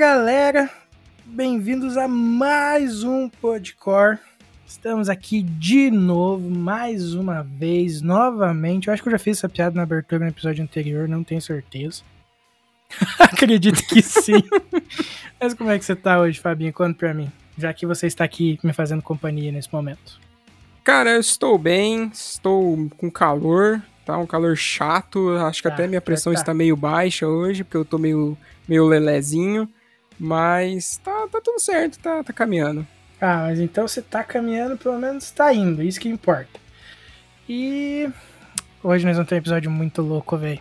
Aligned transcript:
galera, 0.00 0.70
bem-vindos 1.26 1.98
a 1.98 2.08
mais 2.08 3.04
um 3.04 3.28
Podcore. 3.28 4.18
Estamos 4.66 5.10
aqui 5.10 5.42
de 5.42 5.90
novo, 5.90 6.48
mais 6.48 7.12
uma 7.12 7.42
vez, 7.42 8.00
novamente. 8.00 8.88
Eu 8.88 8.94
acho 8.94 9.02
que 9.02 9.10
eu 9.10 9.12
já 9.12 9.18
fiz 9.18 9.36
essa 9.36 9.46
piada 9.46 9.76
na 9.76 9.82
abertura 9.82 10.24
no 10.24 10.30
episódio 10.30 10.64
anterior, 10.64 11.06
não 11.06 11.22
tenho 11.22 11.42
certeza. 11.42 12.00
Acredito 13.20 13.86
que 13.88 14.00
sim. 14.00 14.42
Mas 15.38 15.52
como 15.52 15.70
é 15.70 15.78
que 15.78 15.84
você 15.84 15.94
tá 15.94 16.18
hoje, 16.18 16.40
Fabinho? 16.40 16.72
Conta 16.72 16.98
pra 16.98 17.12
mim, 17.12 17.30
já 17.58 17.70
que 17.74 17.84
você 17.84 18.06
está 18.06 18.24
aqui 18.24 18.58
me 18.64 18.72
fazendo 18.72 19.02
companhia 19.02 19.52
nesse 19.52 19.70
momento. 19.70 20.18
Cara, 20.82 21.10
eu 21.10 21.20
estou 21.20 21.58
bem, 21.58 22.10
estou 22.10 22.88
com 22.96 23.10
calor, 23.10 23.82
tá? 24.06 24.16
Um 24.16 24.26
calor 24.26 24.56
chato. 24.56 25.36
Acho 25.36 25.60
que 25.60 25.68
ah, 25.68 25.74
até 25.74 25.86
minha 25.86 26.00
pressão 26.00 26.32
tá. 26.32 26.40
está 26.40 26.54
meio 26.54 26.74
baixa 26.74 27.28
hoje, 27.28 27.64
porque 27.64 27.76
eu 27.76 27.84
tô 27.84 27.98
meio, 27.98 28.34
meio 28.66 28.86
lelezinho. 28.86 29.68
Mas 30.20 30.98
tá, 30.98 31.26
tá 31.32 31.40
tudo 31.42 31.58
certo, 31.58 31.98
tá, 31.98 32.22
tá 32.22 32.30
caminhando. 32.30 32.86
Ah, 33.18 33.44
mas 33.46 33.58
então 33.58 33.88
você 33.88 34.02
tá 34.02 34.22
caminhando, 34.22 34.76
pelo 34.76 34.98
menos 34.98 35.30
tá 35.30 35.50
indo, 35.54 35.82
isso 35.82 35.98
que 35.98 36.10
importa. 36.10 36.60
E 37.48 38.06
hoje 38.84 39.06
nós 39.06 39.16
vamos 39.16 39.30
ter 39.30 39.36
um 39.36 39.38
episódio 39.38 39.70
muito 39.70 40.02
louco, 40.02 40.36
velho. 40.36 40.60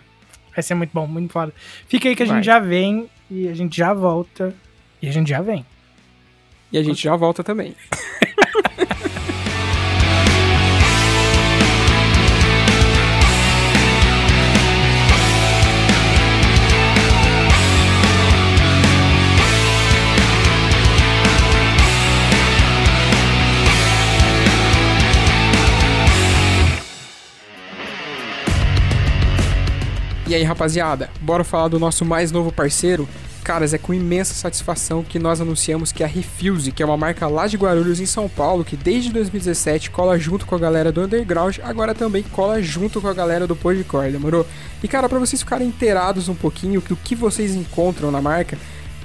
Vai 0.55 0.63
ser 0.63 0.75
muito 0.75 0.91
bom, 0.93 1.05
muito 1.05 1.33
foda. 1.33 1.53
Fica 1.89 2.07
aí 2.07 2.15
que 2.15 2.23
a 2.23 2.25
Vai. 2.25 2.37
gente 2.37 2.45
já 2.45 2.59
vem 2.59 3.09
e 3.29 3.49
a 3.49 3.53
gente 3.53 3.77
já 3.77 3.93
volta 3.93 4.55
e 5.01 5.09
a 5.09 5.11
gente 5.11 5.29
já 5.29 5.41
vem. 5.41 5.65
E 6.71 6.77
a 6.77 6.83
gente 6.83 7.03
já 7.03 7.15
volta 7.17 7.43
também. 7.43 7.75
E 30.29 30.35
aí, 30.35 30.43
rapaziada, 30.43 31.09
bora 31.21 31.43
falar 31.43 31.69
do 31.69 31.79
nosso 31.79 32.05
mais 32.05 32.31
novo 32.31 32.51
parceiro? 32.51 33.09
Caras, 33.43 33.73
é 33.73 33.79
com 33.79 33.95
imensa 33.95 34.35
satisfação 34.35 35.01
que 35.01 35.17
nós 35.17 35.41
anunciamos 35.41 35.91
que 35.91 36.03
a 36.03 36.07
Refuse, 36.07 36.71
que 36.71 36.83
é 36.83 36.85
uma 36.85 36.95
marca 36.95 37.27
lá 37.27 37.47
de 37.47 37.57
Guarulhos, 37.57 37.99
em 37.99 38.05
São 38.05 38.29
Paulo, 38.29 38.63
que 38.63 38.77
desde 38.77 39.11
2017 39.11 39.89
cola 39.89 40.19
junto 40.19 40.45
com 40.45 40.53
a 40.53 40.59
galera 40.59 40.91
do 40.91 41.01
Underground, 41.01 41.57
agora 41.63 41.95
também 41.95 42.21
cola 42.21 42.61
junto 42.61 43.01
com 43.01 43.07
a 43.07 43.13
galera 43.13 43.47
do 43.47 43.55
Podcore, 43.55 44.11
demorou? 44.11 44.45
E 44.83 44.87
cara, 44.87 45.09
para 45.09 45.17
vocês 45.17 45.41
ficarem 45.41 45.67
inteirados 45.67 46.29
um 46.29 46.35
pouquinho 46.35 46.79
do 46.79 46.95
que 46.95 47.15
vocês 47.15 47.55
encontram 47.55 48.11
na 48.11 48.21
marca, 48.21 48.55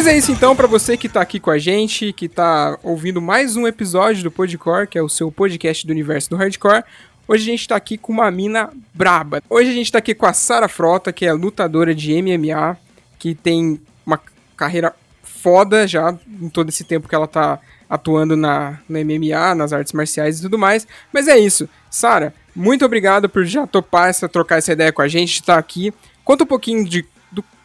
Mas 0.00 0.06
é 0.06 0.16
isso 0.16 0.32
então 0.32 0.56
para 0.56 0.66
você 0.66 0.96
que 0.96 1.10
tá 1.10 1.20
aqui 1.20 1.38
com 1.38 1.50
a 1.50 1.58
gente, 1.58 2.10
que 2.14 2.26
tá 2.26 2.78
ouvindo 2.82 3.20
mais 3.20 3.54
um 3.54 3.66
episódio 3.66 4.22
do 4.22 4.30
Podcore, 4.30 4.86
que 4.86 4.96
é 4.96 5.02
o 5.02 5.10
seu 5.10 5.30
podcast 5.30 5.86
do 5.86 5.90
universo 5.90 6.30
do 6.30 6.36
hardcore. 6.36 6.82
Hoje 7.28 7.42
a 7.42 7.52
gente 7.52 7.68
tá 7.68 7.76
aqui 7.76 7.98
com 7.98 8.10
uma 8.10 8.30
mina 8.30 8.70
braba. 8.94 9.42
Hoje 9.50 9.68
a 9.68 9.74
gente 9.74 9.92
tá 9.92 9.98
aqui 9.98 10.14
com 10.14 10.24
a 10.24 10.32
Sara 10.32 10.68
Frota, 10.68 11.12
que 11.12 11.26
é 11.26 11.32
lutadora 11.34 11.94
de 11.94 12.14
MMA, 12.22 12.78
que 13.18 13.34
tem 13.34 13.78
uma 14.06 14.18
carreira 14.56 14.94
foda 15.22 15.86
já 15.86 16.18
em 16.26 16.48
todo 16.48 16.70
esse 16.70 16.82
tempo 16.82 17.06
que 17.06 17.14
ela 17.14 17.28
tá 17.28 17.60
atuando 17.86 18.38
na, 18.38 18.78
MMA, 18.88 19.54
nas 19.54 19.70
artes 19.70 19.92
marciais 19.92 20.38
e 20.38 20.42
tudo 20.42 20.58
mais. 20.58 20.86
Mas 21.12 21.28
é 21.28 21.38
isso. 21.38 21.68
Sara, 21.90 22.32
muito 22.56 22.86
obrigado 22.86 23.28
por 23.28 23.44
já 23.44 23.66
topar 23.66 24.08
essa, 24.08 24.26
trocar 24.26 24.56
essa 24.56 24.72
ideia 24.72 24.92
com 24.92 25.02
a 25.02 25.08
gente, 25.08 25.34
estar 25.34 25.52
tá 25.52 25.58
aqui. 25.58 25.92
Conta 26.24 26.44
um 26.44 26.46
pouquinho 26.46 26.88
de 26.88 27.04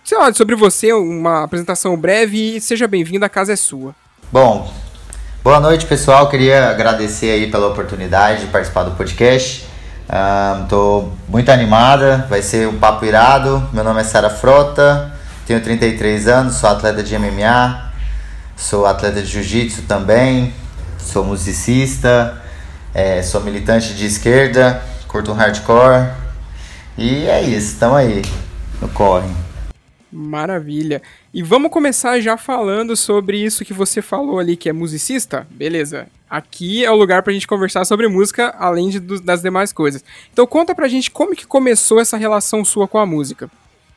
sei 0.06 0.20
lá, 0.20 0.32
sobre 0.32 0.56
você, 0.56 0.94
uma 0.94 1.44
apresentação 1.44 1.98
breve 1.98 2.58
e 2.58 2.62
seja 2.62 2.88
bem-vindo, 2.88 3.26
a 3.26 3.30
casa 3.30 3.54
é 3.54 3.56
sua. 3.56 3.96
Bom, 4.32 4.72
boa 5.44 5.60
noite 5.60 5.88
pessoal, 5.88 6.30
queria 6.30 6.70
agradecer 6.70 7.32
aí 7.32 7.50
pela 7.50 7.68
oportunidade 7.68 8.42
de 8.42 8.48
participar 8.52 8.84
do 8.84 8.92
podcast. 8.92 9.66
Estou 10.62 11.12
muito 11.28 11.50
animada, 11.50 12.28
vai 12.30 12.44
ser 12.44 12.68
um 12.68 12.78
papo 12.78 13.04
irado. 13.04 13.68
Meu 13.74 13.84
nome 13.84 14.00
é 14.00 14.04
Sara 14.04 14.30
Frota, 14.30 15.12
tenho 15.48 15.60
33 15.60 16.28
anos, 16.28 16.56
sou 16.58 16.70
atleta 16.70 17.02
de 17.02 17.18
MMA, 17.18 17.92
sou 18.56 18.86
atleta 18.86 19.24
de 19.24 19.28
jiu-jitsu 19.28 19.82
também, 19.88 20.54
sou 21.00 21.26
musicista, 21.26 22.44
é, 22.94 23.24
sou 23.24 23.42
militante 23.42 23.96
de 23.96 24.06
esquerda, 24.06 24.84
curto 25.08 25.32
um 25.32 25.36
hardcore. 25.36 26.12
E 26.96 27.26
é 27.26 27.42
isso, 27.42 27.74
estamos 27.74 27.98
aí 27.98 28.22
no 28.80 28.88
corre. 28.90 29.45
Maravilha. 30.16 31.02
E 31.34 31.44
vamos 31.44 31.70
começar 31.70 32.22
já 32.22 32.38
falando 32.38 32.96
sobre 32.96 33.38
isso 33.38 33.66
que 33.66 33.74
você 33.74 34.02
falou 34.02 34.40
ali, 34.40 34.56
que 34.56 34.70
é 34.70 34.74
musicista? 34.74 35.46
Beleza. 35.52 36.08
Aqui 36.30 36.86
é 36.86 36.90
o 36.90 36.96
lugar 36.96 37.22
pra 37.22 37.34
gente 37.34 37.46
conversar 37.46 37.84
sobre 37.84 38.08
música, 38.08 38.56
além 38.58 38.90
de, 38.90 39.00
das 39.00 39.42
demais 39.42 39.74
coisas. 39.74 40.04
Então 40.32 40.48
conta 40.48 40.74
pra 40.74 40.88
gente 40.88 41.12
como 41.12 41.36
que 41.36 41.46
começou 41.46 42.00
essa 42.00 42.16
relação 42.16 42.64
sua 42.64 42.88
com 42.88 42.98
a 42.98 43.06
música. 43.06 43.50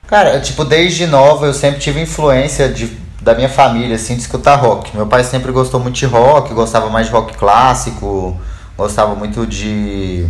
Cara, 0.09 0.41
tipo, 0.41 0.65
desde 0.65 1.07
nova 1.07 1.47
eu 1.47 1.55
sempre 1.55 1.79
tive 1.81 2.01
influência 2.01 2.69
de, 2.69 2.91
da 3.23 3.35
minha 3.35 3.49
família, 3.49 3.95
assim, 3.95 4.15
de 4.15 4.23
escutar 4.23 4.57
rock. 4.57 4.97
Meu 4.97 5.07
pai 5.07 5.23
sempre 5.23 5.53
gostou 5.53 5.79
muito 5.79 5.97
de 5.97 6.07
rock, 6.07 6.53
gostava 6.53 6.91
mais 6.91 7.07
de 7.07 7.13
rock 7.13 7.37
clássico, 7.37 8.37
gostava 8.77 9.15
muito 9.15 9.47
de 9.47 10.27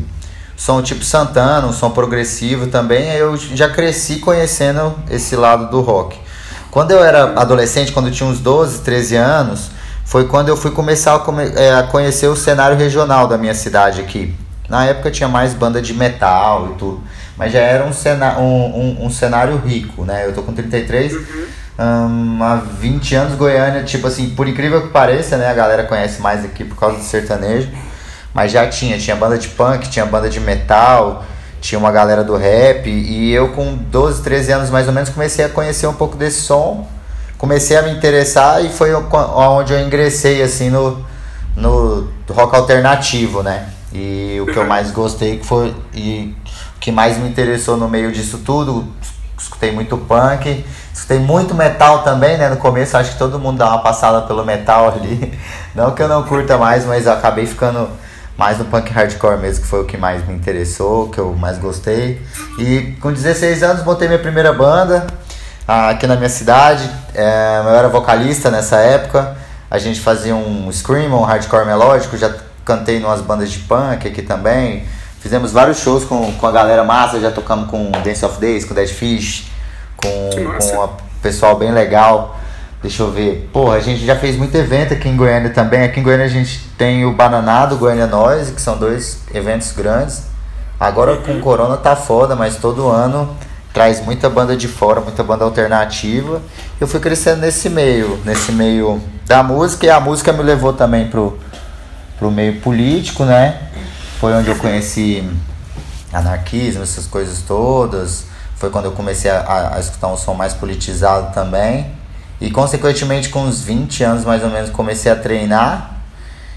som 0.59 0.83
tipo 0.83 1.05
Santana, 1.05 1.69
um 1.69 1.73
som 1.73 1.89
progressivo 1.89 2.67
também, 2.67 3.13
eu 3.13 3.37
já 3.37 3.71
cresci 3.71 4.17
conhecendo 4.17 4.93
esse 5.09 5.37
lado 5.37 5.71
do 5.71 5.81
rock. 5.81 6.19
Quando 6.69 6.91
eu 6.91 7.03
era 7.03 7.41
adolescente, 7.41 7.93
quando 7.93 8.09
eu 8.09 8.13
tinha 8.13 8.29
uns 8.29 8.41
12, 8.41 8.81
13 8.81 9.15
anos, 9.15 9.71
foi 10.05 10.27
quando 10.27 10.49
eu 10.49 10.57
fui 10.57 10.73
começar 10.73 11.15
a, 11.15 11.19
come 11.21 11.45
é, 11.55 11.73
a 11.75 11.85
conhecer 11.85 12.27
o 12.27 12.35
cenário 12.35 12.77
regional 12.77 13.29
da 13.29 13.39
minha 13.39 13.55
cidade 13.55 14.01
aqui. 14.01 14.35
Na 14.69 14.85
época 14.85 15.13
tinha 15.13 15.29
mais 15.29 15.55
banda 15.55 15.81
de 15.81 15.95
metal 15.95 16.73
e 16.73 16.75
tudo, 16.75 17.03
mas 17.37 17.53
já 17.53 17.61
era 17.61 17.85
um, 17.85 17.93
cena 17.93 18.39
um, 18.39 18.43
um, 18.43 19.07
um 19.07 19.11
cenário 19.11 19.56
rico, 19.59 20.05
né? 20.05 20.27
Eu 20.27 20.35
tô 20.35 20.43
com 20.43 20.53
33, 20.53 21.12
uhum. 21.12 21.47
um, 21.79 22.43
há 22.43 22.56
20 22.56 23.15
anos 23.15 23.35
Goiânia, 23.37 23.85
tipo 23.85 24.09
assim, 24.09 24.31
por 24.31 24.49
incrível 24.49 24.82
que 24.82 24.88
pareça, 24.88 25.37
né? 25.37 25.49
A 25.49 25.55
galera 25.55 25.85
conhece 25.85 26.21
mais 26.21 26.44
aqui 26.44 26.65
por 26.65 26.77
causa 26.77 26.99
do 26.99 27.05
sertanejo. 27.05 27.69
Mas 28.38 28.52
já 28.52 28.69
tinha, 28.69 28.96
tinha 28.96 29.17
banda 29.17 29.37
de 29.37 29.49
punk, 29.49 29.88
tinha 29.88 30.06
banda 30.06 30.31
de 30.31 30.38
metal, 30.38 31.25
tinha 31.61 31.76
uma 31.76 31.90
galera 31.90 32.23
do 32.23 32.37
rap. 32.37 32.88
E 32.88 33.32
eu, 33.32 33.49
com 33.49 33.75
12, 33.75 34.23
13 34.23 34.52
anos 34.52 34.70
mais 34.70 34.87
ou 34.87 34.93
menos, 34.93 35.08
comecei 35.08 35.44
a 35.44 35.49
conhecer 35.49 35.88
um 35.88 35.93
pouco 35.93 36.17
desse 36.17 36.43
som. 36.43 36.87
Comecei 37.37 37.76
a 37.76 37.82
me 37.82 37.90
interessar 37.90 38.64
e 38.64 38.69
foi 38.69 38.94
onde 38.94 39.73
eu 39.73 39.81
ingressei 39.81 40.40
assim 40.40 40.70
no, 40.70 41.05
no 41.56 42.08
rock 42.31 42.55
alternativo, 42.55 43.43
né? 43.43 43.70
E 43.93 44.38
o 44.41 44.46
que 44.46 44.56
eu 44.56 44.64
mais 44.64 44.93
gostei 44.93 45.43
foi 45.43 45.75
e 45.93 46.32
o 46.76 46.79
que 46.79 46.93
mais 46.93 47.19
me 47.19 47.29
interessou 47.29 47.76
no 47.76 47.88
meio 47.88 48.12
disso 48.12 48.38
tudo, 48.46 48.87
escutei 49.37 49.73
muito 49.73 49.99
punk, 49.99 50.64
escutei 50.94 51.19
muito 51.19 51.56
metal 51.56 52.05
também, 52.05 52.38
né? 52.38 52.49
No 52.49 52.56
começo 52.58 52.96
acho 52.96 53.14
que 53.14 53.19
todo 53.19 53.37
mundo 53.37 53.58
dá 53.58 53.67
uma 53.67 53.82
passada 53.82 54.23
pelo 54.29 54.44
metal 54.44 54.91
ali. 54.94 55.37
Não 55.75 55.91
que 55.91 56.00
eu 56.00 56.08
não 56.08 56.23
curta 56.23 56.56
mais, 56.56 56.84
mas 56.84 57.08
acabei 57.08 57.44
ficando 57.44 57.88
mais 58.38 58.56
no 58.56 58.64
punk 58.67 58.93
hardcore 58.93 59.37
mesmo, 59.37 59.62
que 59.62 59.69
foi 59.69 59.82
o 59.82 59.85
que 59.85 59.96
mais 59.96 60.25
me 60.25 60.32
interessou, 60.32 61.08
que 61.08 61.19
eu 61.19 61.35
mais 61.35 61.58
gostei. 61.58 62.23
E 62.56 62.96
com 63.00 63.12
16 63.12 63.64
anos 63.64 63.85
montei 63.85 64.06
minha 64.06 64.20
primeira 64.20 64.52
banda 64.52 65.08
ah, 65.67 65.90
aqui 65.90 66.06
na 66.06 66.14
minha 66.14 66.29
cidade. 66.29 66.88
É, 67.12 67.61
eu 67.64 67.75
era 67.75 67.88
vocalista 67.88 68.49
nessa 68.49 68.76
época. 68.76 69.37
A 69.69 69.76
gente 69.76 69.99
fazia 69.99 70.37
um 70.37 70.70
scream, 70.70 71.12
um 71.12 71.25
hardcore 71.25 71.67
melódico. 71.67 72.17
Já 72.17 72.32
cantei 72.64 72.99
em 72.99 73.05
umas 73.05 73.20
bandas 73.20 73.50
de 73.50 73.58
punk 73.58 74.06
aqui 74.06 74.23
também. 74.23 74.87
Fizemos 75.20 75.50
vários 75.50 75.81
shows 75.81 76.05
com, 76.05 76.32
com 76.34 76.46
a 76.46 76.52
galera 76.52 76.84
massa, 76.84 77.19
já 77.19 77.32
tocamos 77.32 77.69
com 77.69 77.91
Dance 77.91 78.25
of 78.25 78.41
Days, 78.41 78.64
com 78.64 78.73
Dead 78.73 78.88
Fish, 78.88 79.50
com, 79.96 80.08
com 80.31 80.84
o 80.84 80.91
pessoal 81.20 81.56
bem 81.56 81.73
legal. 81.73 82.38
Deixa 82.81 83.03
eu 83.03 83.11
ver. 83.11 83.51
Porra, 83.53 83.77
a 83.77 83.81
gente 83.81 84.07
já 84.07 84.15
fez 84.15 84.37
muito 84.37 84.55
evento 84.55 84.95
aqui 84.95 85.09
em 85.09 85.17
Goiânia 85.17 85.51
também. 85.51 85.83
Aqui 85.83 85.99
em 85.99 86.03
Goiânia 86.03 86.27
a 86.27 86.31
gente 86.31 86.61
tem 86.79 87.05
o 87.05 87.13
Bananado, 87.13 87.77
Goiânia 87.77 88.07
Noise, 88.07 88.53
que 88.53 88.61
são 88.61 88.79
dois 88.79 89.23
eventos 89.35 89.73
grandes. 89.73 90.25
Agora 90.79 91.17
com 91.17 91.33
o 91.33 91.41
Corona 91.41 91.77
tá 91.77 91.97
foda, 91.97 92.37
mas 92.37 92.57
todo 92.57 92.89
ano 92.89 93.37
traz 93.73 94.01
muita 94.05 94.31
banda 94.31 94.57
de 94.57 94.69
fora, 94.69 95.01
muita 95.01 95.25
banda 95.25 95.45
alternativa. 95.45 96.41
Eu 96.81 96.87
fui 96.87 97.01
crescendo 97.01 97.41
nesse 97.41 97.69
meio, 97.69 98.21
nesse 98.25 98.53
meio 98.53 99.03
da 99.27 99.43
música 99.43 99.87
e 99.87 99.91
a 99.91 99.99
música 99.99 100.33
me 100.33 100.43
levou 100.43 100.73
também 100.73 101.09
pro, 101.09 101.37
pro 102.17 102.31
meio 102.31 102.61
político, 102.61 103.25
né? 103.25 103.71
Foi 104.21 104.33
onde 104.33 104.49
eu 104.49 104.57
conheci 104.57 105.29
anarquismo, 106.13 106.85
essas 106.85 107.07
coisas 107.07 107.43
todas. 107.43 108.27
Foi 108.55 108.71
quando 108.71 108.87
eu 108.87 108.93
comecei 108.93 109.31
a, 109.31 109.75
a 109.75 109.81
escutar 109.81 110.09
um 110.09 110.17
som 110.17 110.35
mais 110.35 110.55
politizado 110.55 111.35
também. 111.35 111.98
E 112.40 112.50
consequentemente 112.50 113.29
com 113.29 113.40
uns 113.40 113.62
20 113.62 114.05
anos 114.05 114.25
mais 114.25 114.43
ou 114.43 114.50
menos 114.50 114.70
comecei 114.70 115.11
a 115.11 115.17
treinar. 115.17 115.96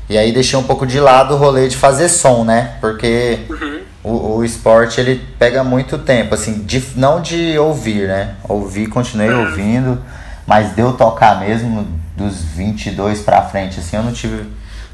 E 0.09 0.17
aí 0.17 0.31
deixei 0.31 0.59
um 0.59 0.63
pouco 0.63 0.85
de 0.85 0.99
lado 0.99 1.33
o 1.33 1.37
rolê 1.37 1.67
de 1.67 1.77
fazer 1.77 2.09
som, 2.09 2.43
né? 2.43 2.75
Porque 2.81 3.39
uhum. 3.49 3.79
o, 4.03 4.35
o 4.37 4.45
esporte 4.45 4.99
ele 4.99 5.21
pega 5.39 5.63
muito 5.63 5.97
tempo, 5.97 6.35
assim, 6.35 6.63
de, 6.63 6.83
não 6.95 7.21
de 7.21 7.57
ouvir, 7.57 8.07
né? 8.07 8.35
Ouvir, 8.47 8.87
continuei 8.87 9.29
uhum. 9.29 9.45
ouvindo, 9.45 10.01
mas 10.45 10.73
deu 10.73 10.93
tocar 10.93 11.39
mesmo 11.39 11.87
dos 12.17 12.43
22 12.43 13.21
pra 13.21 13.41
frente, 13.43 13.79
assim, 13.79 13.95
eu 13.95 14.03
não 14.03 14.11
tive, 14.11 14.45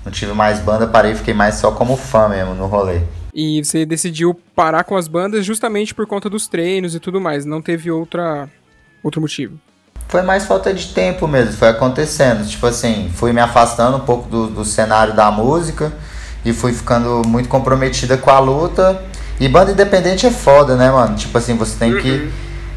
não 0.05 0.11
tive 0.11 0.33
mais 0.33 0.59
banda, 0.59 0.85
parei, 0.85 1.15
fiquei 1.15 1.33
mais 1.33 1.55
só 1.55 1.71
como 1.71 1.97
fã 1.97 2.29
mesmo 2.29 2.53
no 2.53 2.67
rolê. 2.67 3.01
E 3.33 3.63
você 3.63 3.85
decidiu 3.85 4.39
parar 4.55 4.83
com 4.83 4.95
as 4.95 5.07
bandas 5.07 5.45
justamente 5.45 5.93
por 5.93 6.07
conta 6.07 6.29
dos 6.29 6.47
treinos 6.47 6.95
e 6.95 6.99
tudo 6.99 7.19
mais, 7.19 7.45
não 7.45 7.61
teve 7.61 7.91
outra 7.91 8.47
outro 9.03 9.21
motivo? 9.21 9.59
Foi 10.07 10.21
mais 10.21 10.45
falta 10.45 10.73
de 10.73 10.87
tempo 10.87 11.27
mesmo, 11.27 11.53
foi 11.53 11.67
acontecendo. 11.67 12.47
Tipo 12.47 12.67
assim, 12.67 13.11
fui 13.13 13.33
me 13.33 13.41
afastando 13.41 13.97
um 13.97 14.01
pouco 14.01 14.29
do, 14.29 14.47
do 14.47 14.63
cenário 14.63 15.13
da 15.13 15.29
música 15.29 15.91
e 16.45 16.53
fui 16.53 16.71
ficando 16.71 17.23
muito 17.27 17.49
comprometida 17.49 18.17
com 18.17 18.31
a 18.31 18.39
luta. 18.39 19.01
E 19.37 19.49
banda 19.49 19.71
independente 19.71 20.25
é 20.25 20.31
foda, 20.31 20.75
né, 20.75 20.89
mano? 20.89 21.15
Tipo 21.15 21.37
assim, 21.37 21.57
você 21.57 21.75
tem 21.77 21.97
que 21.97 22.09
uhum. 22.09 22.31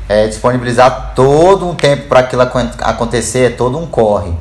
é, 0.09 0.27
disponibilizar 0.27 1.13
todo 1.15 1.69
um 1.69 1.75
tempo 1.75 2.09
para 2.09 2.21
aquilo 2.21 2.43
acontecer, 2.43 3.53
é 3.53 3.55
todo 3.55 3.79
um 3.79 3.87
corre. 3.87 4.33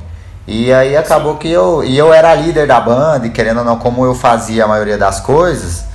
E 0.47 0.73
aí 0.73 0.97
acabou 0.97 1.37
que 1.37 1.47
eu. 1.47 1.83
E 1.83 1.95
eu 1.95 2.11
era 2.11 2.33
líder 2.33 2.65
da 2.65 2.81
banda, 2.81 3.27
e 3.27 3.29
querendo 3.29 3.59
ou 3.59 3.63
não, 3.63 3.77
como 3.77 4.03
eu 4.03 4.15
fazia 4.15 4.65
a 4.65 4.67
maioria 4.67 4.97
das 4.97 5.19
coisas, 5.19 5.85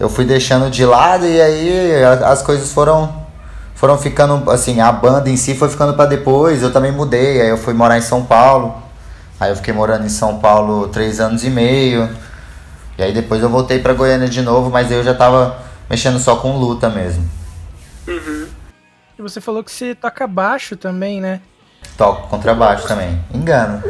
eu 0.00 0.08
fui 0.08 0.24
deixando 0.24 0.68
de 0.68 0.84
lado 0.84 1.24
e 1.24 1.40
aí 1.40 2.04
as 2.24 2.42
coisas 2.42 2.72
foram 2.72 3.21
foram 3.82 3.98
ficando, 3.98 4.48
assim, 4.48 4.80
a 4.80 4.92
banda 4.92 5.28
em 5.28 5.36
si 5.36 5.56
foi 5.56 5.68
ficando 5.68 5.94
para 5.94 6.08
depois. 6.08 6.62
Eu 6.62 6.72
também 6.72 6.92
mudei, 6.92 7.42
aí 7.42 7.48
eu 7.48 7.58
fui 7.58 7.74
morar 7.74 7.98
em 7.98 8.00
São 8.00 8.24
Paulo. 8.24 8.80
Aí 9.40 9.50
eu 9.50 9.56
fiquei 9.56 9.74
morando 9.74 10.06
em 10.06 10.08
São 10.08 10.38
Paulo 10.38 10.86
três 10.86 11.18
anos 11.18 11.42
e 11.42 11.50
meio. 11.50 12.08
E 12.96 13.02
aí 13.02 13.12
depois 13.12 13.42
eu 13.42 13.48
voltei 13.48 13.80
para 13.80 13.92
Goiânia 13.92 14.28
de 14.28 14.40
novo, 14.40 14.70
mas 14.70 14.92
eu 14.92 15.02
já 15.02 15.12
tava 15.12 15.58
mexendo 15.90 16.20
só 16.20 16.36
com 16.36 16.56
luta 16.58 16.88
mesmo. 16.88 17.28
Uhum. 18.06 18.46
E 19.18 19.22
você 19.22 19.40
falou 19.40 19.64
que 19.64 19.72
você 19.72 19.96
toca 19.96 20.28
baixo 20.28 20.76
também, 20.76 21.20
né? 21.20 21.40
Toco 21.98 22.28
contrabaixo 22.28 22.86
também. 22.86 23.20
Engano. 23.34 23.82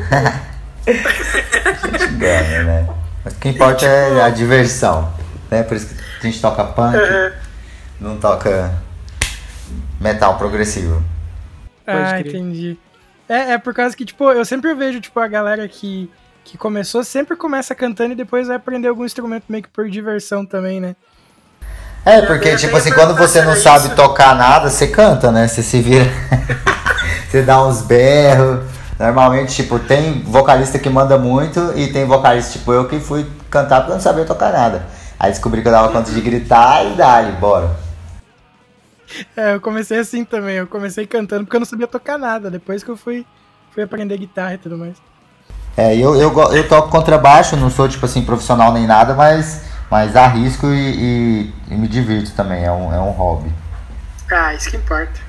a 0.87 0.91
gente 1.99 2.15
engana, 2.15 2.63
né? 2.63 2.89
Mas 3.23 3.35
o 3.35 3.37
que 3.37 3.51
importa 3.51 3.85
é 3.85 4.23
a 4.23 4.31
diversão. 4.31 5.13
Né? 5.51 5.63
Por 5.63 5.77
isso 5.77 5.95
que 5.95 6.27
a 6.27 6.31
gente 6.31 6.41
toca 6.41 6.65
punk, 6.65 6.97
uhum. 6.97 7.33
não 8.01 8.17
toca 8.17 8.73
metal 10.03 10.37
progressivo. 10.37 11.03
Ah, 11.87 12.21
entendi. 12.21 12.77
É, 13.29 13.53
é 13.53 13.59
por 13.59 13.73
causa 13.73 13.97
que, 13.97 14.05
tipo, 14.05 14.31
eu 14.31 14.45
sempre 14.45 14.75
vejo, 14.75 15.01
tipo, 15.01 15.19
a 15.21 15.29
galera 15.29 15.67
que, 15.69 16.11
que 16.45 16.59
começou 16.59 17.03
sempre 17.05 17.37
começa 17.37 17.75
cantando 17.75 18.13
e 18.13 18.17
depois 18.17 18.49
vai 18.49 18.57
aprender 18.57 18.89
algum 18.89 19.05
instrumento 19.05 19.45
meio 19.49 19.63
que 19.63 19.69
por 19.69 19.89
diversão 19.89 20.45
também, 20.45 20.81
né? 20.81 20.97
É, 22.05 22.21
porque, 22.23 22.57
tipo 22.57 22.77
assim, 22.77 22.91
quando 22.91 23.15
você 23.15 23.43
não 23.43 23.55
sabe 23.55 23.95
tocar 23.95 24.35
nada, 24.35 24.69
você 24.69 24.89
canta, 24.89 25.31
né? 25.31 25.47
Você 25.47 25.63
se 25.63 25.81
vira. 25.81 26.11
você 27.31 27.43
dá 27.43 27.65
uns 27.65 27.83
berros. 27.83 28.65
Normalmente, 28.99 29.55
tipo, 29.55 29.79
tem 29.79 30.23
vocalista 30.23 30.79
que 30.79 30.91
manda 30.91 31.17
muito 31.17 31.73
e 31.77 31.93
tem 31.93 32.05
vocalista, 32.05 32.59
tipo, 32.59 32.73
eu 32.73 32.89
que 32.89 32.99
fui 33.01 33.27
cantar 33.49 33.81
porque 33.81 33.93
eu 33.93 33.97
não 33.97 34.03
sabia 34.03 34.25
tocar 34.25 34.53
nada. 34.53 34.85
Aí 35.19 35.31
descobri 35.31 35.63
que 35.63 35.69
eu 35.69 35.73
dava 35.73 35.93
conta 35.93 36.11
de 36.11 36.21
gritar 36.21 36.85
e 36.85 36.97
dali, 36.97 37.33
bora. 37.33 37.82
É, 39.37 39.55
eu 39.55 39.61
comecei 39.61 39.99
assim 39.99 40.25
também. 40.25 40.57
Eu 40.57 40.67
comecei 40.67 41.07
cantando 41.07 41.45
porque 41.45 41.57
eu 41.57 41.61
não 41.61 41.67
sabia 41.67 41.87
tocar 41.87 42.19
nada. 42.19 42.51
Depois 42.51 42.83
que 42.83 42.91
eu 42.91 42.97
fui, 42.97 43.27
fui 43.71 43.83
aprender 43.83 44.17
guitarra 44.19 44.55
e 44.55 44.59
tudo 44.59 44.79
mais. 44.79 44.97
É, 45.77 45.97
eu, 45.97 46.15
eu, 46.17 46.33
eu 46.53 46.69
toco 46.69 46.91
contrabaixo, 46.91 47.57
não 47.57 47.71
sou 47.71 47.89
tipo 47.89 48.05
assim 48.05 48.23
profissional 48.25 48.73
nem 48.73 48.87
nada, 48.87 49.15
mas, 49.15 49.65
mas 49.91 50.15
arrisco 50.15 50.67
e, 50.67 50.95
e, 51.49 51.55
e 51.71 51.75
me 51.75 51.89
divirto 51.89 52.33
também. 52.33 52.65
É 52.65 52.71
um, 52.71 52.93
é 52.93 53.01
um 53.01 53.11
hobby. 53.11 53.51
Ah, 54.31 54.55
isso 54.55 54.71
que 54.71 54.77
importa. 54.77 55.21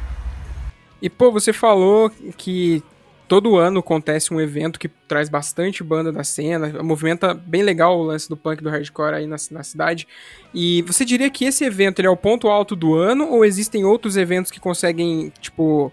E 1.01 1.09
pô, 1.09 1.31
você 1.31 1.51
falou 1.51 2.09
que 2.37 2.83
todo 3.27 3.57
ano 3.57 3.79
acontece 3.79 4.33
um 4.33 4.39
evento 4.39 4.79
que 4.79 4.87
traz 4.87 5.29
bastante 5.29 5.83
banda 5.83 6.11
da 6.11 6.23
cena, 6.23 6.83
movimenta 6.83 7.33
bem 7.33 7.63
legal 7.63 7.97
o 7.97 8.03
lance 8.03 8.27
do 8.29 8.37
punk 8.37 8.61
do 8.61 8.69
hardcore 8.69 9.15
aí 9.15 9.27
na, 9.27 9.37
na 9.51 9.63
cidade. 9.63 10.07
E 10.53 10.81
você 10.83 11.03
diria 11.05 11.29
que 11.29 11.45
esse 11.45 11.63
evento 11.63 12.01
é 12.01 12.09
o 12.09 12.17
ponto 12.17 12.47
alto 12.47 12.75
do 12.75 12.95
ano 12.95 13.27
ou 13.29 13.45
existem 13.45 13.85
outros 13.85 14.17
eventos 14.17 14.51
que 14.51 14.59
conseguem, 14.59 15.31
tipo, 15.41 15.91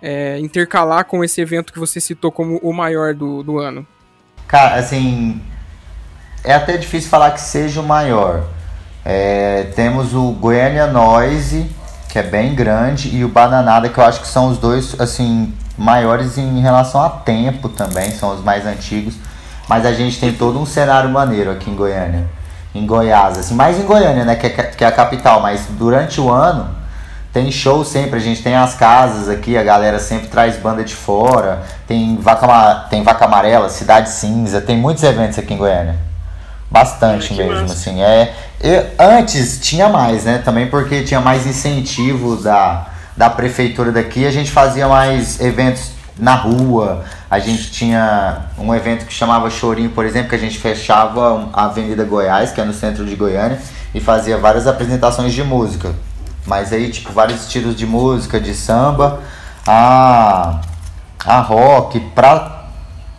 é, 0.00 0.38
intercalar 0.38 1.04
com 1.06 1.24
esse 1.24 1.40
evento 1.40 1.72
que 1.72 1.78
você 1.78 2.00
citou 2.00 2.30
como 2.30 2.58
o 2.58 2.72
maior 2.72 3.14
do, 3.14 3.42
do 3.42 3.58
ano? 3.58 3.86
Cara, 4.46 4.76
assim, 4.76 5.40
é 6.44 6.54
até 6.54 6.76
difícil 6.76 7.10
falar 7.10 7.32
que 7.32 7.40
seja 7.40 7.80
o 7.80 7.84
maior. 7.84 8.46
É, 9.04 9.64
temos 9.74 10.14
o 10.14 10.32
Goiânia 10.32 10.86
Noise, 10.86 11.68
que 12.08 12.18
é 12.18 12.22
bem 12.22 12.54
grande, 12.54 13.14
e 13.14 13.24
o 13.24 13.28
Bananada, 13.28 13.88
que 13.88 13.98
eu 13.98 14.04
acho 14.04 14.20
que 14.20 14.28
são 14.28 14.48
os 14.48 14.58
dois, 14.58 14.98
assim, 15.00 15.52
maiores 15.76 16.38
em 16.38 16.60
relação 16.60 17.02
a 17.02 17.10
tempo 17.10 17.68
também, 17.68 18.10
são 18.10 18.34
os 18.34 18.42
mais 18.42 18.66
antigos. 18.66 19.14
Mas 19.68 19.84
a 19.84 19.92
gente 19.92 20.18
tem 20.18 20.32
todo 20.32 20.58
um 20.60 20.66
cenário 20.66 21.10
maneiro 21.10 21.50
aqui 21.50 21.70
em 21.70 21.74
Goiânia, 21.74 22.24
em 22.74 22.86
Goiás, 22.86 23.38
assim, 23.38 23.54
mais 23.54 23.78
em 23.78 23.82
Goiânia, 23.82 24.24
né, 24.24 24.36
que 24.36 24.46
é, 24.46 24.50
que 24.50 24.84
é 24.84 24.86
a 24.86 24.92
capital, 24.92 25.40
mas 25.40 25.66
durante 25.70 26.20
o 26.20 26.30
ano 26.30 26.68
tem 27.32 27.50
show 27.50 27.84
sempre, 27.84 28.16
a 28.16 28.20
gente 28.20 28.42
tem 28.42 28.54
as 28.54 28.74
casas 28.74 29.28
aqui, 29.28 29.58
a 29.58 29.62
galera 29.62 29.98
sempre 29.98 30.28
traz 30.28 30.56
banda 30.56 30.82
de 30.82 30.94
fora, 30.94 31.62
tem 31.86 32.16
Vaca, 32.16 32.86
tem 32.88 33.02
Vaca 33.02 33.26
Amarela, 33.26 33.68
Cidade 33.68 34.08
Cinza, 34.08 34.60
tem 34.60 34.78
muitos 34.78 35.02
eventos 35.02 35.38
aqui 35.38 35.52
em 35.52 35.58
Goiânia. 35.58 35.96
Bastante 36.70 37.34
é, 37.34 37.44
mesmo, 37.44 37.60
massa. 37.60 37.74
assim. 37.74 38.02
É, 38.02 38.34
eu, 38.60 38.86
antes 38.98 39.60
tinha 39.60 39.86
mais, 39.88 40.24
né? 40.24 40.38
Também 40.38 40.66
porque 40.68 41.02
tinha 41.02 41.20
mais 41.20 41.46
incentivo 41.46 42.36
da, 42.36 42.86
da 43.16 43.30
prefeitura 43.30 43.90
daqui, 43.90 44.26
a 44.26 44.30
gente 44.30 44.50
fazia 44.50 44.86
mais 44.86 45.40
eventos 45.40 45.90
na 46.18 46.34
rua. 46.34 47.04
A 47.30 47.38
gente 47.38 47.70
tinha 47.70 48.46
um 48.58 48.74
evento 48.74 49.06
que 49.06 49.12
chamava 49.12 49.50
Chorinho, 49.50 49.90
por 49.90 50.04
exemplo, 50.04 50.28
que 50.28 50.34
a 50.34 50.38
gente 50.38 50.58
fechava 50.58 51.48
a 51.52 51.64
Avenida 51.64 52.04
Goiás, 52.04 52.52
que 52.52 52.60
é 52.60 52.64
no 52.64 52.72
centro 52.72 53.04
de 53.04 53.14
Goiânia, 53.16 53.58
e 53.94 54.00
fazia 54.00 54.36
várias 54.36 54.66
apresentações 54.66 55.32
de 55.32 55.42
música. 55.42 55.94
Mas 56.46 56.72
aí, 56.72 56.90
tipo, 56.90 57.12
vários 57.12 57.42
estilos 57.42 57.74
de 57.74 57.86
música, 57.86 58.38
de 58.38 58.54
samba, 58.54 59.20
a, 59.66 60.60
a 61.24 61.40
rock, 61.40 61.98
pra 62.14 62.66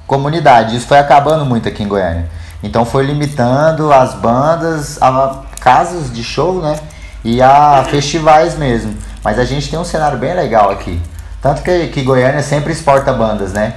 comunidade. 0.07 0.77
Isso 0.77 0.87
foi 0.87 0.97
acabando 0.97 1.45
muito 1.45 1.67
aqui 1.67 1.83
em 1.83 1.87
Goiânia. 1.87 2.29
Então 2.63 2.85
foi 2.85 3.05
limitando 3.05 3.91
as 3.91 4.13
bandas 4.15 5.01
a 5.01 5.41
casas 5.59 6.11
de 6.11 6.23
show, 6.23 6.61
né? 6.61 6.79
E 7.23 7.41
a 7.41 7.83
festivais 7.89 8.57
mesmo. 8.57 8.95
Mas 9.24 9.39
a 9.39 9.45
gente 9.45 9.69
tem 9.69 9.77
um 9.77 9.83
cenário 9.83 10.17
bem 10.17 10.33
legal 10.33 10.69
aqui. 10.69 11.01
Tanto 11.41 11.62
que, 11.62 11.88
que 11.88 12.01
Goiânia 12.01 12.41
sempre 12.41 12.71
exporta 12.71 13.13
bandas, 13.13 13.53
né? 13.53 13.75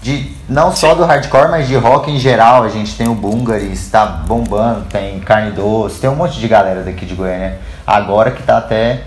De, 0.00 0.32
não 0.48 0.74
só 0.74 0.94
do 0.94 1.04
hardcore, 1.04 1.48
mas 1.48 1.68
de 1.68 1.76
rock 1.76 2.10
em 2.10 2.18
geral. 2.18 2.64
A 2.64 2.68
gente 2.68 2.96
tem 2.96 3.08
o 3.08 3.14
Bungaris, 3.14 3.88
tá 3.90 4.04
bombando, 4.04 4.86
tem 4.90 5.20
Carne 5.20 5.52
Doce, 5.52 6.00
tem 6.00 6.10
um 6.10 6.16
monte 6.16 6.40
de 6.40 6.48
galera 6.48 6.82
daqui 6.82 7.06
de 7.06 7.14
Goiânia. 7.14 7.58
Agora 7.86 8.30
que 8.30 8.42
tá 8.42 8.58
até. 8.58 9.02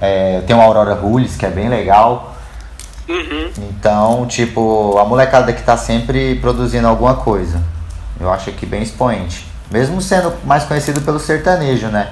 É, 0.00 0.42
tem 0.46 0.56
o 0.56 0.60
Aurora 0.60 0.94
Rules, 0.94 1.36
que 1.36 1.44
é 1.44 1.50
bem 1.50 1.68
legal. 1.68 2.34
Uhum. 3.08 3.50
Então, 3.58 4.26
tipo, 4.26 4.98
a 4.98 5.04
molecada 5.04 5.46
daqui 5.46 5.62
tá 5.62 5.76
sempre 5.76 6.36
produzindo 6.36 6.88
alguma 6.88 7.16
coisa. 7.16 7.60
Eu 8.18 8.32
acho 8.32 8.50
aqui 8.50 8.64
bem 8.64 8.82
expoente. 8.82 9.46
Mesmo 9.70 10.00
sendo 10.00 10.32
mais 10.44 10.64
conhecido 10.64 11.00
pelo 11.02 11.18
sertanejo, 11.18 11.88
né? 11.88 12.08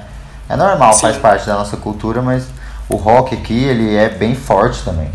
É 0.49 0.57
normal, 0.57 0.93
Sim. 0.93 1.03
faz 1.03 1.17
parte 1.17 1.47
da 1.47 1.55
nossa 1.55 1.77
cultura, 1.77 2.21
mas 2.21 2.47
o 2.89 2.97
rock 2.97 3.35
aqui, 3.35 3.65
ele 3.65 3.95
é 3.95 4.09
bem 4.09 4.35
forte 4.35 4.85
também. 4.85 5.11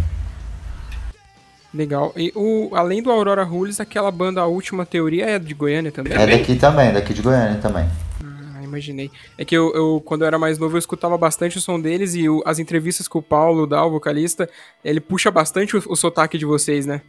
Legal. 1.74 2.12
E 2.16 2.32
o, 2.36 2.72
além 2.74 3.04
do 3.04 3.12
Aurora 3.12 3.44
Rules, 3.44 3.80
aquela 3.80 4.10
banda 4.12 4.42
A 4.42 4.48
Última 4.48 4.86
Teoria 4.86 5.26
é 5.26 5.40
de 5.40 5.54
Goiânia 5.54 5.92
também? 5.92 6.14
É 6.14 6.26
daqui 6.26 6.56
também, 6.56 6.92
daqui 6.92 7.14
de 7.14 7.22
Goiânia 7.22 7.60
também. 7.62 7.88
Ah, 8.24 8.64
imaginei. 8.64 9.12
É 9.38 9.46
que 9.46 9.56
eu, 9.56 9.72
eu, 9.76 10.02
quando 10.04 10.22
eu 10.22 10.28
era 10.28 10.40
mais 10.40 10.58
novo, 10.58 10.76
eu 10.76 10.80
escutava 10.80 11.18
bastante 11.18 11.58
o 11.58 11.62
som 11.62 11.80
deles 11.80 12.16
e 12.16 12.28
o, 12.28 12.42
as 12.46 12.58
entrevistas 12.58 13.08
com 13.08 13.20
o 13.20 13.22
Paulo, 13.24 13.68
dá, 13.68 13.86
o 13.86 13.92
vocalista, 13.92 14.50
ele 14.84 15.00
puxa 15.00 15.30
bastante 15.30 15.78
o, 15.78 15.84
o 15.88 15.96
sotaque 15.96 16.38
de 16.38 16.46
vocês, 16.46 16.86
né? 16.86 17.02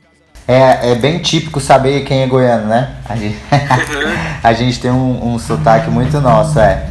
É, 0.47 0.93
é 0.93 0.95
bem 0.95 1.19
típico 1.19 1.61
saber 1.61 2.05
quem 2.05 2.23
é 2.23 2.27
goiano, 2.27 2.67
né? 2.67 2.97
A 3.09 3.17
gente, 3.17 3.39
a 4.43 4.53
gente 4.53 4.81
tem 4.81 4.91
um, 4.91 5.35
um 5.35 5.39
sotaque 5.39 5.89
muito 5.91 6.21
nosso, 6.21 6.59
é. 6.59 6.87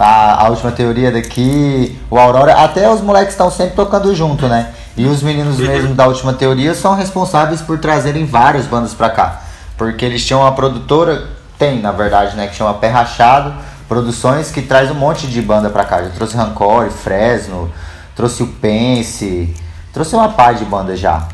A, 0.00 0.46
a 0.46 0.48
última 0.48 0.72
teoria 0.72 1.12
daqui, 1.12 2.00
o 2.10 2.18
Aurora, 2.18 2.54
até 2.54 2.90
os 2.90 3.02
moleques 3.02 3.34
estão 3.34 3.50
sempre 3.50 3.76
tocando 3.76 4.14
junto, 4.14 4.48
né? 4.48 4.70
E 4.96 5.06
os 5.06 5.22
meninos 5.22 5.58
mesmo 5.58 5.94
da 5.94 6.06
última 6.06 6.32
teoria 6.32 6.74
são 6.74 6.94
responsáveis 6.94 7.60
por 7.60 7.78
trazerem 7.78 8.24
várias 8.24 8.64
bandas 8.64 8.94
pra 8.94 9.10
cá. 9.10 9.42
Porque 9.76 10.02
eles 10.02 10.24
tinham 10.24 10.40
uma 10.40 10.52
produtora, 10.52 11.28
tem 11.58 11.82
na 11.82 11.92
verdade, 11.92 12.34
né? 12.34 12.46
Que 12.46 12.54
chama 12.54 12.72
Pé 12.74 12.88
Rachado 12.88 13.54
Produções, 13.90 14.50
que 14.50 14.62
traz 14.62 14.90
um 14.90 14.94
monte 14.94 15.26
de 15.26 15.42
banda 15.42 15.68
pra 15.68 15.84
cá. 15.84 16.02
Já 16.02 16.10
trouxe 16.10 16.36
Rancor, 16.36 16.88
Fresno, 16.90 17.70
trouxe 18.14 18.42
o 18.42 18.46
Pense, 18.46 19.54
trouxe 19.92 20.14
uma 20.14 20.30
par 20.30 20.54
de 20.54 20.64
banda 20.64 20.96
já. 20.96 21.28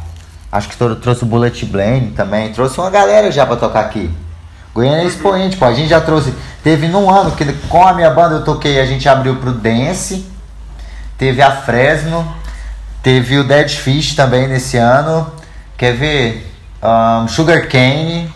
Acho 0.50 0.68
que 0.68 0.76
trouxe 0.76 1.22
o 1.22 1.26
Bullet 1.26 1.64
Blame 1.66 2.12
também. 2.12 2.52
Trouxe 2.52 2.80
uma 2.80 2.90
galera 2.90 3.30
já 3.30 3.46
pra 3.46 3.56
tocar 3.56 3.80
aqui. 3.80 4.10
Goiânia 4.76 5.04
é 5.04 5.06
expoente, 5.06 5.56
pô. 5.56 5.64
A 5.64 5.72
gente 5.72 5.88
já 5.88 6.02
trouxe. 6.02 6.34
Teve 6.62 6.86
num 6.86 7.08
ano 7.08 7.30
que 7.34 7.50
com 7.66 7.86
a 7.86 7.94
minha 7.94 8.10
banda 8.10 8.34
eu 8.34 8.44
toquei, 8.44 8.78
a 8.78 8.84
gente 8.84 9.08
abriu 9.08 9.36
pro 9.36 9.52
Dance. 9.52 10.26
Teve 11.16 11.40
a 11.40 11.50
Fresno. 11.50 12.30
Teve 13.02 13.38
o 13.38 13.44
Dead 13.44 13.70
Fish 13.70 14.14
também 14.14 14.46
nesse 14.46 14.76
ano. 14.76 15.32
Quer 15.78 15.94
ver? 15.94 16.52
Um, 16.82 17.26
Sugar 17.26 17.66
Cane 17.68 18.30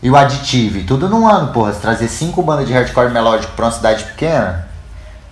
e 0.00 0.08
o 0.08 0.16
Additive. 0.16 0.84
Tudo 0.84 1.08
num 1.08 1.26
ano, 1.26 1.52
porra. 1.52 1.72
Se 1.72 1.80
trazer 1.80 2.06
cinco 2.06 2.44
bandas 2.44 2.68
de 2.68 2.72
hardcore 2.72 3.10
melódico 3.10 3.52
pra 3.54 3.64
uma 3.64 3.72
cidade 3.72 4.04
pequena, 4.04 4.68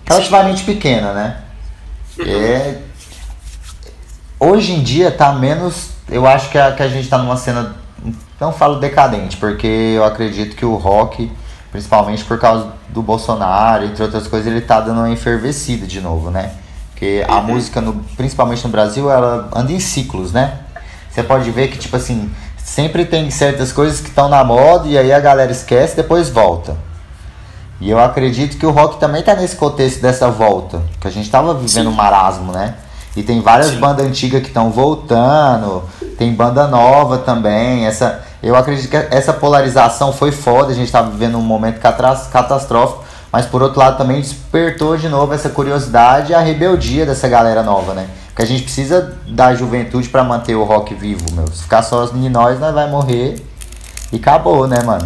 relativamente 0.04 0.64
pequena, 0.64 1.12
né? 1.12 1.36
É, 2.18 2.78
hoje 4.40 4.72
em 4.72 4.82
dia 4.82 5.12
tá 5.12 5.32
menos. 5.32 5.90
Eu 6.10 6.26
acho 6.26 6.50
que 6.50 6.58
a, 6.58 6.72
que 6.72 6.82
a 6.82 6.88
gente 6.88 7.08
tá 7.08 7.18
numa 7.18 7.36
cena. 7.36 7.76
Não 8.40 8.52
falo 8.52 8.78
decadente, 8.78 9.36
porque 9.36 9.66
eu 9.66 10.04
acredito 10.04 10.54
que 10.54 10.64
o 10.64 10.76
rock, 10.76 11.30
principalmente 11.72 12.24
por 12.24 12.38
causa 12.38 12.72
do 12.88 13.02
Bolsonaro, 13.02 13.84
entre 13.84 14.02
outras 14.02 14.26
coisas, 14.26 14.46
ele 14.46 14.60
tá 14.60 14.80
dando 14.80 14.98
uma 14.98 15.10
enfervecida 15.10 15.86
de 15.86 16.00
novo, 16.00 16.30
né? 16.30 16.52
Porque 16.90 17.24
a 17.28 17.36
uhum. 17.36 17.42
música, 17.44 17.80
no, 17.80 17.94
principalmente 18.16 18.64
no 18.64 18.70
Brasil, 18.70 19.10
ela 19.10 19.48
anda 19.54 19.72
em 19.72 19.80
ciclos, 19.80 20.32
né? 20.32 20.58
Você 21.10 21.22
pode 21.22 21.50
ver 21.50 21.68
que, 21.68 21.78
tipo 21.78 21.96
assim, 21.96 22.30
sempre 22.56 23.04
tem 23.04 23.30
certas 23.30 23.72
coisas 23.72 24.00
que 24.00 24.08
estão 24.08 24.28
na 24.28 24.44
moda 24.44 24.86
e 24.88 24.96
aí 24.96 25.12
a 25.12 25.20
galera 25.20 25.50
esquece 25.50 25.94
e 25.94 25.96
depois 25.96 26.28
volta. 26.28 26.76
E 27.80 27.88
eu 27.90 27.98
acredito 27.98 28.56
que 28.56 28.66
o 28.66 28.70
rock 28.70 28.98
também 28.98 29.22
tá 29.22 29.34
nesse 29.34 29.56
contexto 29.56 30.00
dessa 30.02 30.28
volta, 30.28 30.82
que 31.00 31.06
a 31.06 31.10
gente 31.10 31.30
tava 31.30 31.54
vivendo 31.54 31.88
um 31.88 31.92
marasmo, 31.92 32.52
né? 32.52 32.74
E 33.18 33.22
tem 33.24 33.40
várias 33.40 33.70
Sim. 33.70 33.80
bandas 33.80 34.06
antigas 34.06 34.40
que 34.42 34.46
estão 34.46 34.70
voltando, 34.70 35.82
tem 36.16 36.32
banda 36.32 36.68
nova 36.68 37.18
também. 37.18 37.84
Essa, 37.84 38.24
eu 38.40 38.54
acredito 38.54 38.88
que 38.88 38.96
essa 38.96 39.32
polarização 39.32 40.12
foi 40.12 40.30
foda, 40.30 40.70
a 40.70 40.74
gente 40.74 40.86
está 40.86 41.02
vivendo 41.02 41.36
um 41.36 41.42
momento 41.42 41.80
catastrófico, 41.80 43.04
mas 43.32 43.44
por 43.44 43.60
outro 43.60 43.80
lado 43.80 43.98
também 43.98 44.20
despertou 44.20 44.96
de 44.96 45.08
novo 45.08 45.34
essa 45.34 45.48
curiosidade 45.48 46.30
e 46.30 46.34
a 46.34 46.38
rebeldia 46.38 47.04
dessa 47.04 47.26
galera 47.26 47.60
nova, 47.64 47.92
né? 47.92 48.08
Porque 48.28 48.42
a 48.42 48.46
gente 48.46 48.62
precisa 48.62 49.18
da 49.26 49.52
juventude 49.52 50.08
para 50.08 50.22
manter 50.22 50.54
o 50.54 50.62
rock 50.62 50.94
vivo, 50.94 51.24
meu. 51.32 51.48
Se 51.48 51.64
ficar 51.64 51.82
só 51.82 52.04
em 52.14 52.28
nós, 52.28 52.60
nós 52.60 52.72
vai 52.72 52.88
morrer 52.88 53.44
e 54.12 54.16
acabou, 54.16 54.68
né, 54.68 54.80
mano? 54.84 55.04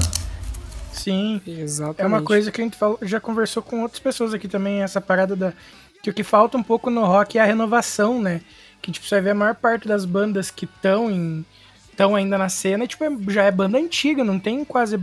Sim, 0.93 1.41
exatamente. 1.47 2.03
É 2.03 2.07
uma 2.07 2.21
coisa 2.21 2.53
que 2.53 2.61
a 2.61 2.65
gente 2.65 2.77
falou, 2.77 2.99
já 3.01 3.19
conversou 3.19 3.63
com 3.63 3.81
outras 3.81 4.01
pessoas 4.01 4.35
aqui 4.35 4.47
também, 4.47 4.83
essa 4.83 5.01
parada 5.01 5.35
da 5.35 5.55
que 6.03 6.11
o 6.11 6.15
que 6.15 6.25
falta 6.25 6.59
um 6.59 6.63
pouco 6.63 6.91
no 6.91 7.05
rock 7.05 7.39
é 7.39 7.41
a 7.41 7.47
renovação, 7.47 8.21
né? 8.21 8.41
Que 8.83 8.91
tipo, 8.91 9.07
você 9.07 9.15
vai 9.15 9.23
ver 9.23 9.31
a 9.31 9.35
maior 9.35 9.55
parte 9.55 9.87
das 9.87 10.05
bandas 10.05 10.51
que 10.51 10.65
estão 10.65 11.11
em 11.11 11.45
estão 11.91 12.17
ainda 12.17 12.39
na 12.39 12.49
cena, 12.49 12.87
tipo, 12.87 13.05
é, 13.05 13.11
já 13.29 13.45
é 13.45 13.51
banda 13.51 13.79
antiga, 13.79 14.25
não 14.25 14.39
tem 14.39 14.65
quase 14.65 14.99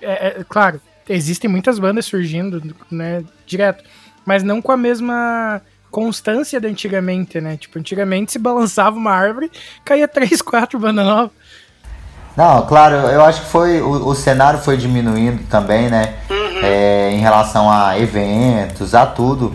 é, 0.00 0.40
é, 0.40 0.44
claro, 0.48 0.80
existem 1.08 1.50
muitas 1.50 1.78
bandas 1.78 2.06
surgindo, 2.06 2.74
né, 2.90 3.24
direto, 3.44 3.84
mas 4.24 4.42
não 4.42 4.62
com 4.62 4.72
a 4.72 4.76
mesma 4.76 5.60
constância 5.90 6.60
de 6.60 6.66
antigamente, 6.66 7.40
né? 7.40 7.56
Tipo, 7.56 7.78
antigamente 7.78 8.32
se 8.32 8.38
balançava 8.38 8.96
uma 8.96 9.12
árvore, 9.12 9.50
caía 9.84 10.08
três, 10.08 10.40
quatro 10.42 10.78
bandas 10.78 11.04
novas. 11.04 11.30
Não, 12.34 12.64
claro, 12.66 12.94
eu 12.94 13.22
acho 13.22 13.42
que 13.42 13.48
foi 13.48 13.82
o, 13.82 14.08
o 14.08 14.14
cenário 14.14 14.58
foi 14.58 14.78
diminuindo 14.78 15.44
também, 15.50 15.90
né? 15.90 16.14
Uhum. 16.30 16.60
É, 16.62 17.10
em 17.12 17.18
relação 17.18 17.70
a 17.70 17.98
eventos, 17.98 18.94
a 18.94 19.04
tudo. 19.04 19.54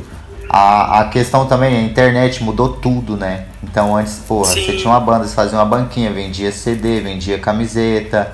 A, 0.60 1.02
a 1.02 1.06
questão 1.10 1.46
também, 1.46 1.78
a 1.78 1.82
internet 1.84 2.44
mudou 2.44 2.70
tudo, 2.70 3.16
né? 3.16 3.46
Então 3.64 3.96
antes, 3.96 4.16
porra, 4.28 4.46
Sim. 4.54 4.66
você 4.66 4.76
tinha 4.76 4.90
uma 4.90 5.00
banda, 5.00 5.28
você 5.28 5.36
fazia 5.36 5.56
uma 5.56 5.66
banquinha, 5.66 6.12
vendia 6.12 6.52
CD, 6.52 7.00
vendia 7.00 7.38
camiseta. 7.38 8.32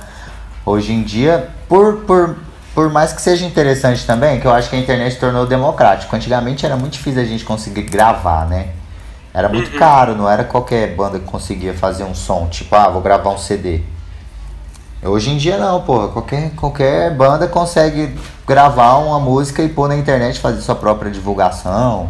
Hoje 0.65 0.93
em 0.93 1.03
dia, 1.03 1.49
por, 1.67 1.97
por, 2.03 2.37
por 2.73 2.89
mais 2.89 3.11
que 3.11 3.21
seja 3.21 3.45
interessante 3.45 4.05
também, 4.05 4.39
que 4.39 4.47
eu 4.47 4.53
acho 4.53 4.69
que 4.69 4.75
a 4.77 4.79
internet 4.79 5.19
tornou 5.19 5.45
democrático. 5.45 6.15
Antigamente 6.15 6.65
era 6.65 6.77
muito 6.77 6.93
difícil 6.93 7.21
a 7.21 7.25
gente 7.25 7.43
conseguir 7.43 7.81
gravar, 7.81 8.47
né? 8.47 8.69
Era 9.33 9.49
muito 9.49 9.73
uhum. 9.73 9.79
caro, 9.79 10.15
não 10.15 10.29
era 10.29 10.45
qualquer 10.45 10.95
banda 10.95 11.19
que 11.19 11.25
conseguia 11.25 11.73
fazer 11.73 12.05
um 12.05 12.15
som, 12.15 12.47
tipo, 12.47 12.73
ah, 12.73 12.87
vou 12.87 13.01
gravar 13.01 13.31
um 13.31 13.37
CD. 13.37 13.81
Hoje 15.03 15.29
em 15.29 15.35
dia 15.35 15.57
não, 15.57 15.81
porra. 15.81 16.07
Qualquer, 16.07 16.51
qualquer 16.51 17.13
banda 17.13 17.49
consegue 17.49 18.15
gravar 18.47 18.97
uma 18.97 19.19
música 19.19 19.61
e 19.61 19.69
pôr 19.69 19.87
na 19.87 19.95
internet, 19.95 20.39
fazer 20.39 20.61
sua 20.61 20.75
própria 20.75 21.11
divulgação. 21.11 22.09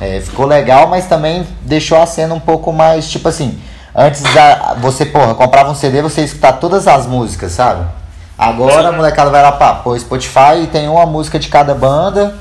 É, 0.00 0.20
ficou 0.20 0.46
legal, 0.46 0.88
mas 0.88 1.06
também 1.06 1.46
deixou 1.62 2.00
a 2.00 2.06
cena 2.06 2.34
um 2.34 2.40
pouco 2.40 2.72
mais, 2.72 3.10
tipo 3.10 3.28
assim, 3.28 3.60
antes 3.94 4.22
da, 4.34 4.74
você, 4.80 5.04
porra, 5.04 5.34
comprava 5.34 5.70
um 5.70 5.74
CD, 5.74 6.02
você 6.02 6.22
escutar 6.22 6.54
todas 6.54 6.86
as 6.86 7.06
músicas, 7.06 7.52
sabe? 7.52 7.84
Agora 8.36 8.88
a 8.88 8.92
molecada 8.92 9.30
vai 9.30 9.42
lá, 9.42 9.52
pá, 9.52 9.74
pô, 9.74 9.98
Spotify 9.98 10.62
e 10.64 10.66
tem 10.66 10.88
uma 10.88 11.06
música 11.06 11.38
de 11.38 11.48
cada 11.48 11.74
banda, 11.74 12.34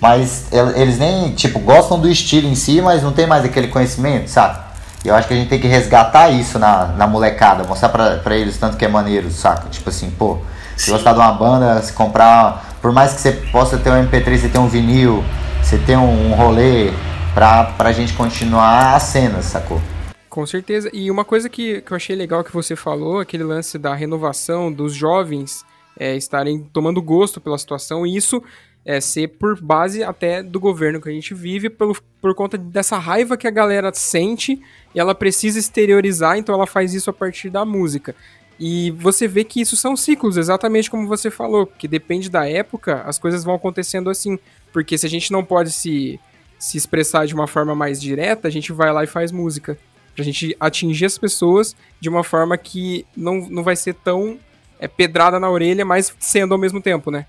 mas 0.00 0.46
eles 0.76 0.98
nem, 0.98 1.32
tipo, 1.32 1.58
gostam 1.58 1.98
do 1.98 2.08
estilo 2.08 2.48
em 2.48 2.54
si, 2.54 2.82
mas 2.82 3.02
não 3.02 3.12
tem 3.12 3.26
mais 3.26 3.44
aquele 3.44 3.68
conhecimento, 3.68 4.28
sabe? 4.28 4.58
E 5.04 5.08
eu 5.08 5.14
acho 5.14 5.26
que 5.26 5.34
a 5.34 5.36
gente 5.36 5.48
tem 5.48 5.58
que 5.58 5.66
resgatar 5.66 6.28
isso 6.30 6.58
na, 6.58 6.88
na 6.88 7.06
molecada, 7.06 7.64
mostrar 7.64 7.88
pra, 7.88 8.16
pra 8.16 8.36
eles 8.36 8.56
tanto 8.56 8.76
que 8.76 8.84
é 8.84 8.88
maneiro, 8.88 9.30
saca? 9.30 9.68
Tipo 9.70 9.88
assim, 9.88 10.10
pô, 10.10 10.38
se 10.82 10.90
gostar 10.90 11.12
de 11.12 11.20
uma 11.20 11.32
banda, 11.32 11.80
se 11.80 11.92
comprar, 11.92 12.76
por 12.82 12.90
mais 12.92 13.14
que 13.14 13.20
você 13.20 13.32
possa 13.52 13.78
ter 13.78 13.90
um 13.90 14.04
MP3, 14.04 14.36
você 14.36 14.48
tem 14.48 14.60
um 14.60 14.66
vinil, 14.66 15.22
você 15.62 15.78
tem 15.78 15.96
um, 15.96 16.30
um 16.30 16.34
rolê 16.34 16.90
pra, 17.32 17.64
pra 17.64 17.92
gente 17.92 18.12
continuar 18.14 18.96
a 18.96 18.98
cena, 18.98 19.40
sacou? 19.42 19.80
Com 20.28 20.44
certeza. 20.44 20.90
E 20.92 21.08
uma 21.08 21.24
coisa 21.24 21.48
que, 21.48 21.82
que 21.82 21.92
eu 21.92 21.96
achei 21.96 22.16
legal 22.16 22.42
que 22.42 22.52
você 22.52 22.74
falou, 22.74 23.20
aquele 23.20 23.44
lance 23.44 23.78
da 23.78 23.94
renovação 23.94 24.72
dos 24.72 24.92
jovens 24.92 25.64
é, 25.96 26.16
estarem 26.16 26.68
tomando 26.72 27.00
gosto 27.00 27.40
pela 27.40 27.58
situação, 27.58 28.04
e 28.04 28.16
isso 28.16 28.42
é, 28.84 29.00
ser 29.00 29.28
por 29.28 29.60
base 29.60 30.02
até 30.02 30.42
do 30.42 30.58
governo 30.58 31.00
que 31.00 31.08
a 31.08 31.12
gente 31.12 31.32
vive, 31.32 31.70
pelo, 31.70 31.96
por 32.20 32.34
conta 32.34 32.58
dessa 32.58 32.98
raiva 32.98 33.36
que 33.36 33.46
a 33.46 33.52
galera 33.52 33.92
sente 33.94 34.60
e 34.92 34.98
ela 34.98 35.14
precisa 35.14 35.60
exteriorizar, 35.60 36.36
então 36.36 36.52
ela 36.52 36.66
faz 36.66 36.92
isso 36.92 37.08
a 37.08 37.12
partir 37.12 37.50
da 37.50 37.64
música. 37.64 38.16
E 38.64 38.92
você 38.92 39.26
vê 39.26 39.42
que 39.42 39.60
isso 39.60 39.76
são 39.76 39.96
ciclos, 39.96 40.36
exatamente 40.36 40.88
como 40.88 41.08
você 41.08 41.32
falou, 41.32 41.66
que 41.66 41.88
depende 41.88 42.30
da 42.30 42.48
época, 42.48 43.02
as 43.04 43.18
coisas 43.18 43.42
vão 43.42 43.56
acontecendo 43.56 44.08
assim. 44.08 44.38
Porque 44.72 44.96
se 44.96 45.04
a 45.04 45.08
gente 45.08 45.32
não 45.32 45.44
pode 45.44 45.72
se, 45.72 46.20
se 46.60 46.78
expressar 46.78 47.26
de 47.26 47.34
uma 47.34 47.48
forma 47.48 47.74
mais 47.74 48.00
direta, 48.00 48.46
a 48.46 48.50
gente 48.52 48.72
vai 48.72 48.92
lá 48.92 49.02
e 49.02 49.08
faz 49.08 49.32
música. 49.32 49.76
Pra 50.14 50.24
gente 50.24 50.56
atingir 50.60 51.06
as 51.06 51.18
pessoas 51.18 51.74
de 52.00 52.08
uma 52.08 52.22
forma 52.22 52.56
que 52.56 53.04
não, 53.16 53.48
não 53.50 53.64
vai 53.64 53.74
ser 53.74 53.94
tão 53.94 54.38
é, 54.78 54.86
pedrada 54.86 55.40
na 55.40 55.50
orelha, 55.50 55.84
mas 55.84 56.14
sendo 56.20 56.54
ao 56.54 56.58
mesmo 56.58 56.80
tempo, 56.80 57.10
né? 57.10 57.26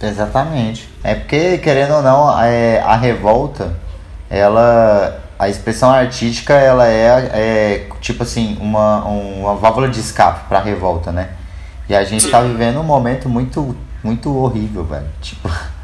Exatamente. 0.00 0.88
É 1.02 1.16
porque, 1.16 1.58
querendo 1.58 1.94
ou 1.94 2.02
não, 2.02 2.40
é, 2.40 2.78
a 2.78 2.94
revolta, 2.94 3.76
ela. 4.30 5.20
A 5.36 5.48
expressão 5.48 5.90
artística, 5.90 6.54
ela 6.54 6.86
é, 6.86 7.08
é 7.34 7.88
tipo 8.00 8.22
assim, 8.22 8.56
uma, 8.60 9.04
uma 9.04 9.56
válvula 9.56 9.88
de 9.88 9.98
escape 9.98 10.48
pra 10.48 10.60
revolta, 10.60 11.10
né? 11.10 11.30
E 11.88 11.94
a 11.94 12.04
gente 12.04 12.30
tá 12.30 12.40
vivendo 12.40 12.78
um 12.78 12.84
momento 12.84 13.28
muito, 13.28 13.76
muito 14.02 14.34
horrível, 14.36 14.84
velho. 14.84 15.06
Tipo. 15.20 15.50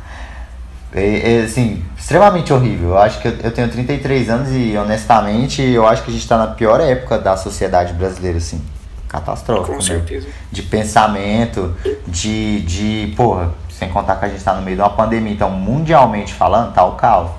É, 0.93 1.37
é, 1.37 1.43
assim, 1.43 1.85
extremamente 1.97 2.53
horrível. 2.53 2.89
Eu 2.89 2.99
acho 2.99 3.21
que 3.21 3.29
eu, 3.29 3.37
eu, 3.45 3.53
tenho 3.53 3.69
33 3.69 4.29
anos 4.29 4.49
e, 4.51 4.77
honestamente, 4.77 5.63
eu 5.63 5.87
acho 5.87 6.03
que 6.03 6.11
a 6.11 6.13
gente 6.13 6.27
tá 6.27 6.37
na 6.37 6.49
pior 6.49 6.81
época 6.81 7.17
da 7.17 7.37
sociedade 7.37 7.93
brasileira, 7.93 8.39
assim. 8.39 8.61
Catastrófico. 9.07 9.77
Com 9.77 9.81
certeza. 9.81 10.27
De 10.51 10.63
pensamento, 10.63 11.77
de, 12.09 12.63
de. 12.63 13.15
Porra, 13.17 13.53
sem 13.69 13.89
contar 13.89 14.17
que 14.17 14.25
a 14.25 14.29
gente 14.29 14.43
tá 14.43 14.55
no 14.55 14.63
meio 14.63 14.77
de 14.77 14.83
uma 14.83 14.91
pandemia, 14.91 15.33
então 15.33 15.51
mundialmente 15.51 16.35
falando, 16.35 16.73
tá 16.73 16.85
o 16.85 16.97
caos. 16.97 17.31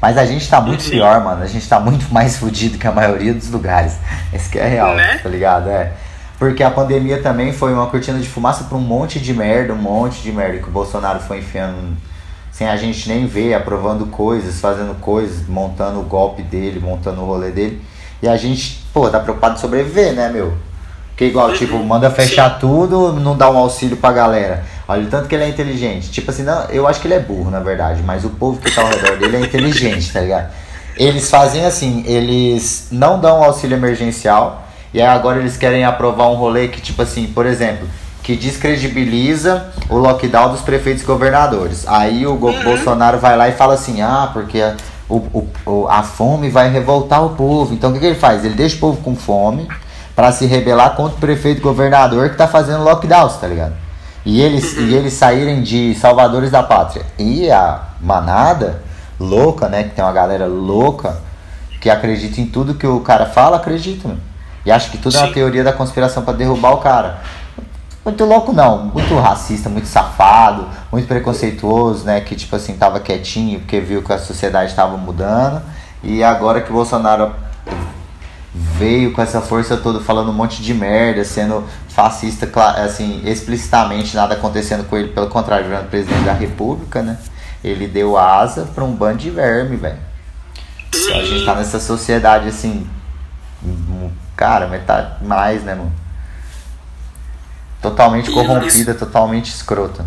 Mas 0.00 0.16
a 0.16 0.24
gente 0.24 0.48
tá 0.48 0.60
muito 0.60 0.82
Sim. 0.82 0.90
pior, 0.90 1.22
mano. 1.22 1.42
A 1.42 1.46
gente 1.46 1.68
tá 1.68 1.80
muito 1.80 2.12
mais 2.12 2.36
fudido 2.36 2.78
que 2.78 2.86
a 2.86 2.92
maioria 2.92 3.34
dos 3.34 3.50
lugares. 3.50 3.96
Esse 4.32 4.48
que 4.48 4.58
é 4.58 4.66
real, 4.66 4.94
né? 4.94 5.18
tá 5.22 5.28
ligado? 5.28 5.68
É. 5.68 5.92
Porque 6.38 6.62
a 6.62 6.70
pandemia 6.70 7.20
também 7.20 7.52
foi 7.52 7.72
uma 7.72 7.86
cortina 7.88 8.18
de 8.18 8.28
fumaça 8.28 8.64
para 8.64 8.78
um 8.78 8.80
monte 8.80 9.18
de 9.18 9.34
merda, 9.34 9.72
um 9.72 9.76
monte 9.76 10.22
de 10.22 10.30
merda 10.30 10.58
que 10.58 10.68
o 10.68 10.70
Bolsonaro 10.70 11.18
foi 11.18 11.38
enfiando 11.38 11.96
sem 12.52 12.68
a 12.68 12.76
gente 12.76 13.08
nem 13.08 13.26
ver, 13.26 13.54
aprovando 13.54 14.06
coisas, 14.06 14.60
fazendo 14.60 14.94
coisas, 15.00 15.46
montando 15.46 16.00
o 16.00 16.02
golpe 16.02 16.42
dele, 16.42 16.80
montando 16.80 17.20
o 17.20 17.24
rolê 17.24 17.50
dele. 17.50 17.80
E 18.20 18.28
a 18.28 18.36
gente, 18.36 18.84
pô, 18.92 19.08
tá 19.08 19.20
preocupado 19.20 19.54
em 19.54 19.58
sobreviver, 19.58 20.12
né, 20.12 20.28
meu? 20.28 20.56
Porque 21.18 21.24
igual, 21.24 21.52
tipo, 21.52 21.74
uhum. 21.74 21.84
manda 21.84 22.08
fechar 22.10 22.48
Sim. 22.52 22.56
tudo, 22.60 23.12
não 23.12 23.36
dá 23.36 23.50
um 23.50 23.58
auxílio 23.58 23.96
pra 23.96 24.12
galera. 24.12 24.64
Olha 24.86 25.02
o 25.02 25.06
tanto 25.08 25.26
que 25.26 25.34
ele 25.34 25.42
é 25.42 25.48
inteligente. 25.48 26.12
Tipo 26.12 26.30
assim, 26.30 26.44
não, 26.44 26.66
eu 26.66 26.86
acho 26.86 27.00
que 27.00 27.08
ele 27.08 27.14
é 27.14 27.18
burro, 27.18 27.50
na 27.50 27.58
verdade, 27.58 28.04
mas 28.06 28.24
o 28.24 28.28
povo 28.30 28.60
que 28.60 28.72
tá 28.72 28.82
ao 28.82 28.86
redor 28.86 29.18
dele 29.18 29.38
é 29.38 29.40
inteligente, 29.40 30.12
tá 30.12 30.20
ligado? 30.20 30.48
Eles 30.96 31.28
fazem 31.28 31.66
assim, 31.66 32.04
eles 32.06 32.86
não 32.92 33.18
dão 33.18 33.42
auxílio 33.42 33.76
emergencial, 33.76 34.62
e 34.94 35.02
aí 35.02 35.08
agora 35.08 35.40
eles 35.40 35.56
querem 35.56 35.84
aprovar 35.84 36.28
um 36.28 36.36
rolê 36.36 36.68
que, 36.68 36.80
tipo 36.80 37.02
assim, 37.02 37.26
por 37.26 37.46
exemplo, 37.46 37.88
que 38.22 38.36
descredibiliza 38.36 39.72
o 39.90 39.96
lockdown 39.96 40.52
dos 40.52 40.60
prefeitos 40.60 41.02
e 41.02 41.06
governadores. 41.06 41.84
Aí 41.88 42.28
o 42.28 42.34
uhum. 42.34 42.62
Bolsonaro 42.62 43.18
vai 43.18 43.36
lá 43.36 43.48
e 43.48 43.52
fala 43.52 43.74
assim: 43.74 44.02
ah, 44.02 44.30
porque 44.32 44.60
a, 44.60 44.76
o, 45.08 45.48
o, 45.66 45.88
a 45.88 46.04
fome 46.04 46.48
vai 46.48 46.70
revoltar 46.70 47.24
o 47.24 47.30
povo. 47.30 47.74
Então 47.74 47.90
o 47.90 47.92
que, 47.92 47.98
que 47.98 48.06
ele 48.06 48.14
faz? 48.14 48.44
Ele 48.44 48.54
deixa 48.54 48.76
o 48.76 48.78
povo 48.78 49.02
com 49.02 49.16
fome 49.16 49.66
para 50.18 50.32
se 50.32 50.46
rebelar 50.46 50.96
contra 50.96 51.14
o 51.16 51.20
prefeito 51.20 51.62
governador 51.62 52.30
que 52.30 52.36
tá 52.36 52.48
fazendo 52.48 52.82
lockdowns, 52.82 53.36
tá 53.36 53.46
ligado? 53.46 53.74
E 54.26 54.40
eles, 54.40 54.76
uhum. 54.76 54.86
e 54.86 54.94
eles 54.96 55.12
saírem 55.12 55.62
de 55.62 55.94
salvadores 55.94 56.50
da 56.50 56.60
pátria. 56.60 57.06
E 57.16 57.48
a 57.48 57.82
manada 58.00 58.82
louca, 59.20 59.68
né? 59.68 59.84
Que 59.84 59.90
tem 59.90 60.04
uma 60.04 60.12
galera 60.12 60.44
louca 60.44 61.18
que 61.80 61.88
acredita 61.88 62.40
em 62.40 62.46
tudo 62.46 62.74
que 62.74 62.84
o 62.84 62.98
cara 62.98 63.26
fala, 63.26 63.58
acredita, 63.58 64.08
mano. 64.08 64.20
E 64.66 64.72
acha 64.72 64.90
que 64.90 64.98
tudo 64.98 65.12
Sim. 65.12 65.18
é 65.18 65.22
uma 65.22 65.32
teoria 65.32 65.62
da 65.62 65.72
conspiração 65.72 66.24
para 66.24 66.34
derrubar 66.34 66.72
o 66.72 66.78
cara. 66.78 67.20
Muito 68.04 68.24
louco 68.24 68.52
não, 68.52 68.86
muito 68.86 69.14
racista, 69.20 69.68
muito 69.68 69.86
safado, 69.86 70.66
muito 70.90 71.06
preconceituoso, 71.06 72.04
né? 72.04 72.22
Que 72.22 72.34
tipo 72.34 72.56
assim, 72.56 72.76
tava 72.76 72.98
quietinho 72.98 73.60
porque 73.60 73.78
viu 73.78 74.02
que 74.02 74.12
a 74.12 74.18
sociedade 74.18 74.70
estava 74.70 74.96
mudando. 74.96 75.62
E 76.02 76.24
agora 76.24 76.60
que 76.60 76.70
o 76.70 76.74
Bolsonaro 76.74 77.30
veio 78.54 79.12
com 79.12 79.20
essa 79.20 79.40
força 79.40 79.76
toda 79.76 80.00
falando 80.00 80.30
um 80.30 80.34
monte 80.34 80.62
de 80.62 80.72
merda, 80.72 81.24
sendo 81.24 81.64
fascista, 81.88 82.50
assim, 82.76 83.22
explicitamente 83.24 84.14
nada 84.16 84.34
acontecendo 84.34 84.84
com 84.84 84.96
ele, 84.96 85.08
pelo 85.08 85.28
contrário, 85.28 85.66
virando 85.66 85.88
presidente 85.90 86.24
da 86.24 86.32
república, 86.32 87.02
né? 87.02 87.18
Ele 87.62 87.86
deu 87.86 88.16
asa 88.16 88.64
para 88.74 88.84
um 88.84 88.92
bando 88.92 89.18
de 89.18 89.30
verme, 89.30 89.76
velho. 89.76 89.98
A 90.92 91.22
gente 91.24 91.44
tá 91.44 91.54
nessa 91.54 91.80
sociedade 91.80 92.48
assim, 92.48 92.86
cara, 94.36 94.66
metade 94.66 95.24
mais, 95.24 95.62
né, 95.62 95.74
mano? 95.74 95.92
Totalmente 97.82 98.30
corrompida, 98.30 98.94
totalmente 98.94 99.50
escrota. 99.50 100.04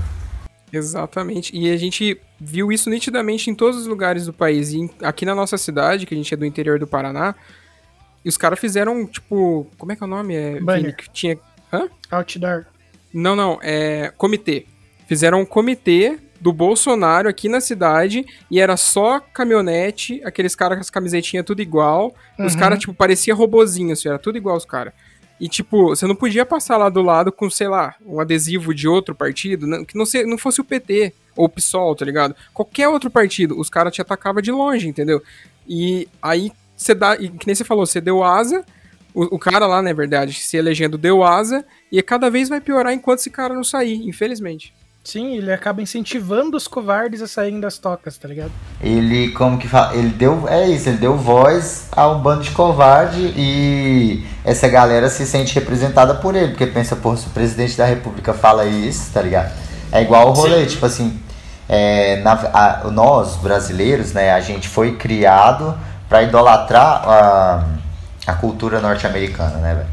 Exatamente. 0.73 1.55
E 1.55 1.71
a 1.71 1.77
gente 1.77 2.19
viu 2.39 2.71
isso 2.71 2.89
nitidamente 2.89 3.49
em 3.49 3.55
todos 3.55 3.81
os 3.81 3.87
lugares 3.87 4.25
do 4.25 4.33
país. 4.33 4.71
E 4.71 4.89
aqui 5.03 5.25
na 5.25 5.35
nossa 5.35 5.57
cidade, 5.57 6.05
que 6.05 6.13
a 6.13 6.17
gente 6.17 6.33
é 6.33 6.37
do 6.37 6.45
interior 6.45 6.79
do 6.79 6.87
Paraná, 6.87 7.35
e 8.23 8.29
os 8.29 8.37
caras 8.37 8.59
fizeram, 8.59 9.05
tipo. 9.05 9.67
Como 9.77 9.91
é 9.91 9.95
que 9.95 10.03
é 10.03 10.05
o 10.05 10.09
nome? 10.09 10.35
É, 10.35 10.59
Banner. 10.59 10.95
Que 10.95 11.09
tinha. 11.09 11.39
Hã? 11.71 11.89
Outdoor. 12.09 12.65
Não, 13.13 13.35
não. 13.35 13.59
É. 13.61 14.13
Comitê. 14.17 14.65
Fizeram 15.07 15.41
um 15.41 15.45
comitê 15.45 16.17
do 16.39 16.51
Bolsonaro 16.51 17.29
aqui 17.29 17.47
na 17.47 17.61
cidade 17.61 18.25
e 18.49 18.59
era 18.59 18.75
só 18.75 19.19
caminhonete, 19.19 20.21
aqueles 20.23 20.55
caras 20.55 20.77
com 20.77 20.81
as 20.81 20.89
camisetinhas 20.89 21.45
tudo 21.45 21.61
igual. 21.61 22.15
Uhum. 22.37 22.45
Os 22.45 22.55
caras, 22.55 22.79
tipo, 22.79 22.93
parecia 22.93 23.35
robozinho, 23.35 23.93
assim, 23.93 24.09
era 24.09 24.17
tudo 24.17 24.37
igual 24.37 24.57
os 24.57 24.65
caras. 24.65 24.93
E, 25.39 25.47
tipo, 25.47 25.89
você 25.89 26.05
não 26.05 26.15
podia 26.15 26.45
passar 26.45 26.77
lá 26.77 26.87
do 26.87 27.01
lado 27.01 27.31
com, 27.31 27.49
sei 27.49 27.67
lá, 27.67 27.95
um 28.05 28.19
adesivo 28.19 28.73
de 28.73 28.87
outro 28.87 29.15
partido, 29.15 29.85
que 29.85 29.97
não, 29.97 30.05
se, 30.05 30.23
não 30.23 30.37
fosse 30.37 30.61
o 30.61 30.63
PT 30.63 31.13
ou 31.35 31.45
o 31.45 31.49
PSOL, 31.49 31.95
tá 31.95 32.05
ligado? 32.05 32.35
Qualquer 32.53 32.87
outro 32.87 33.09
partido, 33.09 33.59
os 33.59 33.69
caras 33.69 33.93
te 33.93 34.01
atacavam 34.01 34.41
de 34.41 34.51
longe, 34.51 34.87
entendeu? 34.87 35.21
E 35.67 36.07
aí 36.21 36.51
você 36.81 36.95
dá, 36.95 37.15
e 37.15 37.29
que 37.29 37.45
nem 37.45 37.55
você 37.55 37.63
falou, 37.63 37.85
você 37.85 38.01
deu 38.01 38.23
asa, 38.23 38.65
o, 39.13 39.35
o, 39.35 39.39
cara 39.39 39.67
lá, 39.67 39.77
na 39.77 39.83
né, 39.83 39.93
verdade, 39.93 40.33
se 40.33 40.57
elegendo 40.57 40.97
deu 40.97 41.23
asa, 41.23 41.63
e 41.91 42.01
cada 42.01 42.29
vez 42.29 42.49
vai 42.49 42.59
piorar 42.59 42.91
enquanto 42.91 43.19
esse 43.19 43.29
cara 43.29 43.53
não 43.53 43.63
sair, 43.63 44.01
infelizmente. 44.07 44.73
Sim, 45.03 45.35
ele 45.35 45.51
acaba 45.51 45.81
incentivando 45.81 46.55
os 46.55 46.67
covardes 46.67 47.21
a 47.21 47.27
saírem 47.27 47.59
das 47.59 47.77
tocas, 47.77 48.17
tá 48.17 48.27
ligado? 48.27 48.51
Ele, 48.79 49.31
como 49.31 49.57
que 49.57 49.67
fala? 49.67 49.95
Ele 49.95 50.09
deu. 50.09 50.47
É 50.47 50.69
isso, 50.69 50.89
ele 50.89 50.97
deu 50.97 51.17
voz 51.17 51.87
a 51.91 52.07
um 52.07 52.19
bando 52.19 52.43
de 52.43 52.51
covarde 52.51 53.33
e 53.35 54.23
essa 54.43 54.67
galera 54.67 55.09
se 55.09 55.25
sente 55.25 55.55
representada 55.55 56.13
por 56.15 56.35
ele, 56.35 56.49
porque 56.49 56.67
pensa, 56.67 56.95
pô, 56.95 57.17
se 57.17 57.25
o 57.27 57.31
presidente 57.31 57.75
da 57.75 57.85
república 57.85 58.31
fala 58.31 58.65
isso, 58.65 59.11
tá 59.11 59.23
ligado? 59.23 59.51
É 59.91 60.03
igual 60.03 60.29
o 60.29 60.33
rolê, 60.33 60.61
Sim. 60.61 60.67
tipo 60.67 60.85
assim. 60.85 61.19
É, 61.67 62.17
na, 62.17 62.33
a, 62.33 62.91
nós, 62.91 63.37
brasileiros, 63.37 64.11
né, 64.11 64.31
a 64.33 64.41
gente 64.41 64.67
foi 64.67 64.97
criado 64.97 65.75
para 66.11 66.23
idolatrar 66.23 67.07
a, 67.07 67.63
a 68.27 68.33
cultura 68.33 68.81
norte-americana, 68.81 69.59
né, 69.59 69.75
velho? 69.75 69.87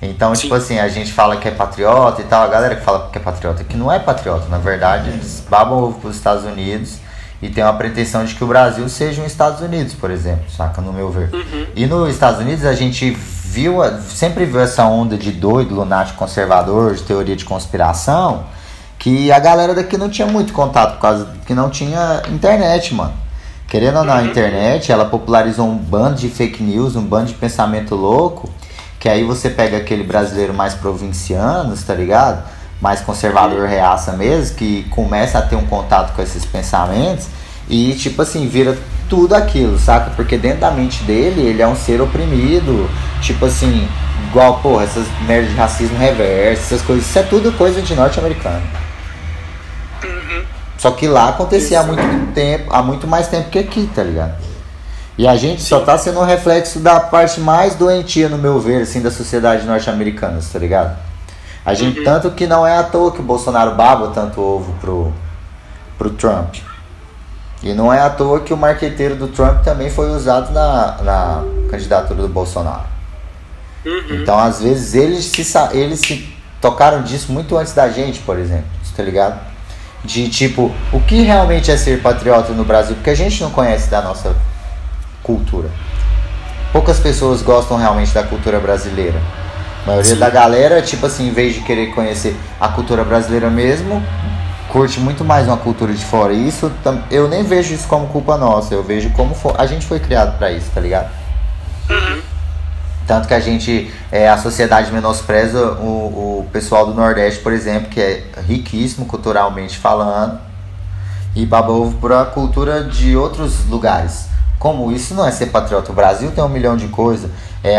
Então, 0.00 0.34
Sim. 0.34 0.40
tipo 0.40 0.54
assim, 0.54 0.78
a 0.78 0.88
gente 0.88 1.12
fala 1.12 1.36
que 1.36 1.46
é 1.46 1.50
patriota 1.50 2.22
e 2.22 2.24
tal, 2.24 2.44
a 2.44 2.46
galera 2.46 2.76
que 2.76 2.82
fala 2.82 3.10
que 3.12 3.18
é 3.18 3.20
patriota, 3.20 3.62
que 3.62 3.76
não 3.76 3.92
é 3.92 3.98
patriota, 3.98 4.48
na 4.48 4.56
verdade, 4.56 5.10
eles 5.10 5.44
babam 5.50 5.76
ovo 5.76 6.00
pros 6.00 6.16
Estados 6.16 6.44
Unidos 6.44 6.96
e 7.42 7.50
tem 7.50 7.62
uma 7.62 7.74
pretensão 7.74 8.24
de 8.24 8.34
que 8.34 8.42
o 8.42 8.46
Brasil 8.46 8.88
seja 8.88 9.20
um 9.20 9.26
Estados 9.26 9.60
Unidos, 9.60 9.92
por 9.92 10.10
exemplo, 10.10 10.50
saca, 10.50 10.80
no 10.80 10.94
meu 10.94 11.10
ver. 11.10 11.28
Uhum. 11.30 11.66
E 11.76 11.84
nos 11.84 12.08
Estados 12.08 12.40
Unidos 12.40 12.64
a 12.64 12.72
gente 12.72 13.10
viu, 13.10 13.80
sempre 14.08 14.46
viu 14.46 14.60
essa 14.60 14.86
onda 14.86 15.18
de 15.18 15.30
doido, 15.30 15.74
lunático 15.74 16.18
conservador, 16.18 16.94
de 16.94 17.02
teoria 17.02 17.36
de 17.36 17.44
conspiração, 17.44 18.46
que 18.98 19.30
a 19.30 19.38
galera 19.38 19.74
daqui 19.74 19.98
não 19.98 20.08
tinha 20.08 20.26
muito 20.26 20.54
contato, 20.54 20.94
por 20.94 21.02
causa 21.02 21.28
que 21.44 21.52
não 21.52 21.68
tinha 21.68 22.22
internet, 22.30 22.94
mano. 22.94 23.12
Querendo 23.70 24.00
ou 24.00 24.04
não, 24.04 24.14
a 24.14 24.24
internet, 24.24 24.90
ela 24.90 25.04
popularizou 25.04 25.64
um 25.64 25.76
bando 25.76 26.16
de 26.16 26.28
fake 26.28 26.60
news, 26.60 26.96
um 26.96 27.04
bando 27.04 27.26
de 27.26 27.34
pensamento 27.34 27.94
louco, 27.94 28.50
que 28.98 29.08
aí 29.08 29.22
você 29.22 29.48
pega 29.48 29.76
aquele 29.76 30.02
brasileiro 30.02 30.52
mais 30.52 30.74
provinciano, 30.74 31.72
tá 31.86 31.94
ligado? 31.94 32.42
Mais 32.80 33.00
conservador 33.00 33.68
reaça 33.68 34.12
mesmo, 34.14 34.56
que 34.56 34.82
começa 34.90 35.38
a 35.38 35.42
ter 35.42 35.54
um 35.54 35.64
contato 35.66 36.16
com 36.16 36.20
esses 36.20 36.44
pensamentos 36.44 37.28
e, 37.68 37.94
tipo 37.94 38.20
assim, 38.22 38.48
vira 38.48 38.76
tudo 39.08 39.36
aquilo, 39.36 39.78
saca? 39.78 40.10
Porque 40.16 40.36
dentro 40.36 40.62
da 40.62 40.72
mente 40.72 41.04
dele, 41.04 41.40
ele 41.40 41.62
é 41.62 41.68
um 41.68 41.76
ser 41.76 42.00
oprimido, 42.00 42.90
tipo 43.22 43.46
assim, 43.46 43.86
igual, 44.28 44.58
porra, 44.58 44.82
essas 44.82 45.06
merdas 45.28 45.48
de 45.48 45.56
racismo 45.56 45.96
reverso, 45.96 46.62
essas 46.64 46.82
coisas, 46.82 47.06
isso 47.06 47.20
é 47.20 47.22
tudo 47.22 47.52
coisa 47.52 47.80
de 47.80 47.94
norte-americano. 47.94 48.79
Só 50.80 50.90
que 50.92 51.06
lá 51.06 51.28
acontecia 51.28 51.78
há 51.78 51.82
muito 51.82 52.32
tempo, 52.32 52.72
há 52.72 52.82
muito 52.82 53.06
mais 53.06 53.28
tempo 53.28 53.50
que 53.50 53.58
aqui, 53.58 53.86
tá 53.94 54.02
ligado? 54.02 54.32
E 55.18 55.28
a 55.28 55.36
gente 55.36 55.60
só 55.60 55.80
tá 55.80 55.98
sendo 55.98 56.18
um 56.20 56.24
reflexo 56.24 56.78
da 56.78 56.98
parte 56.98 57.38
mais 57.38 57.74
doentia, 57.74 58.30
no 58.30 58.38
meu 58.38 58.58
ver, 58.58 58.80
assim, 58.80 59.02
da 59.02 59.10
sociedade 59.10 59.66
norte-americana, 59.66 60.40
tá 60.50 60.58
ligado? 60.58 60.96
A 61.66 61.74
gente, 61.74 61.98
uhum. 61.98 62.04
tanto 62.06 62.30
que 62.30 62.46
não 62.46 62.66
é 62.66 62.78
à 62.78 62.82
toa 62.82 63.12
que 63.12 63.20
o 63.20 63.22
Bolsonaro 63.22 63.74
baba 63.74 64.08
tanto 64.14 64.40
ovo 64.40 64.72
pro, 64.80 65.12
pro 65.98 66.08
Trump. 66.08 66.54
E 67.62 67.74
não 67.74 67.92
é 67.92 68.00
à 68.00 68.08
toa 68.08 68.40
que 68.40 68.54
o 68.54 68.56
marqueteiro 68.56 69.16
do 69.16 69.28
Trump 69.28 69.62
também 69.62 69.90
foi 69.90 70.10
usado 70.10 70.50
na, 70.50 70.96
na 71.02 71.44
candidatura 71.70 72.22
do 72.22 72.28
Bolsonaro. 72.28 72.88
Uhum. 73.84 74.22
Então, 74.22 74.38
às 74.38 74.62
vezes, 74.62 74.94
eles 74.94 75.26
se, 75.26 75.44
eles 75.72 76.00
se 76.00 76.34
tocaram 76.58 77.02
disso 77.02 77.30
muito 77.30 77.54
antes 77.58 77.74
da 77.74 77.90
gente, 77.90 78.20
por 78.20 78.38
exemplo, 78.38 78.64
tá 78.96 79.02
ligado? 79.02 79.49
De 80.04 80.28
tipo, 80.28 80.74
o 80.92 81.00
que 81.00 81.22
realmente 81.22 81.70
é 81.70 81.76
ser 81.76 82.00
patriota 82.00 82.52
no 82.52 82.64
Brasil? 82.64 82.94
Porque 82.94 83.10
a 83.10 83.14
gente 83.14 83.42
não 83.42 83.50
conhece 83.50 83.90
da 83.90 84.00
nossa 84.00 84.34
cultura. 85.22 85.68
Poucas 86.72 86.98
pessoas 86.98 87.42
gostam 87.42 87.76
realmente 87.76 88.12
da 88.12 88.22
cultura 88.22 88.58
brasileira. 88.58 89.20
A 89.84 89.86
maioria 89.88 90.14
Sim. 90.14 90.18
da 90.18 90.30
galera, 90.30 90.82
tipo 90.82 91.06
assim, 91.06 91.28
em 91.28 91.32
vez 91.32 91.54
de 91.54 91.60
querer 91.60 91.94
conhecer 91.94 92.36
a 92.60 92.68
cultura 92.68 93.04
brasileira 93.04 93.50
mesmo, 93.50 94.02
curte 94.68 95.00
muito 95.00 95.24
mais 95.24 95.46
uma 95.46 95.56
cultura 95.56 95.92
de 95.92 96.04
fora. 96.04 96.32
E 96.32 96.48
isso 96.48 96.70
eu 97.10 97.28
nem 97.28 97.42
vejo 97.42 97.74
isso 97.74 97.88
como 97.88 98.06
culpa 98.08 98.36
nossa, 98.36 98.74
eu 98.74 98.82
vejo 98.82 99.10
como 99.10 99.34
a 99.58 99.66
gente 99.66 99.84
foi 99.84 99.98
criado 99.98 100.38
para 100.38 100.52
isso, 100.52 100.70
tá 100.74 100.80
ligado? 100.80 101.10
Uhum. 101.90 102.19
Tanto 103.10 103.26
que 103.26 103.34
a 103.34 103.40
gente, 103.40 103.90
é, 104.12 104.28
a 104.28 104.38
sociedade 104.38 104.92
menospreza 104.92 105.72
o, 105.72 106.42
o 106.42 106.48
pessoal 106.52 106.86
do 106.86 106.94
Nordeste, 106.94 107.42
por 107.42 107.52
exemplo, 107.52 107.88
que 107.88 108.00
é 108.00 108.22
riquíssimo 108.46 109.04
culturalmente 109.04 109.76
falando, 109.76 110.38
e 111.34 111.44
baba 111.44 111.72
ovo 111.72 111.98
por 111.98 112.12
a 112.12 112.24
cultura 112.24 112.84
de 112.84 113.16
outros 113.16 113.66
lugares. 113.66 114.26
Como 114.60 114.92
isso 114.92 115.12
não 115.12 115.26
é 115.26 115.32
ser 115.32 115.46
patriota? 115.46 115.90
O 115.90 115.94
Brasil 115.94 116.30
tem 116.30 116.44
um 116.44 116.48
milhão 116.48 116.76
de 116.76 116.86
coisas. 116.86 117.28
É, 117.64 117.72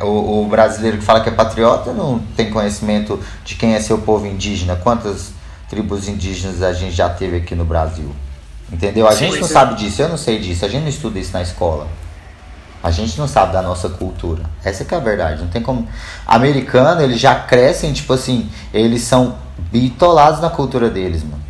é 0.00 0.04
o, 0.04 0.42
o, 0.42 0.48
brasileiro 0.50 0.98
que 0.98 1.02
fala 1.02 1.22
que 1.22 1.30
é 1.30 1.32
patriota 1.32 1.90
não 1.94 2.18
tem 2.36 2.50
conhecimento 2.50 3.18
de 3.42 3.54
quem 3.54 3.74
é 3.74 3.80
seu 3.80 3.96
povo 3.96 4.26
indígena. 4.26 4.76
Quantas 4.76 5.32
tribos 5.70 6.08
indígenas 6.08 6.60
a 6.60 6.74
gente 6.74 6.94
já 6.94 7.08
teve 7.08 7.38
aqui 7.38 7.54
no 7.54 7.64
Brasil? 7.64 8.14
Entendeu? 8.70 9.08
A 9.08 9.14
gente 9.14 9.40
não 9.40 9.48
sabe 9.48 9.76
disso, 9.76 10.02
eu 10.02 10.10
não 10.10 10.18
sei 10.18 10.38
disso, 10.38 10.62
a 10.62 10.68
gente 10.68 10.82
não 10.82 10.90
estuda 10.90 11.18
isso 11.18 11.32
na 11.32 11.40
escola. 11.40 11.88
A 12.84 12.90
gente 12.90 13.18
não 13.18 13.26
sabe 13.26 13.54
da 13.54 13.62
nossa 13.62 13.88
cultura. 13.88 14.42
Essa 14.62 14.84
é 14.84 14.94
a 14.94 15.00
verdade. 15.00 15.40
Não 15.40 15.48
tem 15.48 15.62
como. 15.62 15.88
Americano, 16.26 17.00
eles 17.00 17.18
já 17.18 17.34
crescem, 17.34 17.94
tipo 17.94 18.12
assim, 18.12 18.50
eles 18.74 19.00
são 19.00 19.36
bitolados 19.72 20.38
na 20.42 20.50
cultura 20.50 20.90
deles, 20.90 21.22
mano. 21.22 21.42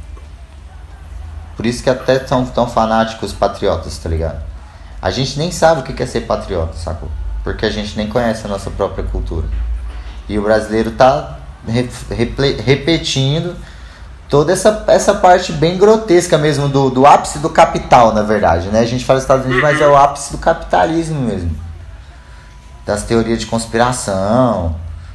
Por 1.56 1.66
isso 1.66 1.82
que 1.82 1.90
até 1.90 2.24
são 2.24 2.46
tão 2.46 2.68
fanáticos 2.68 3.32
patriotas, 3.32 3.98
tá 3.98 4.08
ligado? 4.08 4.40
A 5.02 5.10
gente 5.10 5.36
nem 5.36 5.50
sabe 5.50 5.80
o 5.80 5.82
que 5.82 6.00
é 6.00 6.06
ser 6.06 6.20
patriota, 6.20 6.74
sacou? 6.74 7.08
Porque 7.42 7.66
a 7.66 7.70
gente 7.70 7.96
nem 7.96 8.08
conhece 8.08 8.46
a 8.46 8.48
nossa 8.48 8.70
própria 8.70 9.02
cultura. 9.02 9.48
E 10.28 10.38
o 10.38 10.42
brasileiro 10.42 10.92
tá 10.92 11.40
repetindo 12.64 13.56
toda 14.34 14.52
essa, 14.52 14.82
essa 14.88 15.14
parte 15.14 15.52
bem 15.52 15.78
grotesca 15.78 16.36
mesmo 16.36 16.68
do, 16.68 16.90
do 16.90 17.06
ápice 17.06 17.38
do 17.38 17.48
capital, 17.48 18.12
na 18.12 18.22
verdade, 18.22 18.66
né? 18.66 18.80
A 18.80 18.84
gente 18.84 19.04
fala 19.04 19.20
Estados 19.20 19.46
Unidos, 19.46 19.62
mas 19.62 19.80
é 19.80 19.86
o 19.86 19.96
ápice 19.96 20.32
do 20.32 20.38
capitalismo 20.38 21.20
mesmo. 21.20 21.56
Das 22.84 23.04
teorias 23.04 23.38
de 23.38 23.46
conspiração, 23.46 24.74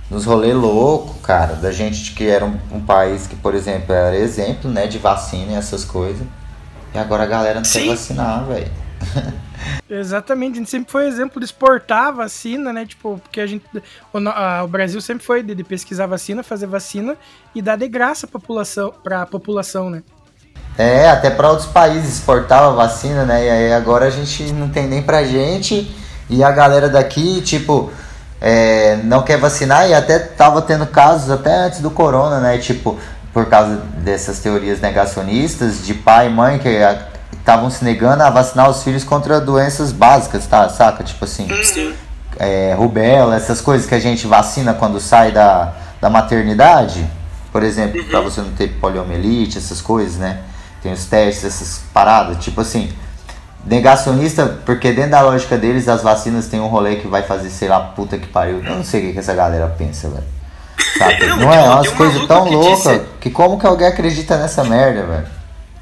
nos 0.10 0.24
rolê 0.24 0.54
louco, 0.54 1.16
cara, 1.16 1.56
da 1.56 1.70
gente 1.70 2.14
que 2.14 2.30
era 2.30 2.46
um, 2.46 2.58
um, 2.72 2.80
país 2.80 3.28
que, 3.28 3.36
por 3.36 3.54
exemplo, 3.56 3.94
era 3.94 4.16
exemplo, 4.16 4.72
né, 4.72 4.88
de 4.88 4.98
vacina 4.98 5.52
e 5.52 5.56
essas 5.56 5.84
coisas. 5.84 6.26
E 6.96 6.98
agora 6.98 7.24
a 7.24 7.28
galera 7.28 7.56
não 7.56 7.66
Sim. 7.66 7.82
quer 7.82 7.90
vacinar, 7.90 8.46
velho. 8.46 8.72
Exatamente, 9.90 10.54
a 10.54 10.56
gente 10.58 10.70
sempre 10.70 10.92
foi 10.92 11.08
exemplo 11.08 11.40
de 11.40 11.46
exportar 11.46 12.14
vacina, 12.14 12.72
né? 12.72 12.86
Tipo, 12.86 13.20
porque 13.20 13.42
a 13.42 13.48
gente. 13.48 13.66
O, 14.14 14.18
a, 14.30 14.64
o 14.64 14.68
Brasil 14.68 15.02
sempre 15.02 15.26
foi 15.26 15.42
de, 15.42 15.56
de, 15.56 15.64
pesquisar 15.64 16.06
vacina, 16.06 16.44
fazer 16.44 16.68
vacina 16.68 17.18
e 17.56 17.62
dar 17.62 17.76
de 17.76 17.88
graça 17.88 18.26
a 18.26 18.30
população, 18.30 18.94
pra 19.04 19.26
população, 19.26 19.90
né? 19.90 20.04
É, 20.78 21.10
até 21.10 21.30
para 21.30 21.50
outros 21.50 21.68
países 21.68 22.18
exportava 22.18 22.74
vacina, 22.74 23.26
né? 23.26 23.46
E 23.46 23.50
aí 23.50 23.74
agora 23.74 24.06
a 24.06 24.10
gente 24.10 24.44
não 24.54 24.70
tem 24.70 24.88
nem 24.88 25.02
pra 25.02 25.24
gente. 25.24 25.94
E 26.30 26.44
a 26.44 26.52
galera 26.52 26.88
daqui, 26.88 27.42
tipo, 27.42 27.92
é, 28.40 28.98
não 29.04 29.24
quer 29.24 29.38
vacinar 29.38 29.90
e 29.90 29.94
até 29.94 30.20
tava 30.20 30.62
tendo 30.62 30.86
casos 30.86 31.30
até 31.32 31.54
antes 31.54 31.82
do 31.82 31.90
corona, 31.90 32.40
né? 32.40 32.58
Tipo, 32.60 32.98
por 33.34 33.48
causa 33.48 33.78
dessas 33.98 34.40
teorias 34.40 34.80
negacionistas 34.80 35.86
de 35.86 35.94
pai 35.94 36.28
e 36.28 36.30
mãe 36.30 36.60
que 36.60 36.70
estavam 37.40 37.70
se 37.70 37.84
negando 37.84 38.24
a 38.24 38.30
vacinar 38.30 38.70
os 38.70 38.84
filhos 38.84 39.04
contra 39.04 39.40
doenças 39.40 39.92
básicas, 39.92 40.46
tá? 40.46 40.70
Saca? 40.70 41.04
Tipo 41.04 41.26
assim, 41.26 41.48
é, 42.38 42.74
rubela, 42.78 43.36
essas 43.36 43.62
coisas 43.62 43.88
que 43.88 43.96
a 43.96 44.00
gente 44.00 44.28
vacina 44.28 44.74
quando 44.74 45.00
sai 45.00 45.32
da, 45.32 45.74
da 46.00 46.10
maternidade, 46.10 47.06
por 47.52 47.64
exemplo, 47.64 48.04
para 48.06 48.22
você 48.22 48.42
não 48.42 48.52
ter 48.52 48.68
poliomielite, 48.80 49.58
essas 49.58 49.82
coisas, 49.82 50.18
né? 50.18 50.42
Tem 50.82 50.94
os 50.94 51.06
testes, 51.06 51.44
essas 51.44 51.82
paradas, 51.94 52.38
tipo 52.38 52.62
assim, 52.62 52.90
negacionista, 53.66 54.60
porque 54.66 54.92
dentro 54.92 55.12
da 55.12 55.22
lógica 55.22 55.58
deles 55.58 55.88
as 55.88 56.02
vacinas 56.02 56.48
tem 56.48 56.60
um 56.60 56.68
rolê 56.68 56.98
que 56.98 57.08
vai 57.08 57.24
fazer, 57.24 57.50
sei 57.50 57.68
lá, 57.68 57.80
puta 57.80 58.18
que 58.18 58.28
pariu. 58.28 58.64
Eu 58.64 58.76
não 58.76 58.84
sei 58.84 59.02
o 59.02 59.06
que, 59.08 59.14
que 59.14 59.20
essa 59.20 59.34
galera 59.34 59.68
pensa, 59.78 60.10
velho. 60.10 60.24
Sabe? 60.98 61.28
Não, 61.28 61.38
não 61.38 61.54
é? 61.54 61.66
É 61.66 61.70
umas 61.70 61.90
coisas 61.90 62.26
tão 62.26 62.50
loucas 62.50 62.94
disse... 62.94 63.06
que 63.20 63.30
como 63.30 63.60
que 63.60 63.66
alguém 63.66 63.88
acredita 63.88 64.38
nessa 64.38 64.64
merda, 64.64 65.04
velho? 65.06 65.28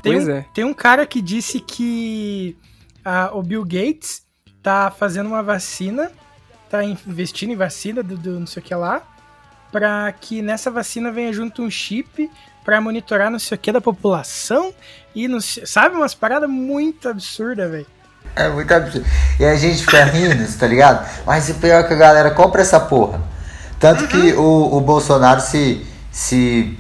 Tem, 0.07 0.13
pois 0.13 0.27
um, 0.27 0.31
é. 0.31 0.45
tem 0.53 0.63
um 0.63 0.73
cara 0.73 1.05
que 1.05 1.21
disse 1.21 1.59
que 1.59 2.57
a, 3.03 3.31
o 3.33 3.41
Bill 3.41 3.63
Gates 3.63 4.23
tá 4.61 4.91
fazendo 4.91 5.27
uma 5.27 5.43
vacina, 5.43 6.11
tá 6.69 6.83
investindo 6.83 7.51
em 7.51 7.55
vacina 7.55 8.03
do, 8.03 8.17
do 8.17 8.39
não 8.39 8.47
sei 8.47 8.61
o 8.61 8.65
que 8.65 8.75
lá, 8.75 9.01
para 9.71 10.11
que 10.11 10.41
nessa 10.41 10.71
vacina 10.71 11.11
venha 11.11 11.31
junto 11.31 11.61
um 11.61 11.69
chip 11.69 12.29
para 12.63 12.81
monitorar 12.81 13.31
não 13.31 13.39
sei 13.39 13.55
o 13.55 13.59
que 13.59 13.71
da 13.71 13.79
população 13.79 14.73
e 15.15 15.27
não 15.27 15.39
sei, 15.39 15.65
sabe 15.65 15.95
umas 15.95 16.13
paradas 16.13 16.49
muito 16.49 17.07
absurdas, 17.07 17.71
velho. 17.71 17.87
É 18.35 18.49
muito 18.49 18.71
absurdo. 18.73 19.07
E 19.39 19.45
a 19.45 19.55
gente 19.55 19.81
fica 19.81 20.03
rindo, 20.03 20.57
tá 20.57 20.67
ligado? 20.67 21.07
Mas 21.25 21.49
o 21.49 21.55
pior 21.55 21.79
é 21.79 21.83
que 21.83 21.93
a 21.93 21.97
galera 21.97 22.31
compra 22.31 22.61
essa 22.61 22.79
porra. 22.79 23.21
Tanto 23.79 24.03
uhum. 24.03 24.07
que 24.07 24.33
o, 24.33 24.77
o 24.77 24.81
Bolsonaro 24.81 25.39
se, 25.39 25.85
se 26.11 26.77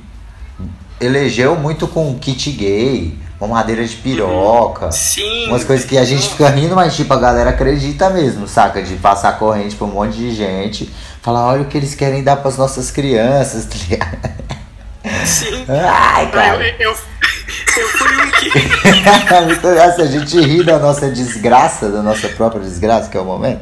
elegeu 0.99 1.55
muito 1.55 1.87
com 1.87 2.17
kit 2.17 2.51
gay, 2.51 3.17
uma 3.39 3.55
madeira 3.55 3.85
de 3.85 3.95
piroca. 3.95 4.91
Sim. 4.91 5.47
Umas 5.47 5.63
coisas 5.63 5.85
que 5.85 5.97
a 5.97 6.03
gente 6.03 6.29
fica 6.29 6.49
rindo, 6.49 6.75
mas 6.75 6.95
tipo, 6.95 7.13
a 7.13 7.17
galera 7.17 7.51
acredita 7.51 8.09
mesmo, 8.09 8.47
saca? 8.47 8.81
De 8.81 8.95
passar 8.95 9.37
corrente 9.37 9.75
pra 9.75 9.85
um 9.85 9.91
monte 9.91 10.17
de 10.17 10.33
gente. 10.33 10.91
Falar, 11.21 11.45
olha 11.47 11.61
o 11.61 11.65
que 11.65 11.77
eles 11.77 11.93
querem 11.93 12.23
dar 12.23 12.37
pras 12.37 12.57
nossas 12.57 12.89
crianças, 12.89 13.65
tá 13.69 13.75
ligado? 13.87 14.47
Sim. 15.25 15.65
Ai, 15.69 16.29
cara. 16.31 16.67
Eu, 16.79 16.91
eu, 16.91 16.97
eu 17.77 17.87
fui 17.89 18.17
um 18.17 18.31
que. 18.31 20.01
a 20.01 20.05
gente 20.05 20.39
ri 20.39 20.63
da 20.63 20.79
nossa 20.79 21.09
desgraça, 21.09 21.89
da 21.89 22.01
nossa 22.01 22.27
própria 22.29 22.61
desgraça, 22.61 23.09
que 23.09 23.17
é 23.17 23.21
o 23.21 23.25
momento. 23.25 23.61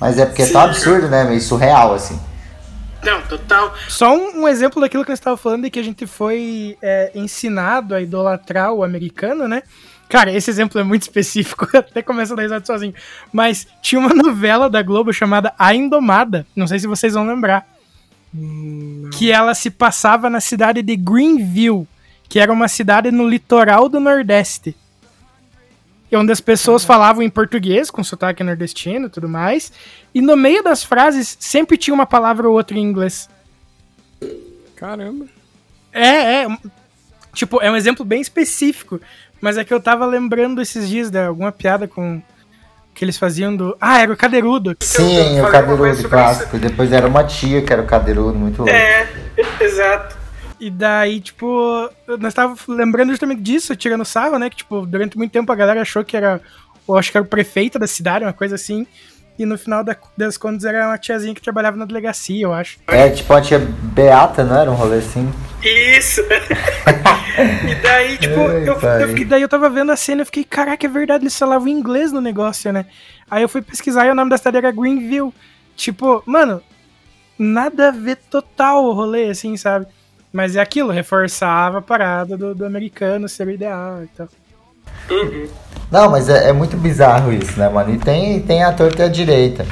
Mas 0.00 0.18
é 0.18 0.26
porque 0.26 0.44
Sim. 0.44 0.50
é 0.50 0.52
tão 0.52 0.62
absurdo, 0.62 1.08
né? 1.08 1.24
Meio 1.24 1.40
surreal, 1.40 1.94
assim. 1.94 2.18
Não, 3.04 3.22
total. 3.22 3.74
Só 3.88 4.14
um, 4.14 4.42
um 4.42 4.48
exemplo 4.48 4.80
daquilo 4.80 5.04
que 5.04 5.10
eu 5.10 5.14
estava 5.14 5.36
falando, 5.36 5.64
de 5.64 5.70
que 5.70 5.78
a 5.78 5.82
gente 5.82 6.06
foi 6.06 6.76
é, 6.82 7.10
ensinado 7.14 7.94
a 7.94 8.00
idolatrar 8.00 8.72
o 8.72 8.82
americano, 8.82 9.46
né? 9.46 9.62
Cara, 10.08 10.32
esse 10.32 10.50
exemplo 10.50 10.80
é 10.80 10.84
muito 10.84 11.02
específico, 11.08 11.68
até 11.76 12.02
começa 12.02 12.32
a 12.32 12.36
dar 12.36 12.42
risada 12.42 12.64
sozinho. 12.64 12.94
Mas 13.32 13.66
tinha 13.82 14.00
uma 14.00 14.14
novela 14.14 14.70
da 14.70 14.82
Globo 14.82 15.12
chamada 15.12 15.52
A 15.58 15.74
Indomada, 15.74 16.46
não 16.54 16.66
sei 16.66 16.78
se 16.78 16.86
vocês 16.86 17.14
vão 17.14 17.26
lembrar. 17.26 17.66
Hum, 18.34 19.10
que 19.12 19.30
ela 19.30 19.54
se 19.54 19.70
passava 19.70 20.28
na 20.28 20.40
cidade 20.40 20.82
de 20.82 20.96
Greenville, 20.96 21.86
que 22.28 22.40
era 22.40 22.52
uma 22.52 22.66
cidade 22.66 23.10
no 23.10 23.28
litoral 23.28 23.88
do 23.88 24.00
Nordeste 24.00 24.76
onde 26.12 26.32
as 26.32 26.40
pessoas 26.40 26.84
falavam 26.84 27.22
em 27.22 27.30
português, 27.30 27.90
com 27.90 28.04
sotaque 28.04 28.44
nordestino 28.44 29.06
e 29.06 29.10
tudo 29.10 29.28
mais, 29.28 29.72
e 30.14 30.20
no 30.20 30.36
meio 30.36 30.62
das 30.62 30.84
frases 30.84 31.36
sempre 31.40 31.76
tinha 31.76 31.94
uma 31.94 32.06
palavra 32.06 32.48
ou 32.48 32.54
outra 32.54 32.78
em 32.78 32.82
inglês. 32.82 33.28
Caramba. 34.76 35.26
É, 35.92 36.42
é. 36.42 36.58
Tipo, 37.32 37.60
é 37.60 37.70
um 37.70 37.76
exemplo 37.76 38.04
bem 38.04 38.20
específico, 38.20 39.00
mas 39.40 39.56
é 39.56 39.64
que 39.64 39.74
eu 39.74 39.80
tava 39.80 40.06
lembrando 40.06 40.60
esses 40.60 40.88
dias 40.88 41.10
de 41.10 41.18
alguma 41.18 41.50
piada 41.50 41.88
com 41.88 42.22
que 42.94 43.04
eles 43.04 43.18
faziam 43.18 43.54
do. 43.54 43.76
Ah, 43.80 44.00
era 44.00 44.12
o 44.12 44.16
Cadeirudo. 44.16 44.76
Sim, 44.80 45.40
o 45.40 45.50
Cadeirudo 45.50 46.08
clássico. 46.08 46.58
Depois 46.58 46.92
era 46.92 47.06
uma 47.06 47.24
tia 47.24 47.60
que 47.60 47.72
era 47.72 47.82
o 47.82 47.86
Cadeirudo, 47.86 48.38
muito 48.38 48.58
louco. 48.58 48.72
É, 48.72 49.08
exato. 49.60 50.23
E 50.64 50.70
daí, 50.70 51.20
tipo, 51.20 51.90
nós 52.18 52.32
tava 52.32 52.56
lembrando 52.68 53.10
justamente 53.10 53.42
disso, 53.42 53.76
tirando 53.76 54.02
sarro, 54.02 54.38
né? 54.38 54.48
Que, 54.48 54.56
tipo, 54.56 54.86
durante 54.86 55.14
muito 55.18 55.30
tempo 55.30 55.52
a 55.52 55.54
galera 55.54 55.82
achou 55.82 56.02
que 56.02 56.16
era. 56.16 56.40
Eu 56.88 56.96
acho 56.96 57.10
que 57.10 57.18
era 57.18 57.24
o 57.24 57.28
prefeito 57.28 57.78
da 57.78 57.86
cidade, 57.86 58.24
uma 58.24 58.32
coisa 58.32 58.54
assim. 58.54 58.86
E 59.38 59.44
no 59.44 59.58
final 59.58 59.84
das 60.16 60.38
contas 60.38 60.64
era 60.64 60.86
uma 60.88 60.96
tiazinha 60.96 61.34
que 61.34 61.42
trabalhava 61.42 61.76
na 61.76 61.84
delegacia, 61.84 62.42
eu 62.42 62.54
acho. 62.54 62.78
É, 62.86 63.10
tipo 63.10 63.30
uma 63.30 63.42
tia 63.42 63.58
Beata, 63.58 64.42
não 64.42 64.58
era 64.58 64.70
um 64.70 64.74
rolê 64.74 65.00
assim? 65.00 65.30
Isso! 65.62 66.22
e 67.70 67.74
daí, 67.82 68.16
tipo, 68.16 68.40
Ei, 68.40 68.66
eu, 68.66 68.80
eu 69.00 69.08
fiquei, 69.08 69.24
daí 69.26 69.42
eu 69.42 69.48
tava 69.50 69.68
vendo 69.68 69.92
a 69.92 69.96
cena 69.96 70.22
e 70.22 70.24
fiquei, 70.24 70.44
caraca, 70.44 70.86
é 70.86 70.88
verdade, 70.88 71.24
eles 71.24 71.38
falavam 71.38 71.68
inglês 71.68 72.10
no 72.10 72.22
negócio, 72.22 72.72
né? 72.72 72.86
Aí 73.30 73.42
eu 73.42 73.50
fui 73.50 73.60
pesquisar 73.60 74.06
e 74.06 74.10
o 74.10 74.14
nome 74.14 74.30
da 74.30 74.38
cidade 74.38 74.56
era 74.56 74.70
Greenville. 74.70 75.30
Tipo, 75.76 76.22
mano, 76.24 76.62
nada 77.38 77.88
a 77.88 77.90
ver 77.90 78.16
total 78.30 78.84
o 78.84 78.92
rolê, 78.94 79.28
assim, 79.28 79.58
sabe? 79.58 79.86
Mas 80.34 80.56
é 80.56 80.60
aquilo, 80.60 80.90
reforçava 80.90 81.78
a 81.78 81.80
parada 81.80 82.36
do, 82.36 82.56
do 82.56 82.66
americano 82.66 83.28
ser 83.28 83.46
o 83.46 83.50
ideal 83.52 84.02
e 84.02 84.08
tal. 84.08 84.28
Uhum. 85.08 85.46
Não, 85.88 86.10
mas 86.10 86.28
é, 86.28 86.48
é, 86.48 86.52
muito 86.52 86.76
bizarro 86.76 87.32
isso, 87.32 87.56
né, 87.56 87.68
mano? 87.68 87.94
E 87.94 87.98
tem, 87.98 88.40
tem 88.40 88.64
a 88.64 88.72
torta 88.72 89.02
e 89.02 89.06
a 89.06 89.08
direita. 89.08 89.64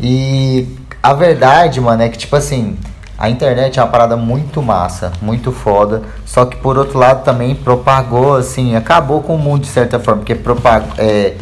E 0.00 0.66
a 1.02 1.12
verdade, 1.12 1.82
mano, 1.82 2.02
é 2.02 2.08
que, 2.08 2.16
tipo 2.16 2.34
assim, 2.34 2.78
a 3.18 3.28
internet 3.28 3.78
é 3.78 3.82
uma 3.82 3.90
parada 3.90 4.16
muito 4.16 4.62
massa, 4.62 5.12
muito 5.20 5.52
foda. 5.52 6.00
Só 6.24 6.46
que, 6.46 6.56
por 6.56 6.78
outro 6.78 6.98
lado, 6.98 7.22
também 7.22 7.54
propagou, 7.54 8.36
assim, 8.36 8.74
acabou 8.74 9.22
com 9.22 9.34
o 9.34 9.38
mundo 9.38 9.64
de 9.64 9.68
certa 9.68 10.00
forma. 10.00 10.22
Porque 10.22 10.34
propagou, 10.34 10.94
é, 10.96 11.34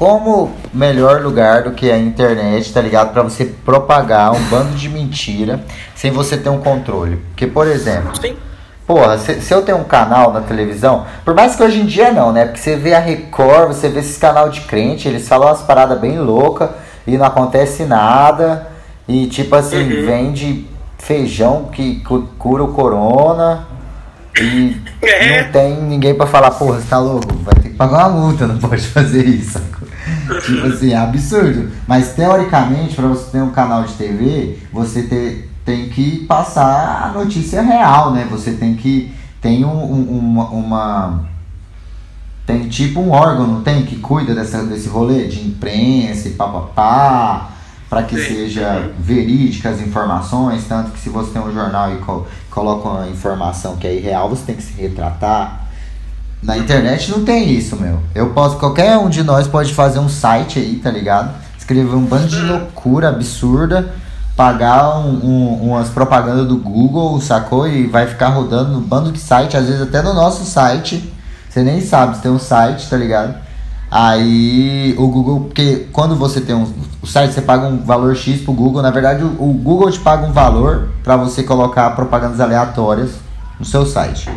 como 0.00 0.50
melhor 0.72 1.20
lugar 1.20 1.64
do 1.64 1.72
que 1.72 1.90
a 1.90 1.98
internet, 1.98 2.72
tá 2.72 2.80
ligado? 2.80 3.12
Para 3.12 3.22
você 3.22 3.44
propagar 3.44 4.32
um 4.32 4.42
bando 4.44 4.74
de 4.74 4.88
mentira 4.88 5.62
sem 5.94 6.10
você 6.10 6.38
ter 6.38 6.48
um 6.48 6.58
controle. 6.58 7.16
Porque, 7.28 7.46
por 7.46 7.66
exemplo, 7.66 8.10
Sim. 8.18 8.34
porra, 8.86 9.18
se, 9.18 9.42
se, 9.42 9.52
eu 9.52 9.60
tenho 9.60 9.76
um 9.76 9.84
canal 9.84 10.32
na 10.32 10.40
televisão, 10.40 11.04
por 11.22 11.34
mais 11.34 11.54
que 11.54 11.62
hoje 11.62 11.80
em 11.80 11.86
dia 11.86 12.10
não, 12.12 12.32
né? 12.32 12.46
Porque 12.46 12.60
você 12.60 12.76
vê 12.76 12.94
a 12.94 12.98
Record, 12.98 13.68
você 13.68 13.90
vê 13.90 14.00
esses 14.00 14.16
canal 14.16 14.48
de 14.48 14.62
crente, 14.62 15.06
eles 15.06 15.28
falam 15.28 15.48
umas 15.48 15.60
paradas 15.60 16.00
bem 16.00 16.18
loucas 16.18 16.70
e 17.06 17.18
não 17.18 17.26
acontece 17.26 17.84
nada. 17.84 18.68
E 19.06 19.26
tipo 19.26 19.54
assim, 19.54 19.82
uhum. 19.82 20.06
vende 20.06 20.66
feijão 20.96 21.68
que 21.70 22.02
cura 22.38 22.64
o 22.64 22.72
corona. 22.72 23.66
E 24.40 24.80
é. 25.02 25.42
não 25.42 25.52
tem 25.52 25.76
ninguém 25.76 26.14
para 26.14 26.26
falar, 26.26 26.52
porra, 26.52 26.80
você 26.80 26.88
tá 26.88 26.98
louco? 26.98 27.34
Vai 27.42 27.54
ter 27.56 27.68
que 27.68 27.74
pagar 27.74 28.08
uma 28.08 28.20
multa, 28.20 28.46
não 28.46 28.56
pode 28.56 28.86
fazer 28.88 29.26
isso 29.26 29.69
tipo 30.40 30.66
assim, 30.66 30.92
é 30.92 30.96
absurdo. 30.96 31.70
Mas 31.86 32.12
teoricamente, 32.14 32.94
para 32.94 33.08
você 33.08 33.30
ter 33.30 33.42
um 33.42 33.50
canal 33.50 33.84
de 33.84 33.94
TV, 33.94 34.58
você 34.72 35.02
ter, 35.02 35.50
tem 35.64 35.88
que 35.88 36.24
passar 36.26 37.04
a 37.04 37.18
notícia 37.18 37.62
real, 37.62 38.12
né? 38.12 38.26
Você 38.30 38.52
tem 38.52 38.74
que. 38.74 39.12
Tem 39.40 39.64
um, 39.64 39.70
um, 39.70 40.18
uma, 40.18 40.44
uma. 40.50 41.24
tem 42.46 42.68
tipo 42.68 43.00
um 43.00 43.10
órgão, 43.10 43.46
não 43.46 43.62
tem, 43.62 43.84
que 43.84 43.96
cuida 43.96 44.34
dessa, 44.34 44.62
desse 44.64 44.88
rolê 44.88 45.26
de 45.26 45.40
imprensa 45.46 46.28
e 46.28 46.32
papapá, 46.32 47.50
para 47.88 48.02
que 48.02 48.18
seja 48.18 48.92
verídica 48.98 49.70
as 49.70 49.80
informações, 49.80 50.66
tanto 50.68 50.90
que 50.90 51.00
se 51.00 51.08
você 51.08 51.32
tem 51.32 51.42
um 51.42 51.52
jornal 51.52 51.94
e 51.94 51.98
co 51.98 52.26
coloca 52.50 52.88
uma 52.88 53.08
informação 53.08 53.76
que 53.76 53.86
é 53.86 53.94
irreal, 53.94 54.28
você 54.28 54.44
tem 54.44 54.56
que 54.56 54.62
se 54.62 54.74
retratar. 54.74 55.69
Na 56.42 56.56
internet 56.56 57.10
não 57.10 57.24
tem 57.24 57.50
isso, 57.50 57.76
meu. 57.76 58.00
Eu 58.14 58.30
posso, 58.30 58.56
qualquer 58.56 58.96
um 58.96 59.08
de 59.08 59.22
nós 59.22 59.46
pode 59.46 59.74
fazer 59.74 59.98
um 59.98 60.08
site 60.08 60.58
aí, 60.58 60.76
tá 60.76 60.90
ligado? 60.90 61.34
Escrever 61.58 61.94
um 61.94 62.04
bando 62.04 62.28
de 62.28 62.40
loucura 62.40 63.10
absurda, 63.10 63.92
pagar 64.34 64.98
um, 64.98 65.24
um, 65.24 65.70
umas 65.70 65.90
propagandas 65.90 66.48
do 66.48 66.56
Google, 66.56 67.20
sacou? 67.20 67.68
E 67.68 67.86
vai 67.86 68.06
ficar 68.06 68.28
rodando 68.28 68.72
no 68.72 68.80
bando 68.80 69.12
de 69.12 69.18
site, 69.18 69.56
às 69.56 69.66
vezes 69.66 69.82
até 69.82 70.00
no 70.00 70.14
nosso 70.14 70.44
site. 70.44 71.12
Você 71.48 71.62
nem 71.62 71.80
sabe 71.80 72.16
se 72.16 72.22
tem 72.22 72.30
um 72.30 72.38
site, 72.38 72.88
tá 72.88 72.96
ligado? 72.96 73.34
Aí 73.90 74.94
o 74.96 75.08
Google, 75.08 75.40
porque 75.40 75.88
quando 75.92 76.14
você 76.16 76.40
tem 76.40 76.54
um 76.54 76.72
o 77.02 77.06
site, 77.06 77.32
você 77.32 77.40
paga 77.40 77.66
um 77.66 77.78
valor 77.78 78.14
X 78.14 78.42
pro 78.42 78.52
Google. 78.52 78.82
Na 78.82 78.90
verdade, 78.90 79.24
o, 79.24 79.28
o 79.28 79.52
Google 79.54 79.90
te 79.90 79.98
paga 79.98 80.26
um 80.26 80.32
valor 80.32 80.90
para 81.02 81.16
você 81.16 81.42
colocar 81.42 81.90
propagandas 81.90 82.40
aleatórias 82.40 83.12
no 83.58 83.64
seu 83.64 83.86
site. 83.86 84.28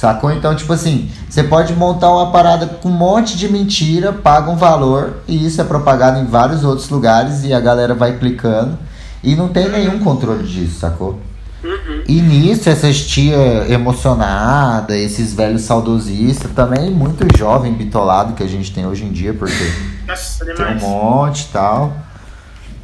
Sacou? 0.00 0.32
Então, 0.32 0.56
tipo 0.56 0.72
assim, 0.72 1.10
você 1.28 1.44
pode 1.44 1.74
montar 1.74 2.10
uma 2.10 2.32
parada 2.32 2.66
com 2.66 2.88
um 2.88 2.92
monte 2.92 3.36
de 3.36 3.46
mentira, 3.52 4.14
paga 4.14 4.50
um 4.50 4.56
valor 4.56 5.18
e 5.28 5.44
isso 5.44 5.60
é 5.60 5.64
propagado 5.64 6.18
em 6.18 6.24
vários 6.24 6.64
outros 6.64 6.88
lugares 6.88 7.44
e 7.44 7.52
a 7.52 7.60
galera 7.60 7.92
vai 7.94 8.16
clicando 8.16 8.78
e 9.22 9.36
não 9.36 9.48
tem 9.48 9.68
nenhum 9.68 9.98
controle 9.98 10.42
disso, 10.42 10.80
sacou? 10.80 11.20
Uhum. 11.62 12.02
E 12.08 12.22
nisso, 12.22 12.70
essas 12.70 12.98
tia 13.06 13.70
emocionada, 13.70 14.96
esses 14.96 15.34
velhos 15.34 15.60
saudosistas, 15.60 16.50
também 16.52 16.90
muito 16.90 17.26
jovem 17.36 17.74
bitolado 17.74 18.32
que 18.32 18.42
a 18.42 18.48
gente 18.48 18.72
tem 18.72 18.86
hoje 18.86 19.04
em 19.04 19.12
dia, 19.12 19.34
porque 19.34 19.70
Nossa, 20.08 20.46
tem 20.46 20.66
um 20.66 20.80
monte 20.80 21.42
e 21.42 21.48
tal. 21.48 21.92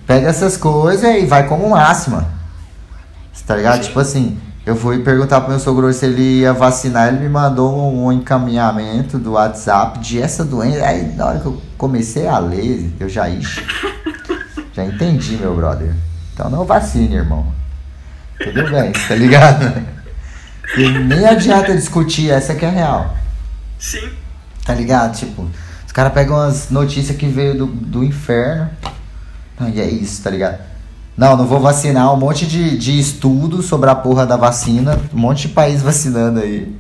Pega 0.07 0.29
essas 0.29 0.59
coisas 0.59 1.17
e 1.17 1.25
vai 1.25 1.49
como 1.49 1.71
máxima. 1.71 2.27
Tá 3.47 3.57
ligado? 3.57 3.81
Sim. 3.81 3.89
Tipo 3.89 4.01
assim, 4.01 4.39
eu 4.67 4.75
fui 4.75 4.99
perguntar 4.99 5.41
pro 5.43 5.51
meu 5.51 5.61
sogro 5.61 5.93
se 5.93 6.05
ele 6.05 6.41
ia 6.41 6.53
vacinar, 6.53 7.07
ele 7.07 7.21
me 7.21 7.29
mandou 7.29 7.95
um, 7.95 8.11
encaminhamento 8.11 9.17
do 9.17 9.35
WhatsApp 9.35 10.01
de 10.01 10.21
essa 10.21 10.45
doença. 10.45 10.85
Aí 10.85 11.15
na 11.15 11.27
hora 11.27 11.39
que 11.39 11.47
eu 11.47 11.63
comecei 11.79 12.27
a 12.27 12.41
ler, 12.41 12.93
eu 12.99 13.09
já 13.09 13.27
já 14.75 14.85
entendi, 14.85 15.37
meu 15.37 15.55
brother. 15.55 15.95
Então 16.35 16.51
não 16.51 16.65
vacine, 16.65 17.15
irmão. 17.15 17.47
Tudo 18.43 18.69
bem, 18.69 18.91
tá 18.91 19.15
ligado? 19.15 19.87
E 20.77 20.89
nem 20.89 21.25
adianta 21.25 21.73
discutir, 21.73 22.33
essa 22.33 22.53
que 22.53 22.65
é 22.65 22.69
a 22.69 22.73
real. 22.73 23.17
Sim. 23.79 24.11
Tá 24.65 24.75
ligado? 24.75 25.17
Tipo, 25.17 25.49
os 25.87 25.93
caras 25.93 26.13
pegam 26.13 26.37
as 26.37 26.71
notícias 26.71 27.17
que 27.17 27.27
veio 27.29 27.57
do, 27.57 27.67
do 27.67 28.03
inferno. 28.03 28.69
E 29.73 29.81
é 29.81 29.89
isso, 29.89 30.23
tá 30.25 30.29
ligado? 30.29 30.59
Não, 31.17 31.37
não 31.37 31.47
vou 31.47 31.61
vacinar. 31.61 32.13
Um 32.13 32.17
monte 32.17 32.47
de, 32.47 32.77
de 32.77 32.99
estudo 32.99 33.63
sobre 33.63 33.89
a 33.89 33.95
porra 33.95 34.27
da 34.27 34.37
vacina. 34.37 34.99
Um 35.15 35.19
monte 35.19 35.49
de 35.49 35.55
país 35.55 35.83
vacinando 35.83 36.41
aí. 36.41 36.77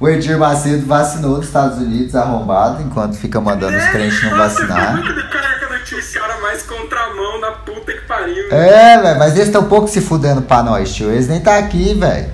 O 0.00 0.08
Edir 0.08 0.38
Macedo 0.38 0.86
vacinou 0.86 1.36
nos 1.36 1.46
Estados 1.46 1.78
Unidos, 1.78 2.14
arrombado, 2.16 2.82
enquanto 2.82 3.16
fica 3.16 3.40
mandando 3.40 3.76
os 3.76 3.86
crentes 3.86 4.22
não 4.22 4.36
vacinar. 4.36 5.00
Cara 6.12 6.40
mais 6.40 6.62
contramão 6.62 7.40
da 7.40 7.52
puta 7.52 7.92
que 7.92 8.00
pariu. 8.06 8.50
É, 8.50 9.00
velho, 9.00 9.18
mas 9.18 9.34
eles 9.34 9.46
estão 9.46 9.64
pouco 9.64 9.86
se 9.86 10.00
fudendo 10.00 10.42
pra 10.42 10.62
nós, 10.62 10.94
tio. 10.94 11.10
Eles 11.10 11.28
nem 11.28 11.40
tá 11.40 11.58
aqui, 11.58 11.94
velho. 11.94 12.26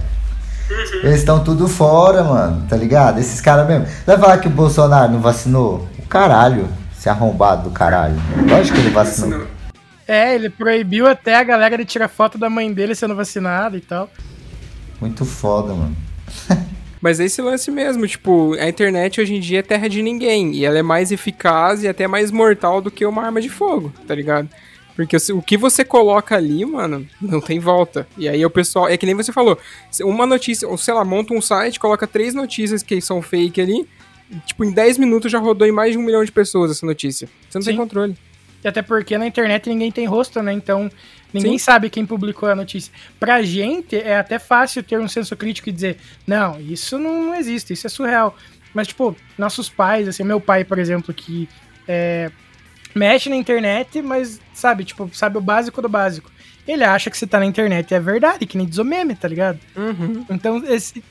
Uhum. 0.71 1.01
Eles 1.03 1.21
estão 1.21 1.43
tudo 1.43 1.69
fora, 1.69 2.23
mano, 2.23 2.67
tá 2.69 2.77
ligado? 2.77 3.19
Esses 3.19 3.41
caras 3.41 3.67
mesmo. 3.67 3.87
Vai 4.07 4.17
falar 4.17 4.39
que 4.39 4.47
o 4.47 4.51
Bolsonaro 4.51 5.13
não 5.13 5.21
vacinou? 5.21 5.89
O 5.99 6.07
caralho, 6.07 6.69
se 6.99 7.09
arrombado 7.09 7.65
do 7.65 7.71
caralho. 7.71 8.21
Lógico 8.49 8.77
que 8.77 8.83
ele 8.83 8.91
vacinou. 8.91 9.47
É, 10.11 10.35
ele 10.35 10.51
proibiu 10.51 11.07
até 11.07 11.37
a 11.37 11.45
galera 11.45 11.79
de 11.79 11.85
tirar 11.85 12.09
foto 12.09 12.37
da 12.37 12.51
mãe 12.51 12.73
dele 12.73 12.97
sendo 12.97 13.15
vacinada 13.15 13.77
e 13.77 13.81
tal. 13.81 14.11
Muito 15.01 15.25
foda, 15.25 15.73
mano. 15.73 15.97
Mas 17.01 17.21
é 17.21 17.27
esse 17.27 17.41
lance 17.41 17.71
mesmo, 17.71 18.05
tipo, 18.09 18.55
a 18.55 18.69
internet 18.69 19.21
hoje 19.21 19.37
em 19.37 19.41
dia 19.41 19.61
é 19.61 19.63
terra 19.63 19.87
de 19.87 20.03
ninguém. 20.03 20.53
E 20.53 20.65
ela 20.65 20.81
é 20.81 20.83
mais 20.83 21.13
eficaz 21.13 21.85
e 21.85 21.89
até 21.89 22.09
mais 22.09 22.33
mortal 22.33 22.81
do 22.81 22.91
que 22.91 23.07
uma 23.07 23.23
arma 23.23 23.41
de 23.41 23.49
fogo, 23.49 23.93
tá 24.05 24.13
ligado? 24.13 24.49
Porque 24.97 25.17
o 25.33 25.41
que 25.41 25.57
você 25.57 25.85
coloca 25.85 26.35
ali, 26.35 26.65
mano, 26.65 27.07
não 27.23 27.41
tem 27.41 27.61
volta. 27.61 28.05
E 28.19 28.29
aí 28.29 28.45
o 28.45 28.51
pessoal. 28.51 28.89
É 28.89 28.97
que 28.97 29.07
nem 29.07 29.15
você 29.15 29.33
falou. 29.33 29.57
Uma 30.03 30.27
notícia, 30.27 30.67
ou 30.67 30.77
sei 30.77 30.93
lá, 30.93 31.05
monta 31.05 31.33
um 31.33 31.41
site, 31.41 31.79
coloca 31.79 32.05
três 32.05 32.35
notícias 32.35 32.83
que 32.83 33.01
são 33.01 33.23
fake 33.23 33.61
ali. 33.61 33.89
E, 34.29 34.37
tipo, 34.41 34.65
em 34.65 34.73
10 34.73 34.99
minutos 34.99 35.31
já 35.31 35.39
rodou 35.39 35.69
em 35.69 35.73
mais 35.73 35.93
de 35.93 35.99
um 35.99 36.03
milhão 36.03 36.25
de 36.25 36.33
pessoas 36.33 36.73
essa 36.73 36.85
notícia. 36.85 37.29
Você 37.49 37.59
não 37.59 37.63
Sim. 37.63 37.71
tem 37.71 37.77
controle. 37.77 38.17
E 38.63 38.69
até 38.69 38.83
porque 38.83 39.17
na 39.17 39.27
internet 39.27 39.69
ninguém 39.69 39.91
tem 39.91 40.07
rosto, 40.07 40.43
né? 40.43 40.53
Então 40.53 40.91
Ninguém 41.33 41.59
Sim. 41.59 41.65
sabe 41.65 41.91
quem 41.91 42.05
publicou 42.05 42.49
a 42.49 42.55
notícia. 42.55 42.93
Pra 43.19 43.43
gente 43.43 43.97
é 43.97 44.19
até 44.19 44.39
fácil 44.39 44.83
ter 44.83 44.99
um 44.99 45.09
senso 45.09 45.37
crítico 45.37 45.69
e 45.69 45.73
dizer, 45.73 45.97
não, 46.27 46.61
isso 46.61 46.99
não, 46.99 47.35
existe, 47.35 47.73
isso 47.73 47.87
é 47.87 47.91
surreal. 47.91 48.37
Mas, 48.75 48.89
tipo, 48.89 49.17
nossos 49.39 49.69
pais, 49.69 50.09
assim, 50.09 50.25
meu 50.25 50.41
pai, 50.41 50.65
por 50.65 50.79
exemplo, 50.79 51.13
que 51.15 51.49
é, 51.87 52.31
mexe 52.95 53.29
na 53.29 53.37
internet, 53.37 54.01
mas 54.03 54.41
sabe, 54.53 54.85
tipo, 54.85 55.11
sabe 55.13 55.39
o 55.39 55.41
básico 55.41 55.81
do 55.81 55.89
básico. 55.89 56.31
Ele 56.67 56.85
acha 56.85 57.11
que 57.11 57.19
você 57.19 57.27
tá 57.27 57.39
na 57.39 57.47
internet 57.47 57.95
é 57.95 58.01
verdade, 58.01 58.47
que 58.47 58.57
nem 58.57 58.67
diz 58.67 58.79
o 58.79 58.85
meme, 58.85 59.15
tá 59.15 59.27
ligado? 59.27 59.59
Uhum. 59.77 60.25
Então, 60.31 60.63
esse, 60.69 61.03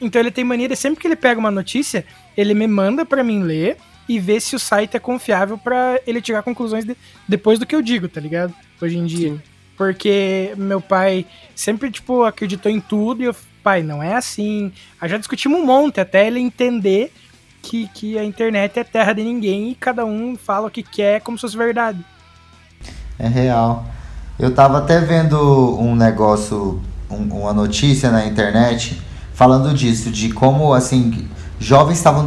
então 0.00 0.20
ele 0.20 0.30
tem 0.30 0.44
mania 0.44 0.68
de 0.68 0.76
sempre 0.76 1.00
que 1.00 1.06
ele 1.06 1.16
pega 1.16 1.40
uma 1.40 1.50
notícia, 1.50 2.04
ele 2.36 2.54
me 2.54 2.66
manda 2.66 3.04
para 3.04 3.24
mim 3.24 3.42
ler 3.42 3.76
e 4.08 4.18
ver 4.18 4.40
se 4.40 4.56
o 4.56 4.58
site 4.58 4.96
é 4.96 5.00
confiável 5.00 5.58
para 5.58 6.00
ele 6.06 6.22
tirar 6.22 6.42
conclusões 6.42 6.84
de, 6.84 6.96
depois 7.28 7.58
do 7.58 7.66
que 7.66 7.74
eu 7.74 7.82
digo, 7.82 8.08
tá 8.08 8.20
ligado? 8.20 8.54
Hoje 8.80 8.96
em 8.96 9.04
dia. 9.04 9.32
Sim. 9.32 9.40
Porque 9.76 10.52
meu 10.56 10.80
pai 10.80 11.24
sempre, 11.54 11.90
tipo, 11.90 12.24
acreditou 12.24 12.72
em 12.72 12.80
tudo 12.80 13.22
e 13.22 13.26
eu, 13.26 13.36
pai, 13.62 13.82
não 13.82 14.02
é 14.02 14.14
assim. 14.14 14.72
Aí 15.00 15.08
já 15.08 15.18
discutimos 15.18 15.60
um 15.60 15.64
monte 15.64 16.00
até 16.00 16.26
ele 16.26 16.40
entender 16.40 17.12
que, 17.62 17.88
que 17.94 18.18
a 18.18 18.24
internet 18.24 18.78
é 18.78 18.84
terra 18.84 19.12
de 19.12 19.22
ninguém 19.22 19.70
e 19.70 19.74
cada 19.74 20.04
um 20.04 20.36
fala 20.36 20.68
o 20.68 20.70
que 20.70 20.82
quer 20.82 21.20
como 21.20 21.36
se 21.36 21.42
fosse 21.42 21.56
verdade. 21.56 22.04
É 23.18 23.28
real. 23.28 23.86
Eu 24.38 24.54
tava 24.54 24.78
até 24.78 25.00
vendo 25.00 25.78
um 25.78 25.94
negócio, 25.94 26.80
um, 27.10 27.40
uma 27.40 27.52
notícia 27.52 28.10
na 28.10 28.24
internet 28.26 29.00
falando 29.32 29.72
disso, 29.72 30.10
de 30.10 30.32
como, 30.32 30.72
assim, 30.72 31.28
jovens 31.60 31.98
estavam 31.98 32.26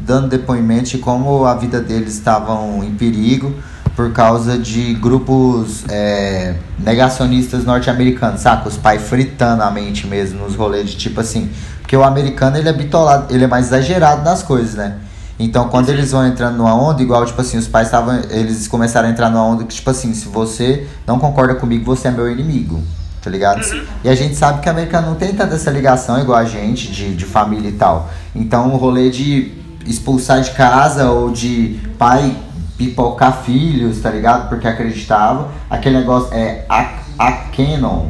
dando 0.00 0.28
depoimentos 0.28 0.90
de 0.90 0.98
como 0.98 1.44
a 1.44 1.54
vida 1.54 1.80
deles 1.80 2.14
estavam 2.14 2.82
em 2.84 2.94
perigo 2.94 3.54
por 3.96 4.12
causa 4.12 4.56
de 4.56 4.94
grupos 4.94 5.84
é, 5.88 6.54
negacionistas 6.78 7.64
norte-americanos, 7.64 8.40
saca? 8.40 8.68
Os 8.68 8.76
pais 8.76 9.02
fritando 9.02 9.62
a 9.62 9.70
mente 9.72 10.06
mesmo 10.06 10.44
nos 10.44 10.54
rolês 10.54 10.90
de 10.90 10.96
tipo 10.96 11.20
assim. 11.20 11.50
Porque 11.80 11.96
o 11.96 12.04
americano 12.04 12.56
ele 12.56 12.68
é 12.68 12.72
bitolado, 12.72 13.34
ele 13.34 13.42
é 13.42 13.46
mais 13.48 13.66
exagerado 13.66 14.22
nas 14.22 14.42
coisas, 14.42 14.74
né? 14.74 14.98
Então 15.36 15.68
quando 15.68 15.88
eles 15.88 16.12
vão 16.12 16.24
entrando 16.24 16.58
numa 16.58 16.74
onda, 16.74 17.02
igual 17.02 17.26
tipo 17.26 17.40
assim, 17.40 17.58
os 17.58 17.66
pais 17.66 17.88
estavam. 17.88 18.20
Eles 18.30 18.68
começaram 18.68 19.08
a 19.08 19.10
entrar 19.10 19.30
numa 19.30 19.44
onda 19.44 19.64
que, 19.64 19.74
tipo 19.74 19.90
assim, 19.90 20.14
se 20.14 20.28
você 20.28 20.86
não 21.04 21.18
concorda 21.18 21.56
comigo, 21.56 21.84
você 21.84 22.06
é 22.06 22.10
meu 22.12 22.30
inimigo. 22.30 22.80
Tá 23.22 23.30
ligado? 23.30 23.64
Uhum. 23.64 23.84
E 24.04 24.08
a 24.08 24.14
gente 24.14 24.36
sabe 24.36 24.60
que 24.60 24.68
o 24.68 24.70
americano 24.70 25.08
não 25.08 25.14
tem 25.16 25.34
tanta 25.34 25.54
essa 25.54 25.70
ligação 25.70 26.20
igual 26.20 26.38
a 26.38 26.44
gente, 26.44 26.90
de, 26.90 27.14
de 27.14 27.24
família 27.24 27.68
e 27.68 27.72
tal. 27.72 28.08
Então 28.34 28.72
o 28.72 28.76
rolê 28.76 29.10
de 29.10 29.52
expulsar 29.86 30.40
de 30.40 30.50
casa 30.52 31.10
ou 31.10 31.30
de 31.30 31.80
pai 31.98 32.36
pipocar 32.76 33.42
filhos, 33.42 34.00
tá 34.00 34.10
ligado? 34.10 34.48
Porque 34.48 34.68
acreditava. 34.68 35.48
Aquele 35.68 35.98
negócio 35.98 36.32
é 36.32 36.64
a, 36.68 36.92
a 37.18 37.32
Canon. 37.32 38.06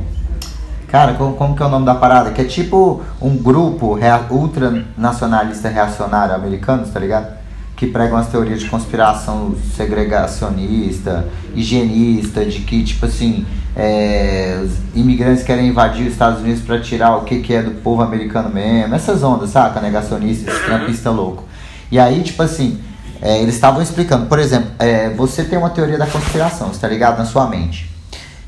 Cara, 0.88 1.14
como, 1.14 1.34
como 1.34 1.56
que 1.56 1.62
é 1.62 1.66
o 1.66 1.68
nome 1.68 1.86
da 1.86 1.94
parada? 1.94 2.30
Que 2.30 2.42
é 2.42 2.44
tipo 2.44 3.02
um 3.20 3.36
grupo 3.36 3.94
rea, 3.94 4.26
ultranacionalista 4.30 5.68
reacionário 5.68 6.34
americano, 6.34 6.86
tá 6.86 7.00
ligado? 7.00 7.37
Que 7.78 7.86
pregam 7.86 8.18
as 8.18 8.26
teorias 8.26 8.60
de 8.60 8.68
conspiração 8.68 9.54
segregacionista, 9.76 11.28
higienista, 11.54 12.44
de 12.44 12.60
que, 12.60 12.82
tipo 12.82 13.06
assim, 13.06 13.46
é, 13.76 14.60
os 14.64 14.72
imigrantes 15.00 15.44
querem 15.44 15.68
invadir 15.68 16.06
os 16.06 16.12
Estados 16.12 16.40
Unidos 16.40 16.60
para 16.62 16.80
tirar 16.80 17.16
o 17.16 17.22
que, 17.22 17.38
que 17.38 17.54
é 17.54 17.62
do 17.62 17.70
povo 17.80 18.02
americano 18.02 18.50
mesmo. 18.50 18.92
Essas 18.92 19.22
ondas, 19.22 19.50
saca? 19.50 19.80
Negacionista, 19.80 20.50
trampista 20.66 21.10
louco. 21.10 21.44
E 21.90 22.00
aí, 22.00 22.20
tipo 22.24 22.42
assim, 22.42 22.80
é, 23.22 23.40
eles 23.40 23.54
estavam 23.54 23.80
explicando, 23.80 24.26
por 24.26 24.40
exemplo, 24.40 24.70
é, 24.80 25.10
você 25.10 25.44
tem 25.44 25.56
uma 25.56 25.70
teoria 25.70 25.96
da 25.96 26.06
conspiração, 26.06 26.72
está 26.72 26.88
ligado 26.88 27.18
na 27.18 27.24
sua 27.24 27.46
mente. 27.46 27.88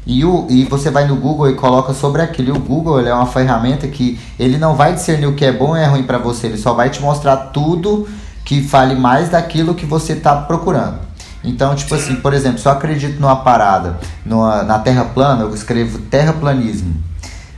E, 0.04 0.24
o, 0.24 0.46
e 0.50 0.64
você 0.64 0.90
vai 0.90 1.06
no 1.06 1.14
Google 1.14 1.48
e 1.48 1.54
coloca 1.54 1.94
sobre 1.94 2.22
aquilo. 2.22 2.48
E 2.48 2.58
o 2.58 2.60
Google 2.60 3.00
é 3.06 3.14
uma 3.14 3.26
ferramenta 3.26 3.86
que 3.86 4.18
ele 4.38 4.58
não 4.58 4.74
vai 4.74 4.92
discernir 4.92 5.26
o 5.26 5.34
que 5.34 5.44
é 5.44 5.52
bom 5.52 5.76
e 5.76 5.80
é 5.80 5.86
ruim 5.86 6.02
para 6.02 6.18
você, 6.18 6.48
ele 6.48 6.58
só 6.58 6.72
vai 6.72 6.90
te 6.90 7.00
mostrar 7.00 7.36
tudo 7.36 8.08
que 8.44 8.62
fale 8.62 8.94
mais 8.94 9.29
daquilo 9.29 9.74
que 9.74 9.87
você 9.87 10.14
está 10.14 10.37
procurando. 10.37 10.98
Então, 11.42 11.74
tipo 11.74 11.94
assim, 11.94 12.16
por 12.16 12.35
exemplo, 12.35 12.59
se 12.59 12.66
eu 12.66 12.72
acredito 12.72 13.20
numa 13.20 13.37
parada, 13.37 13.98
numa, 14.24 14.62
na 14.62 14.79
Terra 14.79 15.05
plana, 15.07 15.42
eu 15.42 15.55
escrevo 15.55 15.98
terraplanismo. 15.98 16.94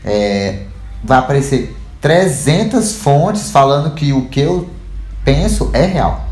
É, 0.05 0.65
vai 1.03 1.19
aparecer 1.19 1.77
300 2.01 2.97
fontes 2.97 3.51
falando 3.51 3.95
que 3.95 4.13
o 4.13 4.27
que 4.27 4.41
eu 4.41 4.69
penso 5.25 5.71
é 5.73 5.85
real. 5.85 6.29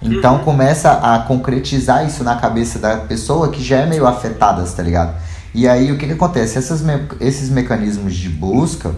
Então 0.00 0.36
uhum. 0.36 0.44
começa 0.44 0.92
a 0.92 1.18
concretizar 1.20 2.06
isso 2.06 2.22
na 2.22 2.36
cabeça 2.36 2.78
da 2.78 2.96
pessoa 2.98 3.48
que 3.48 3.62
já 3.62 3.78
é 3.78 3.86
meio 3.86 4.06
afetada, 4.06 4.62
tá 4.64 4.82
ligado? 4.82 5.14
E 5.54 5.66
aí 5.66 5.90
o 5.90 5.96
que, 5.96 6.06
que 6.06 6.12
acontece? 6.12 6.58
Essas 6.58 6.82
me 6.82 7.00
esses 7.20 7.48
mecanismos 7.48 8.14
de 8.14 8.28
busca, 8.28 8.94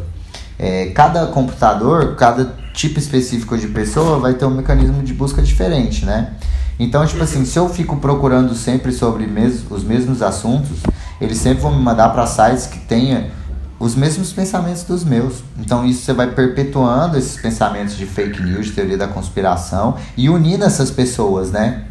é, 0.59 0.87
cada 0.87 1.27
computador, 1.27 2.17
cada 2.17 2.55
tipo 2.75 2.99
específico 2.99 3.57
de 3.57 3.69
pessoa 3.69 4.19
vai 4.19 4.35
ter 4.35 4.45
um 4.45 4.51
mecanismo 4.51 5.03
de 5.03 5.15
busca 5.15 5.41
diferente, 5.43 6.05
né? 6.05 6.33
Então, 6.79 7.05
tipo 7.07 7.23
assim, 7.23 7.45
se 7.45 7.59
eu 7.59 7.69
fico 7.69 7.97
procurando 7.97 8.55
sempre 8.55 8.93
sobre 8.93 9.27
mes 9.27 9.65
os 9.69 9.83
mesmos 9.83 10.23
assuntos, 10.23 10.79
eles 11.21 11.39
sempre 11.39 11.63
vão 11.63 11.75
me 11.77 11.83
mandar 11.83 12.11
para 12.11 12.27
sites 12.27 12.67
que 12.67 12.79
tenha 12.79 13.31
os 13.79 13.95
mesmos 13.95 14.33
pensamentos 14.33 14.83
dos 14.85 15.05
meus. 15.05 15.43
Então 15.59 15.85
isso 15.85 16.03
você 16.03 16.13
vai 16.13 16.31
perpetuando 16.31 17.17
esses 17.17 17.41
pensamentos 17.41 17.97
de 17.97 18.07
fake 18.07 18.43
news, 18.43 18.67
de 18.67 18.73
teoria 18.73 18.97
da 18.97 19.07
conspiração 19.09 19.97
e 20.17 20.29
unindo 20.29 20.65
essas 20.65 20.91
pessoas, 20.91 21.51
né? 21.51 21.85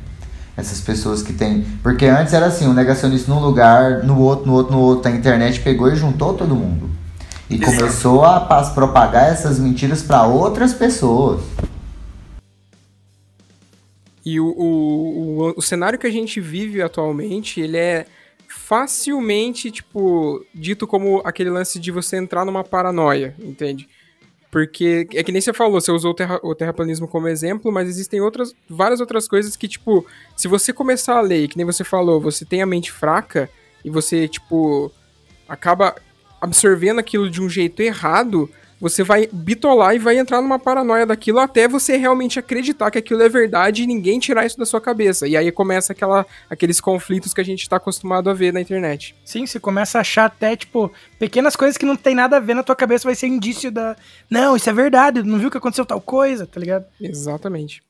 Essas 0.55 0.81
pessoas 0.81 1.21
que 1.21 1.33
têm. 1.33 1.65
Porque 1.83 2.05
antes 2.05 2.33
era 2.33 2.47
assim, 2.47 2.67
um 2.67 2.73
negacionista 2.73 3.31
num 3.31 3.39
lugar, 3.39 4.03
no 4.03 4.19
outro, 4.19 4.47
no 4.47 4.53
outro, 4.53 4.73
no 4.73 4.79
outro. 4.79 5.09
A 5.09 5.15
internet 5.15 5.59
pegou 5.59 5.91
e 5.91 5.95
juntou 5.95 6.33
todo 6.33 6.55
mundo. 6.55 6.89
E 7.49 7.57
começou 7.57 8.25
a 8.25 8.39
propagar 8.73 9.31
essas 9.31 9.59
mentiras 9.59 10.03
para 10.03 10.23
outras 10.23 10.73
pessoas. 10.73 11.41
E 14.25 14.39
o, 14.39 14.47
o, 14.47 15.47
o, 15.47 15.53
o 15.55 15.61
cenário 15.61 15.97
que 15.97 16.05
a 16.05 16.11
gente 16.11 16.41
vive 16.41 16.81
atualmente, 16.81 17.61
ele 17.61 17.77
é 17.77 18.05
facilmente, 18.49 19.71
tipo, 19.71 20.45
dito 20.53 20.85
como 20.85 21.21
aquele 21.23 21.49
lance 21.49 21.79
de 21.79 21.91
você 21.91 22.17
entrar 22.17 22.43
numa 22.43 22.63
paranoia, 22.63 23.33
entende? 23.39 23.87
Porque 24.51 25.07
é 25.13 25.23
que 25.23 25.31
nem 25.31 25.41
você 25.41 25.53
falou, 25.53 25.79
você 25.79 25.91
usou 25.91 26.11
o, 26.11 26.13
terra, 26.13 26.39
o 26.43 26.53
terraplanismo 26.53 27.07
como 27.07 27.29
exemplo, 27.29 27.71
mas 27.71 27.87
existem 27.87 28.19
outras, 28.19 28.53
várias 28.69 28.99
outras 28.99 29.27
coisas 29.27 29.55
que, 29.55 29.67
tipo, 29.67 30.05
se 30.35 30.49
você 30.49 30.73
começar 30.73 31.17
a 31.17 31.21
ler, 31.21 31.47
que 31.47 31.55
nem 31.55 31.65
você 31.65 31.83
falou, 31.83 32.19
você 32.19 32.43
tem 32.43 32.61
a 32.61 32.65
mente 32.65 32.91
fraca 32.91 33.49
e 33.85 33.89
você, 33.89 34.27
tipo, 34.27 34.91
acaba 35.47 35.95
absorvendo 36.41 36.99
aquilo 36.99 37.29
de 37.29 37.41
um 37.41 37.49
jeito 37.49 37.81
errado, 37.81 38.49
você 38.79 39.03
vai 39.03 39.27
bitolar 39.31 39.95
e 39.95 39.99
vai 39.99 40.17
entrar 40.17 40.41
numa 40.41 40.59
paranoia 40.59 41.05
daquilo 41.05 41.39
até 41.39 41.67
você 41.67 41.97
realmente 41.97 42.37
acreditar 42.37 42.91
que 42.91 42.97
aquilo 42.97 43.23
é 43.23 43.29
verdade 43.29 43.83
e 43.83 43.87
ninguém 43.87 44.19
tirar 44.19 44.45
isso 44.45 44.57
da 44.57 44.65
sua 44.65 44.79
cabeça. 44.79 45.27
E 45.27 45.35
aí 45.35 45.51
começa 45.51 45.93
aquela, 45.93 46.25
aqueles 46.49 46.79
conflitos 46.79 47.33
que 47.33 47.41
a 47.41 47.45
gente 47.45 47.67
tá 47.67 47.77
acostumado 47.77 48.29
a 48.29 48.33
ver 48.33 48.53
na 48.53 48.61
internet. 48.61 49.15
Sim, 49.25 49.45
você 49.45 49.59
começa 49.59 49.97
a 49.97 50.01
achar 50.01 50.25
até, 50.25 50.55
tipo, 50.55 50.91
pequenas 51.17 51.55
coisas 51.55 51.77
que 51.77 51.85
não 51.85 51.95
tem 51.95 52.13
nada 52.13 52.37
a 52.37 52.39
ver 52.39 52.53
na 52.53 52.63
tua 52.63 52.75
cabeça 52.75 53.05
vai 53.05 53.15
ser 53.15 53.27
indício 53.27 53.71
da. 53.71 53.95
Não, 54.29 54.55
isso 54.55 54.69
é 54.69 54.73
verdade, 54.73 55.23
não 55.23 55.39
viu 55.39 55.49
que 55.49 55.57
aconteceu 55.57 55.85
tal 55.85 55.99
coisa, 55.99 56.45
tá 56.45 56.59
ligado? 56.59 56.85
Exatamente. 57.01 57.81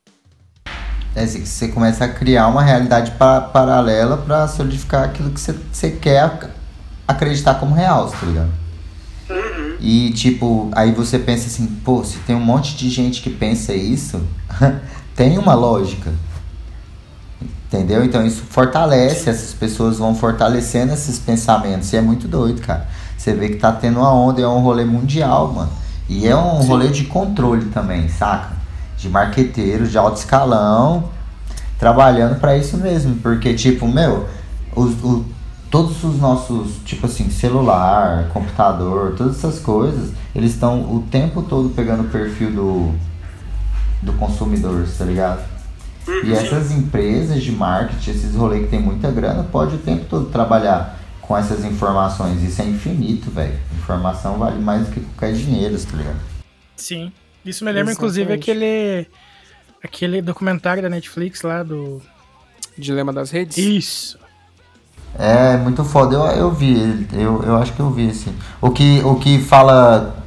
É, 1.16 1.26
você 1.26 1.68
começa 1.70 2.06
a 2.06 2.08
criar 2.08 2.48
uma 2.48 2.62
realidade 2.62 3.12
pa 3.12 3.42
paralela 3.42 4.18
para 4.18 4.48
solidificar 4.48 5.06
aquilo 5.06 5.32
que 5.32 5.40
você 5.40 5.92
quer 5.92 6.22
acreditar 7.08 7.56
como 7.56 7.74
real, 7.74 8.10
tá 8.10 8.26
ligado? 8.26 8.52
Uhum. 9.30 9.76
E 9.80 10.12
tipo, 10.12 10.70
aí 10.74 10.92
você 10.92 11.18
pensa 11.18 11.48
assim, 11.48 11.66
pô, 11.84 12.04
se 12.04 12.18
tem 12.20 12.36
um 12.36 12.44
monte 12.44 12.76
de 12.76 12.90
gente 12.90 13.22
que 13.22 13.30
pensa 13.30 13.74
isso, 13.74 14.22
tem 15.16 15.38
uma 15.38 15.54
lógica. 15.54 16.12
Entendeu? 17.68 18.04
Então 18.06 18.26
isso 18.26 18.44
fortalece, 18.50 19.30
essas 19.30 19.54
pessoas 19.54 19.98
vão 19.98 20.16
fortalecendo 20.16 20.94
esses 20.94 21.20
pensamentos. 21.20 21.92
E 21.92 21.98
é 21.98 22.02
muito 22.02 22.28
doido, 22.28 22.62
cara. 22.62 22.88
Você 23.18 23.34
vê 23.34 23.50
que 23.50 23.58
tá 23.58 23.74
tendo 23.74 24.00
uma 24.00 24.14
onda, 24.14 24.42
é 24.42 24.48
um 24.48 24.60
rolê 24.60 24.86
mundial, 24.86 25.52
mano. 25.52 25.72
E 26.08 26.26
é 26.26 26.36
um 26.36 26.62
Sim. 26.62 26.68
rolê 26.68 26.88
de 26.88 27.04
controle 27.06 27.66
também, 27.66 28.08
saca? 28.08 28.56
De 28.98 29.10
marqueteiros 29.10 29.92
de 29.92 29.98
alto 29.98 30.18
escalão, 30.18 31.10
trabalhando 31.78 32.40
para 32.40 32.56
isso 32.56 32.78
mesmo. 32.78 33.16
Porque, 33.16 33.54
tipo, 33.54 33.86
meu, 33.86 34.30
os, 34.74 34.94
o, 35.04 35.26
todos 35.70 36.04
os 36.04 36.18
nossos, 36.20 36.78
tipo 36.86 37.06
assim, 37.06 37.30
celular, 37.30 38.30
computador, 38.30 39.16
todas 39.18 39.38
essas 39.38 39.60
coisas, 39.60 40.12
eles 40.34 40.54
estão 40.54 40.82
o 40.96 41.04
tempo 41.12 41.42
todo 41.42 41.70
pegando 41.70 42.04
o 42.04 42.10
perfil 42.10 42.52
do, 42.52 42.92
do 44.02 44.14
consumidor, 44.14 44.88
tá 44.98 45.06
ligado? 45.06 45.44
E 46.08 46.12
uhum. 46.12 46.34
essas 46.34 46.72
empresas 46.72 47.44
de 47.44 47.52
marketing, 47.52 48.12
esses 48.12 48.36
rolês 48.36 48.64
que 48.64 48.70
tem 48.70 48.80
muita 48.80 49.12
grana, 49.12 49.44
pode 49.44 49.76
o 49.76 49.80
tempo 49.80 50.06
todo 50.06 50.30
trabalhar 50.30 50.98
com 51.22 51.38
essas 51.38 51.66
informações. 51.66 52.42
Isso 52.42 52.62
é 52.62 52.66
infinito, 52.66 53.30
velho. 53.30 53.60
Informação 53.78 54.38
vale 54.38 54.60
mais 54.62 54.88
do 54.88 54.94
que 54.94 55.02
qualquer 55.02 55.34
dinheiro, 55.34 55.78
tá 55.78 55.98
ligado? 55.98 56.20
Sim. 56.78 57.12
Isso 57.44 57.66
me 57.66 57.72
lembra, 57.72 57.92
inclusive, 57.92 58.32
aquele, 58.32 59.08
aquele 59.84 60.22
documentário 60.22 60.82
da 60.82 60.90
Netflix 60.90 61.42
lá 61.42 61.62
do. 61.64 62.02
Dilema 62.78 63.12
das 63.12 63.32
Redes? 63.32 63.58
Isso. 63.58 64.20
É 65.20 65.58
muito 65.58 65.84
foda, 65.84 66.16
eu, 66.16 66.22
eu 66.26 66.52
vi, 66.52 67.08
eu, 67.14 67.42
eu 67.44 67.58
acho 67.58 67.74
que 67.74 67.80
eu 67.80 67.90
vi, 67.90 68.10
assim. 68.10 68.36
O 68.62 68.70
que, 68.70 69.02
o 69.04 69.16
que 69.16 69.40
fala 69.40 70.24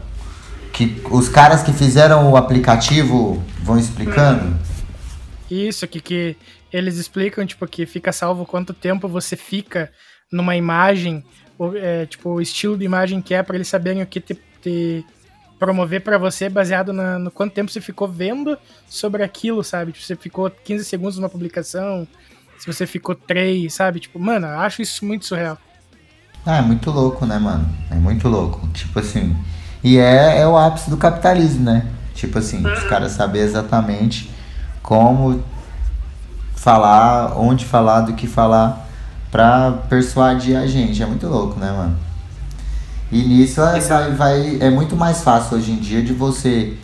que 0.72 1.00
os 1.10 1.28
caras 1.28 1.62
que 1.62 1.72
fizeram 1.72 2.30
o 2.30 2.36
aplicativo 2.36 3.42
vão 3.62 3.78
explicando. 3.78 4.58
Isso, 5.50 5.86
que, 5.86 6.00
que 6.00 6.36
eles 6.72 6.96
explicam, 6.96 7.46
tipo, 7.46 7.66
que 7.66 7.86
fica 7.86 8.12
salvo 8.12 8.46
quanto 8.46 8.72
tempo 8.72 9.08
você 9.08 9.36
fica 9.36 9.90
numa 10.32 10.56
imagem, 10.56 11.24
ou, 11.58 11.76
é, 11.76 12.06
tipo, 12.06 12.30
o 12.30 12.40
estilo 12.40 12.78
de 12.78 12.84
imagem 12.84 13.20
que 13.20 13.34
é, 13.34 13.42
para 13.42 13.56
eles 13.56 13.68
saberem 13.68 14.02
o 14.02 14.06
que 14.06 14.20
te, 14.20 14.38
te 14.62 15.04
promover 15.58 16.00
para 16.00 16.16
você 16.16 16.48
baseado 16.48 16.92
na, 16.92 17.18
no 17.18 17.30
quanto 17.30 17.52
tempo 17.52 17.70
você 17.70 17.80
ficou 17.80 18.08
vendo 18.08 18.56
sobre 18.88 19.22
aquilo, 19.22 19.62
sabe? 19.62 19.92
Tipo, 19.92 20.04
você 20.04 20.16
ficou 20.16 20.50
15 20.50 20.84
segundos 20.84 21.18
numa 21.18 21.28
publicação, 21.28 22.08
se 22.60 22.66
você 22.66 22.86
ficou 22.86 23.14
três, 23.14 23.72
sabe? 23.72 24.00
Tipo, 24.00 24.18
mano, 24.18 24.46
eu 24.46 24.60
acho 24.60 24.82
isso 24.82 25.02
muito 25.02 25.24
surreal. 25.24 25.56
Ah, 26.44 26.58
é 26.58 26.60
muito 26.60 26.90
louco, 26.90 27.24
né, 27.24 27.38
mano? 27.38 27.66
É 27.90 27.94
muito 27.94 28.28
louco. 28.28 28.68
Tipo 28.68 28.98
assim. 28.98 29.34
E 29.82 29.96
é, 29.96 30.40
é 30.40 30.46
o 30.46 30.58
ápice 30.58 30.90
do 30.90 30.98
capitalismo, 30.98 31.64
né? 31.64 31.86
Tipo 32.14 32.38
assim, 32.38 32.62
os 32.66 32.84
caras 32.84 33.12
saber 33.12 33.38
exatamente 33.38 34.30
como 34.82 35.42
falar, 36.54 37.32
onde 37.38 37.64
falar, 37.64 38.02
do 38.02 38.12
que 38.12 38.26
falar 38.26 38.86
pra 39.30 39.72
persuadir 39.88 40.54
a 40.54 40.66
gente. 40.66 41.02
É 41.02 41.06
muito 41.06 41.26
louco, 41.28 41.58
né, 41.58 41.72
mano? 41.72 41.98
E 43.10 43.22
nisso 43.22 43.62
é, 43.62 43.80
vai, 43.80 44.12
vai, 44.12 44.58
é 44.60 44.68
muito 44.68 44.94
mais 44.94 45.22
fácil 45.22 45.56
hoje 45.56 45.72
em 45.72 45.76
dia 45.76 46.02
de 46.02 46.12
você 46.12 46.76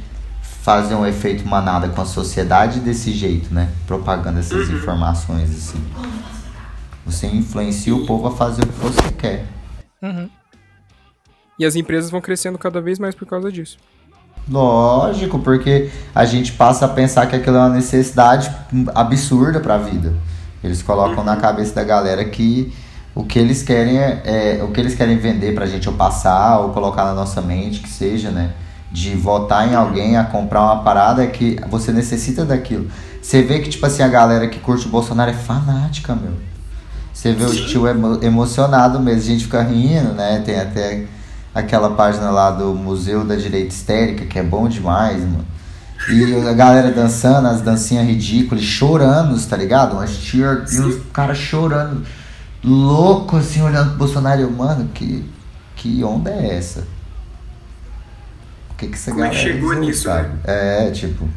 fazer 0.66 0.96
um 0.96 1.06
efeito 1.06 1.46
manada 1.46 1.88
com 1.88 2.02
a 2.02 2.04
sociedade 2.04 2.80
desse 2.80 3.12
jeito, 3.12 3.54
né? 3.54 3.68
Propagando 3.86 4.40
essas 4.40 4.68
uhum. 4.68 4.74
informações 4.74 5.48
assim. 5.50 5.80
Você 7.04 7.28
influencia 7.28 7.94
o 7.94 8.04
povo 8.04 8.26
a 8.26 8.32
fazer 8.32 8.64
o 8.64 8.66
que 8.66 8.80
você 8.80 9.12
quer. 9.12 9.46
Uhum. 10.02 10.28
E 11.56 11.64
as 11.64 11.76
empresas 11.76 12.10
vão 12.10 12.20
crescendo 12.20 12.58
cada 12.58 12.80
vez 12.80 12.98
mais 12.98 13.14
por 13.14 13.28
causa 13.28 13.52
disso. 13.52 13.78
Lógico, 14.50 15.38
porque 15.38 15.88
a 16.12 16.24
gente 16.24 16.50
passa 16.50 16.86
a 16.86 16.88
pensar 16.88 17.26
que 17.26 17.36
aquilo 17.36 17.58
é 17.58 17.60
uma 17.60 17.68
necessidade 17.68 18.50
absurda 18.92 19.60
para 19.60 19.76
a 19.76 19.78
vida. 19.78 20.14
Eles 20.64 20.82
colocam 20.82 21.18
uhum. 21.18 21.24
na 21.26 21.36
cabeça 21.36 21.76
da 21.76 21.84
galera 21.84 22.24
que 22.24 22.74
o 23.14 23.22
que 23.22 23.38
eles 23.38 23.62
querem 23.62 23.98
é, 23.98 24.58
é 24.58 24.64
o 24.64 24.72
que 24.72 24.80
eles 24.80 24.96
querem 24.96 25.16
vender 25.16 25.54
pra 25.54 25.64
gente 25.64 25.88
ou 25.88 25.94
passar 25.94 26.58
ou 26.58 26.70
colocar 26.70 27.04
na 27.04 27.14
nossa 27.14 27.40
mente, 27.40 27.78
que 27.78 27.88
seja, 27.88 28.32
né? 28.32 28.52
De 28.96 29.14
votar 29.14 29.70
em 29.70 29.74
alguém 29.74 30.16
a 30.16 30.24
comprar 30.24 30.62
uma 30.62 30.82
parada 30.82 31.22
é 31.22 31.26
que 31.26 31.58
você 31.68 31.92
necessita 31.92 32.46
daquilo. 32.46 32.90
Você 33.20 33.42
vê 33.42 33.58
que, 33.58 33.68
tipo 33.68 33.84
assim, 33.84 34.02
a 34.02 34.08
galera 34.08 34.48
que 34.48 34.58
curte 34.58 34.86
o 34.86 34.88
Bolsonaro 34.88 35.30
é 35.30 35.34
fanática, 35.34 36.14
meu. 36.14 36.32
Você 37.12 37.34
vê 37.34 37.44
o 37.44 37.66
tio 37.66 37.86
emo 37.86 38.24
emocionado 38.24 38.98
mesmo, 38.98 39.20
a 39.20 39.24
gente 39.24 39.44
fica 39.44 39.62
rindo, 39.62 40.14
né? 40.14 40.40
Tem 40.46 40.58
até 40.58 41.04
aquela 41.54 41.90
página 41.90 42.30
lá 42.30 42.50
do 42.50 42.74
Museu 42.74 43.22
da 43.22 43.36
Direita 43.36 43.68
Histérica, 43.68 44.24
que 44.24 44.38
é 44.38 44.42
bom 44.42 44.66
demais, 44.66 45.20
mano. 45.20 45.44
E 46.08 46.48
a 46.48 46.54
galera 46.54 46.90
dançando, 46.90 47.48
as 47.48 47.60
dancinhas 47.60 48.06
ridículas, 48.06 48.64
chorando, 48.64 49.38
tá 49.46 49.58
ligado? 49.58 49.92
Umas 49.92 50.16
tia 50.16 50.64
e 50.72 50.78
os 50.80 51.02
caras 51.12 51.36
chorando, 51.36 52.02
louco 52.64 53.36
assim, 53.36 53.60
olhando 53.60 53.90
pro 53.90 53.98
Bolsonaro. 53.98 54.40
Eu, 54.40 54.50
mano, 54.50 54.88
que, 54.94 55.22
que 55.74 56.02
onda 56.02 56.30
é 56.30 56.56
essa? 56.56 56.95
Que, 58.76 58.88
que 58.88 58.94
essa 58.94 59.10
como 59.10 59.22
galera. 59.22 59.40
É 59.40 59.44
que 59.44 59.52
chegou 59.52 59.74
nisso, 59.74 60.08
né? 60.08 60.30
É, 60.44 60.90
tipo. 60.90 61.28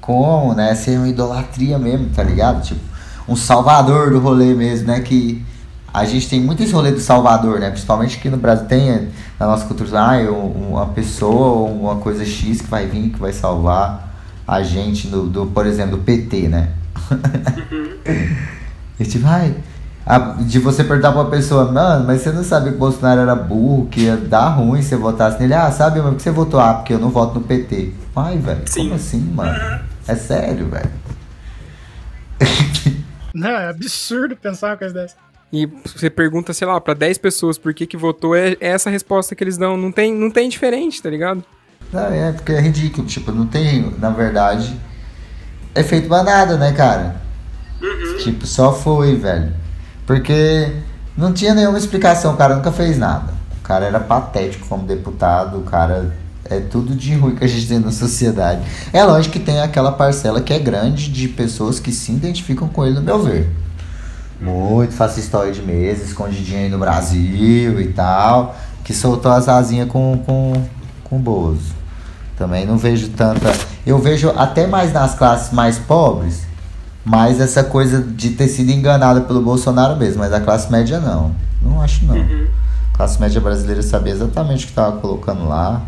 Como, 0.00 0.54
né? 0.54 0.74
Ser 0.74 0.98
uma 0.98 1.08
idolatria 1.08 1.78
mesmo, 1.78 2.08
tá 2.10 2.22
ligado? 2.22 2.62
Tipo, 2.62 2.80
um 3.28 3.36
salvador 3.36 4.10
do 4.10 4.18
rolê 4.18 4.54
mesmo, 4.54 4.88
né? 4.88 5.00
Que 5.00 5.44
a 5.92 6.04
gente 6.04 6.28
tem 6.28 6.40
muito 6.40 6.62
esse 6.62 6.72
rolê 6.72 6.92
do 6.92 7.00
salvador, 7.00 7.60
né? 7.60 7.70
Principalmente 7.70 8.18
aqui 8.18 8.28
no 8.28 8.36
Brasil 8.36 8.66
tem 8.66 9.08
na 9.38 9.46
nossa 9.46 9.66
cultura, 9.66 10.00
ah, 10.00 10.30
uma 10.30 10.86
pessoa 10.86 11.46
ou 11.46 11.80
uma 11.80 11.96
coisa 11.96 12.24
X 12.24 12.60
que 12.60 12.68
vai 12.68 12.86
vir, 12.86 13.10
que 13.10 13.18
vai 13.18 13.32
salvar 13.32 14.08
a 14.46 14.62
gente, 14.62 15.08
do, 15.08 15.26
do 15.26 15.46
por 15.46 15.66
exemplo, 15.66 15.96
do 15.96 16.02
PT, 16.02 16.48
né? 16.48 16.70
Uhum. 17.10 17.96
e 18.98 19.04
tipo, 19.04 19.26
ai, 19.26 19.54
a, 20.10 20.18
de 20.40 20.58
você 20.58 20.82
perguntar 20.82 21.12
pra 21.12 21.20
uma 21.20 21.30
pessoa, 21.30 21.70
mano, 21.70 22.04
mas 22.04 22.22
você 22.22 22.32
não 22.32 22.42
sabia 22.42 22.70
que 22.70 22.76
o 22.76 22.80
Bolsonaro 22.80 23.20
era 23.20 23.36
burro, 23.36 23.86
que 23.86 24.00
ia 24.02 24.16
dar 24.16 24.48
ruim 24.48 24.82
se 24.82 24.88
você 24.88 24.96
votasse 24.96 25.38
nele. 25.38 25.54
Ah, 25.54 25.70
sabe, 25.70 26.00
mas 26.00 26.08
por 26.08 26.16
que 26.16 26.22
você 26.22 26.30
votou? 26.32 26.58
Ah, 26.58 26.74
porque 26.74 26.92
eu 26.92 26.98
não 26.98 27.10
voto 27.10 27.38
no 27.38 27.46
PT. 27.46 27.92
Ai, 28.16 28.36
velho, 28.38 28.62
como 28.74 28.94
assim, 28.94 29.20
mano? 29.20 29.80
É 30.08 30.16
sério, 30.16 30.68
velho. 30.68 30.90
Não, 33.32 33.50
é 33.50 33.68
absurdo 33.68 34.34
pensar 34.34 34.70
uma 34.70 34.76
coisa 34.76 34.92
dessa. 34.92 35.14
E 35.52 35.66
você 35.66 36.10
pergunta, 36.10 36.52
sei 36.52 36.66
lá, 36.66 36.80
para 36.80 36.94
10 36.94 37.18
pessoas 37.18 37.56
por 37.56 37.72
que 37.72 37.86
que 37.86 37.96
votou, 37.96 38.34
é, 38.34 38.56
é 38.60 38.70
essa 38.70 38.90
resposta 38.90 39.36
que 39.36 39.44
eles 39.44 39.56
dão. 39.56 39.76
Não 39.76 39.92
tem, 39.92 40.12
não 40.12 40.28
tem 40.28 40.48
diferente, 40.48 41.00
tá 41.00 41.08
ligado? 41.08 41.44
Não, 41.92 42.06
é 42.12 42.32
porque 42.32 42.50
é 42.50 42.60
ridículo. 42.60 43.06
Tipo, 43.06 43.30
não 43.30 43.46
tem, 43.46 43.94
na 44.00 44.10
verdade, 44.10 44.74
é 45.72 45.84
feito 45.84 46.08
pra 46.08 46.24
nada, 46.24 46.56
né, 46.56 46.72
cara? 46.72 47.20
Uhum. 47.80 48.16
Tipo, 48.18 48.44
só 48.44 48.72
foi, 48.72 49.14
velho. 49.14 49.60
Porque 50.10 50.72
não 51.16 51.32
tinha 51.32 51.54
nenhuma 51.54 51.78
explicação, 51.78 52.34
o 52.34 52.36
cara 52.36 52.56
nunca 52.56 52.72
fez 52.72 52.98
nada. 52.98 53.32
O 53.60 53.62
cara 53.62 53.86
era 53.86 54.00
patético 54.00 54.66
como 54.66 54.84
deputado, 54.84 55.58
o 55.58 55.62
cara 55.62 56.12
é 56.46 56.58
tudo 56.58 56.96
de 56.96 57.14
ruim 57.14 57.36
que 57.36 57.44
a 57.44 57.46
gente 57.46 57.68
tem 57.68 57.78
na 57.78 57.92
sociedade. 57.92 58.60
É 58.92 59.04
lógico 59.04 59.34
que 59.34 59.38
tem 59.38 59.60
aquela 59.60 59.92
parcela 59.92 60.40
que 60.40 60.52
é 60.52 60.58
grande 60.58 61.12
de 61.12 61.28
pessoas 61.28 61.78
que 61.78 61.92
se 61.92 62.10
identificam 62.10 62.66
com 62.66 62.84
ele, 62.84 62.96
no 62.96 63.02
meu 63.02 63.22
ver. 63.22 63.48
Muito 64.40 64.94
fascistoide 64.94 65.62
mesmo, 65.62 66.04
escondidinho 66.04 66.58
aí 66.58 66.68
no 66.68 66.78
Brasil 66.80 67.80
e 67.80 67.92
tal, 67.92 68.56
que 68.82 68.92
soltou 68.92 69.30
as 69.30 69.48
asinhas 69.48 69.88
com, 69.88 70.20
com, 70.26 70.54
com 71.04 71.16
o 71.18 71.20
Bozo. 71.20 71.72
Também 72.36 72.66
não 72.66 72.76
vejo 72.76 73.10
tanta. 73.10 73.52
Eu 73.86 74.00
vejo 74.00 74.30
até 74.30 74.66
mais 74.66 74.92
nas 74.92 75.14
classes 75.14 75.52
mais 75.52 75.78
pobres, 75.78 76.49
mais 77.04 77.40
essa 77.40 77.64
coisa 77.64 78.02
de 78.02 78.30
ter 78.30 78.48
sido 78.48 78.70
enganada 78.70 79.22
pelo 79.22 79.40
Bolsonaro 79.40 79.96
mesmo, 79.96 80.20
mas 80.20 80.32
a 80.32 80.40
classe 80.40 80.70
média 80.70 81.00
não. 81.00 81.34
Não 81.62 81.80
acho 81.80 82.04
não. 82.04 82.16
Uhum. 82.16 82.46
A 82.92 82.96
classe 82.96 83.20
média 83.20 83.40
brasileira 83.40 83.82
sabia 83.82 84.12
exatamente 84.12 84.64
o 84.64 84.66
que 84.66 84.72
estava 84.72 84.96
colocando 84.98 85.48
lá. 85.48 85.82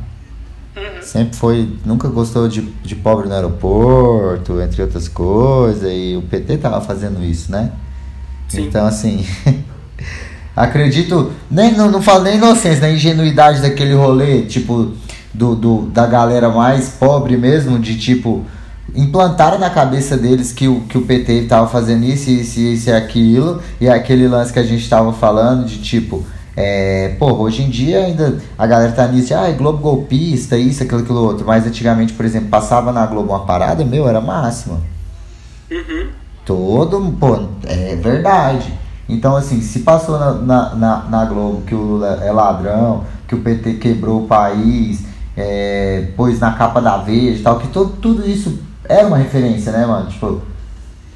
Uhum. 0.77 1.03
Sempre 1.03 1.37
foi, 1.37 1.77
nunca 1.85 2.09
gostou 2.09 2.49
de, 2.49 2.63
de 2.63 2.97
pobre 2.97 3.29
no 3.29 3.35
aeroporto, 3.35 4.61
entre 4.61 4.83
outras 4.83 5.09
coisas, 5.09 5.91
e 5.93 6.17
o 6.17 6.23
PT 6.23 6.59
tava 6.59 6.81
fazendo 6.81 7.23
isso, 7.23 7.53
né? 7.53 7.73
Sim. 8.49 8.67
Então, 8.67 8.87
assim, 8.87 9.25
acredito, 10.57 11.33
nem, 11.51 11.73
não, 11.73 11.91
não 11.91 12.01
falo 12.01 12.25
nem 12.25 12.37
inocência, 12.37 12.81
na 12.81 12.91
ingenuidade 12.91 13.61
daquele 13.61 13.95
rolê, 13.95 14.43
tipo, 14.43 14.93
do, 15.33 15.55
do, 15.55 15.83
da 15.87 16.07
galera 16.07 16.49
mais 16.49 16.89
pobre 16.89 17.37
mesmo, 17.37 17.79
de 17.79 17.99
tipo, 17.99 18.45
implantaram 18.95 19.59
na 19.59 19.71
cabeça 19.71 20.17
deles 20.17 20.53
que 20.53 20.69
o, 20.69 20.83
que 20.83 20.99
o 20.99 21.03
PT 21.03 21.33
estava 21.33 21.67
fazendo 21.67 22.05
isso, 22.05 22.31
isso, 22.31 22.61
isso 22.61 22.91
e 22.91 22.93
aquilo, 22.93 23.63
e 23.81 23.89
aquele 23.89 24.29
lance 24.29 24.53
que 24.53 24.59
a 24.59 24.65
gente 24.65 24.83
estava 24.83 25.13
falando 25.13 25.67
de 25.67 25.79
tipo, 25.79 26.25
é, 26.57 27.17
porra, 27.19 27.39
hoje 27.43 27.63
em 27.63 27.71
dia 27.71 28.05
ainda 28.05 28.39
a 28.59 28.67
galera 28.67 28.93
tá 28.93 29.07
nisso, 29.07 29.35
ah, 29.35 29.49
é 29.49 29.53
Globo 29.53 29.79
golpista, 29.79 30.57
isso, 30.57 30.83
aquilo, 30.83 31.01
aquilo 31.01 31.25
outro, 31.25 31.47
mas 31.47 31.67
antigamente, 31.67 32.13
por 32.13 32.25
exemplo, 32.25 32.49
passava 32.49 32.93
na 32.93 33.07
Globo 33.07 33.31
uma 33.31 33.47
parada, 33.47 33.85
meu, 33.85 34.07
era 34.07 34.21
máxima. 34.21 34.81
Uhum. 35.71 36.09
Todo, 36.45 37.01
pô, 37.19 37.39
é 37.65 37.97
verdade. 37.97 38.73
Então, 39.09 39.37
assim, 39.37 39.61
se 39.63 39.81
passou 39.81 40.19
na, 40.19 40.33
na, 40.33 40.75
na, 40.75 40.97
na 41.09 41.25
Globo 41.25 41.63
que 41.63 41.75
o 41.75 41.81
Lula 41.81 42.21
é 42.23 42.31
ladrão, 42.31 43.05
que 43.27 43.35
o 43.35 43.39
PT 43.39 43.75
quebrou 43.75 44.25
o 44.25 44.27
país, 44.27 45.05
é, 45.37 46.09
pôs 46.17 46.39
na 46.39 46.53
capa 46.53 46.81
da 46.81 46.99
Veja 46.99 47.41
e 47.41 47.43
tal, 47.43 47.59
que 47.59 47.69
todo, 47.69 47.95
tudo 47.97 48.29
isso 48.29 48.59
era 48.89 49.07
uma 49.07 49.17
referência, 49.17 49.73
né, 49.73 49.87
mano? 49.87 50.11
Tipo, 50.11 50.43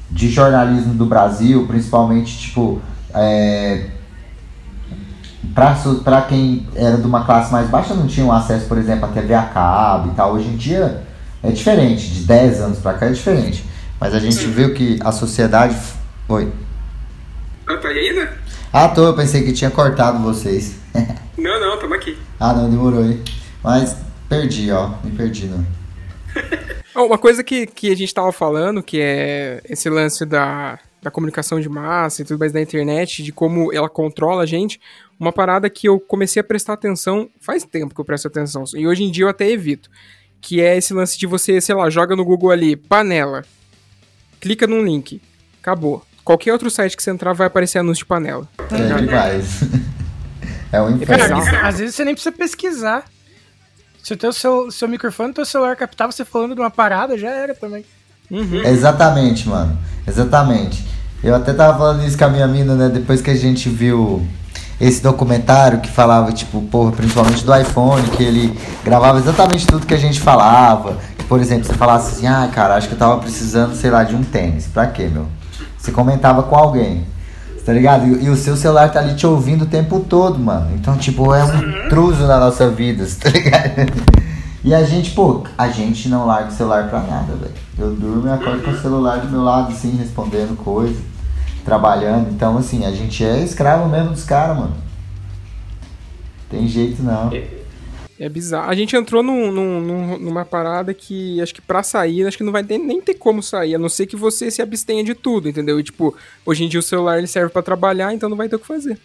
de 0.09 0.29
jornalismo 0.29 0.93
do 0.93 1.05
Brasil, 1.05 1.65
principalmente, 1.67 2.37
tipo, 2.37 2.81
é, 3.13 3.87
pra, 5.53 5.75
pra 6.03 6.21
quem 6.23 6.67
era 6.75 6.97
de 6.97 7.05
uma 7.05 7.25
classe 7.25 7.51
mais 7.51 7.69
baixa 7.69 7.93
não 7.93 8.07
tinha 8.07 8.31
acesso, 8.33 8.67
por 8.67 8.77
exemplo, 8.77 9.05
a 9.05 9.11
TV 9.11 9.33
a 9.33 9.43
cabo 9.43 10.11
e 10.11 10.15
tal. 10.15 10.33
Hoje 10.33 10.47
em 10.47 10.55
dia 10.55 11.03
é 11.43 11.51
diferente, 11.51 12.09
de 12.09 12.23
10 12.23 12.61
anos 12.61 12.79
pra 12.79 12.93
cá 12.93 13.07
é 13.07 13.11
diferente. 13.11 13.65
Mas 13.99 14.13
a 14.13 14.19
gente 14.19 14.45
viu 14.45 14.73
que 14.73 14.99
a 15.03 15.11
sociedade. 15.11 15.75
Oi. 16.29 16.51
Ah, 17.65 17.77
tá 17.77 17.87
aí 17.87 18.09
ainda? 18.09 18.33
Ah, 18.71 18.87
tô, 18.87 19.05
eu 19.05 19.15
pensei 19.15 19.43
que 19.43 19.51
tinha 19.51 19.71
cortado 19.71 20.19
vocês. 20.19 20.75
não, 21.37 21.59
não, 21.59 21.79
tamo 21.79 21.95
aqui. 21.95 22.17
Ah, 22.39 22.53
não, 22.53 22.69
demorou 22.69 23.01
aí. 23.01 23.23
Mas 23.63 23.95
Perdi, 24.29 24.71
ó. 24.71 24.89
Me 25.03 25.11
perdi, 25.11 25.47
não. 25.47 25.65
Uma 26.97 27.17
coisa 27.17 27.43
que, 27.43 27.67
que 27.67 27.91
a 27.91 27.95
gente 27.95 28.13
tava 28.13 28.31
falando, 28.31 28.81
que 28.81 28.99
é 28.99 29.61
esse 29.69 29.87
lance 29.89 30.25
da, 30.25 30.79
da 31.01 31.11
comunicação 31.11 31.59
de 31.59 31.69
massa 31.69 32.21
e 32.21 32.25
tudo 32.25 32.39
mais 32.39 32.51
da 32.51 32.59
internet, 32.59 33.21
de 33.21 33.31
como 33.31 33.71
ela 33.73 33.87
controla 33.87 34.43
a 34.43 34.45
gente, 34.45 34.79
uma 35.19 35.31
parada 35.31 35.69
que 35.69 35.87
eu 35.87 35.99
comecei 35.99 36.39
a 36.39 36.43
prestar 36.43 36.73
atenção, 36.73 37.29
faz 37.39 37.63
tempo 37.63 37.93
que 37.93 38.01
eu 38.01 38.05
presto 38.05 38.27
atenção, 38.27 38.63
e 38.75 38.87
hoje 38.87 39.03
em 39.03 39.11
dia 39.11 39.25
eu 39.25 39.29
até 39.29 39.49
evito, 39.49 39.89
que 40.41 40.61
é 40.61 40.75
esse 40.75 40.93
lance 40.93 41.17
de 41.17 41.27
você, 41.27 41.61
sei 41.61 41.75
lá, 41.75 41.89
joga 41.89 42.15
no 42.15 42.25
Google 42.25 42.51
ali, 42.51 42.75
panela, 42.75 43.43
clica 44.39 44.65
num 44.67 44.83
link, 44.83 45.21
acabou. 45.61 46.03
Qualquer 46.23 46.51
outro 46.51 46.69
site 46.69 46.97
que 46.97 47.03
você 47.03 47.11
entrar 47.11 47.31
vai 47.31 47.47
aparecer 47.47 47.79
anúncio 47.79 48.03
de 48.03 48.07
panela. 48.07 48.47
É 48.69 49.01
demais. 49.01 49.61
é 50.73 50.81
um 50.81 50.97
inferno. 50.97 51.37
Às 51.61 51.79
vezes 51.79 51.95
você 51.95 52.03
nem 52.03 52.13
precisa 52.13 52.35
pesquisar. 52.35 53.05
Se 54.07 54.13
o 54.13 54.17
teu 54.17 54.31
seu, 54.31 54.71
seu 54.71 54.87
microfone, 54.87 55.33
teu 55.33 55.45
celular 55.45 55.75
captar 55.75 56.09
você 56.09 56.23
falando 56.23 56.55
de 56.55 56.61
uma 56.61 56.71
parada, 56.71 57.17
já 57.17 57.29
era 57.29 57.53
também. 57.53 57.83
Uhum. 58.31 58.63
Exatamente, 58.63 59.49
mano. 59.49 59.77
Exatamente. 60.07 60.81
Eu 61.21 61.35
até 61.35 61.51
tava 61.51 61.77
falando 61.77 62.07
isso 62.07 62.17
com 62.17 62.23
a 62.23 62.29
minha 62.29 62.47
mina, 62.47 62.73
né? 62.73 62.87
Depois 62.87 63.21
que 63.21 63.29
a 63.29 63.35
gente 63.35 63.67
viu 63.67 64.25
esse 64.79 65.03
documentário 65.03 65.81
que 65.81 65.91
falava, 65.91 66.31
tipo, 66.31 66.61
porra, 66.61 66.93
principalmente 66.93 67.43
do 67.43 67.53
iPhone, 67.53 68.09
que 68.11 68.23
ele 68.23 68.57
gravava 68.81 69.19
exatamente 69.19 69.67
tudo 69.67 69.85
que 69.85 69.93
a 69.93 69.99
gente 69.99 70.21
falava. 70.21 70.97
Que, 71.17 71.25
por 71.25 71.41
exemplo, 71.41 71.65
você 71.65 71.73
falasse 71.73 72.13
assim, 72.13 72.27
ah, 72.27 72.49
cara, 72.55 72.75
acho 72.75 72.87
que 72.87 72.93
eu 72.93 72.99
tava 72.99 73.17
precisando, 73.17 73.75
sei 73.75 73.89
lá, 73.89 74.05
de 74.05 74.15
um 74.15 74.23
tênis. 74.23 74.67
Pra 74.67 74.87
quê, 74.87 75.09
meu? 75.11 75.27
Você 75.77 75.91
comentava 75.91 76.43
com 76.43 76.55
alguém 76.55 77.05
tá 77.67 77.73
ligado? 77.73 78.07
E, 78.07 78.23
e, 78.23 78.29
o 78.29 78.35
seu 78.37 78.55
celular 78.55 78.89
tá 78.93 79.01
ali 79.01 79.13
te 79.13 79.27
ouvindo 79.27 79.63
o 79.63 79.67
tempo 79.67 79.99
todo, 79.99 80.39
mano. 80.39 80.73
Então, 80.73 80.97
tipo, 80.97 81.33
é 81.33 81.43
um 81.43 81.85
intruso 81.85 82.25
na 82.25 82.39
nossa 82.39 82.69
vida, 82.69 83.05
tá 83.19 83.29
ligado? 83.29 83.91
E 84.63 84.73
a 84.73 84.85
gente, 84.85 85.11
pô, 85.11 85.43
a 85.57 85.67
gente 85.67 86.07
não 86.07 86.25
larga 86.25 86.47
o 86.47 86.53
celular 86.53 86.87
pra 86.87 87.01
nada, 87.01 87.33
velho. 87.35 87.51
Eu 87.77 87.93
durmo 87.93 88.25
e 88.25 88.31
acordo 88.31 88.63
com 88.63 88.71
o 88.71 88.79
celular 88.79 89.17
do 89.17 89.27
meu 89.29 89.43
lado, 89.43 89.73
assim, 89.73 89.97
respondendo 89.97 90.55
coisa, 90.55 90.97
trabalhando. 91.65 92.29
Então, 92.29 92.57
assim, 92.57 92.85
a 92.85 92.91
gente 92.91 93.21
é 93.25 93.43
escravo 93.43 93.89
mesmo 93.89 94.11
dos 94.11 94.23
caras, 94.23 94.57
mano. 94.57 94.73
Tem 96.49 96.65
jeito 96.69 97.03
não. 97.03 97.29
É, 97.33 97.47
é 98.19 98.27
bizarro. 98.27 98.69
A 98.69 98.75
gente 98.75 98.95
entrou 98.95 99.21
num, 99.21 99.51
num, 99.51 100.17
numa 100.17 100.43
parada 100.43 100.93
que 100.93 101.41
acho 101.41 101.53
que 101.53 101.61
pra 101.61 101.83
sair, 101.83 102.25
acho 102.25 102.37
que 102.37 102.43
não 102.43 102.51
vai 102.51 102.63
ter, 102.63 102.77
nem 102.77 103.01
ter 103.01 103.13
como 103.13 103.43
sair, 103.43 103.75
a 103.75 103.79
não 103.79 103.89
ser 103.89 104.07
que 104.07 104.15
você 104.15 104.49
se 104.49 104.61
abstenha 104.61 105.03
de 105.03 105.13
tudo, 105.13 105.47
entendeu? 105.47 105.79
E, 105.79 105.83
tipo, 105.83 106.15
hoje 106.45 106.63
em 106.63 106.67
dia 106.67 106.79
o 106.79 106.83
celular 106.83 107.17
ele 107.17 107.27
serve 107.27 107.51
para 107.51 107.61
trabalhar, 107.61 108.13
então 108.13 108.29
não 108.29 108.37
vai 108.37 108.49
ter 108.49 108.55
o 108.55 108.59
que 108.59 108.67
fazer. 108.67 108.99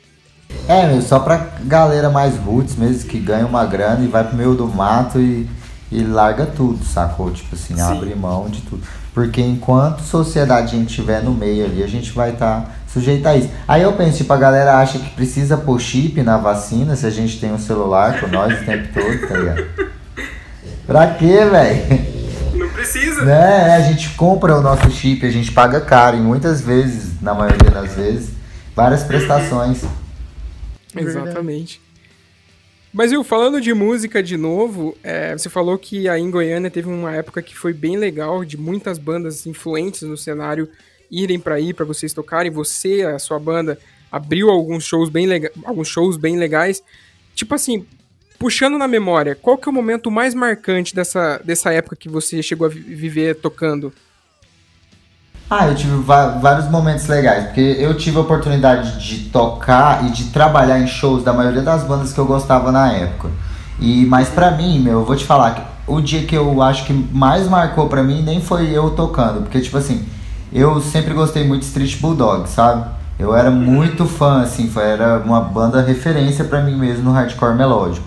É, 0.68 0.86
meu, 0.86 1.02
só 1.02 1.18
pra 1.18 1.36
galera 1.64 2.10
mais 2.10 2.36
roots 2.36 2.76
mesmo, 2.76 3.08
que 3.08 3.18
ganha 3.18 3.46
uma 3.46 3.64
grana 3.64 4.04
e 4.04 4.08
vai 4.08 4.24
pro 4.24 4.36
meio 4.36 4.54
do 4.54 4.66
mato 4.66 5.18
e, 5.18 5.46
e 5.90 6.02
larga 6.02 6.46
tudo, 6.46 6.84
sacou? 6.84 7.30
Tipo 7.30 7.54
assim, 7.54 7.74
Sim. 7.74 7.80
abre 7.80 8.14
mão 8.14 8.48
de 8.48 8.60
tudo. 8.62 8.82
Porque 9.12 9.42
enquanto 9.42 10.00
sociedade 10.02 10.74
a 10.74 10.78
gente 10.78 10.88
estiver 10.88 11.22
no 11.22 11.32
meio 11.32 11.66
ali, 11.66 11.82
a 11.82 11.86
gente 11.86 12.12
vai 12.12 12.32
estar 12.32 12.62
tá 12.62 12.74
sujeito 12.93 13.26
a 13.26 13.36
isso. 13.36 13.51
Aí 13.66 13.82
eu 13.82 13.93
penso, 13.95 14.18
tipo, 14.18 14.32
a 14.32 14.36
galera 14.36 14.78
acha 14.78 14.99
que 14.99 15.11
precisa 15.11 15.57
pôr 15.57 15.80
chip 15.80 16.22
na 16.22 16.36
vacina 16.36 16.95
se 16.95 17.07
a 17.07 17.11
gente 17.11 17.40
tem 17.40 17.53
um 17.53 17.59
celular 17.59 18.20
com 18.20 18.26
nós 18.26 18.61
o 18.61 18.64
tempo 18.64 18.88
todo, 18.93 19.28
tá 19.28 19.36
ligado? 19.36 19.66
Pra 20.86 21.14
quê, 21.14 21.45
velho? 21.45 22.12
Não 22.55 22.68
precisa. 22.68 23.24
Né? 23.24 23.76
A 23.76 23.80
gente 23.80 24.11
compra 24.11 24.57
o 24.57 24.61
nosso 24.61 24.90
chip, 24.90 25.24
a 25.24 25.30
gente 25.30 25.53
paga 25.53 25.80
caro 25.80 26.16
e 26.16 26.20
muitas 26.20 26.61
vezes, 26.61 27.20
na 27.22 27.32
maioria 27.32 27.70
das 27.70 27.95
vezes, 27.95 28.30
várias 28.74 29.03
prestações. 29.05 29.84
Exatamente. 30.95 31.80
Mas 32.93 33.11
viu, 33.11 33.24
falando 33.24 33.59
de 33.59 33.72
música 33.72 34.22
de 34.22 34.36
novo, 34.36 34.95
é, 35.03 35.32
você 35.32 35.49
falou 35.49 35.78
que 35.78 36.09
aí 36.11 36.20
em 36.20 36.30
Goiânia 36.30 36.70
teve 36.70 36.88
uma 36.88 37.14
época 37.14 37.40
que 37.40 37.57
foi 37.57 37.72
bem 37.72 37.97
legal, 37.97 38.45
de 38.45 38.59
muitas 38.59 38.99
bandas 38.99 39.47
influentes 39.47 40.03
no 40.03 40.16
cenário 40.16 40.68
irem 41.12 41.38
para 41.38 41.56
aí 41.56 41.74
para 41.74 41.84
vocês 41.84 42.14
tocarem. 42.14 42.50
Você, 42.50 43.02
a 43.02 43.18
sua 43.18 43.38
banda, 43.38 43.78
abriu 44.10 44.50
alguns 44.50 44.84
shows 44.84 45.10
bem 45.10 45.28
alguns 45.64 45.88
shows 45.88 46.16
bem 46.16 46.38
legais. 46.38 46.82
Tipo 47.34 47.54
assim, 47.54 47.86
puxando 48.38 48.78
na 48.78 48.88
memória, 48.88 49.34
qual 49.34 49.56
que 49.58 49.68
é 49.68 49.70
o 49.70 49.74
momento 49.74 50.10
mais 50.10 50.34
marcante 50.34 50.94
dessa, 50.94 51.40
dessa 51.44 51.72
época 51.72 51.94
que 51.94 52.08
você 52.08 52.42
chegou 52.42 52.66
a 52.66 52.70
viver 52.70 53.36
tocando? 53.36 53.92
Ah, 55.48 55.68
eu 55.68 55.74
tive 55.74 55.94
vários 55.96 56.70
momentos 56.70 57.06
legais, 57.06 57.44
porque 57.44 57.76
eu 57.78 57.94
tive 57.94 58.16
a 58.16 58.20
oportunidade 58.20 59.06
de 59.06 59.28
tocar 59.28 60.02
e 60.06 60.10
de 60.10 60.30
trabalhar 60.30 60.80
em 60.80 60.86
shows 60.86 61.22
da 61.22 61.32
maioria 61.32 61.60
das 61.60 61.84
bandas 61.84 62.10
que 62.10 62.18
eu 62.18 62.24
gostava 62.24 62.72
na 62.72 62.90
época. 62.90 63.30
E 63.78 64.06
mas 64.06 64.30
para 64.30 64.50
mim, 64.52 64.80
meu, 64.80 65.00
eu 65.00 65.04
vou 65.04 65.14
te 65.14 65.24
falar 65.24 65.54
que 65.54 65.62
o 65.86 66.00
dia 66.00 66.24
que 66.24 66.34
eu 66.34 66.62
acho 66.62 66.86
que 66.86 66.92
mais 66.92 67.46
marcou 67.48 67.88
para 67.88 68.02
mim 68.02 68.22
nem 68.22 68.40
foi 68.40 68.70
eu 68.70 68.90
tocando, 68.90 69.42
porque 69.42 69.60
tipo 69.60 69.76
assim, 69.76 70.06
eu 70.53 70.80
sempre 70.80 71.14
gostei 71.14 71.46
muito 71.46 71.61
de 71.61 71.66
Street 71.66 72.00
Bulldog, 72.00 72.48
sabe? 72.48 72.84
Eu 73.18 73.34
era 73.34 73.50
muito 73.50 74.07
fã, 74.07 74.42
assim, 74.42 74.68
foi, 74.68 74.84
era 74.84 75.18
uma 75.24 75.40
banda 75.40 75.80
referência 75.80 76.44
para 76.44 76.62
mim 76.62 76.76
mesmo 76.76 77.05
no 77.05 77.12
hardcore 77.12 77.55
melódico. 77.55 78.07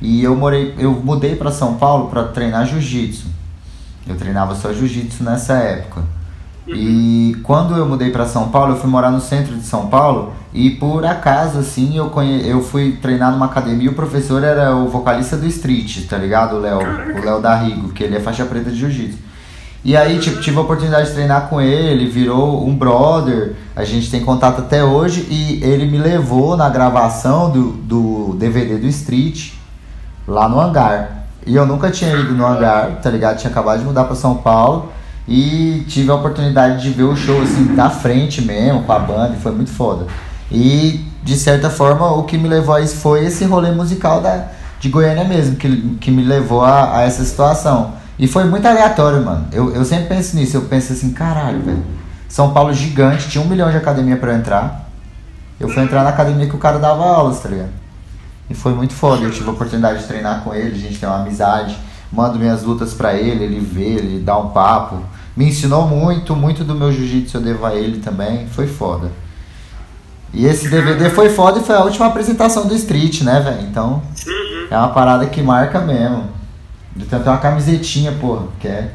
E 0.00 0.22
eu 0.22 0.34
morei, 0.34 0.74
eu 0.78 0.92
mudei 0.92 1.36
para 1.36 1.50
São 1.50 1.74
Paulo 1.74 2.08
para 2.08 2.24
treinar 2.24 2.66
jiu-jitsu. 2.66 3.26
Eu 4.06 4.16
treinava 4.16 4.54
só 4.54 4.72
jiu-jitsu 4.72 5.22
nessa 5.22 5.54
época. 5.54 6.02
E 6.66 7.36
quando 7.42 7.76
eu 7.76 7.86
mudei 7.86 8.10
para 8.10 8.26
São 8.26 8.48
Paulo, 8.48 8.74
eu 8.74 8.78
fui 8.78 8.88
morar 8.88 9.10
no 9.10 9.20
centro 9.20 9.54
de 9.56 9.64
São 9.64 9.88
Paulo 9.88 10.32
e 10.54 10.70
por 10.70 11.04
acaso 11.04 11.58
assim 11.58 11.96
eu 11.96 12.08
conhe... 12.10 12.48
eu 12.48 12.62
fui 12.62 12.92
treinar 13.02 13.32
numa 13.32 13.46
academia, 13.46 13.90
o 13.90 13.94
professor 13.94 14.44
era 14.44 14.74
o 14.76 14.88
vocalista 14.88 15.36
do 15.36 15.46
Street, 15.46 16.06
tá 16.08 16.16
ligado? 16.16 16.56
O 16.56 16.60
Léo, 16.60 16.78
o 16.78 17.24
Léo 17.24 17.40
da 17.40 17.54
Rigo, 17.54 17.88
que 17.88 18.04
ele 18.04 18.16
é 18.16 18.20
faixa 18.20 18.44
preta 18.44 18.70
de 18.70 18.76
jiu-jitsu. 18.76 19.18
E 19.84 19.96
aí, 19.96 20.20
tipo, 20.20 20.40
tive 20.40 20.56
a 20.58 20.60
oportunidade 20.60 21.08
de 21.08 21.14
treinar 21.14 21.48
com 21.48 21.60
ele, 21.60 22.06
virou 22.06 22.64
um 22.64 22.74
brother, 22.74 23.56
a 23.74 23.84
gente 23.84 24.10
tem 24.10 24.24
contato 24.24 24.60
até 24.60 24.84
hoje 24.84 25.26
e 25.28 25.60
ele 25.62 25.86
me 25.86 25.98
levou 25.98 26.56
na 26.56 26.68
gravação 26.68 27.50
do, 27.50 27.72
do 27.72 28.36
DVD 28.38 28.76
do 28.76 28.86
Street 28.86 29.54
lá 30.26 30.48
no 30.48 30.60
hangar. 30.60 31.26
E 31.44 31.56
eu 31.56 31.66
nunca 31.66 31.90
tinha 31.90 32.14
ido 32.14 32.32
no 32.32 32.46
hangar, 32.46 33.00
tá 33.02 33.10
ligado? 33.10 33.38
Tinha 33.38 33.50
acabado 33.50 33.80
de 33.80 33.84
mudar 33.84 34.04
para 34.04 34.14
São 34.14 34.36
Paulo. 34.36 34.92
E 35.26 35.84
tive 35.88 36.10
a 36.10 36.14
oportunidade 36.14 36.82
de 36.82 36.90
ver 36.90 37.04
o 37.04 37.16
show 37.16 37.40
assim 37.42 37.74
da 37.74 37.90
frente 37.90 38.42
mesmo, 38.42 38.82
com 38.82 38.92
a 38.92 38.98
banda, 38.98 39.34
e 39.36 39.40
foi 39.40 39.52
muito 39.52 39.70
foda. 39.70 40.06
E 40.50 41.04
de 41.22 41.36
certa 41.36 41.70
forma 41.70 42.10
o 42.12 42.24
que 42.24 42.36
me 42.36 42.48
levou 42.48 42.74
a 42.74 42.80
isso 42.80 42.96
foi 42.96 43.24
esse 43.24 43.44
rolê 43.44 43.70
musical 43.70 44.20
da, 44.20 44.46
de 44.78 44.88
Goiânia 44.88 45.24
mesmo, 45.24 45.56
que, 45.56 45.96
que 46.00 46.10
me 46.10 46.22
levou 46.22 46.62
a, 46.62 46.98
a 46.98 47.02
essa 47.02 47.24
situação. 47.24 48.01
E 48.22 48.28
foi 48.28 48.44
muito 48.44 48.64
aleatório, 48.64 49.24
mano. 49.24 49.48
Eu, 49.50 49.74
eu 49.74 49.84
sempre 49.84 50.06
penso 50.06 50.36
nisso, 50.36 50.56
eu 50.56 50.62
penso 50.62 50.92
assim, 50.92 51.12
caralho, 51.12 51.60
velho. 51.60 51.82
São 52.28 52.52
Paulo 52.52 52.72
gigante, 52.72 53.28
tinha 53.28 53.42
um 53.42 53.48
milhão 53.48 53.68
de 53.68 53.76
academia 53.76 54.16
para 54.16 54.36
entrar. 54.36 54.88
Eu 55.58 55.68
fui 55.68 55.82
entrar 55.82 56.04
na 56.04 56.10
academia 56.10 56.46
que 56.46 56.54
o 56.54 56.58
cara 56.58 56.78
dava 56.78 57.04
aulas, 57.04 57.40
tá 57.40 57.48
ligado? 57.48 57.72
E 58.48 58.54
foi 58.54 58.72
muito 58.74 58.94
foda. 58.94 59.24
Eu 59.24 59.30
tive 59.32 59.48
a 59.48 59.52
oportunidade 59.52 60.02
de 60.02 60.06
treinar 60.06 60.42
com 60.42 60.54
ele, 60.54 60.76
a 60.76 60.78
gente 60.78 61.00
tem 61.00 61.08
uma 61.08 61.18
amizade 61.18 61.76
mando 62.12 62.38
minhas 62.38 62.62
lutas 62.62 62.92
para 62.92 63.14
ele, 63.14 63.42
ele 63.42 63.58
vê, 63.58 63.94
ele 63.94 64.20
dá 64.20 64.36
um 64.38 64.50
papo. 64.50 65.02
Me 65.34 65.48
ensinou 65.48 65.88
muito, 65.88 66.36
muito 66.36 66.62
do 66.62 66.74
meu 66.74 66.92
jiu-jitsu 66.92 67.38
eu 67.38 67.40
devo 67.40 67.64
a 67.64 67.74
ele 67.74 68.00
também, 68.00 68.46
foi 68.46 68.66
foda. 68.66 69.10
E 70.32 70.46
esse 70.46 70.68
DVD 70.68 71.08
foi 71.10 71.30
foda 71.30 71.58
e 71.58 71.62
foi 71.62 71.74
a 71.74 71.82
última 71.82 72.06
apresentação 72.06 72.66
do 72.66 72.74
Street, 72.74 73.22
né, 73.22 73.40
velho? 73.40 73.62
Então, 73.62 74.02
é 74.70 74.76
uma 74.76 74.88
parada 74.88 75.26
que 75.26 75.42
marca 75.42 75.80
mesmo. 75.80 76.41
Tenho 76.94 77.22
até 77.22 77.30
uma 77.30 77.38
camisetinha, 77.38 78.12
porra, 78.12 78.48
que 78.60 78.68
é. 78.68 78.92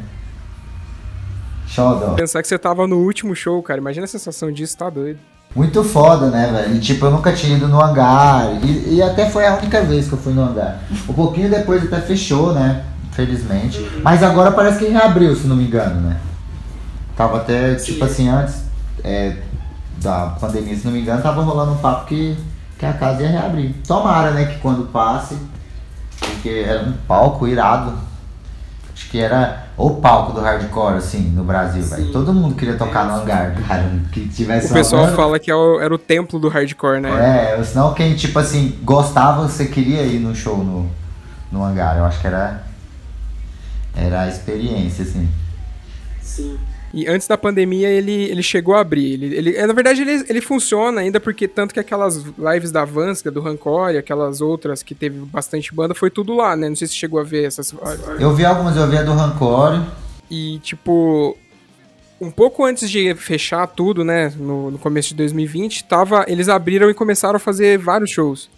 Xodó. 1.67 2.13
Pensar 2.13 2.41
que 2.41 2.47
você 2.47 2.57
tava 2.57 2.87
no 2.87 2.97
último 2.97 3.35
show, 3.35 3.61
cara. 3.61 3.79
Imagina 3.79 4.05
a 4.05 4.07
sensação 4.07 4.51
disso, 4.51 4.77
tá 4.77 4.89
doido. 4.89 5.19
Muito 5.55 5.83
foda, 5.83 6.29
né, 6.29 6.49
velho? 6.51 6.75
E, 6.75 6.79
tipo, 6.79 7.05
eu 7.05 7.11
nunca 7.11 7.33
tinha 7.33 7.57
ido 7.57 7.67
no 7.67 7.81
hangar. 7.81 8.63
E, 8.63 8.95
e 8.95 9.01
até 9.01 9.29
foi 9.29 9.45
a 9.45 9.55
única 9.55 9.81
vez 9.81 10.07
que 10.07 10.13
eu 10.13 10.17
fui 10.17 10.33
no 10.33 10.43
hangar. 10.43 10.81
Um 11.09 11.13
pouquinho 11.13 11.49
depois 11.49 11.83
até 11.83 11.99
fechou, 11.99 12.53
né? 12.53 12.83
Felizmente. 13.11 13.79
Mas 14.03 14.21
agora 14.21 14.51
parece 14.51 14.79
que 14.79 14.85
reabriu, 14.85 15.35
se 15.35 15.47
não 15.47 15.55
me 15.55 15.65
engano, 15.65 16.01
né? 16.01 16.17
Tava 17.15 17.37
até, 17.37 17.77
Sim. 17.77 17.93
tipo 17.93 18.05
assim, 18.05 18.29
antes 18.29 18.63
é, 19.03 19.37
da 19.99 20.27
pandemia, 20.39 20.75
se 20.75 20.85
não 20.85 20.91
me 20.91 21.01
engano, 21.01 21.21
tava 21.21 21.41
rolando 21.41 21.71
um 21.71 21.77
papo 21.77 22.05
que, 22.05 22.37
que 22.77 22.85
a 22.85 22.93
casa 22.93 23.23
ia 23.23 23.29
reabrir. 23.29 23.73
Tomara, 23.87 24.31
né, 24.31 24.45
que 24.45 24.59
quando 24.59 24.91
passe, 24.91 25.35
porque 26.37 26.49
era 26.49 26.83
um 26.83 26.93
palco 27.07 27.47
irado. 27.47 27.93
Acho 28.93 29.09
que 29.09 29.19
era 29.19 29.67
o 29.77 29.91
palco 29.91 30.33
do 30.33 30.41
hardcore, 30.41 30.95
assim, 30.95 31.21
no 31.29 31.43
Brasil, 31.43 31.83
velho. 31.83 32.11
Todo 32.11 32.33
mundo 32.33 32.55
queria 32.55 32.75
tocar 32.75 33.05
no 33.05 33.13
hangar, 33.13 33.55
cara. 33.67 33.91
Que 34.11 34.27
tivesse 34.27 34.71
o 34.71 34.73
pessoal 34.73 35.07
fala 35.09 35.37
que 35.37 35.51
é 35.51 35.53
era 35.53 35.93
o 35.93 35.97
templo 35.99 36.39
do 36.39 36.47
hardcore, 36.47 36.99
né? 36.99 37.55
É, 37.59 37.63
senão 37.63 37.93
quem, 37.93 38.15
tipo 38.15 38.39
assim, 38.39 38.79
gostava, 38.83 39.47
você 39.47 39.65
queria 39.65 40.01
ir 40.03 40.19
no 40.19 40.33
show 40.33 40.57
no, 40.57 40.89
no 41.51 41.63
hangar. 41.63 41.97
Eu 41.97 42.05
acho 42.05 42.19
que 42.19 42.27
era 42.27 42.63
era 43.95 44.21
a 44.21 44.27
experiência, 44.27 45.03
assim. 45.03 45.27
Sim. 46.21 46.57
E 46.93 47.05
antes 47.07 47.27
da 47.27 47.37
pandemia 47.37 47.89
ele, 47.89 48.23
ele 48.23 48.41
chegou 48.41 48.73
a 48.73 48.79
abrir. 48.79 49.13
Ele, 49.13 49.35
ele, 49.35 49.55
é, 49.55 49.67
na 49.67 49.73
verdade, 49.73 50.01
ele, 50.01 50.25
ele 50.29 50.41
funciona 50.41 51.01
ainda 51.01 51.19
porque 51.19 51.47
tanto 51.47 51.73
que 51.73 51.79
aquelas 51.79 52.23
lives 52.37 52.71
da 52.71 52.85
Vanska, 52.85 53.29
do 53.29 53.41
Rancor 53.41 53.91
e 53.91 53.97
aquelas 53.97 54.39
outras 54.41 54.81
que 54.81 54.95
teve 54.95 55.19
bastante 55.19 55.73
banda, 55.73 55.93
foi 55.93 56.09
tudo 56.09 56.33
lá, 56.33 56.55
né? 56.55 56.69
Não 56.69 56.75
sei 56.75 56.87
se 56.87 56.95
chegou 56.95 57.19
a 57.19 57.23
ver 57.23 57.45
essas. 57.45 57.73
Eu 58.19 58.33
vi 58.33 58.45
algumas, 58.45 58.75
eu 58.77 58.87
vi 58.87 58.97
a 58.97 59.03
do 59.03 59.13
Rancor. 59.13 59.83
E, 60.29 60.59
tipo, 60.59 61.37
um 62.19 62.31
pouco 62.31 62.65
antes 62.65 62.89
de 62.89 63.13
fechar 63.15 63.67
tudo, 63.67 64.03
né, 64.03 64.33
no, 64.35 64.71
no, 64.71 64.77
começo 64.77 65.09
de 65.09 65.15
2020, 65.15 65.85
tava, 65.85 66.25
eles 66.27 66.49
abriram 66.49 66.89
e 66.89 66.93
começaram 66.93 67.37
a 67.37 67.39
fazer 67.39 67.77
vários 67.77 68.09
shows. 68.09 68.49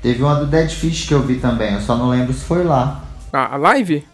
Teve 0.00 0.22
uma 0.22 0.36
do 0.36 0.46
Dead 0.46 0.70
Fish 0.70 1.06
que 1.06 1.14
eu 1.14 1.22
vi 1.22 1.36
também, 1.36 1.74
eu 1.74 1.80
só 1.80 1.96
não 1.96 2.08
lembro 2.08 2.32
se 2.32 2.44
foi 2.44 2.64
lá. 2.64 3.04
Ah, 3.32 3.54
a 3.54 3.56
live? 3.56 4.04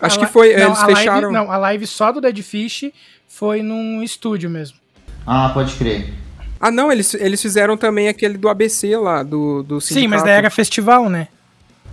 Acho 0.00 0.20
a 0.20 0.26
que 0.26 0.32
foi, 0.32 0.54
não, 0.56 0.66
eles 0.66 0.82
fecharam... 0.82 1.30
Live, 1.30 1.32
não, 1.32 1.50
a 1.50 1.56
live 1.56 1.86
só 1.86 2.12
do 2.12 2.20
Dead 2.20 2.42
Fish 2.42 2.92
foi 3.26 3.62
num 3.62 4.02
estúdio 4.02 4.50
mesmo. 4.50 4.78
Ah, 5.26 5.50
pode 5.52 5.74
crer. 5.74 6.12
Ah, 6.60 6.70
não, 6.70 6.90
eles, 6.90 7.14
eles 7.14 7.40
fizeram 7.40 7.76
também 7.76 8.08
aquele 8.08 8.38
do 8.38 8.48
ABC 8.48 8.96
lá, 8.96 9.22
do, 9.22 9.62
do 9.62 9.80
sindicato. 9.80 10.00
Sim, 10.00 10.08
mas 10.08 10.22
daí 10.22 10.32
era 10.32 10.50
festival, 10.50 11.08
né? 11.08 11.28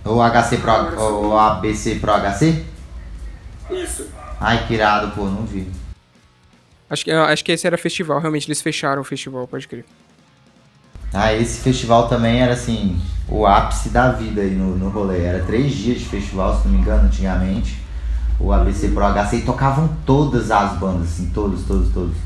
O 0.04 0.20
HC 0.20 0.58
Pro, 0.58 1.00
o 1.28 1.38
ABC 1.38 1.96
Pro 1.96 2.12
HC? 2.12 2.64
Isso. 3.70 4.06
Ai, 4.40 4.66
que 4.66 4.74
irado, 4.74 5.12
pô, 5.12 5.24
não 5.24 5.44
vi. 5.44 5.66
Acho 6.88 7.04
que, 7.04 7.10
acho 7.10 7.44
que 7.44 7.52
esse 7.52 7.66
era 7.66 7.78
festival, 7.78 8.20
realmente, 8.20 8.46
eles 8.46 8.60
fecharam 8.60 9.02
o 9.02 9.04
festival, 9.04 9.48
pode 9.48 9.66
crer. 9.66 9.84
Ah, 11.12 11.32
esse 11.32 11.60
festival 11.60 12.08
também 12.08 12.40
era 12.40 12.52
assim, 12.54 13.00
o 13.28 13.46
ápice 13.46 13.88
da 13.88 14.10
vida 14.10 14.40
aí 14.40 14.50
no, 14.50 14.76
no 14.76 14.88
rolê. 14.88 15.22
Era 15.22 15.44
três 15.44 15.72
dias 15.72 16.00
de 16.00 16.06
festival, 16.06 16.60
se 16.60 16.66
não 16.66 16.74
me 16.74 16.80
engano, 16.80 17.06
antigamente. 17.06 17.78
O 18.38 18.52
ABC 18.52 18.88
Pro 18.88 19.04
HC 19.04 19.36
e 19.36 19.42
tocavam 19.42 19.88
todas 20.04 20.50
as 20.50 20.76
bandas, 20.78 21.08
assim, 21.08 21.30
todos, 21.32 21.64
todos, 21.64 21.92
todos. 21.92 22.16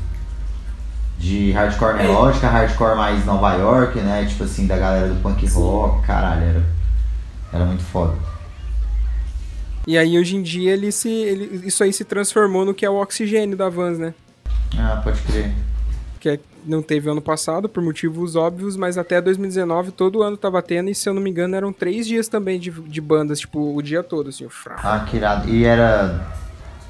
De 1.17 1.51
hardcore 1.51 1.97
melódica, 1.97 2.47
hardcore 2.47 2.95
mais 2.95 3.25
Nova 3.25 3.53
York, 3.53 3.99
né? 3.99 4.25
Tipo 4.25 4.45
assim, 4.45 4.65
da 4.65 4.77
galera 4.77 5.09
do 5.09 5.21
punk 5.21 5.45
rock, 5.47 6.05
caralho, 6.05 6.43
era, 6.43 6.63
era 7.53 7.65
muito 7.65 7.83
foda. 7.83 8.15
E 9.85 9.97
aí 9.97 10.17
hoje 10.17 10.35
em 10.35 10.43
dia 10.43 10.73
ele 10.73 10.91
se. 10.91 11.09
Ele, 11.09 11.67
isso 11.67 11.83
aí 11.83 11.91
se 11.91 12.05
transformou 12.05 12.63
no 12.65 12.73
que 12.73 12.85
é 12.85 12.89
o 12.89 13.01
oxigênio 13.01 13.57
da 13.57 13.69
Vans, 13.69 13.97
né? 13.97 14.13
Ah, 14.77 15.01
pode 15.03 15.19
crer. 15.21 15.51
Que 16.19 16.39
não 16.65 16.81
teve 16.81 17.09
ano 17.09 17.21
passado, 17.21 17.69
por 17.69 17.81
motivos 17.81 18.35
óbvios, 18.35 18.75
mas 18.75 18.97
até 18.97 19.21
2019 19.21 19.91
todo 19.91 20.21
ano 20.21 20.35
tava 20.35 20.61
tendo, 20.61 20.89
e 20.89 20.95
se 20.95 21.07
eu 21.07 21.13
não 21.13 21.21
me 21.21 21.29
engano 21.29 21.55
eram 21.55 21.71
três 21.71 22.05
dias 22.05 22.27
também 22.27 22.59
de, 22.59 22.69
de 22.69 23.01
bandas, 23.01 23.39
tipo, 23.39 23.75
o 23.75 23.81
dia 23.81 24.03
todo, 24.03 24.29
assim, 24.29 24.45
o 24.45 24.49
fraco. 24.49 24.81
Ah, 24.83 25.05
que 25.09 25.17
irado. 25.17 25.49
E 25.49 25.63
era 25.63 26.27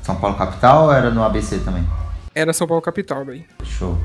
São 0.01 0.15
Paulo 0.15 0.35
capital 0.35 0.85
ou 0.85 0.93
era 0.93 1.11
no 1.11 1.23
ABC 1.23 1.59
também? 1.59 1.85
Era 2.33 2.53
São 2.53 2.67
Paulo 2.67 2.81
capital 2.81 3.23
daí. 3.25 3.45
Show. 3.63 3.97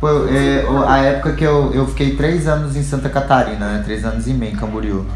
Pô, 0.00 0.08
é, 0.28 0.64
a 0.86 0.98
época 0.98 1.32
que 1.32 1.44
eu, 1.44 1.72
eu 1.72 1.86
fiquei 1.86 2.14
três 2.14 2.46
anos 2.46 2.76
em 2.76 2.82
Santa 2.82 3.08
Catarina, 3.08 3.72
né? 3.72 3.82
Três 3.84 4.04
anos 4.04 4.26
e 4.26 4.34
meio 4.34 4.52
em 4.52 4.56
Camboriú. 4.56 5.06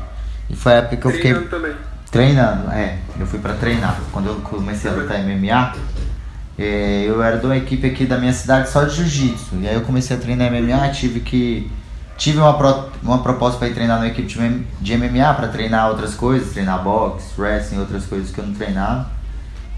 E 0.49 0.57
foi 0.57 0.73
a 0.73 0.77
época 0.77 0.97
que 0.97 1.07
eu 1.07 1.11
fiquei. 1.11 1.33
Treinando 1.33 1.51
também. 1.51 1.77
Treinando, 2.11 2.71
é. 2.71 2.99
Eu 3.19 3.27
fui 3.27 3.39
pra 3.39 3.55
treinar. 3.55 4.01
Quando 4.13 4.29
eu 4.29 4.37
comecei 4.37 4.91
a 4.91 4.95
lutar 4.95 5.19
MMA, 5.23 5.75
é, 6.59 7.05
eu 7.07 7.23
era 7.23 7.39
de 7.39 7.47
uma 7.47 7.57
equipe 7.57 7.87
aqui 7.87 8.05
da 8.05 8.19
minha 8.19 8.33
cidade 8.33 8.69
só 8.69 8.83
de 8.83 8.97
jiu-jitsu. 8.97 9.57
E 9.61 9.69
aí 9.69 9.75
eu 9.75 9.83
comecei 9.83 10.17
a 10.17 10.19
treinar 10.19 10.51
MMA, 10.51 10.89
tive 10.91 11.21
que. 11.21 11.71
Tive 12.17 12.39
uma, 12.39 12.55
pro, 12.59 12.91
uma 13.01 13.19
proposta 13.23 13.59
para 13.61 13.69
ir 13.69 13.75
treinar 13.75 13.99
numa 13.99 14.09
equipe 14.09 14.27
de, 14.81 14.97
MMA, 14.97 15.35
para 15.35 15.47
treinar 15.47 15.89
outras 15.89 16.17
coisas, 16.17 16.53
treinar 16.53 16.83
boxe, 16.83 17.29
wrestling, 17.39 17.79
outras 17.79 18.07
coisas 18.07 18.33
que 18.33 18.41
eu 18.41 18.47
não 18.47 18.55
treinava. 18.55 19.09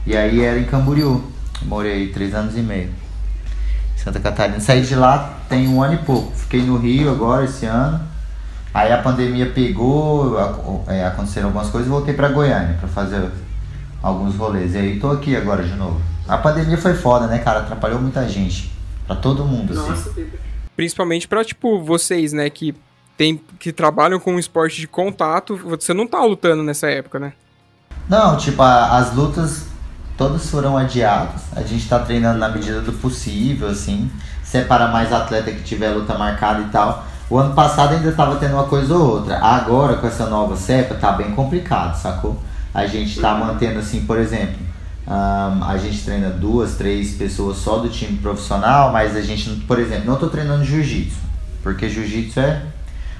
E 0.06 0.16
aí 0.16 0.42
era 0.42 0.58
em 0.58 0.64
Camboriú. 0.64 1.22
Morei 1.62 2.08
três 2.08 2.34
anos 2.34 2.56
e 2.56 2.60
meio. 2.60 2.88
Santa 3.94 4.18
Catarina. 4.18 4.58
Saí 4.58 4.80
de 4.80 4.94
lá 4.94 5.38
tem 5.50 5.68
um 5.68 5.82
ano 5.82 5.94
e 5.94 5.98
pouco. 5.98 6.32
Fiquei 6.34 6.62
no 6.62 6.78
Rio 6.78 7.10
agora 7.10 7.44
esse 7.44 7.66
ano. 7.66 8.00
Aí 8.72 8.90
a 8.90 9.02
pandemia 9.02 9.50
pegou, 9.50 10.38
é, 10.86 11.04
aconteceram 11.04 11.48
algumas 11.48 11.68
coisas 11.68 11.88
e 11.88 11.90
voltei 11.90 12.14
para 12.14 12.28
Goiânia 12.28 12.76
para 12.78 12.88
fazer 12.88 13.28
alguns 14.02 14.34
rolês. 14.36 14.74
E 14.74 14.78
aí 14.78 14.98
tô 14.98 15.10
aqui 15.10 15.36
agora 15.36 15.62
de 15.62 15.74
novo. 15.74 16.00
A 16.28 16.38
pandemia 16.38 16.78
foi 16.78 16.94
foda, 16.94 17.26
né, 17.26 17.38
cara? 17.38 17.60
Atrapalhou 17.60 18.00
muita 18.00 18.28
gente. 18.28 18.70
Pra 19.06 19.16
todo 19.16 19.44
mundo, 19.44 19.72
assim. 19.72 19.88
Nossa, 19.88 20.10
assim. 20.10 20.30
Principalmente 20.76 21.26
pra, 21.26 21.44
tipo, 21.44 21.82
vocês, 21.82 22.32
né, 22.32 22.48
que, 22.48 22.74
tem, 23.16 23.40
que 23.58 23.72
trabalham 23.72 24.20
com 24.20 24.34
um 24.34 24.38
esporte 24.38 24.80
de 24.80 24.86
contato. 24.86 25.56
Você 25.56 25.92
não 25.92 26.06
tá 26.06 26.22
lutando 26.24 26.62
nessa 26.62 26.88
época, 26.88 27.18
né? 27.18 27.32
Não, 28.08 28.36
tipo, 28.36 28.62
a, 28.62 28.96
as 28.96 29.14
lutas 29.14 29.66
todas 30.16 30.48
foram 30.50 30.76
adiadas. 30.76 31.42
A 31.56 31.62
gente 31.62 31.88
tá 31.88 31.98
treinando 31.98 32.38
na 32.38 32.48
medida 32.48 32.80
do 32.80 32.92
possível, 32.92 33.68
assim. 33.68 34.10
Separa 34.44 34.88
mais 34.88 35.12
atleta 35.12 35.50
que 35.50 35.62
tiver 35.62 35.90
luta 35.90 36.16
marcada 36.18 36.62
e 36.62 36.68
tal. 36.70 37.06
O 37.30 37.38
ano 37.38 37.54
passado 37.54 37.94
ainda 37.94 38.10
tava 38.12 38.36
tendo 38.36 38.54
uma 38.54 38.64
coisa 38.64 38.94
ou 38.94 39.16
outra. 39.16 39.38
Agora, 39.38 39.96
com 39.96 40.06
essa 40.06 40.26
nova 40.26 40.56
cepa, 40.56 40.94
tá 40.96 41.12
bem 41.12 41.30
complicado, 41.30 41.96
sacou? 41.96 42.36
A 42.74 42.86
gente 42.86 43.20
tá 43.20 43.34
mantendo, 43.34 43.78
assim, 43.78 44.04
por 44.04 44.18
exemplo, 44.18 44.56
Um, 45.06 45.64
a 45.64 45.76
gente 45.78 46.04
treina 46.04 46.30
duas, 46.30 46.76
três 46.76 47.14
pessoas 47.14 47.56
só 47.56 47.78
do 47.78 47.88
time 47.88 48.18
profissional, 48.18 48.92
mas 48.92 49.16
a 49.16 49.20
gente, 49.20 49.50
por 49.66 49.78
exemplo, 49.78 50.06
não 50.06 50.14
estou 50.14 50.28
treinando 50.28 50.64
jiu-jitsu, 50.64 51.18
porque 51.62 51.88
jiu-jitsu 51.88 52.38
é 52.38 52.62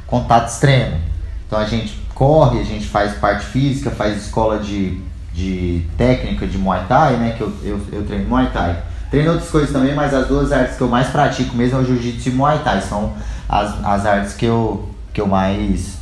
contato 0.07 0.49
extremo. 0.49 0.99
Então 1.47 1.59
a 1.59 1.64
gente 1.64 1.99
corre, 2.14 2.61
a 2.61 2.64
gente 2.64 2.87
faz 2.87 3.14
parte 3.14 3.47
física, 3.47 3.91
faz 3.91 4.24
escola 4.24 4.59
de, 4.59 5.01
de 5.33 5.85
técnica 5.97 6.47
de 6.47 6.59
Muay 6.59 6.85
Thai, 6.87 7.16
né? 7.16 7.35
Que 7.37 7.41
eu, 7.41 7.53
eu, 7.62 7.81
eu 7.93 8.05
treino 8.05 8.28
Muay 8.28 8.51
Thai. 8.53 8.83
Treino 9.11 9.33
outras 9.33 9.51
coisas 9.51 9.72
também, 9.72 9.95
mas 9.95 10.14
as 10.14 10.28
duas 10.28 10.53
artes 10.53 10.76
que 10.76 10.83
eu 10.83 10.89
mais 10.89 11.09
pratico 11.09 11.57
mesmo 11.57 11.78
é 11.78 11.83
o 11.83 11.85
Jiu-Jitsu 11.85 12.28
e 12.28 12.33
Muay 12.33 12.61
Thai. 12.62 12.83
São 12.83 13.14
as, 13.49 13.85
as 13.85 14.07
artes 14.07 14.35
que 14.35 14.45
eu, 14.45 14.89
que 15.12 15.20
eu 15.20 15.26
mais 15.26 15.99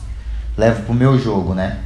levo 0.57 0.83
pro 0.83 0.93
meu 0.93 1.19
jogo, 1.19 1.55
né? 1.55 1.79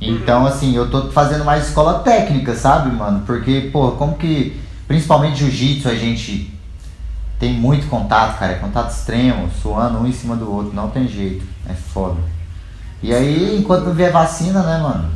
Então, 0.00 0.42
uhum. 0.42 0.46
assim, 0.46 0.74
eu 0.76 0.90
tô 0.90 1.10
fazendo 1.10 1.44
mais 1.44 1.68
escola 1.68 2.00
técnica, 2.00 2.54
sabe, 2.54 2.94
mano? 2.94 3.22
Porque, 3.26 3.70
pô, 3.72 3.92
como 3.92 4.16
que. 4.16 4.60
Principalmente 4.86 5.38
jiu-jitsu, 5.38 5.88
a 5.88 5.94
gente 5.94 6.54
tem 7.38 7.54
muito 7.54 7.88
contato, 7.88 8.38
cara. 8.38 8.52
É 8.52 8.56
contato 8.56 8.90
extremo, 8.90 9.50
suando 9.62 9.98
um 9.98 10.06
em 10.06 10.12
cima 10.12 10.36
do 10.36 10.50
outro. 10.52 10.74
Não 10.74 10.90
tem 10.90 11.08
jeito. 11.08 11.44
É 11.68 11.74
foda. 11.74 12.20
E 13.02 13.12
aí, 13.12 13.58
enquanto 13.58 13.84
não 13.84 13.94
vier 13.94 14.12
vacina, 14.12 14.62
né, 14.62 14.78
mano? 14.78 15.10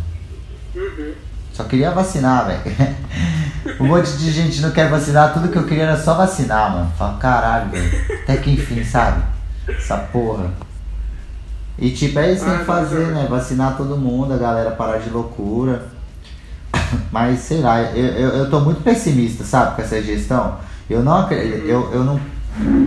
Uhum. 0.75 1.13
Só 1.53 1.65
queria 1.65 1.91
vacinar, 1.91 2.47
velho. 2.47 2.97
um 3.81 3.87
monte 3.87 4.13
de 4.13 4.31
gente 4.31 4.61
não 4.61 4.71
quer 4.71 4.89
vacinar. 4.89 5.33
Tudo 5.33 5.49
que 5.49 5.57
eu 5.57 5.67
queria 5.67 5.85
era 5.85 6.03
só 6.03 6.15
vacinar, 6.15 6.73
mano. 6.73 6.93
Fala, 6.97 7.19
caralho, 7.19 7.71
velho. 7.71 8.23
Até 8.23 8.37
que 8.39 8.51
enfim, 8.51 8.83
sabe? 8.83 9.23
Essa 9.69 9.99
porra. 9.99 10.51
E 11.79 11.91
tipo, 11.91 12.19
é 12.19 12.33
isso 12.33 12.45
que 12.45 12.51
tem 12.51 12.59
que 12.59 12.63
ah, 12.63 12.67
fazer, 12.67 13.07
né? 13.07 13.27
Vacinar 13.29 13.77
todo 13.77 13.97
mundo, 13.97 14.35
a 14.35 14.37
galera 14.37 14.71
parar 14.71 14.99
de 14.99 15.11
loucura. 15.11 15.87
Mas 17.11 17.41
sei 17.41 17.61
lá, 17.61 17.83
eu, 17.83 18.07
eu, 18.07 18.29
eu 18.31 18.51
tô 18.51 18.61
muito 18.61 18.83
pessimista, 18.83 19.45
sabe, 19.45 19.77
com 19.77 19.83
essa 19.83 20.01
gestão. 20.03 20.59
Eu 20.89 21.03
não 21.03 21.21
acredito, 21.21 21.67
eu, 21.67 21.91
eu 21.93 22.05
não. 22.05 22.21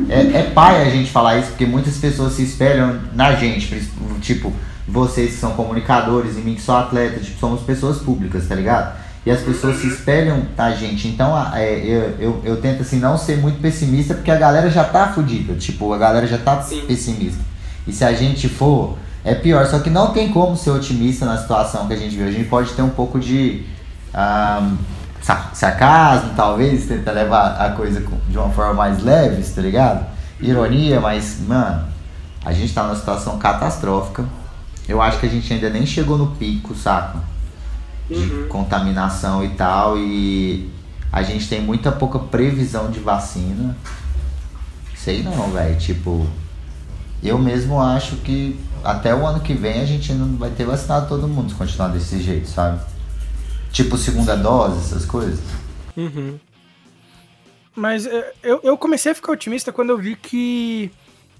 É, 0.09 0.39
é 0.39 0.51
pai 0.53 0.85
a 0.85 0.89
gente 0.89 1.09
falar 1.09 1.37
isso, 1.37 1.49
porque 1.49 1.65
muitas 1.65 1.97
pessoas 1.97 2.33
se 2.33 2.43
espelham 2.43 2.99
na 3.13 3.33
gente, 3.33 3.89
tipo, 4.21 4.53
vocês 4.87 5.31
que 5.31 5.37
são 5.37 5.53
comunicadores, 5.53 6.37
em 6.37 6.41
mim 6.41 6.55
que 6.55 6.61
sou 6.61 6.75
atleta, 6.75 7.19
tipo, 7.19 7.39
somos 7.39 7.61
pessoas 7.61 7.99
públicas, 7.99 8.47
tá 8.47 8.55
ligado? 8.55 8.95
E 9.25 9.31
as 9.31 9.39
pessoas 9.39 9.77
se 9.77 9.87
espelham 9.87 10.45
na 10.57 10.71
gente. 10.71 11.07
Então 11.07 11.33
é, 11.55 11.77
eu, 11.79 12.15
eu, 12.19 12.41
eu 12.43 12.57
tento 12.57 12.81
assim 12.81 12.99
não 12.99 13.17
ser 13.17 13.37
muito 13.37 13.61
pessimista, 13.61 14.13
porque 14.13 14.29
a 14.29 14.35
galera 14.35 14.69
já 14.69 14.83
tá 14.83 15.13
fodida. 15.13 15.53
Tipo, 15.53 15.93
a 15.93 15.97
galera 15.97 16.27
já 16.27 16.37
tá 16.37 16.61
Sim. 16.61 16.81
pessimista. 16.85 17.41
E 17.87 17.91
se 17.91 18.03
a 18.03 18.13
gente 18.13 18.47
for, 18.47 18.97
é 19.23 19.33
pior. 19.33 19.65
Só 19.65 19.79
que 19.79 19.89
não 19.89 20.11
tem 20.11 20.31
como 20.31 20.55
ser 20.55 20.71
otimista 20.71 21.25
na 21.25 21.37
situação 21.37 21.87
que 21.87 21.93
a 21.93 21.97
gente 21.97 22.15
viu. 22.15 22.27
A 22.27 22.31
gente 22.31 22.49
pode 22.49 22.71
ter 22.73 22.81
um 22.81 22.89
pouco 22.89 23.19
de 23.19 23.65
um, 24.13 24.77
sarcasmo, 25.53 26.33
talvez, 26.35 26.85
tentar 26.85 27.11
levar 27.11 27.55
a 27.55 27.71
coisa 27.71 28.03
de 28.27 28.37
uma 28.37 28.49
forma 28.49 28.73
mais 28.73 29.01
leve, 29.01 29.41
tá 29.43 29.61
ligado? 29.61 30.05
Ironia, 30.41 30.99
mas, 30.99 31.39
mano, 31.47 31.87
a 32.43 32.51
gente 32.51 32.73
tá 32.73 32.83
numa 32.83 32.95
situação 32.95 33.37
catastrófica. 33.37 34.25
Eu 34.87 35.01
acho 35.01 35.19
que 35.19 35.25
a 35.25 35.29
gente 35.29 35.51
ainda 35.53 35.69
nem 35.69 35.85
chegou 35.85 36.17
no 36.17 36.27
pico, 36.35 36.75
saca? 36.75 37.19
De 38.09 38.15
uhum. 38.15 38.47
contaminação 38.49 39.43
e 39.43 39.49
tal. 39.49 39.97
E 39.97 40.69
a 41.11 41.23
gente 41.23 41.47
tem 41.47 41.61
muita 41.61 41.91
pouca 41.91 42.19
previsão 42.19 42.91
de 42.91 42.99
vacina. 42.99 43.77
Sei 44.95 45.23
não, 45.23 45.51
velho. 45.51 45.77
Tipo, 45.77 46.27
eu 47.23 47.37
mesmo 47.37 47.81
acho 47.81 48.17
que 48.17 48.59
até 48.83 49.15
o 49.15 49.25
ano 49.25 49.39
que 49.39 49.53
vem 49.53 49.81
a 49.81 49.85
gente 49.85 50.13
não 50.13 50.35
vai 50.35 50.49
ter 50.49 50.65
vacinado 50.65 51.07
todo 51.07 51.27
mundo 51.27 51.51
se 51.51 51.55
continuar 51.55 51.87
desse 51.89 52.21
jeito, 52.21 52.47
sabe? 52.47 52.81
Tipo 53.71 53.97
segunda 53.97 54.35
dose, 54.35 54.79
essas 54.79 55.05
coisas. 55.05 55.39
Uhum. 55.95 56.37
Mas 57.75 58.05
é, 58.05 58.33
eu, 58.43 58.59
eu 58.63 58.77
comecei 58.77 59.11
a 59.11 59.15
ficar 59.15 59.31
otimista 59.31 59.71
quando 59.71 59.89
eu 59.89 59.97
vi 59.97 60.15
que 60.15 60.91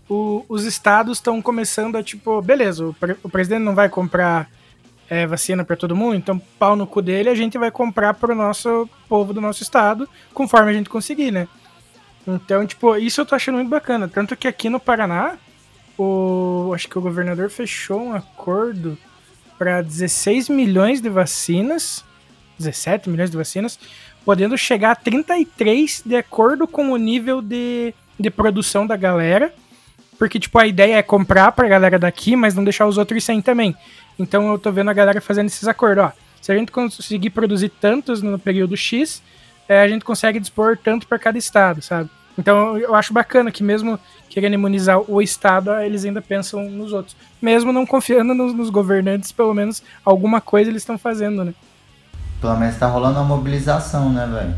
o, 0.10 0.46
os 0.50 0.64
estados 0.66 1.18
estão 1.18 1.42
começando 1.42 1.96
a, 1.96 2.04
tipo, 2.04 2.42
beleza, 2.42 2.88
o, 2.88 2.94
pre, 2.94 3.16
o 3.22 3.30
presidente 3.30 3.62
não 3.62 3.76
vai 3.76 3.90
comprar 3.90 4.50
é, 5.10 5.28
vacina 5.28 5.64
para 5.64 5.76
todo 5.76 5.96
mundo, 5.96 6.16
então 6.16 6.42
pau 6.58 6.76
no 6.76 6.88
cu 6.88 7.02
dele, 7.02 7.30
a 7.30 7.36
gente 7.36 7.58
vai 7.58 7.70
comprar 7.70 8.14
pro 8.14 8.34
nosso 8.34 8.90
povo 9.08 9.34
do 9.34 9.42
nosso 9.42 9.62
estado, 9.62 10.10
conforme 10.34 10.72
a 10.72 10.74
gente 10.74 10.90
conseguir, 10.90 11.32
né? 11.32 11.48
Então, 12.26 12.66
tipo, 12.66 12.96
isso 12.96 13.22
eu 13.22 13.26
tô 13.26 13.36
achando 13.36 13.56
muito 13.56 13.70
bacana. 13.70 14.08
Tanto 14.08 14.36
que 14.36 14.48
aqui 14.48 14.70
no 14.70 14.80
Paraná, 14.80 15.38
o 15.98 16.72
acho 16.74 16.88
que 16.88 16.98
o 16.98 17.02
governador 17.02 17.50
fechou 17.50 18.02
um 18.02 18.14
acordo 18.14 18.98
para 19.58 19.82
16 19.82 20.50
milhões 20.50 21.02
de 21.02 21.10
vacinas, 21.10 22.04
17 22.58 23.10
milhões 23.10 23.30
de 23.30 23.38
vacinas, 23.38 23.80
podendo 24.26 24.58
chegar 24.58 24.92
a 24.92 24.96
33 24.96 26.04
de 26.06 26.16
acordo 26.16 26.68
com 26.68 26.92
o 26.92 26.98
nível 26.98 27.42
de, 27.42 27.94
de 28.20 28.30
produção 28.30 28.86
da 28.88 28.96
galera. 28.96 29.54
Porque, 30.18 30.40
tipo, 30.40 30.58
a 30.58 30.68
ideia 30.68 30.98
é 30.98 31.04
comprar 31.04 31.52
pra 31.52 31.68
galera 31.68 32.00
daqui, 32.00 32.36
mas 32.36 32.56
não 32.56 32.64
deixar 32.64 32.88
os 32.88 32.98
outros 32.98 33.24
sem 33.24 33.42
também. 33.42 33.76
Então 34.18 34.52
eu 34.52 34.60
tô 34.60 34.72
vendo 34.72 34.90
a 34.90 34.94
galera 34.94 35.20
fazendo 35.20 35.48
esses 35.48 35.68
acordos, 35.68 36.06
ó. 36.06 36.12
Se 36.42 36.52
a 36.52 36.56
gente 36.56 36.72
conseguir 36.72 37.30
produzir 37.30 37.70
tantos 37.70 38.22
no 38.22 38.38
período 38.38 38.76
X, 38.76 39.24
é, 39.68 39.82
a 39.82 39.88
gente 39.88 40.04
consegue 40.04 40.40
dispor 40.40 40.78
tanto 40.78 41.08
para 41.08 41.18
cada 41.18 41.38
estado, 41.38 41.82
sabe? 41.82 42.10
Então 42.38 42.78
eu 42.78 42.96
acho 42.96 43.14
bacana 43.14 43.52
que 43.52 43.64
mesmo 43.64 44.00
querendo 44.30 44.54
imunizar 44.54 45.00
o 45.00 45.22
Estado, 45.22 45.72
eles 45.82 46.04
ainda 46.04 46.22
pensam 46.22 46.64
nos 46.70 46.92
outros. 46.92 47.16
Mesmo 47.42 47.72
não 47.72 47.86
confiando 47.86 48.34
nos, 48.34 48.54
nos 48.54 48.70
governantes, 48.70 49.32
pelo 49.32 49.54
menos 49.54 49.84
alguma 50.04 50.42
coisa 50.42 50.70
eles 50.70 50.82
estão 50.82 50.98
fazendo, 50.98 51.44
né? 51.46 51.54
Pelo 52.42 52.58
menos 52.58 52.76
tá 52.76 52.88
rolando 52.88 53.20
uma 53.20 53.26
mobilização, 53.26 54.12
né, 54.12 54.28
velho? 54.28 54.56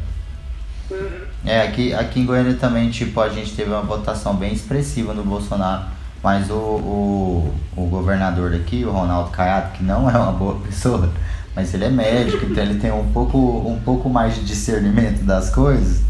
Uhum. 0.89 1.25
É, 1.45 1.61
aqui, 1.61 1.93
aqui 1.93 2.19
em 2.19 2.25
Goiânia 2.25 2.55
também, 2.55 2.89
tipo, 2.89 3.19
a 3.19 3.29
gente 3.29 3.53
teve 3.53 3.69
uma 3.69 3.81
votação 3.81 4.35
bem 4.35 4.53
expressiva 4.53 5.13
no 5.13 5.23
Bolsonaro. 5.23 5.85
Mas 6.23 6.49
o, 6.49 6.55
o, 6.55 7.53
o 7.75 7.85
governador 7.85 8.49
daqui, 8.49 8.83
o 8.83 8.91
Ronaldo 8.91 9.29
Caiado, 9.29 9.73
que 9.73 9.83
não 9.83 10.09
é 10.09 10.17
uma 10.17 10.31
boa 10.31 10.55
pessoa, 10.55 11.11
mas 11.55 11.71
ele 11.73 11.85
é 11.85 11.89
médico, 11.89 12.45
então 12.45 12.63
ele 12.63 12.79
tem 12.79 12.91
um 12.91 13.11
pouco, 13.11 13.37
um 13.37 13.79
pouco 13.79 14.09
mais 14.09 14.33
de 14.33 14.43
discernimento 14.43 15.23
das 15.23 15.51
coisas. 15.51 16.01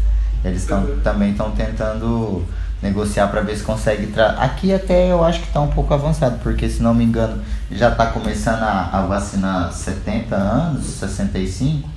Eles 0.46 0.64
tão, 0.64 0.84
uhum. 0.84 1.00
também 1.00 1.32
estão 1.32 1.50
tentando 1.50 2.44
negociar 2.80 3.26
para 3.28 3.40
ver 3.40 3.56
se 3.56 3.64
consegue. 3.64 4.06
Tra... 4.08 4.30
Aqui 4.32 4.72
até 4.72 5.10
eu 5.10 5.24
acho 5.24 5.40
que 5.40 5.48
está 5.48 5.60
um 5.60 5.70
pouco 5.70 5.92
avançado, 5.92 6.38
porque 6.42 6.68
se 6.68 6.82
não 6.82 6.94
me 6.94 7.04
engano 7.04 7.42
já 7.70 7.90
está 7.90 8.06
começando 8.06 8.62
a, 8.62 8.90
a 8.92 9.06
vacinar 9.06 9.72
70 9.72 10.36
anos, 10.36 10.86
65, 10.86 11.88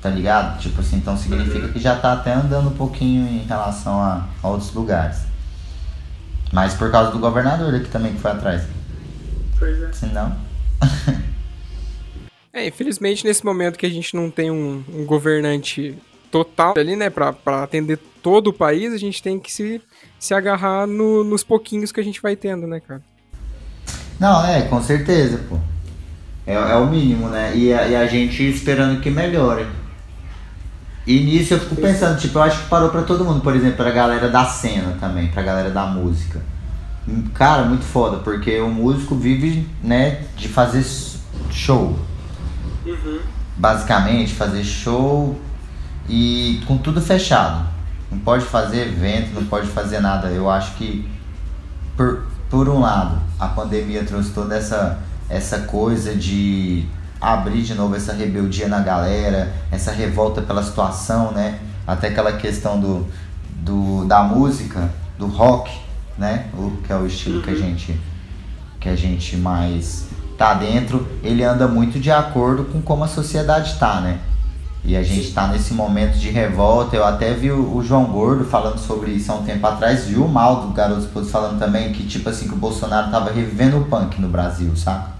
tá 0.00 0.08
ligado? 0.08 0.58
Tipo 0.58 0.80
assim, 0.80 0.96
então 0.96 1.16
significa 1.16 1.68
que 1.68 1.78
já 1.78 1.94
está 1.94 2.14
até 2.14 2.32
andando 2.32 2.68
um 2.68 2.74
pouquinho 2.74 3.26
em 3.28 3.46
relação 3.46 4.00
a, 4.00 4.26
a 4.42 4.48
outros 4.48 4.72
lugares. 4.72 5.18
Mas 6.50 6.72
por 6.72 6.90
causa 6.90 7.10
do 7.10 7.18
governador 7.18 7.74
aqui 7.74 7.90
também 7.90 8.14
que 8.14 8.20
foi 8.20 8.30
atrás. 8.30 8.62
Pois 9.58 9.82
é. 9.82 9.92
Se 9.92 10.06
não. 10.06 10.34
é, 12.50 12.66
infelizmente 12.66 13.26
nesse 13.26 13.44
momento 13.44 13.76
que 13.76 13.84
a 13.84 13.90
gente 13.90 14.16
não 14.16 14.30
tem 14.30 14.50
um, 14.50 14.82
um 14.88 15.04
governante 15.04 15.98
total 16.30 16.74
ali, 16.76 16.96
né, 16.96 17.10
pra, 17.10 17.32
pra 17.32 17.62
atender 17.62 17.98
todo 18.22 18.48
o 18.48 18.52
país, 18.52 18.92
a 18.92 18.98
gente 18.98 19.22
tem 19.22 19.38
que 19.38 19.50
se, 19.52 19.80
se 20.18 20.34
agarrar 20.34 20.86
no, 20.86 21.24
nos 21.24 21.42
pouquinhos 21.42 21.92
que 21.92 22.00
a 22.00 22.04
gente 22.04 22.20
vai 22.20 22.36
tendo, 22.36 22.66
né, 22.66 22.80
cara? 22.80 23.02
Não, 24.18 24.44
é, 24.44 24.62
com 24.62 24.82
certeza, 24.82 25.40
pô. 25.48 25.56
É, 26.46 26.54
é 26.54 26.76
o 26.76 26.86
mínimo, 26.86 27.28
né? 27.28 27.52
E 27.54 27.72
a, 27.72 27.86
e 27.86 27.94
a 27.96 28.06
gente 28.06 28.42
esperando 28.48 29.00
que 29.00 29.10
melhore. 29.10 29.66
E 31.06 31.20
nisso 31.20 31.54
eu 31.54 31.60
fico 31.60 31.76
pensando, 31.76 32.18
tipo, 32.18 32.38
eu 32.38 32.42
acho 32.42 32.62
que 32.62 32.68
parou 32.68 32.90
pra 32.90 33.02
todo 33.02 33.24
mundo, 33.24 33.40
por 33.40 33.54
exemplo, 33.56 33.76
pra 33.76 33.90
galera 33.90 34.28
da 34.28 34.44
cena 34.44 34.96
também, 35.00 35.28
pra 35.28 35.42
galera 35.42 35.70
da 35.70 35.86
música. 35.86 36.42
Cara, 37.32 37.62
muito 37.64 37.84
foda, 37.84 38.18
porque 38.18 38.58
o 38.60 38.68
músico 38.68 39.14
vive, 39.14 39.66
né, 39.82 40.22
de 40.36 40.48
fazer 40.48 40.84
show. 41.50 41.98
Uhum. 42.84 43.20
Basicamente, 43.56 44.34
fazer 44.34 44.64
show 44.64 45.38
e 46.08 46.62
com 46.66 46.78
tudo 46.78 47.00
fechado. 47.00 47.66
Não 48.10 48.18
pode 48.18 48.44
fazer 48.44 48.88
evento, 48.88 49.34
não 49.34 49.44
pode 49.44 49.66
fazer 49.66 50.00
nada. 50.00 50.28
Eu 50.28 50.50
acho 50.50 50.74
que, 50.76 51.08
por, 51.96 52.22
por 52.48 52.68
um 52.68 52.80
lado, 52.80 53.20
a 53.38 53.48
pandemia 53.48 54.04
trouxe 54.04 54.30
toda 54.30 54.56
essa, 54.56 54.98
essa 55.28 55.60
coisa 55.60 56.14
de 56.14 56.86
abrir 57.20 57.62
de 57.62 57.74
novo 57.74 57.96
essa 57.96 58.12
rebeldia 58.12 58.68
na 58.68 58.80
galera, 58.80 59.52
essa 59.70 59.92
revolta 59.92 60.40
pela 60.40 60.62
situação, 60.62 61.32
né? 61.32 61.58
Até 61.86 62.08
aquela 62.08 62.32
questão 62.32 62.80
do, 62.80 63.06
do, 63.60 64.04
da 64.06 64.22
música, 64.22 64.90
do 65.18 65.26
rock, 65.26 65.70
né? 66.16 66.46
O, 66.54 66.70
que 66.82 66.92
é 66.92 66.96
o 66.96 67.06
estilo 67.06 67.42
que 67.42 67.50
a 67.50 67.54
gente 67.54 67.98
que 68.80 68.88
a 68.88 68.94
gente 68.94 69.36
mais 69.36 70.06
tá 70.36 70.54
dentro, 70.54 71.08
ele 71.20 71.42
anda 71.42 71.66
muito 71.66 71.98
de 71.98 72.12
acordo 72.12 72.64
com 72.64 72.80
como 72.80 73.02
a 73.02 73.08
sociedade 73.08 73.76
tá, 73.76 74.00
né? 74.00 74.20
E 74.84 74.96
a 74.96 75.02
gente 75.02 75.28
está 75.28 75.48
nesse 75.48 75.74
momento 75.74 76.16
de 76.16 76.30
revolta. 76.30 76.96
Eu 76.96 77.04
até 77.04 77.34
vi 77.34 77.50
o, 77.50 77.76
o, 77.76 77.82
João 77.82 78.04
Gordo 78.06 78.44
falando 78.44 78.78
sobre 78.78 79.10
isso 79.10 79.30
há 79.30 79.34
um 79.34 79.42
tempo 79.42 79.66
atrás. 79.66 80.06
Vi 80.06 80.16
o 80.16 80.28
mal 80.28 80.62
do 80.62 80.68
Garoto 80.72 81.00
Exposto 81.00 81.30
falando 81.30 81.58
também 81.58 81.92
que, 81.92 82.04
tipo 82.04 82.28
assim, 82.28 82.48
que 82.48 82.54
o 82.54 82.58
Bolsonaro 82.58 83.10
tava 83.10 83.30
revivendo 83.30 83.78
o 83.78 83.84
punk 83.84 84.20
no 84.20 84.28
Brasil, 84.28 84.74
saca? 84.76 85.10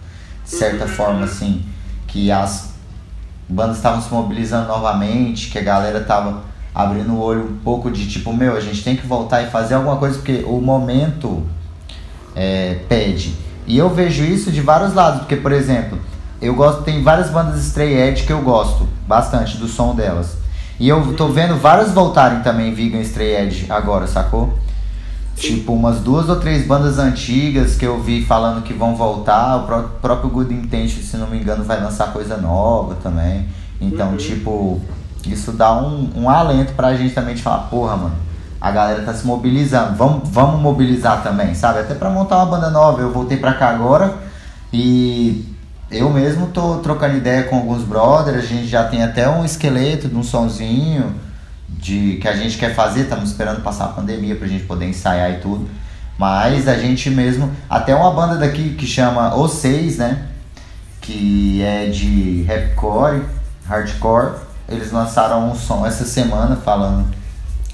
De 0.45 0.51
certa 0.51 0.85
uhum. 0.85 0.91
forma, 0.91 1.25
assim, 1.25 1.63
que 2.07 2.31
as, 2.31 2.69
bandas 3.49 3.77
estavam 3.77 4.03
se 4.03 4.13
mobilizando 4.13 4.69
novamente, 4.69 5.51
que 5.51 5.59
a 5.59 5.63
galera 5.63 6.01
tava 6.01 6.43
abrindo 6.75 7.13
o 7.15 7.21
olho 7.21 7.45
um 7.45 7.59
pouco 7.59 7.91
de 7.91 8.07
tipo, 8.07 8.33
meu, 8.33 8.55
a 8.55 8.61
gente 8.61 8.85
tem 8.85 8.95
que 8.95 9.07
voltar 9.07 9.43
e 9.43 9.51
fazer 9.51 9.75
alguma 9.75 9.97
coisa 9.97 10.17
porque 10.17 10.45
o 10.47 10.61
momento 10.61 11.43
é, 12.37 12.81
pede. 12.89 13.35
E 13.67 13.79
eu 13.79 13.89
vejo 13.89 14.23
isso 14.23 14.53
de 14.53 14.61
vários 14.61 14.93
lados, 14.95 15.21
porque, 15.21 15.37
por 15.37 15.53
exemplo, 15.53 15.99
eu 16.41 16.55
gosto, 16.55 16.83
tem 16.83 17.03
várias 17.03 17.31
bandas 17.31 17.59
stray 17.65 17.95
edge 17.95 18.25
que 18.25 18.33
eu 18.33 18.43
gosto 18.43 18.87
bastante 19.09 19.57
do 19.57 19.67
som 19.67 19.95
delas. 19.95 20.37
E 20.79 20.89
eu 20.89 21.15
tô 21.15 21.29
vendo 21.29 21.57
várias 21.57 21.91
voltarem 21.91 22.41
também 22.41 22.73
vegan 22.73 23.01
stray 23.01 23.35
edge 23.35 23.67
agora, 23.69 24.07
sacou? 24.07 24.57
Tipo, 25.35 25.73
umas 25.73 26.01
duas 26.01 26.29
ou 26.29 26.37
três 26.37 26.67
bandas 26.67 26.99
antigas 26.99 27.77
que 27.77 27.85
eu 27.85 28.01
vi 28.01 28.25
falando 28.25 28.63
que 28.63 28.73
vão 28.73 28.95
voltar. 28.95 29.57
O 29.57 29.67
pró 29.67 29.83
próprio 30.01 30.31
Good 30.31 30.53
Intention, 30.53 31.01
se 31.01 31.17
não 31.17 31.29
me 31.29 31.39
engano, 31.39 31.65
vai 31.65 31.81
lançar 31.81 32.13
coisa 32.13 32.37
nova 32.37 32.97
também. 32.97 33.47
Então, 33.81 34.11
uhum. 34.11 34.17
tipo, 34.17 34.81
isso 35.27 35.53
dá 35.53 35.73
um, 35.81 36.11
um 36.15 36.29
alento 36.29 36.73
pra 36.75 36.95
gente 36.95 37.15
também 37.15 37.35
de 37.35 37.43
falar, 37.43 37.69
porra, 37.69 37.97
mano, 37.97 38.17
a 38.61 38.71
galera 38.71 39.03
tá 39.03 39.15
se 39.15 39.27
mobilizando. 39.27 39.97
Vamos, 39.97 40.29
vamos 40.29 40.61
mobilizar 40.61 41.23
também, 41.23 41.55
sabe? 41.55 41.81
Até 41.81 41.95
pra 41.95 42.11
montar 42.11 42.37
uma 42.37 42.47
banda 42.47 42.71
nova. 42.71 43.01
Eu 43.01 43.13
voltei 43.13 43.37
pra 43.37 43.55
cá 43.55 43.71
agora 43.71 44.15
e 44.73 45.57
eu 45.91 46.11
mesmo 46.11 46.49
tô 46.49 46.77
trocando 46.77 47.17
ideia 47.17 47.45
com 47.45 47.57
alguns 47.57 47.83
brothers, 47.83 48.45
a 48.45 48.47
gente 48.47 48.67
já 48.67 48.85
tem 48.85 49.03
até 49.03 49.29
um 49.29 49.45
esqueleto 49.45 50.09
de 50.09 50.15
um 50.15 50.23
sonzinho 50.23 51.15
de 51.69 52.19
que 52.21 52.29
a 52.29 52.35
gente 52.35 52.59
quer 52.59 52.75
fazer, 52.75 53.03
estamos 53.03 53.31
esperando 53.31 53.63
passar 53.63 53.87
a 53.87 53.89
pandemia 53.89 54.37
pra 54.37 54.47
gente 54.47 54.65
poder 54.65 54.87
ensaiar 54.87 55.31
e 55.33 55.41
tudo. 55.41 55.69
Mas 56.19 56.67
a 56.67 56.77
gente 56.77 57.09
mesmo, 57.11 57.51
até 57.71 57.95
uma 57.95 58.11
banda 58.11 58.37
daqui 58.37 58.75
que 58.75 58.87
chama 58.87 59.35
O 59.37 59.49
Seis, 59.49 59.99
né? 59.99 60.27
Que 61.01 61.63
é 61.63 61.87
de 61.87 62.43
rapcore, 62.43 63.23
hardcore. 63.65 64.35
Eles 64.69 64.91
lançaram 64.91 65.51
um 65.51 65.55
som 65.55 65.87
essa 65.87 66.05
semana 66.05 66.57
falando 66.57 67.07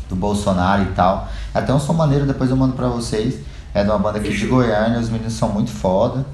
do 0.08 0.14
Bolsonaro 0.14 0.82
e 0.82 0.92
tal. 0.92 1.28
Até 1.54 1.72
um 1.72 1.80
som 1.80 1.94
maneiro, 1.94 2.26
depois 2.26 2.50
eu 2.50 2.56
mando 2.56 2.74
pra 2.74 2.88
vocês. 2.88 3.38
É 3.72 3.82
de 3.82 3.88
uma 3.88 3.98
banda 3.98 4.18
aqui 4.18 4.28
de 4.28 4.46
Goiânia, 4.46 5.00
os 5.00 5.08
meninos 5.08 5.32
são 5.32 5.48
muito 5.48 5.70
foda. 5.70 6.24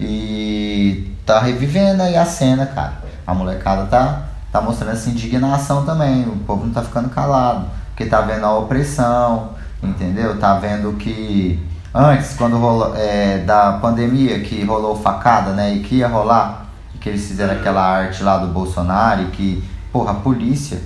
E 0.00 1.14
tá 1.26 1.40
revivendo 1.40 2.02
aí 2.02 2.16
a 2.16 2.24
cena, 2.24 2.66
cara. 2.66 2.94
A 3.26 3.34
molecada 3.34 3.86
tá, 3.86 4.22
tá 4.52 4.60
mostrando 4.60 4.92
essa 4.92 5.10
indignação 5.10 5.84
também. 5.84 6.22
O 6.22 6.36
povo 6.46 6.66
não 6.66 6.72
tá 6.72 6.82
ficando 6.82 7.08
calado. 7.08 7.66
Porque 7.88 8.06
tá 8.06 8.20
vendo 8.20 8.44
a 8.46 8.56
opressão, 8.56 9.50
entendeu? 9.82 10.38
Tá 10.38 10.54
vendo 10.54 10.92
que 10.94 11.60
antes, 11.92 12.34
quando 12.36 12.56
rolou 12.56 12.94
é, 12.96 13.38
da 13.38 13.72
pandemia, 13.72 14.40
que 14.40 14.64
rolou 14.64 14.96
facada, 14.96 15.52
né? 15.52 15.74
E 15.74 15.80
que 15.80 15.96
ia 15.96 16.08
rolar, 16.08 16.66
que 17.00 17.08
eles 17.08 17.26
fizeram 17.26 17.54
aquela 17.54 17.82
arte 17.82 18.22
lá 18.22 18.38
do 18.38 18.48
Bolsonaro 18.48 19.22
e 19.22 19.26
que, 19.26 19.64
porra, 19.92 20.12
a 20.12 20.14
polícia 20.14 20.80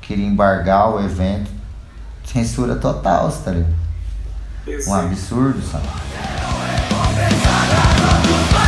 queria 0.00 0.26
embargar 0.26 0.90
o 0.94 1.04
evento. 1.04 1.50
Censura 2.24 2.76
total, 2.76 3.30
tá 3.32 3.50
ligado? 3.50 3.74
Um 4.86 4.94
absurdo, 4.94 5.62
sabe? 5.62 5.88
Bye. 8.28 8.67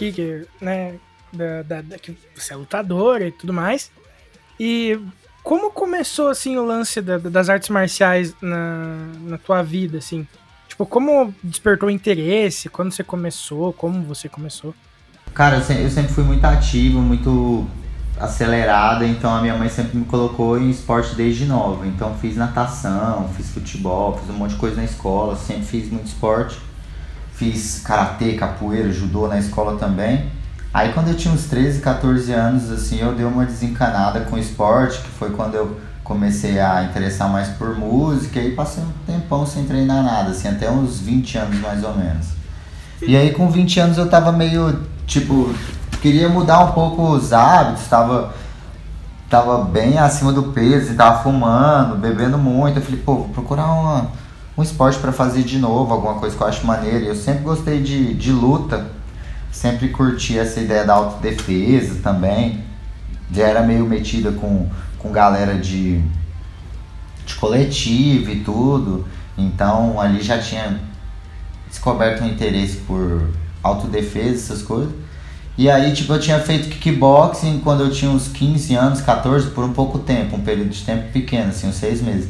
Aqui, 0.00 0.12
que, 0.12 0.46
né, 0.60 0.94
da, 1.32 1.62
da, 1.62 1.82
da, 1.82 1.98
que 1.98 2.16
você 2.34 2.54
é 2.54 2.56
lutadora 2.56 3.28
e 3.28 3.32
tudo 3.32 3.52
mais. 3.52 3.90
E 4.58 4.98
como 5.42 5.70
começou, 5.70 6.28
assim, 6.28 6.56
o 6.56 6.64
lance 6.64 7.00
da, 7.00 7.18
das 7.18 7.48
artes 7.48 7.68
marciais 7.68 8.34
na, 8.40 8.96
na 9.20 9.38
tua 9.38 9.62
vida, 9.62 9.98
assim? 9.98 10.26
Tipo, 10.68 10.86
como 10.86 11.34
despertou 11.42 11.90
interesse? 11.90 12.68
Quando 12.68 12.92
você 12.92 13.04
começou? 13.04 13.72
Como 13.72 14.02
você 14.02 14.28
começou? 14.28 14.74
Cara, 15.34 15.56
eu 15.56 15.90
sempre, 15.90 16.12
fui 16.12 16.24
muito 16.24 16.44
ativo, 16.44 17.00
muito 17.00 17.66
acelerada, 18.18 19.06
então 19.06 19.34
a 19.34 19.40
minha 19.40 19.56
mãe 19.56 19.68
sempre 19.68 19.96
me 19.96 20.04
colocou 20.04 20.58
em 20.58 20.68
esporte 20.68 21.14
desde 21.14 21.46
nova. 21.46 21.86
Então 21.86 22.16
fiz 22.18 22.36
natação, 22.36 23.28
fiz 23.36 23.50
futebol, 23.50 24.18
fiz 24.18 24.28
um 24.28 24.38
monte 24.38 24.50
de 24.50 24.56
coisa 24.56 24.76
na 24.76 24.84
escola, 24.84 25.36
sempre 25.36 25.64
fiz 25.64 25.90
muito 25.90 26.06
esporte. 26.06 26.58
Fiz 27.40 27.80
karatê, 27.82 28.34
capoeira, 28.34 28.92
judô 28.92 29.26
na 29.26 29.38
escola 29.38 29.78
também. 29.78 30.26
Aí 30.74 30.92
quando 30.92 31.08
eu 31.08 31.14
tinha 31.14 31.32
uns 31.32 31.46
13, 31.46 31.80
14 31.80 32.30
anos, 32.34 32.70
assim, 32.70 33.00
eu 33.00 33.14
dei 33.14 33.24
uma 33.24 33.46
desencanada 33.46 34.20
com 34.20 34.36
esporte, 34.36 35.00
que 35.00 35.08
foi 35.08 35.30
quando 35.30 35.54
eu 35.54 35.80
comecei 36.04 36.60
a 36.60 36.84
interessar 36.84 37.30
mais 37.30 37.48
por 37.48 37.74
música 37.78 38.38
e 38.38 38.50
passei 38.50 38.84
um 38.84 38.92
tempão 39.10 39.46
sem 39.46 39.64
treinar 39.64 40.04
nada, 40.04 40.32
assim, 40.32 40.48
até 40.48 40.70
uns 40.70 41.00
20 41.00 41.38
anos 41.38 41.60
mais 41.60 41.82
ou 41.82 41.96
menos. 41.96 42.26
E 43.00 43.16
aí 43.16 43.32
com 43.32 43.48
20 43.48 43.80
anos 43.80 43.96
eu 43.96 44.10
tava 44.10 44.30
meio, 44.30 44.82
tipo, 45.06 45.54
queria 46.02 46.28
mudar 46.28 46.60
um 46.60 46.72
pouco 46.72 47.08
os 47.10 47.32
hábitos, 47.32 47.86
tava, 47.88 48.34
tava 49.30 49.64
bem 49.64 49.96
acima 49.96 50.30
do 50.30 50.42
peso, 50.52 50.94
tava 50.94 51.22
fumando, 51.22 51.96
bebendo 51.96 52.36
muito. 52.36 52.80
Eu 52.80 52.82
falei, 52.82 53.00
pô, 53.00 53.14
vou 53.14 53.28
procurar 53.30 53.72
uma 53.72 54.08
um 54.56 54.62
esporte 54.62 54.98
para 54.98 55.12
fazer 55.12 55.42
de 55.42 55.58
novo, 55.58 55.92
alguma 55.92 56.14
coisa 56.14 56.36
que 56.36 56.42
eu 56.42 56.46
acho 56.46 56.66
maneira. 56.66 57.04
Eu 57.04 57.14
sempre 57.14 57.42
gostei 57.42 57.82
de, 57.82 58.14
de 58.14 58.32
luta, 58.32 58.90
sempre 59.50 59.88
curti 59.88 60.38
essa 60.38 60.60
ideia 60.60 60.84
da 60.84 60.94
autodefesa 60.94 62.00
também. 62.02 62.64
Já 63.32 63.46
era 63.46 63.62
meio 63.62 63.86
metida 63.86 64.32
com, 64.32 64.68
com 64.98 65.12
galera 65.12 65.54
de, 65.54 66.02
de 67.24 67.34
coletivo 67.36 68.30
e 68.30 68.40
tudo. 68.40 69.06
Então 69.38 70.00
ali 70.00 70.22
já 70.22 70.38
tinha 70.38 70.80
descoberto 71.68 72.22
um 72.22 72.28
interesse 72.28 72.78
por 72.78 73.30
autodefesa, 73.62 74.52
essas 74.52 74.62
coisas. 74.62 74.92
E 75.56 75.68
aí, 75.70 75.92
tipo, 75.92 76.12
eu 76.12 76.20
tinha 76.20 76.40
feito 76.40 76.68
kickboxing 76.68 77.60
quando 77.60 77.82
eu 77.82 77.90
tinha 77.90 78.10
uns 78.10 78.28
15 78.28 78.74
anos, 78.74 79.00
14, 79.02 79.50
por 79.50 79.64
um 79.64 79.72
pouco 79.72 79.98
tempo, 79.98 80.36
um 80.36 80.40
período 80.40 80.70
de 80.70 80.82
tempo 80.82 81.12
pequeno, 81.12 81.50
assim, 81.50 81.68
uns 81.68 81.74
6 81.74 82.00
meses. 82.00 82.28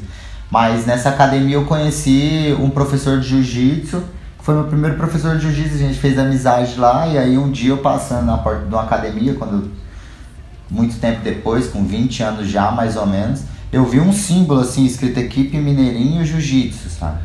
Mas 0.51 0.85
nessa 0.85 1.11
academia 1.11 1.55
eu 1.55 1.65
conheci 1.65 2.57
um 2.59 2.69
professor 2.69 3.21
de 3.21 3.29
jiu-jitsu, 3.29 4.03
que 4.39 4.45
foi 4.45 4.55
meu 4.55 4.65
primeiro 4.65 4.97
professor 4.97 5.37
de 5.37 5.43
jiu-jitsu, 5.43 5.77
a 5.77 5.79
gente 5.79 5.99
fez 5.99 6.19
amizade 6.19 6.79
lá, 6.79 7.07
e 7.07 7.17
aí 7.17 7.39
um 7.39 7.51
dia 7.51 7.71
eu 7.71 7.79
passando 7.79 8.27
na 8.27 8.39
porta 8.39 8.67
de 8.67 8.75
uma 8.75 8.83
academia, 8.83 9.35
quando 9.35 9.71
muito 10.69 10.99
tempo 10.99 11.21
depois, 11.23 11.69
com 11.69 11.85
20 11.85 12.23
anos 12.23 12.49
já 12.49 12.71
mais 12.73 12.97
ou 12.97 13.07
menos, 13.07 13.43
eu 13.73 13.85
vi 13.85 14.01
um 14.01 14.13
símbolo 14.13 14.61
assim, 14.61 14.85
escrito 14.85 15.21
equipe 15.21 15.57
Mineirinho 15.57 16.25
Jiu-Jitsu, 16.25 16.91
sabe? 16.91 17.19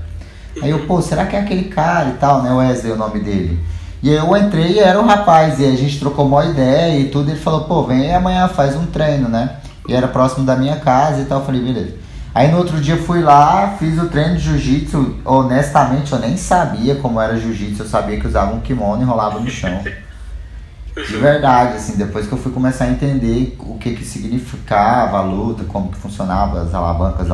Aí 0.62 0.70
eu, 0.70 0.86
pô, 0.86 1.02
será 1.02 1.26
que 1.26 1.36
é 1.36 1.40
aquele 1.40 1.66
cara 1.66 2.10
e 2.10 2.14
tal, 2.14 2.44
né? 2.44 2.54
Wesley, 2.54 2.94
o 2.94 2.96
nome 2.96 3.20
dele. 3.20 3.60
E 4.04 4.10
eu 4.10 4.38
entrei 4.38 4.74
e 4.74 4.80
era 4.80 5.02
um 5.02 5.06
rapaz, 5.06 5.60
e 5.60 5.66
a 5.66 5.76
gente 5.76 6.00
trocou 6.00 6.28
uma 6.28 6.46
ideia 6.46 7.00
e 7.00 7.10
tudo, 7.10 7.32
ele 7.32 7.40
falou, 7.40 7.64
pô, 7.64 7.84
vem 7.84 8.14
amanhã, 8.14 8.48
faz 8.48 8.76
um 8.76 8.86
treino, 8.86 9.28
né? 9.28 9.58
E 9.88 9.94
era 9.94 10.08
próximo 10.08 10.46
da 10.46 10.56
minha 10.56 10.76
casa 10.76 11.22
e 11.22 11.26
tal, 11.26 11.40
eu 11.40 11.46
falei, 11.46 11.62
beleza. 11.62 12.05
Aí 12.36 12.52
no 12.52 12.58
outro 12.58 12.82
dia 12.82 12.98
fui 12.98 13.22
lá, 13.22 13.78
fiz 13.80 13.98
o 13.98 14.10
treino 14.10 14.36
de 14.36 14.44
jiu-jitsu. 14.44 15.16
Honestamente, 15.24 16.12
eu 16.12 16.20
nem 16.20 16.36
sabia 16.36 16.96
como 16.96 17.22
era 17.22 17.40
jiu-jitsu. 17.40 17.84
Eu 17.84 17.88
sabia 17.88 18.20
que 18.20 18.28
usava 18.28 18.54
um 18.54 18.60
kimono 18.60 19.02
e 19.02 19.06
rolava 19.06 19.40
no 19.40 19.50
chão. 19.50 19.82
De 19.82 21.16
verdade, 21.16 21.78
assim, 21.78 21.96
depois 21.96 22.28
que 22.28 22.34
eu 22.34 22.38
fui 22.38 22.52
começar 22.52 22.86
a 22.86 22.90
entender 22.90 23.56
o 23.62 23.78
que 23.78 23.96
que 23.96 24.04
significava 24.04 25.20
a 25.20 25.22
luta, 25.22 25.64
como 25.64 25.90
que 25.90 25.98
funcionava 25.98 26.62
as 26.62 26.74
alavancas, 26.74 27.28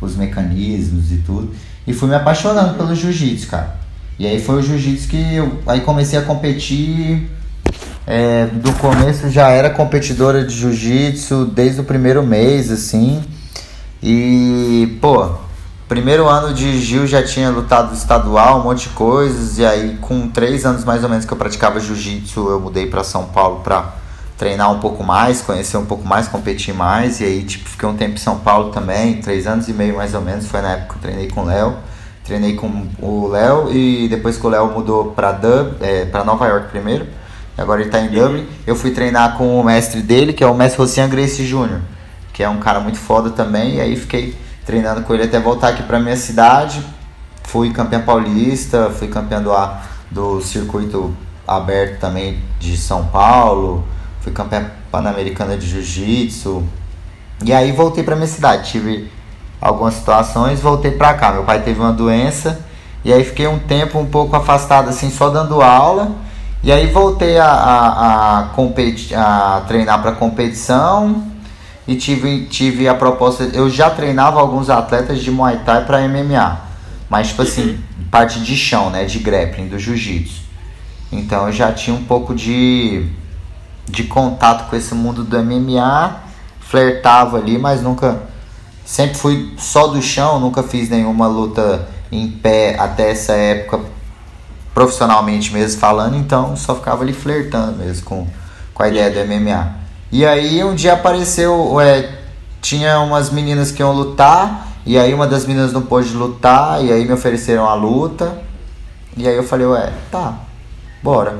os 0.00 0.16
mecanismos 0.16 1.12
e 1.12 1.18
tudo. 1.18 1.54
e 1.86 1.92
fui 1.92 2.08
me 2.08 2.16
apaixonando 2.16 2.74
pelo 2.74 2.96
jiu-jitsu, 2.96 3.46
cara. 3.46 3.76
E 4.18 4.26
aí 4.26 4.42
foi 4.42 4.56
o 4.56 4.62
jiu-jitsu 4.62 5.08
que 5.08 5.34
eu 5.36 5.60
aí 5.64 5.80
comecei 5.82 6.18
a 6.18 6.22
competir. 6.22 7.30
É, 8.04 8.46
do 8.46 8.72
começo 8.74 9.30
já 9.30 9.50
era 9.50 9.70
competidora 9.70 10.44
de 10.44 10.54
jiu-jitsu 10.54 11.44
desde 11.44 11.80
o 11.82 11.84
primeiro 11.84 12.26
mês, 12.26 12.68
assim. 12.68 13.22
E, 14.02 14.98
pô, 15.00 15.30
primeiro 15.88 16.28
ano 16.28 16.54
de 16.54 16.78
Gil 16.80 17.06
já 17.06 17.22
tinha 17.22 17.50
lutado 17.50 17.94
estadual, 17.94 18.60
um 18.60 18.64
monte 18.64 18.88
de 18.88 18.94
coisas. 18.94 19.58
E 19.58 19.66
aí, 19.66 19.98
com 20.00 20.28
três 20.28 20.64
anos 20.64 20.84
mais 20.84 21.02
ou 21.02 21.08
menos 21.08 21.24
que 21.24 21.32
eu 21.32 21.36
praticava 21.36 21.80
jiu-jitsu, 21.80 22.48
eu 22.48 22.60
mudei 22.60 22.86
para 22.86 23.02
São 23.02 23.26
Paulo 23.26 23.60
pra 23.60 23.94
treinar 24.36 24.70
um 24.72 24.78
pouco 24.78 25.02
mais, 25.02 25.42
conhecer 25.42 25.76
um 25.76 25.84
pouco 25.84 26.06
mais, 26.06 26.28
competir 26.28 26.72
mais. 26.72 27.20
E 27.20 27.24
aí, 27.24 27.42
tipo, 27.42 27.68
fiquei 27.68 27.88
um 27.88 27.96
tempo 27.96 28.14
em 28.14 28.18
São 28.18 28.38
Paulo 28.38 28.70
também, 28.70 29.20
três 29.20 29.46
anos 29.46 29.68
e 29.68 29.72
meio 29.72 29.96
mais 29.96 30.14
ou 30.14 30.20
menos. 30.20 30.46
Foi 30.46 30.62
na 30.62 30.72
época 30.72 30.94
que 30.94 30.94
eu 30.94 31.10
treinei 31.10 31.28
com 31.28 31.40
o 31.40 31.44
Léo. 31.44 31.76
Treinei 32.24 32.54
com 32.56 32.86
o 33.00 33.28
Léo 33.28 33.72
e 33.72 34.06
depois 34.06 34.36
que 34.36 34.46
o 34.46 34.50
Léo 34.50 34.70
mudou 34.70 35.12
pra, 35.12 35.32
Dub, 35.32 35.76
é, 35.80 36.04
pra 36.04 36.22
Nova 36.22 36.46
York 36.46 36.68
primeiro. 36.68 37.06
Agora 37.56 37.80
ele 37.80 37.90
tá 37.90 37.98
em 37.98 38.08
Dublin. 38.08 38.46
Eu 38.66 38.76
fui 38.76 38.92
treinar 38.92 39.36
com 39.36 39.58
o 39.58 39.64
mestre 39.64 40.00
dele, 40.02 40.32
que 40.32 40.44
é 40.44 40.46
o 40.46 40.54
mestre 40.54 40.78
Rocian 40.78 41.08
Grace 41.08 41.42
Jr., 41.44 41.80
que 42.38 42.42
é 42.44 42.48
um 42.48 42.60
cara 42.60 42.78
muito 42.78 42.98
foda 42.98 43.30
também. 43.30 43.74
E 43.74 43.80
aí 43.80 43.96
fiquei 43.96 44.38
treinando 44.64 45.02
com 45.02 45.12
ele 45.12 45.24
até 45.24 45.40
voltar 45.40 45.70
aqui 45.70 45.82
pra 45.82 45.98
minha 45.98 46.14
cidade. 46.16 46.80
Fui 47.42 47.72
campeão 47.72 48.02
paulista, 48.02 48.90
fui 48.96 49.08
campeão 49.08 49.42
do, 49.42 49.52
do 50.08 50.40
circuito 50.40 51.12
aberto 51.44 51.98
também 51.98 52.40
de 52.60 52.76
São 52.76 53.06
Paulo 53.06 53.84
fui 54.20 54.30
campeã 54.30 54.70
pan-americana 54.92 55.56
de 55.56 55.66
jiu-jitsu. 55.66 56.62
E 57.44 57.52
aí 57.52 57.72
voltei 57.72 58.04
para 58.04 58.14
minha 58.14 58.28
cidade, 58.28 58.70
tive 58.70 59.10
algumas 59.60 59.94
situações, 59.94 60.60
voltei 60.60 60.92
para 60.92 61.14
cá. 61.14 61.32
Meu 61.32 61.42
pai 61.42 61.60
teve 61.62 61.80
uma 61.80 61.92
doença 61.92 62.60
e 63.04 63.12
aí 63.12 63.24
fiquei 63.24 63.48
um 63.48 63.58
tempo 63.58 63.98
um 63.98 64.06
pouco 64.06 64.36
afastado 64.36 64.90
assim, 64.90 65.10
só 65.10 65.28
dando 65.28 65.60
aula. 65.60 66.12
E 66.62 66.70
aí 66.70 66.86
voltei 66.86 67.36
a, 67.36 67.46
a, 67.46 68.38
a, 68.38 69.56
a 69.56 69.60
treinar 69.62 70.02
para 70.02 70.12
competição 70.12 71.37
e 71.88 71.96
tive, 71.96 72.44
tive 72.44 72.86
a 72.86 72.94
proposta. 72.94 73.44
Eu 73.44 73.68
já 73.70 73.88
treinava 73.88 74.38
alguns 74.38 74.68
atletas 74.68 75.20
de 75.20 75.30
Muay 75.30 75.60
Thai 75.64 75.86
para 75.86 76.06
MMA, 76.06 76.60
mas 77.08 77.28
tipo 77.28 77.40
assim, 77.40 77.80
parte 78.10 78.40
de 78.40 78.54
chão, 78.54 78.90
né, 78.90 79.06
de 79.06 79.18
grappling, 79.18 79.68
do 79.68 79.78
jiu-jitsu. 79.78 80.42
Então 81.10 81.46
eu 81.46 81.52
já 81.52 81.72
tinha 81.72 81.96
um 81.96 82.04
pouco 82.04 82.34
de 82.34 83.08
de 83.88 84.04
contato 84.04 84.68
com 84.68 84.76
esse 84.76 84.94
mundo 84.94 85.24
do 85.24 85.42
MMA, 85.42 86.20
flertava 86.60 87.38
ali, 87.38 87.58
mas 87.58 87.82
nunca. 87.82 88.20
Sempre 88.84 89.18
fui 89.18 89.54
só 89.58 89.86
do 89.86 90.00
chão, 90.00 90.38
nunca 90.40 90.62
fiz 90.62 90.88
nenhuma 90.88 91.26
luta 91.26 91.88
em 92.10 92.30
pé 92.30 92.76
até 92.78 93.10
essa 93.10 93.32
época, 93.32 93.80
profissionalmente 94.72 95.52
mesmo 95.52 95.78
falando, 95.78 96.16
então 96.16 96.56
só 96.56 96.74
ficava 96.74 97.02
ali 97.02 97.12
flertando 97.12 97.78
mesmo 97.78 98.06
com, 98.06 98.26
com 98.72 98.82
a 98.82 98.88
ideia 98.88 99.10
do 99.10 99.30
MMA. 99.30 99.87
E 100.10 100.24
aí 100.24 100.64
um 100.64 100.74
dia 100.74 100.94
apareceu, 100.94 101.80
é, 101.80 102.18
tinha 102.60 103.00
umas 103.00 103.30
meninas 103.30 103.70
que 103.70 103.82
iam 103.82 103.92
lutar, 103.92 104.68
e 104.86 104.98
aí 104.98 105.12
uma 105.12 105.26
das 105.26 105.44
meninas 105.46 105.72
não 105.72 105.82
pôde 105.82 106.14
lutar, 106.14 106.82
e 106.84 106.92
aí 106.92 107.04
me 107.04 107.12
ofereceram 107.12 107.68
a 107.68 107.74
luta, 107.74 108.38
e 109.16 109.28
aí 109.28 109.36
eu 109.36 109.42
falei, 109.42 109.66
ué, 109.66 109.92
tá, 110.10 110.38
bora. 111.02 111.36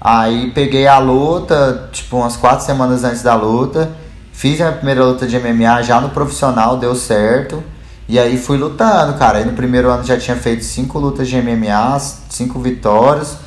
Aí 0.00 0.50
peguei 0.50 0.86
a 0.86 0.98
luta, 0.98 1.88
tipo, 1.90 2.18
umas 2.18 2.36
quatro 2.36 2.62
semanas 2.66 3.04
antes 3.04 3.22
da 3.22 3.34
luta. 3.34 3.90
Fiz 4.32 4.60
a 4.60 4.70
primeira 4.70 5.02
luta 5.02 5.26
de 5.26 5.38
MMA 5.38 5.82
já 5.82 5.98
no 5.98 6.10
profissional, 6.10 6.76
deu 6.76 6.94
certo. 6.94 7.64
E 8.06 8.18
aí 8.18 8.36
fui 8.36 8.58
lutando, 8.58 9.14
cara. 9.14 9.38
Aí 9.38 9.46
no 9.46 9.52
primeiro 9.52 9.88
ano 9.88 10.04
já 10.04 10.18
tinha 10.18 10.36
feito 10.36 10.62
cinco 10.62 10.98
lutas 10.98 11.26
de 11.26 11.40
MMA, 11.40 11.98
cinco 12.28 12.60
vitórias. 12.60 13.38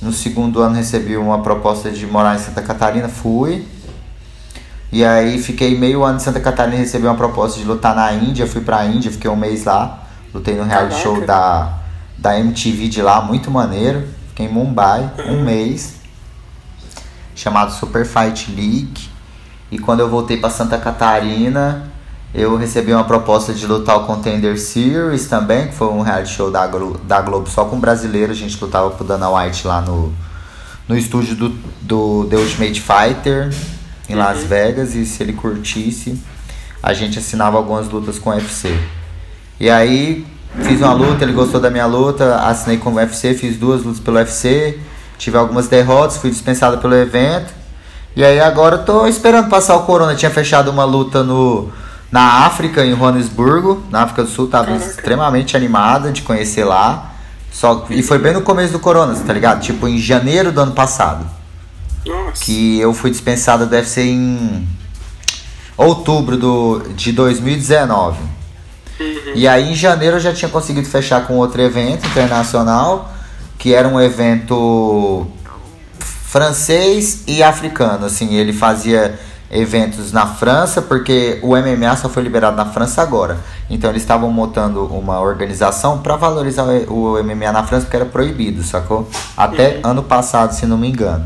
No 0.00 0.12
segundo 0.12 0.60
ano 0.60 0.76
recebi 0.76 1.16
uma 1.16 1.42
proposta 1.42 1.90
de 1.90 2.06
morar 2.06 2.36
em 2.36 2.38
Santa 2.38 2.62
Catarina, 2.62 3.08
fui. 3.08 3.66
E 4.92 5.04
aí 5.04 5.38
fiquei 5.42 5.76
meio 5.76 6.04
ano 6.04 6.16
em 6.16 6.20
Santa 6.20 6.40
Catarina 6.40 6.76
e 6.76 6.80
recebi 6.80 7.06
uma 7.06 7.16
proposta 7.16 7.58
de 7.58 7.66
lutar 7.66 7.94
na 7.94 8.12
Índia, 8.12 8.46
fui 8.46 8.60
pra 8.60 8.84
Índia, 8.84 9.10
fiquei 9.10 9.30
um 9.30 9.36
mês 9.36 9.64
lá. 9.64 10.02
Lutei 10.32 10.54
no 10.54 10.64
reality 10.64 11.00
show 11.00 11.24
da, 11.24 11.74
da 12.16 12.38
MTV 12.38 12.88
de 12.88 13.02
lá, 13.02 13.20
muito 13.20 13.50
maneiro. 13.50 14.06
Fiquei 14.28 14.46
em 14.46 14.52
Mumbai 14.52 15.10
um 15.26 15.42
mês 15.42 15.96
chamado 17.34 17.72
Super 17.72 18.06
Fight 18.06 18.50
League. 18.52 19.10
E 19.70 19.78
quando 19.78 20.00
eu 20.00 20.08
voltei 20.08 20.36
para 20.36 20.50
Santa 20.50 20.78
Catarina, 20.78 21.90
eu 22.32 22.56
recebi 22.56 22.92
uma 22.92 23.04
proposta 23.04 23.52
de 23.52 23.66
lutar 23.66 23.96
o 23.96 24.04
Contender 24.04 24.58
Series 24.58 25.26
também, 25.26 25.68
que 25.68 25.74
foi 25.74 25.88
um 25.88 26.02
reality 26.02 26.32
show 26.32 26.50
da, 26.50 26.66
Glo 26.66 26.98
da 27.04 27.20
Globo 27.20 27.48
só 27.48 27.64
com 27.64 27.80
brasileiro. 27.80 28.30
A 28.30 28.34
gente 28.36 28.62
lutava 28.62 28.90
pro 28.90 29.04
Dana 29.04 29.28
White 29.30 29.66
lá 29.66 29.80
no, 29.80 30.12
no 30.86 30.96
estúdio 30.96 31.34
do, 31.34 31.48
do 31.82 32.26
The 32.30 32.36
Ultimate 32.36 32.80
Fighter 32.80 33.50
em 34.08 34.14
uhum. 34.14 34.18
Las 34.18 34.44
Vegas. 34.44 34.94
E 34.94 35.04
se 35.04 35.22
ele 35.22 35.32
curtisse, 35.32 36.20
a 36.82 36.92
gente 36.92 37.18
assinava 37.18 37.56
algumas 37.56 37.88
lutas 37.88 38.18
com 38.18 38.30
o 38.30 38.32
UFC. 38.34 38.76
E 39.58 39.70
aí 39.70 40.26
fiz 40.62 40.80
uma 40.80 40.92
luta, 40.92 41.24
ele 41.24 41.32
gostou 41.32 41.60
da 41.60 41.70
minha 41.70 41.86
luta, 41.86 42.36
assinei 42.36 42.78
com 42.78 42.90
o 42.90 42.94
UFC, 42.94 43.34
fiz 43.34 43.56
duas 43.56 43.82
lutas 43.82 44.00
pelo 44.00 44.16
UFC 44.16 44.78
tive 45.18 45.36
algumas 45.36 45.68
derrotas, 45.68 46.16
fui 46.16 46.30
dispensado 46.30 46.78
pelo 46.78 46.94
evento. 46.94 47.52
E 48.14 48.24
aí 48.24 48.40
agora 48.40 48.78
tô 48.78 49.06
esperando 49.06 49.48
passar 49.48 49.76
o 49.76 49.82
corona. 49.82 50.14
tinha 50.14 50.30
fechado 50.30 50.70
uma 50.70 50.84
luta 50.84 51.22
no 51.22 51.70
na 52.10 52.46
África, 52.46 52.84
em 52.84 52.96
Joanesburgo, 52.96 53.82
na 53.90 54.02
África 54.02 54.22
do 54.22 54.28
Sul, 54.28 54.46
tava 54.46 54.66
Caraca. 54.66 54.86
extremamente 54.86 55.56
animada 55.56 56.12
de 56.12 56.22
conhecer 56.22 56.64
lá. 56.64 57.12
Só, 57.50 57.84
e 57.90 58.02
foi 58.02 58.18
bem 58.18 58.32
no 58.32 58.42
começo 58.42 58.72
do 58.72 58.78
corona, 58.78 59.14
tá 59.14 59.32
ligado? 59.32 59.60
Tipo, 59.60 59.88
em 59.88 59.98
janeiro 59.98 60.52
do 60.52 60.60
ano 60.60 60.72
passado. 60.72 61.26
Nossa. 62.06 62.44
Que 62.44 62.80
eu 62.80 62.94
fui 62.94 63.10
dispensado, 63.10 63.66
deve 63.66 63.88
ser 63.88 64.04
em 64.04 64.66
outubro 65.76 66.36
do, 66.36 66.80
de 66.94 67.12
2019. 67.12 68.18
Uhum. 68.98 69.06
E 69.34 69.46
aí 69.46 69.72
em 69.72 69.74
janeiro 69.74 70.16
eu 70.16 70.20
já 70.20 70.32
tinha 70.32 70.48
conseguido 70.48 70.88
fechar 70.88 71.26
com 71.26 71.34
outro 71.34 71.60
evento 71.60 72.06
internacional 72.06 73.12
que 73.58 73.74
era 73.74 73.88
um 73.88 74.00
evento 74.00 75.26
francês 75.98 77.24
e 77.26 77.42
africano, 77.42 78.06
assim, 78.06 78.34
ele 78.34 78.52
fazia 78.52 79.18
eventos 79.50 80.12
na 80.12 80.26
França, 80.26 80.82
porque 80.82 81.38
o 81.42 81.56
MMA 81.56 81.96
só 81.96 82.08
foi 82.08 82.22
liberado 82.22 82.56
na 82.56 82.66
França 82.66 83.00
agora. 83.00 83.38
Então 83.70 83.90
eles 83.90 84.02
estavam 84.02 84.30
montando 84.30 84.84
uma 84.86 85.20
organização 85.20 85.98
para 85.98 86.16
valorizar 86.16 86.64
o 86.88 87.22
MMA 87.22 87.52
na 87.52 87.62
França, 87.62 87.86
porque 87.86 87.96
era 87.96 88.04
proibido, 88.04 88.62
sacou? 88.62 89.08
Até 89.36 89.76
uhum. 89.76 89.90
ano 89.90 90.02
passado, 90.02 90.52
se 90.52 90.66
não 90.66 90.76
me 90.76 90.88
engano. 90.88 91.24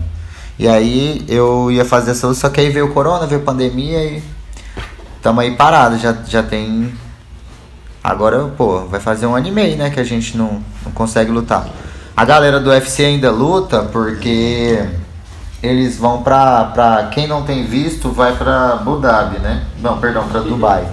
E 0.60 0.68
aí 0.68 1.24
eu 1.26 1.70
ia 1.70 1.86
fazer 1.86 2.10
essa 2.10 2.34
só 2.34 2.50
que 2.50 2.60
aí 2.60 2.68
veio 2.68 2.84
o 2.84 2.92
corona, 2.92 3.26
veio 3.26 3.40
a 3.40 3.44
pandemia 3.44 4.04
e 4.04 4.22
tamo 5.22 5.40
aí 5.40 5.56
parado, 5.56 5.98
já, 5.98 6.12
já 6.28 6.42
tem. 6.42 6.92
Agora, 8.04 8.46
pô, 8.58 8.80
vai 8.80 9.00
fazer 9.00 9.24
um 9.24 9.34
ano 9.34 9.48
e 9.48 9.50
meio, 9.50 9.78
né? 9.78 9.88
Que 9.88 9.98
a 9.98 10.04
gente 10.04 10.36
não, 10.36 10.62
não 10.84 10.92
consegue 10.92 11.30
lutar. 11.30 11.66
A 12.14 12.26
galera 12.26 12.60
do 12.60 12.68
UFC 12.68 13.06
ainda 13.06 13.30
luta 13.30 13.84
porque 13.84 14.86
eles 15.62 15.96
vão 15.96 16.22
pra, 16.22 16.66
pra 16.66 17.06
quem 17.06 17.26
não 17.26 17.42
tem 17.42 17.64
visto, 17.64 18.10
vai 18.10 18.36
pra 18.36 18.74
Abu 18.74 18.98
Dhabi, 18.98 19.38
né? 19.38 19.64
Não, 19.80 19.98
perdão, 19.98 20.28
pra 20.28 20.40
Dubai. 20.40 20.86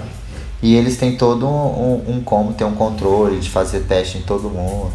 E 0.64 0.78
eles 0.78 0.96
têm 0.96 1.18
todo 1.18 1.46
um, 1.46 2.06
um, 2.08 2.16
um 2.16 2.22
como, 2.22 2.54
tem 2.54 2.66
um 2.66 2.74
controle 2.74 3.38
de 3.42 3.50
fazer 3.50 3.82
teste 3.82 4.18
em 4.18 4.22
todo 4.22 4.50
mundo. 4.50 4.94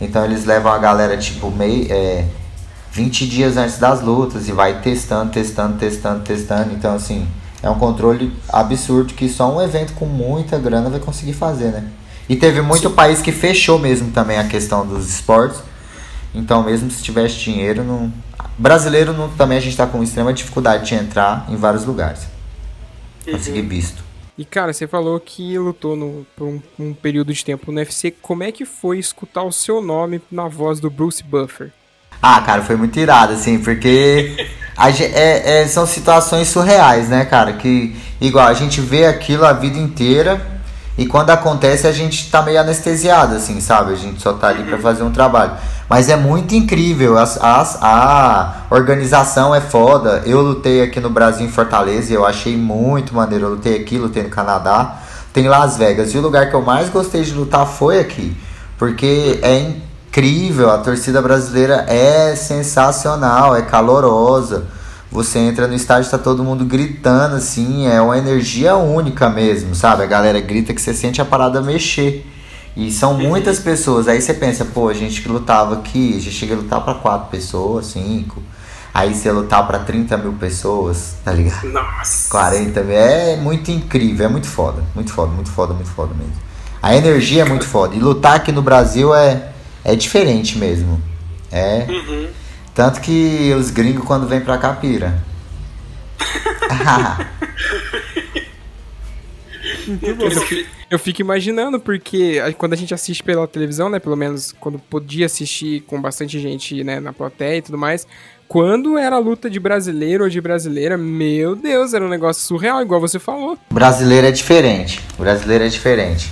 Então 0.00 0.24
eles 0.24 0.46
levam 0.46 0.72
a 0.72 0.78
galera 0.78 1.14
tipo 1.18 1.50
meio. 1.50 1.92
É, 1.92 2.24
20 2.94 3.26
dias 3.26 3.56
antes 3.56 3.78
das 3.78 4.00
lutas 4.00 4.48
e 4.48 4.52
vai 4.52 4.80
testando, 4.80 5.30
testando, 5.30 5.76
testando, 5.76 6.24
testando. 6.24 6.72
Então, 6.72 6.94
assim, 6.94 7.28
é 7.62 7.68
um 7.68 7.78
controle 7.78 8.32
absurdo 8.48 9.12
que 9.12 9.28
só 9.28 9.54
um 9.54 9.60
evento 9.60 9.92
com 9.92 10.06
muita 10.06 10.58
grana 10.58 10.88
vai 10.88 11.00
conseguir 11.00 11.34
fazer, 11.34 11.72
né? 11.72 11.84
E 12.28 12.36
teve 12.36 12.62
muito 12.62 12.88
Sim. 12.88 12.94
país 12.94 13.20
que 13.20 13.30
fechou 13.30 13.78
mesmo 13.78 14.10
também 14.10 14.38
a 14.38 14.44
questão 14.44 14.86
dos 14.86 15.10
esportes 15.10 15.60
então, 16.34 16.64
mesmo 16.64 16.90
se 16.90 17.02
tivesse 17.02 17.36
dinheiro, 17.36 17.84
não... 17.84 18.12
brasileiro 18.58 19.12
não, 19.12 19.28
também 19.30 19.56
a 19.56 19.60
gente 19.60 19.70
está 19.70 19.86
com 19.86 20.02
extrema 20.02 20.32
dificuldade 20.32 20.88
de 20.88 20.94
entrar 20.94 21.46
em 21.48 21.56
vários 21.56 21.84
lugares. 21.84 22.26
Uhum. 23.26 23.34
Conseguir 23.34 23.62
visto. 23.62 24.02
E 24.36 24.44
cara, 24.44 24.72
você 24.72 24.88
falou 24.88 25.20
que 25.20 25.56
lutou 25.56 25.94
no, 25.94 26.26
por 26.36 26.48
um, 26.48 26.60
um, 26.76 26.92
período 26.92 27.32
de 27.32 27.44
tempo 27.44 27.70
no 27.70 27.78
UFC. 27.78 28.10
Como 28.10 28.42
é 28.42 28.50
que 28.50 28.64
foi 28.64 28.98
escutar 28.98 29.44
o 29.44 29.52
seu 29.52 29.80
nome 29.80 30.20
na 30.28 30.48
voz 30.48 30.80
do 30.80 30.90
Bruce 30.90 31.22
Buffer? 31.22 31.72
Ah, 32.20 32.40
cara, 32.40 32.62
foi 32.62 32.76
muito 32.76 32.98
irado, 32.98 33.34
assim, 33.34 33.58
porque 33.58 34.48
a, 34.76 34.90
é, 34.90 35.62
é, 35.62 35.68
são 35.68 35.86
situações 35.86 36.48
surreais, 36.48 37.08
né, 37.08 37.24
cara? 37.24 37.52
Que 37.52 37.96
igual 38.20 38.46
a 38.46 38.54
gente 38.54 38.80
vê 38.80 39.06
aquilo 39.06 39.44
a 39.44 39.52
vida 39.52 39.78
inteira 39.78 40.54
e 40.96 41.06
quando 41.06 41.30
acontece 41.30 41.88
a 41.88 41.92
gente 41.92 42.30
tá 42.30 42.40
meio 42.40 42.60
anestesiado, 42.60 43.34
assim, 43.34 43.60
sabe? 43.60 43.92
A 43.92 43.96
gente 43.96 44.22
só 44.22 44.32
tá 44.32 44.48
ali 44.48 44.62
para 44.62 44.78
fazer 44.78 45.02
um 45.02 45.10
trabalho. 45.10 45.52
Mas 45.88 46.08
é 46.08 46.14
muito 46.14 46.54
incrível, 46.54 47.18
as, 47.18 47.36
as, 47.42 47.78
a 47.82 48.62
organização 48.70 49.52
é 49.52 49.60
foda. 49.60 50.22
Eu 50.24 50.40
lutei 50.40 50.82
aqui 50.82 51.00
no 51.00 51.10
Brasil, 51.10 51.44
em 51.44 51.50
Fortaleza, 51.50 52.12
e 52.12 52.14
eu 52.14 52.24
achei 52.24 52.56
muito 52.56 53.12
maneiro. 53.14 53.46
Eu 53.46 53.50
lutei 53.50 53.76
aqui, 53.76 53.98
lutei 53.98 54.22
no 54.22 54.28
Canadá, 54.28 54.98
tem 55.32 55.48
Las 55.48 55.76
Vegas. 55.76 56.14
E 56.14 56.18
o 56.18 56.20
lugar 56.20 56.48
que 56.48 56.54
eu 56.54 56.62
mais 56.62 56.88
gostei 56.88 57.22
de 57.22 57.32
lutar 57.32 57.66
foi 57.66 57.98
aqui. 57.98 58.36
Porque 58.78 59.40
é 59.42 59.72
incrível, 60.14 60.70
a 60.70 60.78
torcida 60.78 61.20
brasileira 61.20 61.84
é 61.88 62.36
sensacional, 62.36 63.56
é 63.56 63.62
calorosa. 63.62 64.64
Você 65.10 65.40
entra 65.40 65.66
no 65.66 65.74
estádio, 65.74 66.08
tá 66.08 66.18
todo 66.18 66.44
mundo 66.44 66.64
gritando, 66.64 67.34
assim, 67.34 67.88
é 67.88 68.00
uma 68.00 68.16
energia 68.16 68.76
única 68.76 69.28
mesmo, 69.28 69.74
sabe? 69.74 70.04
A 70.04 70.06
galera 70.06 70.40
grita 70.40 70.72
que 70.72 70.80
você 70.80 70.94
sente 70.94 71.20
a 71.20 71.24
parada 71.24 71.60
mexer. 71.60 72.24
E 72.76 72.92
são 72.92 73.14
muitas 73.14 73.58
pessoas. 73.58 74.06
Aí 74.06 74.20
você 74.20 74.34
pensa, 74.34 74.64
pô, 74.64 74.88
a 74.88 74.94
gente 74.94 75.20
que 75.20 75.28
lutava 75.28 75.74
aqui, 75.74 76.16
a 76.16 76.20
gente 76.20 76.32
chega 76.32 76.54
a 76.54 76.58
lutar 76.58 76.84
para 76.84 76.94
quatro 76.94 77.28
pessoas, 77.30 77.86
cinco. 77.86 78.40
Aí 78.92 79.14
você 79.14 79.32
lutar 79.32 79.66
para 79.66 79.80
30 79.80 80.16
mil 80.16 80.34
pessoas, 80.34 81.16
tá 81.24 81.32
ligado? 81.32 81.72
Nossa. 81.72 82.30
40 82.30 82.82
mil. 82.82 82.96
É 82.96 83.36
muito 83.36 83.72
incrível, 83.72 84.26
é 84.26 84.28
muito 84.28 84.46
foda. 84.46 84.84
Muito 84.94 85.12
foda, 85.12 85.32
muito 85.32 85.50
foda, 85.50 85.74
muito 85.74 85.90
foda 85.90 86.14
mesmo. 86.14 86.34
A 86.80 86.94
energia 86.94 87.42
é 87.42 87.44
muito 87.44 87.66
foda. 87.66 87.96
E 87.96 87.98
lutar 87.98 88.36
aqui 88.36 88.52
no 88.52 88.62
Brasil 88.62 89.14
é, 89.14 89.53
é 89.84 89.94
diferente 89.94 90.58
mesmo. 90.58 91.00
É. 91.52 91.86
Uhum. 91.88 92.28
Tanto 92.74 93.00
que 93.00 93.52
os 93.56 93.70
gringos 93.70 94.04
quando 94.04 94.26
vêm 94.26 94.40
pra 94.40 94.58
cá 94.58 94.72
pira. 94.72 95.22
Eu 99.86 100.30
fico, 100.30 100.70
eu 100.90 100.98
fico 100.98 101.20
imaginando, 101.20 101.78
porque 101.78 102.38
quando 102.56 102.72
a 102.72 102.76
gente 102.76 102.94
assiste 102.94 103.22
pela 103.22 103.46
televisão, 103.46 103.90
né? 103.90 103.98
Pelo 103.98 104.16
menos 104.16 104.52
quando 104.58 104.78
podia 104.78 105.26
assistir 105.26 105.82
com 105.82 106.00
bastante 106.00 106.40
gente 106.40 106.82
né, 106.82 107.00
na 107.00 107.12
plateia 107.12 107.58
e 107.58 107.62
tudo 107.62 107.76
mais. 107.76 108.06
Quando 108.48 108.96
era 108.98 109.18
luta 109.18 109.48
de 109.48 109.58
brasileiro 109.58 110.24
ou 110.24 110.30
de 110.30 110.40
brasileira, 110.40 110.96
meu 110.96 111.56
Deus, 111.56 111.94
era 111.94 112.04
um 112.04 112.08
negócio 112.08 112.42
surreal, 112.42 112.80
igual 112.82 113.00
você 113.00 113.18
falou. 113.18 113.58
Brasileiro 113.70 114.26
é 114.26 114.30
diferente. 114.30 115.00
Brasileiro 115.18 115.64
é 115.64 115.68
diferente. 115.68 116.30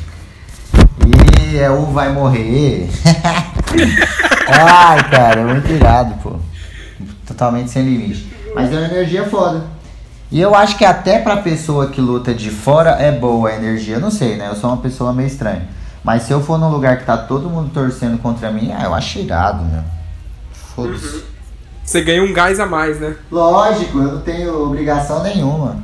E 1.52 1.58
é 1.58 1.70
o 1.70 1.84
vai 1.84 2.10
morrer. 2.10 2.88
Ai, 4.48 5.10
cara, 5.10 5.42
é 5.42 5.44
muito 5.44 5.70
irado, 5.70 6.14
pô. 6.22 6.36
Totalmente 7.26 7.70
sem 7.70 7.84
limite. 7.84 8.26
Mas 8.54 8.72
é 8.72 8.78
uma 8.78 8.86
energia 8.86 9.28
foda. 9.28 9.64
E 10.30 10.40
eu 10.40 10.54
acho 10.54 10.78
que 10.78 10.84
até 10.84 11.18
pra 11.18 11.36
pessoa 11.36 11.90
que 11.90 12.00
luta 12.00 12.32
de 12.32 12.48
fora 12.48 12.92
é 12.92 13.12
boa 13.12 13.50
a 13.50 13.54
energia. 13.54 13.96
Eu 13.96 14.00
não 14.00 14.10
sei, 14.10 14.36
né? 14.36 14.48
Eu 14.48 14.54
sou 14.54 14.70
uma 14.70 14.78
pessoa 14.78 15.12
meio 15.12 15.26
estranha. 15.26 15.68
Mas 16.02 16.22
se 16.22 16.32
eu 16.32 16.42
for 16.42 16.56
num 16.56 16.70
lugar 16.70 16.98
que 16.98 17.04
tá 17.04 17.18
todo 17.18 17.50
mundo 17.50 17.70
torcendo 17.70 18.16
contra 18.16 18.50
mim, 18.50 18.72
ah, 18.74 18.84
eu 18.84 18.94
acho 18.94 19.18
irado, 19.18 19.62
meu. 19.62 19.82
Foda-se. 20.74 21.22
Você 21.84 22.00
ganha 22.00 22.24
um 22.24 22.32
gás 22.32 22.58
a 22.60 22.64
mais, 22.64 22.98
né? 22.98 23.14
Lógico, 23.30 23.98
eu 23.98 24.12
não 24.14 24.20
tenho 24.22 24.58
obrigação 24.62 25.22
nenhuma. 25.22 25.76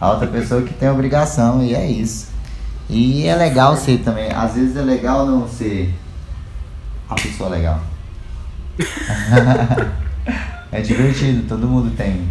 A 0.00 0.12
outra 0.12 0.26
pessoa 0.26 0.62
que 0.62 0.72
tem 0.72 0.88
obrigação, 0.88 1.62
e 1.62 1.74
é 1.74 1.84
isso. 1.84 2.34
E 2.88 3.26
é 3.26 3.34
legal 3.34 3.76
ser 3.76 3.98
também. 3.98 4.30
Às 4.32 4.54
vezes 4.54 4.76
é 4.76 4.82
legal 4.82 5.26
não 5.26 5.48
ser 5.48 5.92
a 7.08 7.14
pessoa 7.14 7.50
legal. 7.50 7.80
é 10.70 10.80
divertido, 10.80 11.48
todo 11.48 11.66
mundo 11.66 11.94
tem, 11.96 12.28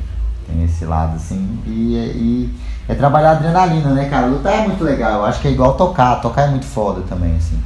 tem 0.48 0.64
esse 0.64 0.86
lado 0.86 1.16
assim. 1.16 1.60
E, 1.66 1.96
e 1.96 2.56
é 2.88 2.94
trabalhar 2.94 3.32
adrenalina, 3.32 3.94
né, 3.94 4.08
cara? 4.10 4.28
Lutar 4.28 4.54
é 4.54 4.68
muito 4.68 4.84
legal. 4.84 5.20
Eu 5.20 5.26
acho 5.26 5.42
que 5.42 5.48
é 5.48 5.52
igual 5.52 5.76
tocar. 5.76 6.22
Tocar 6.22 6.44
é 6.44 6.48
muito 6.50 6.66
foda 6.66 7.02
também, 7.02 7.36
assim. 7.36 7.60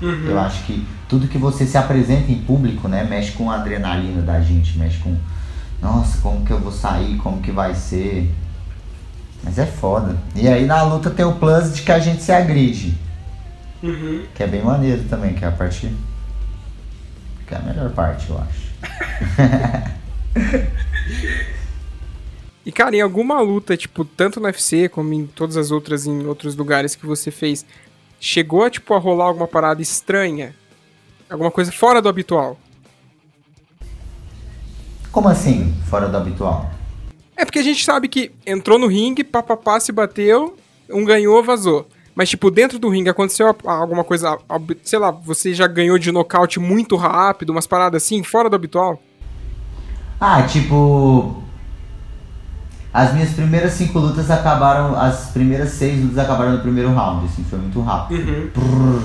Uhum. 0.00 0.26
Eu 0.26 0.40
acho 0.40 0.62
que 0.64 0.86
tudo 1.08 1.28
que 1.28 1.36
você 1.36 1.66
se 1.66 1.76
apresenta 1.76 2.30
em 2.30 2.38
público, 2.38 2.88
né, 2.88 3.04
mexe 3.04 3.32
com 3.32 3.50
a 3.50 3.56
adrenalina 3.56 4.22
da 4.22 4.40
gente, 4.40 4.78
mexe 4.78 4.98
com, 4.98 5.16
nossa, 5.82 6.18
como 6.22 6.44
que 6.44 6.52
eu 6.52 6.60
vou 6.60 6.72
sair, 6.72 7.16
como 7.16 7.42
que 7.42 7.50
vai 7.50 7.74
ser. 7.74 8.32
Mas 9.42 9.58
é 9.58 9.66
foda. 9.66 10.16
E 10.34 10.46
aí 10.48 10.66
na 10.66 10.82
luta 10.82 11.10
tem 11.10 11.24
o 11.24 11.34
plus 11.36 11.74
de 11.74 11.82
que 11.82 11.92
a 11.92 11.98
gente 11.98 12.22
se 12.22 12.32
agride, 12.32 12.94
Uhum. 13.82 14.24
que 14.34 14.42
é 14.42 14.46
bem 14.46 14.62
maneiro 14.62 15.02
também, 15.04 15.34
que 15.34 15.44
é 15.44 15.48
a 15.48 15.52
parte 15.52 15.90
que 17.46 17.54
é 17.54 17.58
a 17.58 17.62
melhor 17.62 17.90
parte, 17.90 18.28
eu 18.30 18.38
acho. 18.38 18.70
E, 22.64 22.70
cara, 22.70 22.94
em 22.94 23.00
alguma 23.00 23.40
luta, 23.40 23.76
tipo, 23.76 24.04
tanto 24.04 24.38
no 24.38 24.46
UFC 24.46 24.88
como 24.88 25.12
em 25.14 25.26
todas 25.26 25.56
as 25.56 25.70
outras, 25.70 26.06
em 26.06 26.26
outros 26.26 26.54
lugares 26.54 26.94
que 26.94 27.06
você 27.06 27.30
fez, 27.30 27.64
chegou, 28.20 28.68
tipo, 28.68 28.92
a 28.94 28.98
rolar 28.98 29.24
alguma 29.24 29.48
parada 29.48 29.80
estranha? 29.80 30.54
Alguma 31.28 31.50
coisa 31.50 31.72
fora 31.72 32.02
do 32.02 32.08
habitual? 32.08 32.58
Como 35.10 35.28
assim, 35.28 35.74
fora 35.88 36.06
do 36.08 36.16
habitual? 36.16 36.70
É 37.40 37.44
porque 37.46 37.58
a 37.58 37.62
gente 37.62 37.82
sabe 37.82 38.06
que 38.06 38.30
entrou 38.46 38.78
no 38.78 38.86
ringue, 38.86 39.24
papapá, 39.24 39.80
se 39.80 39.90
bateu, 39.90 40.54
um 40.90 41.06
ganhou, 41.06 41.42
vazou. 41.42 41.88
Mas, 42.14 42.28
tipo, 42.28 42.50
dentro 42.50 42.78
do 42.78 42.90
ringue 42.90 43.08
aconteceu 43.08 43.56
alguma 43.64 44.04
coisa, 44.04 44.36
sei 44.82 44.98
lá, 44.98 45.10
você 45.10 45.54
já 45.54 45.66
ganhou 45.66 45.98
de 45.98 46.12
nocaute 46.12 46.60
muito 46.60 46.96
rápido, 46.96 47.48
umas 47.48 47.66
paradas 47.66 48.02
assim, 48.02 48.22
fora 48.22 48.50
do 48.50 48.56
habitual? 48.56 49.00
Ah, 50.20 50.42
tipo. 50.42 51.42
As 52.92 53.14
minhas 53.14 53.30
primeiras 53.30 53.72
cinco 53.72 53.98
lutas 53.98 54.30
acabaram. 54.30 54.94
As 54.94 55.30
primeiras 55.30 55.70
seis 55.70 55.98
lutas 55.98 56.18
acabaram 56.18 56.52
no 56.52 56.60
primeiro 56.60 56.92
round, 56.92 57.24
assim, 57.24 57.42
foi 57.48 57.58
muito 57.58 57.80
rápido. 57.80 58.52
Uhum. 58.54 59.02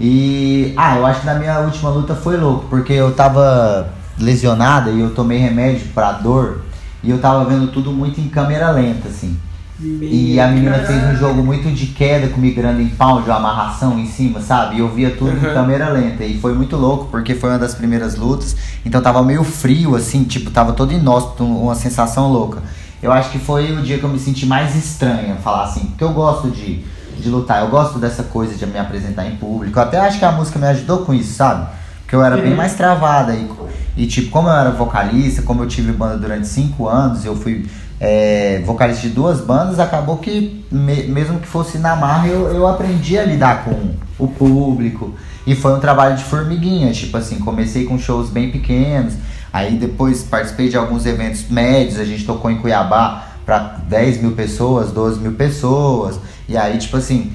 E. 0.00 0.72
Ah, 0.78 0.96
eu 0.96 1.04
acho 1.04 1.20
que 1.20 1.26
na 1.26 1.34
minha 1.34 1.60
última 1.60 1.90
luta 1.90 2.14
foi 2.14 2.38
louco, 2.38 2.64
porque 2.70 2.94
eu 2.94 3.14
tava 3.14 3.92
lesionada 4.18 4.90
e 4.90 5.00
eu 5.00 5.14
tomei 5.14 5.36
remédio 5.36 5.86
pra 5.92 6.12
dor. 6.12 6.71
E 7.02 7.10
eu 7.10 7.18
tava 7.18 7.44
vendo 7.44 7.68
tudo 7.72 7.90
muito 7.92 8.20
em 8.20 8.28
câmera 8.28 8.70
lenta, 8.70 9.08
assim. 9.08 9.36
E 9.80 10.38
a 10.38 10.46
menina 10.46 10.78
fez 10.78 11.02
um 11.04 11.16
jogo 11.16 11.42
muito 11.42 11.68
de 11.72 11.86
queda, 11.86 12.28
com 12.28 12.40
migrando 12.40 12.80
em 12.80 12.88
pound, 12.88 13.28
uma 13.28 13.36
amarração 13.36 13.98
em 13.98 14.06
cima, 14.06 14.40
sabe? 14.40 14.76
E 14.76 14.78
eu 14.78 14.88
via 14.88 15.10
tudo 15.10 15.32
em 15.32 15.44
Uhum. 15.48 15.54
câmera 15.54 15.88
lenta. 15.88 16.22
E 16.24 16.38
foi 16.38 16.54
muito 16.54 16.76
louco, 16.76 17.06
porque 17.10 17.34
foi 17.34 17.50
uma 17.50 17.58
das 17.58 17.74
primeiras 17.74 18.14
lutas. 18.16 18.54
Então 18.86 19.00
tava 19.02 19.22
meio 19.24 19.42
frio, 19.42 19.96
assim, 19.96 20.22
tipo, 20.22 20.50
tava 20.52 20.72
todo 20.72 20.92
inóspito, 20.92 21.42
uma 21.44 21.74
sensação 21.74 22.30
louca. 22.30 22.62
Eu 23.02 23.10
acho 23.10 23.30
que 23.30 23.38
foi 23.40 23.72
o 23.76 23.82
dia 23.82 23.98
que 23.98 24.04
eu 24.04 24.10
me 24.10 24.20
senti 24.20 24.46
mais 24.46 24.76
estranha, 24.76 25.34
falar 25.42 25.64
assim, 25.64 25.80
porque 25.86 26.04
eu 26.04 26.12
gosto 26.12 26.48
de, 26.50 26.84
de 27.18 27.28
lutar, 27.28 27.62
eu 27.62 27.68
gosto 27.68 27.98
dessa 27.98 28.22
coisa 28.22 28.54
de 28.54 28.64
me 28.64 28.78
apresentar 28.78 29.26
em 29.26 29.34
público. 29.34 29.76
Eu 29.76 29.82
até 29.82 29.98
acho 29.98 30.20
que 30.20 30.24
a 30.24 30.30
música 30.30 30.60
me 30.60 30.66
ajudou 30.68 30.98
com 30.98 31.12
isso, 31.12 31.34
sabe? 31.34 31.66
Porque 32.12 32.16
eu 32.16 32.22
era 32.26 32.36
bem 32.36 32.54
mais 32.54 32.74
travada. 32.74 33.32
E, 33.32 33.48
e 33.96 34.06
tipo, 34.06 34.28
como 34.30 34.46
eu 34.46 34.52
era 34.52 34.70
vocalista, 34.70 35.40
como 35.40 35.62
eu 35.62 35.66
tive 35.66 35.92
banda 35.92 36.18
durante 36.18 36.46
cinco 36.46 36.86
anos, 36.86 37.24
eu 37.24 37.34
fui 37.34 37.64
é, 37.98 38.62
vocalista 38.66 39.08
de 39.08 39.14
duas 39.14 39.40
bandas, 39.40 39.80
acabou 39.80 40.18
que, 40.18 40.62
me- 40.70 41.04
mesmo 41.04 41.38
que 41.40 41.46
fosse 41.46 41.78
na 41.78 41.96
marra, 41.96 42.28
eu, 42.28 42.48
eu 42.48 42.66
aprendi 42.66 43.18
a 43.18 43.24
lidar 43.24 43.64
com 43.64 43.94
o 44.18 44.28
público. 44.28 45.14
E 45.46 45.54
foi 45.54 45.72
um 45.74 45.80
trabalho 45.80 46.14
de 46.14 46.24
formiguinha, 46.24 46.92
tipo 46.92 47.16
assim, 47.16 47.38
comecei 47.38 47.86
com 47.86 47.98
shows 47.98 48.28
bem 48.28 48.50
pequenos, 48.50 49.14
aí 49.50 49.76
depois 49.76 50.22
participei 50.22 50.68
de 50.68 50.76
alguns 50.76 51.06
eventos 51.06 51.48
médios, 51.48 51.98
a 51.98 52.04
gente 52.04 52.26
tocou 52.26 52.50
em 52.50 52.58
Cuiabá 52.58 53.24
para 53.46 53.78
10 53.88 54.20
mil 54.20 54.32
pessoas, 54.32 54.92
12 54.92 55.18
mil 55.18 55.32
pessoas, 55.32 56.20
e 56.46 56.58
aí, 56.58 56.76
tipo 56.76 56.98
assim, 56.98 57.32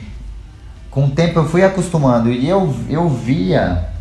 com 0.91 1.05
o 1.05 1.09
tempo 1.09 1.39
eu 1.39 1.45
fui 1.49 1.63
acostumando 1.63 2.29
e 2.29 2.47
eu, 2.47 2.73
eu 2.87 3.09
via 3.09 3.96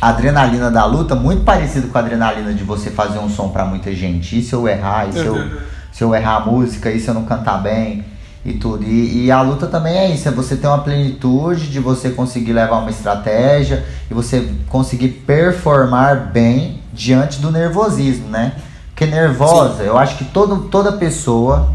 a 0.00 0.08
adrenalina 0.08 0.70
da 0.70 0.84
luta 0.86 1.14
muito 1.14 1.44
parecido 1.44 1.88
com 1.88 1.98
a 1.98 2.00
adrenalina 2.00 2.54
de 2.54 2.64
você 2.64 2.90
fazer 2.90 3.18
um 3.18 3.28
som 3.28 3.50
pra 3.50 3.64
muita 3.64 3.94
gente. 3.94 4.38
E 4.38 4.42
se 4.42 4.54
eu 4.54 4.66
errar, 4.66 5.08
e 5.08 5.12
se 5.12 5.26
eu, 5.26 5.36
se 5.92 6.02
eu 6.02 6.14
errar 6.14 6.36
a 6.36 6.40
música, 6.40 6.90
e 6.90 6.98
se 6.98 7.08
eu 7.08 7.14
não 7.14 7.24
cantar 7.24 7.58
bem 7.58 8.04
e 8.44 8.54
tudo. 8.54 8.82
E, 8.84 9.26
e 9.26 9.30
a 9.30 9.42
luta 9.42 9.66
também 9.66 9.96
é 9.98 10.10
isso, 10.10 10.26
é 10.26 10.32
você 10.32 10.56
ter 10.56 10.66
uma 10.66 10.78
plenitude 10.78 11.68
de 11.68 11.78
você 11.78 12.10
conseguir 12.10 12.54
levar 12.54 12.78
uma 12.78 12.90
estratégia 12.90 13.84
e 14.10 14.14
você 14.14 14.48
conseguir 14.68 15.08
performar 15.08 16.30
bem 16.32 16.80
diante 16.92 17.38
do 17.40 17.50
nervosismo, 17.50 18.28
né? 18.28 18.54
Porque 18.88 19.04
nervosa, 19.04 19.82
eu 19.82 19.98
acho 19.98 20.16
que 20.16 20.24
todo, 20.24 20.68
toda 20.68 20.92
pessoa 20.92 21.72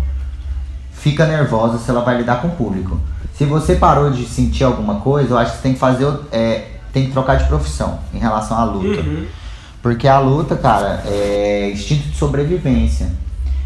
fica 0.91 1.25
nervosa 1.25 1.77
se 1.77 1.89
ela 1.89 2.01
vai 2.01 2.17
lidar 2.17 2.41
com 2.41 2.47
o 2.47 2.51
público. 2.51 2.99
Se 3.35 3.45
você 3.45 3.75
parou 3.75 4.09
de 4.09 4.25
sentir 4.25 4.63
alguma 4.63 4.95
coisa, 4.95 5.33
eu 5.33 5.37
acho 5.37 5.51
que 5.51 5.57
você 5.57 5.63
tem 5.63 5.73
que 5.73 5.79
fazer, 5.79 6.07
é, 6.31 6.74
tem 6.95 7.07
que 7.07 7.11
trocar 7.11 7.35
de 7.35 7.43
profissão 7.43 7.99
em 8.13 8.19
relação 8.19 8.57
à 8.57 8.63
luta. 8.63 9.03
Porque 9.81 10.07
a 10.07 10.17
luta, 10.17 10.55
cara, 10.55 11.03
é 11.05 11.69
instinto 11.69 12.07
de 12.07 12.15
sobrevivência. 12.15 13.11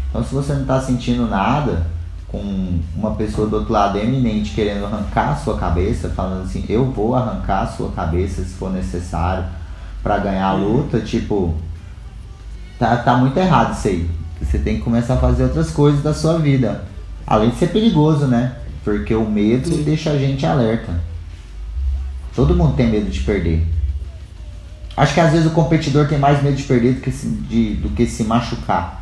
Então 0.08 0.24
se 0.24 0.34
você 0.34 0.52
não 0.52 0.64
tá 0.64 0.80
sentindo 0.80 1.28
nada, 1.28 1.86
com 2.26 2.80
uma 2.96 3.12
pessoa 3.12 3.46
do 3.46 3.58
outro 3.58 3.72
lado 3.72 3.98
eminente 3.98 4.50
querendo 4.50 4.84
arrancar 4.84 5.30
a 5.30 5.36
sua 5.36 5.56
cabeça, 5.56 6.08
falando 6.08 6.42
assim, 6.42 6.64
eu 6.68 6.90
vou 6.90 7.14
arrancar 7.14 7.62
a 7.62 7.66
sua 7.68 7.92
cabeça 7.92 8.42
se 8.42 8.54
for 8.54 8.72
necessário 8.72 9.44
pra 10.02 10.18
ganhar 10.18 10.48
a 10.48 10.52
luta, 10.54 10.98
tipo, 10.98 11.54
tá, 12.80 12.96
tá 12.96 13.16
muito 13.16 13.38
errado 13.38 13.74
isso 13.74 13.86
aí. 13.86 14.10
Você 14.42 14.58
tem 14.58 14.78
que 14.78 14.82
começar 14.82 15.14
a 15.14 15.18
fazer 15.18 15.44
outras 15.44 15.70
coisas 15.70 16.02
da 16.02 16.12
sua 16.12 16.36
vida. 16.36 16.84
Além 17.24 17.50
de 17.50 17.56
ser 17.56 17.68
perigoso, 17.68 18.26
né? 18.26 18.56
Porque 18.82 19.14
o 19.14 19.24
medo 19.24 19.70
deixa 19.84 20.10
a 20.10 20.18
gente 20.18 20.44
alerta. 20.44 21.09
Todo 22.34 22.54
mundo 22.54 22.74
tem 22.76 22.88
medo 22.88 23.10
de 23.10 23.20
perder. 23.20 23.66
Acho 24.96 25.14
que 25.14 25.20
às 25.20 25.32
vezes 25.32 25.46
o 25.46 25.50
competidor 25.50 26.08
tem 26.08 26.18
mais 26.18 26.42
medo 26.42 26.56
de 26.56 26.62
perder 26.64 26.94
do 26.94 27.00
que 27.00 27.10
se, 27.10 27.26
de- 27.26 27.74
do 27.76 27.88
que 27.90 28.06
se 28.06 28.24
machucar. 28.24 29.00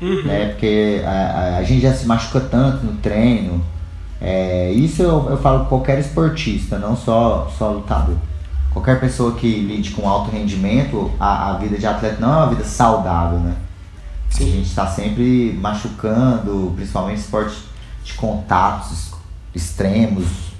Né? 0.00 0.46
Porque 0.48 1.00
a, 1.06 1.58
a- 1.58 1.62
gente 1.64 1.80
já 1.82 1.94
se 1.94 2.06
machuca 2.06 2.40
tanto 2.40 2.84
no 2.84 2.94
treino, 2.94 3.62
É, 4.24 4.70
isso 4.70 5.02
eu, 5.02 5.30
eu 5.30 5.36
falo 5.36 5.64
qualquer 5.66 5.98
esportista, 5.98 6.78
não 6.78 6.96
só, 6.96 7.50
só 7.58 7.70
lutador. 7.72 8.14
Qualquer 8.72 9.00
pessoa 9.00 9.34
que 9.34 9.48
lide 9.48 9.90
com 9.90 10.08
alto 10.08 10.30
rendimento, 10.30 11.10
a, 11.18 11.50
a 11.50 11.58
vida 11.58 11.76
de 11.76 11.84
atleta 11.86 12.18
não 12.20 12.32
é 12.32 12.36
uma 12.36 12.46
vida 12.50 12.64
saudável, 12.64 13.40
né? 13.40 13.54
Sim. 14.30 14.44
A 14.44 14.56
gente 14.56 14.68
está 14.68 14.86
sempre 14.86 15.58
machucando, 15.60 16.72
principalmente 16.76 17.18
esportes 17.18 17.64
de 18.04 18.12
contatos 18.14 19.10
extremos. 19.54 20.51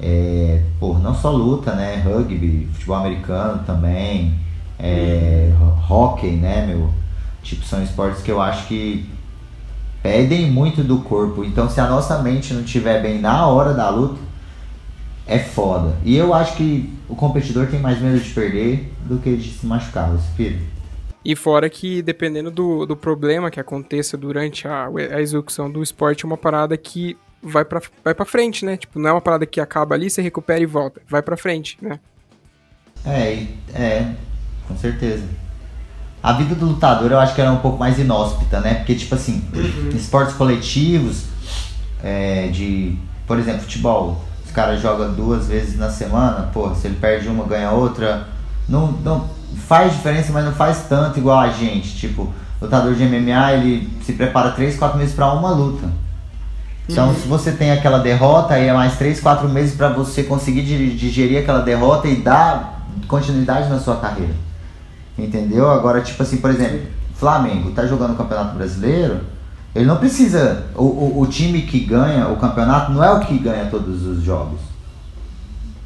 É, 0.00 0.62
por 0.80 1.00
não 1.00 1.14
só 1.14 1.30
luta, 1.30 1.74
né? 1.74 1.96
Rugby, 1.96 2.68
futebol 2.72 2.96
americano 2.96 3.62
também, 3.64 4.38
é, 4.78 5.52
hockey, 5.88 6.32
né, 6.32 6.66
meu? 6.66 6.90
Tipo, 7.42 7.64
são 7.64 7.82
esportes 7.82 8.22
que 8.22 8.30
eu 8.30 8.40
acho 8.40 8.66
que 8.66 9.08
pedem 10.02 10.50
muito 10.50 10.82
do 10.82 11.00
corpo. 11.00 11.44
Então, 11.44 11.68
se 11.68 11.80
a 11.80 11.88
nossa 11.88 12.18
mente 12.20 12.52
não 12.52 12.62
estiver 12.62 13.00
bem 13.00 13.20
na 13.20 13.46
hora 13.46 13.72
da 13.72 13.88
luta, 13.88 14.20
é 15.26 15.38
foda. 15.38 15.96
E 16.04 16.16
eu 16.16 16.34
acho 16.34 16.56
que 16.56 16.92
o 17.08 17.14
competidor 17.14 17.68
tem 17.68 17.80
mais 17.80 18.00
medo 18.00 18.18
de 18.18 18.30
perder 18.30 18.92
do 19.04 19.18
que 19.18 19.36
de 19.36 19.50
se 19.50 19.64
machucar, 19.66 20.10
você 20.10 20.28
filho. 20.36 20.60
E 21.24 21.36
fora 21.36 21.70
que, 21.70 22.02
dependendo 22.02 22.50
do, 22.50 22.84
do 22.84 22.96
problema 22.96 23.50
que 23.50 23.60
aconteça 23.60 24.16
durante 24.16 24.66
a, 24.66 24.88
a 24.88 25.20
execução 25.20 25.70
do 25.70 25.80
esporte, 25.82 26.24
é 26.24 26.26
uma 26.26 26.36
parada 26.36 26.76
que 26.76 27.16
vai 27.42 27.64
pra, 27.64 27.80
vai 28.04 28.14
pra 28.14 28.24
frente, 28.24 28.64
né? 28.64 28.76
Tipo, 28.76 28.98
não 28.98 29.10
é 29.10 29.12
uma 29.12 29.20
parada 29.20 29.44
que 29.44 29.60
acaba 29.60 29.94
ali, 29.94 30.08
você 30.08 30.22
recupera 30.22 30.60
e 30.60 30.66
volta. 30.66 31.00
Vai 31.08 31.22
pra 31.22 31.36
frente, 31.36 31.76
né? 31.82 31.98
É, 33.04 33.46
é, 33.74 34.12
com 34.68 34.76
certeza. 34.76 35.24
A 36.22 36.32
vida 36.32 36.54
do 36.54 36.66
lutador 36.66 37.10
eu 37.10 37.18
acho 37.18 37.34
que 37.34 37.40
era 37.40 37.50
um 37.50 37.58
pouco 37.58 37.78
mais 37.78 37.98
inóspita, 37.98 38.60
né? 38.60 38.74
Porque, 38.74 38.94
tipo 38.94 39.14
assim, 39.14 39.42
uhum. 39.52 39.88
esportes 39.88 40.36
coletivos, 40.36 41.24
é, 42.02 42.46
de, 42.46 42.96
por 43.26 43.38
exemplo, 43.38 43.62
futebol, 43.62 44.24
os 44.44 44.52
caras 44.52 44.80
jogam 44.80 45.12
duas 45.12 45.48
vezes 45.48 45.76
na 45.76 45.90
semana, 45.90 46.48
pô, 46.52 46.72
se 46.76 46.86
ele 46.86 46.96
perde 46.96 47.26
uma, 47.26 47.44
ganha 47.44 47.72
outra. 47.72 48.28
Não, 48.68 48.92
não 48.92 49.28
faz 49.66 49.92
diferença, 49.92 50.32
mas 50.32 50.44
não 50.44 50.52
faz 50.52 50.84
tanto 50.88 51.18
igual 51.18 51.40
a 51.40 51.48
gente. 51.48 51.96
Tipo, 51.96 52.32
lutador 52.60 52.94
de 52.94 53.04
MMA, 53.04 53.52
ele 53.54 53.90
se 54.04 54.12
prepara 54.12 54.52
3, 54.52 54.76
4 54.76 54.96
meses 54.96 55.14
para 55.14 55.32
uma 55.32 55.50
luta. 55.50 55.88
Então, 56.88 57.08
uhum. 57.08 57.14
se 57.14 57.28
você 57.28 57.52
tem 57.52 57.70
aquela 57.70 57.98
derrota, 57.98 58.54
aí 58.54 58.66
é 58.66 58.72
mais 58.72 58.96
3, 58.96 59.20
4 59.20 59.48
meses 59.48 59.74
para 59.74 59.88
você 59.88 60.22
conseguir 60.24 60.62
digerir 60.62 61.38
aquela 61.38 61.60
derrota 61.60 62.08
e 62.08 62.16
dar 62.16 62.86
continuidade 63.06 63.68
na 63.68 63.78
sua 63.78 63.96
carreira. 63.96 64.34
Entendeu? 65.16 65.70
Agora, 65.70 66.00
tipo 66.00 66.22
assim, 66.22 66.38
por 66.38 66.50
exemplo, 66.50 66.80
Flamengo 67.14 67.70
tá 67.70 67.86
jogando 67.86 68.14
o 68.14 68.16
Campeonato 68.16 68.56
Brasileiro, 68.56 69.20
ele 69.74 69.86
não 69.86 69.96
precisa. 69.96 70.66
O, 70.74 70.82
o, 70.82 71.20
o, 71.20 71.26
time 71.26 71.62
que 71.62 71.80
ganha 71.80 72.28
o 72.28 72.36
campeonato 72.36 72.92
não 72.92 73.02
é 73.02 73.10
o 73.10 73.20
que 73.20 73.38
ganha 73.38 73.66
todos 73.66 74.04
os 74.04 74.22
jogos. 74.22 74.60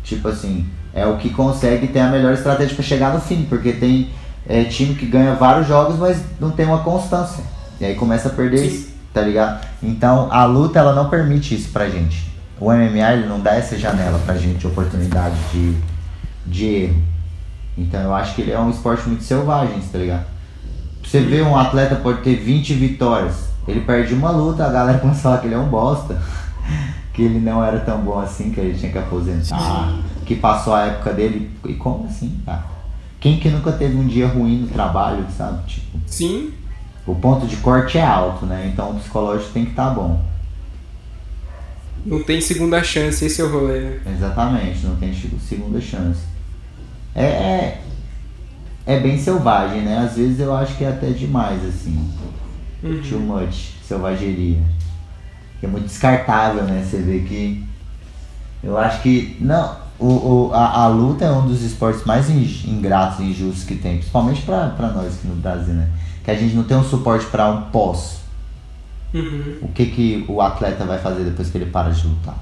Tipo 0.02 0.28
assim, 0.28 0.66
é 0.92 1.06
o 1.06 1.18
que 1.18 1.30
consegue 1.30 1.88
ter 1.88 2.00
a 2.00 2.08
melhor 2.08 2.32
estratégia 2.32 2.74
para 2.74 2.84
chegar 2.84 3.12
no 3.12 3.20
fim, 3.20 3.44
porque 3.48 3.72
tem 3.72 4.10
é, 4.48 4.64
time 4.64 4.94
que 4.94 5.06
ganha 5.06 5.34
vários 5.34 5.68
jogos, 5.68 5.98
mas 5.98 6.20
não 6.40 6.50
tem 6.50 6.66
uma 6.66 6.78
constância. 6.78 7.44
E 7.80 7.84
aí 7.84 7.94
começa 7.94 8.28
a 8.28 8.32
perder, 8.32 8.70
Sim. 8.70 8.88
Tá 9.16 9.22
ligado? 9.22 9.66
Então 9.82 10.28
a 10.30 10.44
luta 10.44 10.78
ela 10.78 10.92
não 10.92 11.08
permite 11.08 11.54
isso 11.54 11.70
pra 11.70 11.88
gente. 11.88 12.30
O 12.60 12.66
MMA 12.66 13.14
ele 13.14 13.26
não 13.26 13.40
dá 13.40 13.54
essa 13.54 13.78
janela 13.78 14.18
pra 14.26 14.36
gente, 14.36 14.66
oportunidade 14.66 15.36
de, 15.50 15.74
de 16.44 16.66
erro. 16.66 17.02
Então 17.78 17.98
eu 18.02 18.14
acho 18.14 18.34
que 18.34 18.42
ele 18.42 18.52
é 18.52 18.60
um 18.60 18.68
esporte 18.68 19.08
muito 19.08 19.24
selvagem, 19.24 19.80
tá 19.80 19.98
ligado? 19.98 20.26
Você 21.02 21.20
vê 21.20 21.40
um 21.40 21.56
atleta 21.56 21.96
pode 21.96 22.20
ter 22.20 22.34
20 22.36 22.74
vitórias, 22.74 23.48
ele 23.66 23.80
perde 23.80 24.12
uma 24.12 24.30
luta, 24.30 24.66
a 24.66 24.70
galera 24.70 24.98
começa 25.00 25.20
a 25.20 25.22
falar 25.22 25.38
que 25.38 25.46
ele 25.46 25.54
é 25.54 25.58
um 25.58 25.68
bosta. 25.68 26.20
que 27.14 27.22
ele 27.22 27.40
não 27.40 27.64
era 27.64 27.80
tão 27.80 27.98
bom 28.02 28.18
assim, 28.18 28.50
que 28.50 28.60
ele 28.60 28.78
tinha 28.78 28.92
que 28.92 28.98
aposentar, 28.98 29.94
que 30.26 30.36
passou 30.36 30.74
a 30.74 30.82
época 30.82 31.14
dele. 31.14 31.50
E 31.64 31.72
como 31.72 32.04
assim, 32.04 32.38
cara? 32.44 32.66
Quem 33.18 33.38
que 33.38 33.48
nunca 33.48 33.72
teve 33.72 33.96
um 33.96 34.06
dia 34.06 34.26
ruim 34.26 34.58
no 34.58 34.66
trabalho, 34.66 35.24
sabe? 35.34 35.66
Tipo, 35.66 35.98
Sim. 36.06 36.52
O 37.06 37.14
ponto 37.14 37.46
de 37.46 37.56
corte 37.58 37.98
é 37.98 38.04
alto, 38.04 38.46
né? 38.46 38.70
Então 38.72 38.90
o 38.90 38.94
psicológico 38.98 39.52
tem 39.52 39.64
que 39.64 39.70
estar 39.70 39.88
tá 39.88 39.94
bom. 39.94 40.24
Não 42.04 42.22
tem 42.22 42.40
segunda 42.40 42.82
chance, 42.82 43.24
esse 43.24 43.40
é 43.40 43.44
o 43.44 43.52
rolê, 43.52 43.80
né? 43.80 44.00
Exatamente, 44.14 44.86
não 44.86 44.96
tem 44.96 45.12
segunda 45.14 45.80
chance 45.80 46.36
é, 47.16 47.24
é, 47.24 47.80
é 48.84 49.00
bem 49.00 49.18
selvagem, 49.18 49.80
né? 49.80 49.98
Às 49.98 50.16
vezes 50.16 50.38
eu 50.38 50.54
acho 50.54 50.76
que 50.76 50.84
é 50.84 50.90
até 50.90 51.08
demais, 51.08 51.64
assim. 51.64 51.98
Uhum. 52.82 53.00
Too 53.08 53.20
much, 53.20 53.72
selvageria. 53.88 54.62
É 55.62 55.66
muito 55.66 55.86
descartável, 55.86 56.64
né? 56.64 56.84
Você 56.84 56.98
vê 56.98 57.20
que. 57.20 57.64
Eu 58.62 58.76
acho 58.76 59.00
que. 59.00 59.38
Não, 59.40 59.78
o, 59.98 60.06
o, 60.06 60.50
a, 60.52 60.82
a 60.82 60.88
luta 60.88 61.24
é 61.24 61.32
um 61.32 61.46
dos 61.46 61.62
esportes 61.62 62.04
mais 62.04 62.28
ingratos 62.28 63.20
e 63.20 63.30
injustos 63.30 63.64
que 63.64 63.76
tem, 63.76 63.96
principalmente 63.96 64.42
pra, 64.42 64.68
pra 64.68 64.88
nós 64.88 65.14
aqui 65.14 65.26
no 65.26 65.36
Brasil, 65.36 65.72
né? 65.72 65.88
Que 66.26 66.30
a 66.30 66.34
gente 66.34 66.54
não 66.54 66.64
tem 66.64 66.76
um 66.76 66.84
suporte 66.84 67.24
para 67.26 67.48
um 67.48 67.70
pós. 67.70 68.18
Uhum. 69.14 69.58
O 69.62 69.68
que, 69.68 69.86
que 69.86 70.26
o 70.28 70.42
atleta 70.42 70.84
vai 70.84 70.98
fazer 70.98 71.24
depois 71.24 71.48
que 71.48 71.56
ele 71.56 71.70
para 71.70 71.88
de 71.88 72.06
lutar? 72.06 72.36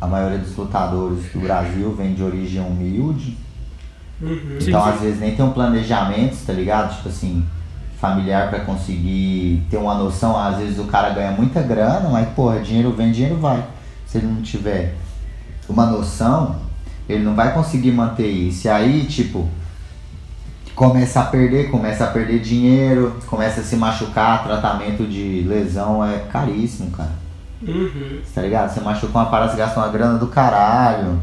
a 0.00 0.06
maioria 0.06 0.38
dos 0.38 0.56
lutadores 0.56 1.32
do 1.32 1.40
Brasil 1.40 1.94
vem 1.96 2.14
de 2.14 2.22
origem 2.22 2.60
humilde. 2.60 3.36
Uhum. 4.20 4.58
Então, 4.60 4.84
às 4.84 5.00
vezes, 5.00 5.20
nem 5.20 5.34
tem 5.34 5.44
um 5.44 5.52
planejamento, 5.52 6.36
tá 6.44 6.52
ligado? 6.52 6.96
Tipo 6.96 7.08
assim, 7.08 7.44
familiar 8.00 8.48
para 8.50 8.60
conseguir 8.60 9.62
ter 9.70 9.76
uma 9.76 9.94
noção. 9.94 10.36
Às 10.36 10.58
vezes, 10.58 10.78
o 10.78 10.84
cara 10.84 11.10
ganha 11.10 11.32
muita 11.32 11.62
grana, 11.62 12.08
mas, 12.08 12.28
porra, 12.30 12.60
dinheiro 12.60 12.92
vem, 12.92 13.12
dinheiro 13.12 13.36
vai. 13.36 13.62
Se 14.06 14.18
ele 14.18 14.26
não 14.26 14.42
tiver 14.42 14.94
uma 15.68 15.86
noção, 15.86 16.56
ele 17.08 17.24
não 17.24 17.34
vai 17.34 17.52
conseguir 17.54 17.92
manter 17.92 18.28
isso. 18.28 18.66
E 18.66 18.70
aí, 18.70 19.06
tipo, 19.06 19.48
começa 20.74 21.20
a 21.20 21.24
perder, 21.24 21.70
começa 21.70 22.04
a 22.04 22.06
perder 22.08 22.40
dinheiro, 22.40 23.18
começa 23.26 23.60
a 23.60 23.64
se 23.64 23.76
machucar, 23.76 24.44
tratamento 24.44 25.06
de 25.06 25.42
lesão 25.46 26.04
é 26.04 26.20
caríssimo, 26.30 26.90
cara. 26.90 27.12
Uhum. 27.62 28.22
Tá 28.34 28.42
ligado? 28.42 28.72
Você 28.72 28.80
machuca 28.80 29.18
uma 29.18 29.30
parada, 29.30 29.52
você 29.52 29.58
gasta 29.58 29.78
uma 29.78 29.88
grana 29.88 30.18
do 30.18 30.28
caralho. 30.28 31.20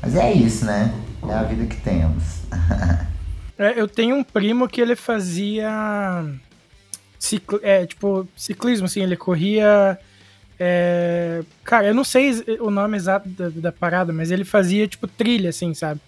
Mas 0.00 0.14
é 0.14 0.32
isso, 0.32 0.64
né? 0.64 0.94
É 1.28 1.34
a 1.34 1.42
vida 1.42 1.66
que 1.66 1.76
temos. 1.76 2.42
é, 3.58 3.78
eu 3.80 3.86
tenho 3.86 4.16
um 4.16 4.24
primo 4.24 4.68
que 4.68 4.80
ele 4.80 4.96
fazia. 4.96 6.24
Cicl... 7.18 7.56
É, 7.62 7.84
tipo, 7.84 8.26
ciclismo, 8.36 8.86
assim, 8.86 9.02
ele 9.02 9.16
corria. 9.16 9.98
É... 10.58 11.42
Cara, 11.64 11.88
eu 11.88 11.94
não 11.94 12.04
sei 12.04 12.32
o 12.60 12.70
nome 12.70 12.96
exato 12.96 13.28
da, 13.28 13.48
da, 13.48 13.72
parada, 13.72 14.12
mas 14.12 14.30
ele 14.30 14.44
fazia, 14.44 14.86
tipo, 14.86 15.06
trilha, 15.06 15.50
assim, 15.50 15.74
sabe? 15.74 16.00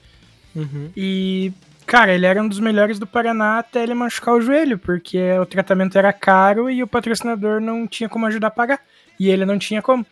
Uhum. 0.55 0.91
E, 0.97 1.53
cara, 1.93 2.14
ele 2.14 2.24
era 2.24 2.43
um 2.43 2.49
dos 2.49 2.59
melhores 2.59 2.99
do 2.99 3.07
Paraná 3.07 3.59
até 3.59 3.82
ele 3.82 3.93
machucar 3.93 4.35
o 4.35 4.40
joelho, 4.40 4.78
porque 4.78 5.20
o 5.39 5.44
tratamento 5.44 5.98
era 5.98 6.10
caro 6.10 6.70
e 6.70 6.82
o 6.82 6.86
patrocinador 6.86 7.60
não 7.60 7.86
tinha 7.86 8.09
como 8.09 8.24
ajudar 8.24 8.47
a 8.47 8.51
pagar. 8.51 8.81
E 9.20 9.28
ele 9.28 9.44
não 9.44 9.59
tinha 9.59 9.82
como. 9.82 10.06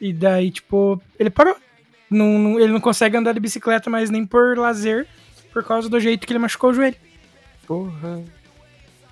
E 0.00 0.14
daí, 0.14 0.50
tipo, 0.50 0.98
ele 1.18 1.28
parou. 1.28 1.54
Não, 2.10 2.38
não, 2.38 2.58
ele 2.58 2.72
não 2.72 2.80
consegue 2.80 3.18
andar 3.18 3.34
de 3.34 3.40
bicicleta 3.40 3.90
mais 3.90 4.08
nem 4.08 4.24
por 4.24 4.56
lazer, 4.56 5.06
por 5.52 5.62
causa 5.62 5.90
do 5.90 6.00
jeito 6.00 6.26
que 6.26 6.32
ele 6.32 6.38
machucou 6.38 6.70
o 6.70 6.74
joelho. 6.74 6.96
Porra. 7.66 8.22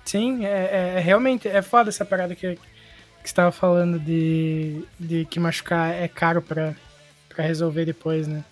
Sim, 0.03 0.43
é, 0.47 0.49
é, 0.49 0.93
é 0.97 0.99
realmente 0.99 1.47
é 1.47 1.61
foda 1.61 1.89
essa 1.89 2.03
parada 2.03 2.33
que, 2.33 2.55
que 2.55 2.59
você 3.29 3.35
tava 3.35 3.51
falando 3.51 3.99
de, 3.99 4.83
de 4.99 5.25
que 5.25 5.39
machucar 5.39 5.93
é 5.93 6.07
caro 6.07 6.41
pra, 6.41 6.73
pra 7.29 7.43
resolver 7.45 7.85
depois, 7.85 8.27
né? 8.27 8.43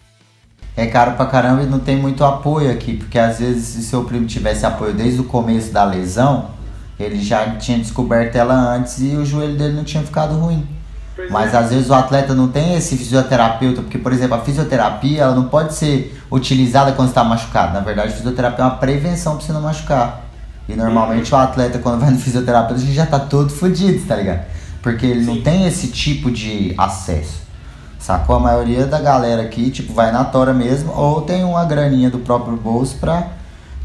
É 0.77 0.85
caro 0.85 1.13
pra 1.13 1.25
caramba 1.25 1.63
e 1.63 1.65
não 1.65 1.79
tem 1.79 1.97
muito 1.97 2.23
apoio 2.23 2.71
aqui, 2.71 2.93
porque 2.93 3.17
às 3.17 3.39
vezes 3.39 3.65
se 3.65 3.81
seu 3.81 4.03
primo 4.03 4.27
tivesse 4.27 4.63
apoio 4.63 4.93
desde 4.93 5.19
o 5.19 5.23
começo 5.23 5.73
da 5.73 5.83
lesão, 5.83 6.51
ele 6.99 7.19
já 7.19 7.55
tinha 7.55 7.79
descoberto 7.79 8.35
ela 8.35 8.53
antes 8.75 8.99
e 8.99 9.15
o 9.15 9.25
joelho 9.25 9.57
dele 9.57 9.73
não 9.73 9.83
tinha 9.83 10.03
ficado 10.03 10.35
ruim. 10.35 10.67
Mas 11.31 11.55
às 11.55 11.71
vezes 11.71 11.89
o 11.89 11.95
atleta 11.95 12.35
não 12.35 12.47
tem 12.47 12.75
esse 12.75 12.95
fisioterapeuta, 12.95 13.81
porque, 13.81 13.97
por 13.97 14.13
exemplo, 14.13 14.35
a 14.35 14.39
fisioterapia 14.39 15.23
ela 15.23 15.33
não 15.33 15.45
pode 15.45 15.73
ser 15.73 16.15
utilizada 16.31 16.91
quando 16.91 17.09
está 17.09 17.23
machucado. 17.23 17.73
Na 17.73 17.79
verdade, 17.79 18.09
a 18.09 18.15
fisioterapia 18.15 18.63
é 18.63 18.67
uma 18.67 18.75
prevenção 18.75 19.35
para 19.35 19.45
você 19.47 19.51
não 19.51 19.61
machucar. 19.61 20.25
E 20.69 20.75
normalmente 20.75 21.33
o 21.33 21.37
atleta, 21.37 21.79
quando 21.79 21.99
vai 21.99 22.11
no 22.11 22.19
fisioterapeuta, 22.19 22.79
já 22.79 23.07
tá 23.07 23.19
todo 23.19 23.49
fodido, 23.49 24.05
tá 24.05 24.15
ligado? 24.15 24.45
Porque 24.83 25.07
ele 25.07 25.21
Sim. 25.21 25.25
não 25.25 25.41
tem 25.41 25.65
esse 25.65 25.87
tipo 25.87 26.29
de 26.29 26.75
acesso. 26.77 27.46
Sacou? 28.07 28.37
A 28.37 28.39
maioria 28.39 28.85
da 28.85 29.01
galera 29.01 29.41
aqui, 29.41 29.69
tipo, 29.69 29.91
vai 29.91 30.13
na 30.13 30.23
tora 30.23 30.53
mesmo, 30.53 30.93
ou 30.93 31.23
tem 31.23 31.43
uma 31.43 31.65
graninha 31.65 32.09
do 32.09 32.19
próprio 32.19 32.55
bolso 32.55 32.95
pra, 32.99 33.31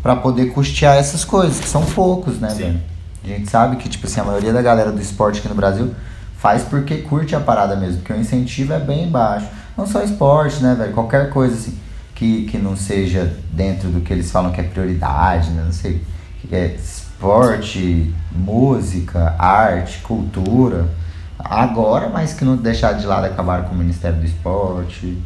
pra 0.01 0.15
poder 0.15 0.53
custear 0.53 0.97
essas 0.97 1.25
coisas, 1.25 1.59
que 1.59 1.69
são 1.69 1.85
poucos, 1.85 2.39
né, 2.39 2.55
velho? 2.55 2.81
A 3.25 3.27
gente 3.27 3.51
sabe 3.51 3.75
que, 3.79 3.89
tipo 3.89 4.07
assim, 4.07 4.21
a 4.21 4.25
maioria 4.25 4.53
da 4.53 4.63
galera 4.63 4.93
do 4.93 5.01
esporte 5.01 5.41
aqui 5.41 5.49
no 5.49 5.57
Brasil 5.57 5.93
faz 6.39 6.63
porque 6.63 6.99
curte 6.99 7.35
a 7.35 7.41
parada 7.41 7.75
mesmo, 7.75 7.97
porque 7.97 8.13
o 8.13 8.17
incentivo 8.17 8.73
é 8.73 8.79
bem 8.79 9.11
baixo. 9.11 9.49
Não 9.77 9.89
só 9.89 10.01
esporte, 10.05 10.63
né, 10.63 10.77
velho? 10.79 10.93
Qualquer 10.93 11.29
coisa 11.31 11.57
assim 11.57 11.77
que, 12.15 12.45
que 12.45 12.59
não 12.59 12.77
seja 12.77 13.37
dentro 13.51 13.89
do 13.89 14.03
que 14.03 14.13
eles 14.13 14.31
falam 14.31 14.53
que 14.53 14.61
é 14.61 14.65
prioridade, 14.65 15.51
né? 15.51 15.65
Não 15.65 15.73
sei. 15.73 16.01
Que 16.41 16.55
é 16.55 16.77
esporte, 16.77 18.15
música, 18.31 19.35
arte, 19.37 19.99
cultura. 19.99 20.89
Agora, 21.45 22.09
mas 22.09 22.35
que 22.35 22.45
não 22.45 22.57
deixar 22.57 22.93
de 22.93 23.07
lado 23.07 23.27
acabaram 23.27 23.65
com 23.65 23.75
o 23.75 23.79
Ministério 23.79 24.19
do 24.19 24.25
Esporte. 24.25 25.19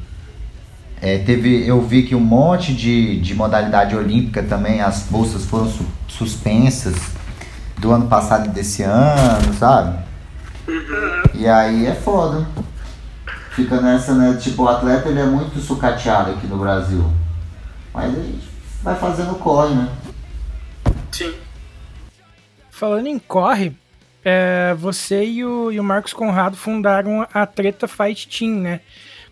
É, 1.01 1.19
teve, 1.19 1.67
eu 1.67 1.81
vi 1.83 2.05
que 2.05 2.15
um 2.15 2.21
monte 2.21 2.75
de, 2.75 3.21
de 3.21 3.35
modalidade 3.35 3.95
olímpica 3.95 4.43
também, 4.43 4.81
as 4.81 5.03
bolsas 5.05 5.45
foram 5.45 5.69
su 5.69 5.85
suspensas 6.09 6.97
do 7.79 7.93
ano 7.93 8.07
passado 8.07 8.47
e 8.47 8.49
desse 8.49 8.83
ano, 8.83 9.53
sabe? 9.59 9.99
E 11.35 11.47
aí 11.47 11.87
é 11.87 11.95
foda. 11.95 12.47
Fica 13.51 13.81
nessa, 13.81 14.15
né? 14.15 14.39
Tipo, 14.41 14.65
o 14.65 14.69
atleta 14.69 15.09
ele 15.09 15.21
é 15.21 15.27
muito 15.27 15.59
sucateado 15.61 16.33
aqui 16.33 16.47
no 16.47 16.59
Brasil. 16.59 17.05
Mas 17.93 18.17
a 18.17 18.23
gente 18.23 18.49
vai 18.83 18.95
fazendo 18.95 19.39
corre, 19.39 19.75
né? 19.75 19.89
Sim. 21.13 21.35
Falando 22.71 23.07
em 23.07 23.19
corre, 23.19 23.77
é, 24.29 24.75
você 24.75 25.25
e 25.25 25.45
o, 25.45 25.71
e 25.71 25.79
o 25.79 25.85
Marcos 25.85 26.13
Conrado 26.13 26.57
fundaram 26.57 27.25
a 27.33 27.47
Treta 27.47 27.87
Fight 27.87 28.27
Team, 28.27 28.57
né? 28.57 28.81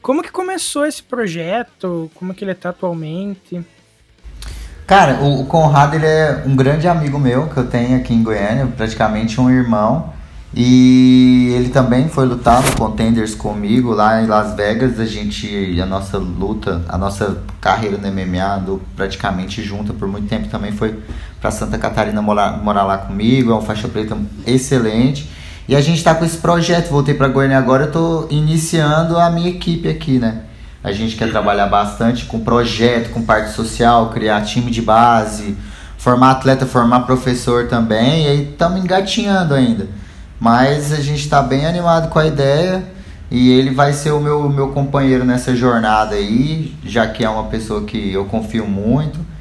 Como 0.00 0.22
que 0.22 0.30
começou 0.30 0.86
esse 0.86 1.02
projeto? 1.02 2.08
Como 2.14 2.32
que 2.32 2.44
ele 2.44 2.52
está 2.52 2.68
atualmente? 2.68 3.60
Cara, 4.86 5.14
o, 5.14 5.40
o, 5.40 5.46
Conrado 5.46 5.96
ele 5.96 6.06
é 6.06 6.44
um 6.46 6.54
grande 6.54 6.86
amigo 6.86 7.18
meu 7.18 7.48
que 7.48 7.56
eu 7.56 7.66
tenho 7.66 7.96
aqui 7.96 8.14
em 8.14 8.22
Goiânia, 8.22 8.68
praticamente 8.76 9.40
um 9.40 9.50
irmão. 9.50 10.12
E 10.56 11.52
ele 11.56 11.70
também 11.70 12.08
foi 12.08 12.24
lutar 12.26 12.62
no 12.62 12.76
Contenders 12.76 13.34
comigo 13.34 13.90
lá 13.90 14.22
em 14.22 14.28
Las 14.28 14.54
Vegas. 14.54 15.00
A 15.00 15.06
gente, 15.06 15.80
a 15.80 15.86
nossa 15.86 16.18
luta, 16.18 16.84
a 16.88 16.96
nossa 16.96 17.42
carreira 17.60 17.98
no 17.98 18.06
MMA 18.06 18.78
praticamente 18.94 19.60
junta 19.60 19.92
por 19.92 20.06
muito 20.06 20.28
tempo. 20.28 20.46
Também 20.46 20.70
foi 20.70 20.96
para 21.44 21.50
Santa 21.50 21.76
Catarina 21.76 22.22
morar, 22.22 22.56
morar 22.56 22.84
lá 22.84 22.96
comigo. 22.96 23.52
É 23.52 23.54
um 23.54 23.60
faixa 23.60 23.86
preta 23.86 24.16
excelente. 24.46 25.28
E 25.68 25.76
a 25.76 25.80
gente 25.82 25.98
está 25.98 26.14
com 26.14 26.24
esse 26.24 26.38
projeto. 26.38 26.88
Voltei 26.88 27.12
para 27.12 27.28
Goiânia 27.28 27.58
agora. 27.58 27.84
Eu 27.84 27.92
tô 27.92 28.26
iniciando 28.30 29.18
a 29.18 29.28
minha 29.28 29.50
equipe 29.50 29.86
aqui, 29.86 30.18
né? 30.18 30.40
A 30.82 30.90
gente 30.90 31.16
quer 31.16 31.30
trabalhar 31.30 31.66
bastante 31.66 32.24
com 32.24 32.40
projeto, 32.40 33.10
com 33.10 33.20
parte 33.20 33.50
social, 33.50 34.08
criar 34.08 34.40
time 34.40 34.70
de 34.70 34.80
base, 34.80 35.54
formar 35.98 36.30
atleta, 36.30 36.64
formar 36.64 37.00
professor 37.00 37.68
também. 37.68 38.24
E 38.24 38.28
aí 38.28 38.50
estamos 38.50 38.82
engatinhando 38.82 39.52
ainda. 39.52 39.86
Mas 40.40 40.94
a 40.94 41.00
gente 41.02 41.20
está 41.20 41.42
bem 41.42 41.66
animado 41.66 42.08
com 42.08 42.18
a 42.18 42.26
ideia 42.26 42.82
e 43.30 43.52
ele 43.52 43.70
vai 43.70 43.92
ser 43.92 44.12
o 44.12 44.20
meu, 44.20 44.48
meu 44.48 44.68
companheiro 44.68 45.26
nessa 45.26 45.54
jornada 45.54 46.14
aí, 46.14 46.74
já 46.82 47.06
que 47.06 47.22
é 47.22 47.28
uma 47.28 47.44
pessoa 47.44 47.84
que 47.84 48.14
eu 48.14 48.24
confio 48.24 48.66
muito. 48.66 49.33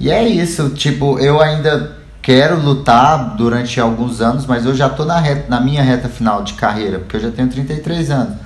E 0.00 0.10
é 0.10 0.26
isso, 0.26 0.70
tipo, 0.70 1.18
eu 1.18 1.40
ainda 1.40 1.98
quero 2.22 2.60
lutar 2.60 3.36
durante 3.36 3.80
alguns 3.80 4.20
anos, 4.20 4.46
mas 4.46 4.64
eu 4.64 4.74
já 4.74 4.88
tô 4.88 5.04
na, 5.04 5.18
reta, 5.18 5.48
na 5.48 5.60
minha 5.60 5.82
reta 5.82 6.08
final 6.08 6.42
de 6.42 6.54
carreira, 6.54 6.98
porque 6.98 7.16
eu 7.16 7.20
já 7.20 7.30
tenho 7.30 7.48
33 7.48 8.10
anos. 8.10 8.36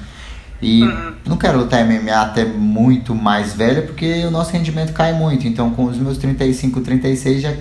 E 0.62 0.82
uhum. 0.84 1.14
não 1.26 1.36
quero 1.36 1.58
lutar 1.58 1.84
MMA 1.84 2.12
até 2.12 2.44
muito 2.44 3.14
mais 3.14 3.52
velha, 3.52 3.82
porque 3.82 4.24
o 4.24 4.30
nosso 4.30 4.52
rendimento 4.52 4.92
cai 4.92 5.12
muito. 5.12 5.46
Então, 5.46 5.70
com 5.70 5.84
os 5.84 5.98
meus 5.98 6.16
35, 6.18 6.80
36, 6.80 7.42
já 7.42 7.54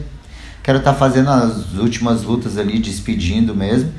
quero 0.61 0.77
estar 0.77 0.93
tá 0.93 0.97
fazendo 0.97 1.29
as 1.31 1.73
últimas 1.73 2.23
lutas 2.23 2.57
ali, 2.57 2.77
despedindo 2.79 3.55
mesmo 3.55 3.91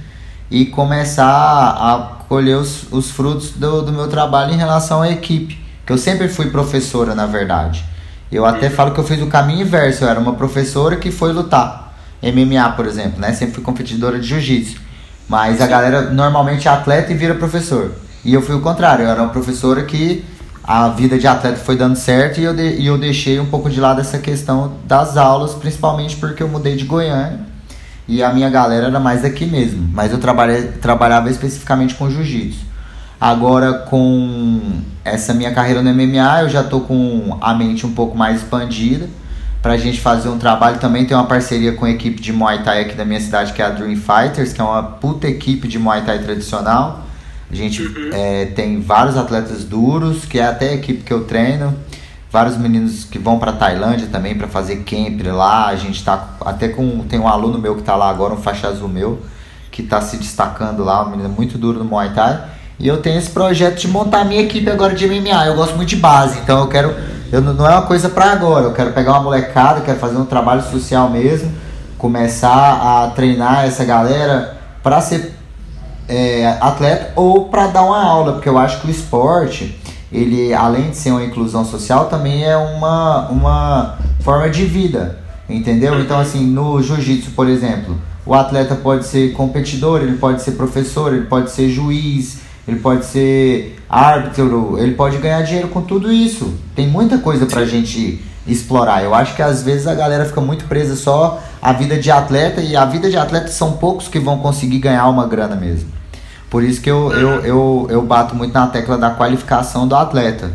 e 0.53 0.67
começar 0.67 1.25
a 1.27 2.25
colher 2.29 2.59
os, 2.59 2.85
os 2.93 3.11
frutos 3.11 3.53
do, 3.53 3.81
do 3.83 3.91
meu 3.91 4.07
trabalho 4.07 4.53
em 4.53 4.57
relação 4.57 5.01
à 5.01 5.11
equipe. 5.11 5.59
Que 5.87 5.93
eu 5.93 5.99
sempre 5.99 6.29
fui 6.29 6.51
professora, 6.51 7.15
na 7.15 7.27
verdade. 7.27 7.83
Eu 8.33 8.47
até 8.47 8.71
falo 8.71 8.93
que 8.93 8.99
eu 8.99 9.05
fiz 9.05 9.21
o 9.21 9.27
caminho 9.27 9.61
inverso. 9.61 10.05
Eu 10.05 10.09
era 10.09 10.19
uma 10.19 10.33
professora 10.33 10.97
que 10.97 11.11
foi 11.11 11.33
lutar. 11.35 11.93
MMA, 12.23 12.71
por 12.71 12.87
exemplo, 12.87 13.21
né? 13.21 13.33
Sempre 13.35 13.57
fui 13.57 13.63
competidora 13.63 14.19
de 14.19 14.27
jiu-jitsu. 14.27 14.81
Mas 15.29 15.61
a 15.61 15.67
galera 15.67 16.11
normalmente 16.11 16.67
é 16.67 16.71
atleta 16.71 17.13
e 17.13 17.15
vira 17.15 17.35
professor. 17.35 17.93
E 18.25 18.33
eu 18.33 18.41
fui 18.41 18.55
o 18.55 18.61
contrário. 18.61 19.05
Eu 19.05 19.11
era 19.11 19.21
uma 19.23 19.31
professora 19.31 19.83
que 19.83 20.25
a 20.65 20.89
vida 20.89 21.19
de 21.19 21.27
atleta 21.27 21.59
foi 21.59 21.77
dando 21.77 21.97
certo 21.97 22.41
e 22.41 22.45
eu, 22.45 22.55
de, 22.55 22.77
e 22.77 22.87
eu 22.87 22.97
deixei 22.97 23.39
um 23.39 23.47
pouco 23.47 23.69
de 23.69 23.81
lado 23.81 24.01
essa 24.01 24.19
questão 24.19 24.75
das 24.87 25.17
aulas, 25.17 25.55
principalmente 25.55 26.17
porque 26.17 26.43
eu 26.43 26.49
mudei 26.49 26.77
de 26.77 26.85
Goiânia 26.85 27.41
e 28.07 28.23
a 28.23 28.33
minha 28.33 28.49
galera 28.49 28.87
era 28.87 29.01
mais 29.01 29.23
daqui 29.23 29.45
mesmo. 29.45 29.91
Mas 29.93 30.11
eu 30.11 30.19
trabalhei, 30.19 30.69
trabalhava 30.81 31.29
especificamente 31.29 31.95
com 31.97 32.09
jiu-jitsu. 32.09 32.72
Agora 33.23 33.75
com 33.75 34.81
essa 35.05 35.33
minha 35.33 35.53
carreira 35.55 35.81
no 35.81 35.95
MMA, 35.95 36.43
eu 36.43 36.49
já 36.49 36.65
tô 36.65 36.81
com 36.81 37.39
a 37.41 37.55
mente 37.55 37.87
um 37.87 37.93
pouco 37.93 38.19
mais 38.19 38.39
expandida 38.39 39.09
pra 39.63 39.77
gente 39.77 40.01
fazer 40.01 40.29
um 40.29 40.39
trabalho. 40.39 40.81
Também 40.81 41.05
tem 41.05 41.17
uma 41.17 41.27
parceria 41.27 41.73
com 41.73 41.85
a 41.85 41.91
equipe 41.91 42.21
de 42.21 42.33
Muay 42.33 42.65
Thai 42.65 42.81
aqui 42.81 42.97
da 42.97 43.05
minha 43.05 43.21
cidade, 43.21 43.53
que 43.53 43.63
é 43.63 43.65
a 43.65 43.71
Dream 43.71 43.95
Fighters, 43.95 44.53
que 44.53 44.61
é 44.61 44.65
uma 44.65 44.83
puta 44.83 45.29
equipe 45.29 45.69
de 45.69 45.79
Muay 45.79 46.03
Thai 46.03 46.19
tradicional. 46.19 47.05
A 47.49 47.55
gente 47.55 47.81
uhum. 47.81 48.11
é, 48.13 48.47
tem 48.47 48.81
vários 48.81 49.17
atletas 49.17 49.63
duros, 49.63 50.25
que 50.25 50.41
é 50.41 50.47
até 50.49 50.71
a 50.71 50.75
equipe 50.75 51.05
que 51.05 51.13
eu 51.13 51.23
treino 51.23 51.73
vários 52.29 52.57
meninos 52.57 53.05
que 53.05 53.21
vão 53.21 53.39
para 53.39 53.53
Tailândia 53.53 54.09
também 54.11 54.35
para 54.35 54.49
fazer 54.49 54.79
camp 54.79 55.21
lá. 55.27 55.69
A 55.69 55.77
gente 55.77 56.03
tá 56.03 56.31
até 56.45 56.67
com 56.67 57.05
tem 57.05 57.21
um 57.21 57.29
aluno 57.29 57.57
meu 57.57 57.77
que 57.77 57.83
tá 57.83 57.95
lá 57.95 58.11
agora, 58.11 58.35
um 58.35 58.39
faixa 58.39 58.67
azul 58.67 58.89
meu, 58.89 59.23
que 59.71 59.81
tá 59.81 60.01
se 60.01 60.17
destacando 60.17 60.83
lá, 60.83 61.07
um 61.07 61.11
menino 61.11 61.29
muito 61.29 61.57
duro 61.57 61.79
no 61.79 61.85
Muay 61.85 62.13
Thai. 62.13 62.51
E 62.79 62.89
eu 62.89 63.01
tenho 63.01 63.19
esse 63.19 63.31
projeto 63.31 63.81
de 63.81 63.89
montar 63.89 64.25
minha 64.25 64.43
equipe 64.43 64.69
agora 64.71 64.95
de 64.95 65.07
MMA. 65.07 65.47
Eu 65.47 65.55
gosto 65.55 65.77
muito 65.77 65.91
de 65.91 65.97
base, 65.97 66.39
então 66.39 66.61
eu 66.61 66.69
quero 66.69 66.95
eu 67.33 67.41
não 67.41 67.67
é 67.67 67.71
uma 67.71 67.87
coisa 67.87 68.11
para 68.11 68.31
agora. 68.31 68.67
Eu 68.67 68.73
quero 68.73 68.93
pegar 68.93 69.13
uma 69.13 69.23
molecada, 69.23 69.81
quero 69.81 69.99
fazer 69.99 70.19
um 70.19 70.27
trabalho 70.27 70.63
social 70.63 71.09
mesmo, 71.09 71.51
começar 71.97 72.51
a 73.07 73.11
treinar 73.11 73.65
essa 73.65 73.85
galera 73.85 74.59
para 74.83 75.01
ser 75.01 75.35
é, 76.07 76.47
atleta 76.61 77.13
ou 77.17 77.47
para 77.47 77.69
dar 77.69 77.85
uma 77.85 78.05
aula, 78.05 78.33
porque 78.35 78.49
eu 78.49 78.59
acho 78.59 78.83
que 78.83 78.89
o 78.89 78.91
esporte 78.91 79.79
ele 80.13 80.53
além 80.53 80.91
de 80.91 80.97
ser 80.97 81.11
uma 81.11 81.25
inclusão 81.25 81.65
social, 81.65 82.05
também 82.05 82.45
é 82.45 82.55
uma, 82.55 83.29
uma 83.29 83.99
forma 84.21 84.51
de 84.51 84.67
vida, 84.67 85.19
entendeu? 85.49 85.99
Então 86.01 86.21
assim, 86.21 86.47
no 86.47 86.83
jiu-jitsu, 86.83 87.31
por 87.31 87.49
exemplo, 87.49 87.99
o 88.27 88.35
atleta 88.35 88.75
pode 88.75 89.07
ser 89.07 89.33
competidor, 89.33 90.03
ele 90.03 90.19
pode 90.19 90.43
ser 90.43 90.53
professor, 90.53 91.15
ele 91.15 91.25
pode 91.25 91.51
ser 91.51 91.71
juiz, 91.71 92.42
ele 92.67 92.79
pode 92.79 93.05
ser 93.05 93.79
árbitro, 93.89 94.77
ele 94.79 94.95
pode 94.95 95.19
ganhar 95.19 95.43
dinheiro 95.43 95.69
com 95.69 95.83
tudo 95.83 96.13
isso. 96.13 96.55
Tem 96.75 96.87
muita 96.87 97.19
coisa 97.19 97.47
pra 97.47 97.65
gente 97.65 98.25
explorar. 98.47 99.03
Eu 99.03 99.15
acho 99.15 99.35
que 99.35 99.43
às 99.43 99.63
vezes 99.63 99.87
a 99.87 99.95
galera 99.95 100.25
fica 100.25 100.41
muito 100.41 100.65
presa 100.67 100.97
só 100.97 101.43
à 101.61 101.73
vida 101.73 101.99
de 101.99 102.11
atleta 102.11 102.61
e 102.61 102.77
a 102.77 102.85
vida 102.85 103.11
de 103.11 103.17
atleta 103.17 103.49
são 103.49 103.73
poucos 103.73 104.09
que 104.09 104.19
vão 104.19 104.39
conseguir 104.39 104.79
ganhar 104.79 105.09
uma 105.09 105.27
grana 105.27 105.57
mesmo. 105.57 105.91
Por 106.51 106.63
isso 106.63 106.81
que 106.81 106.91
eu, 106.91 107.13
eu, 107.13 107.41
eu, 107.45 107.87
eu 107.89 108.03
bato 108.03 108.37
muito 108.37 108.53
na 108.53 108.67
tecla 108.67 108.99
da 108.99 109.11
qualificação 109.11 109.89
do 109.89 109.97
atleta. 109.97 110.53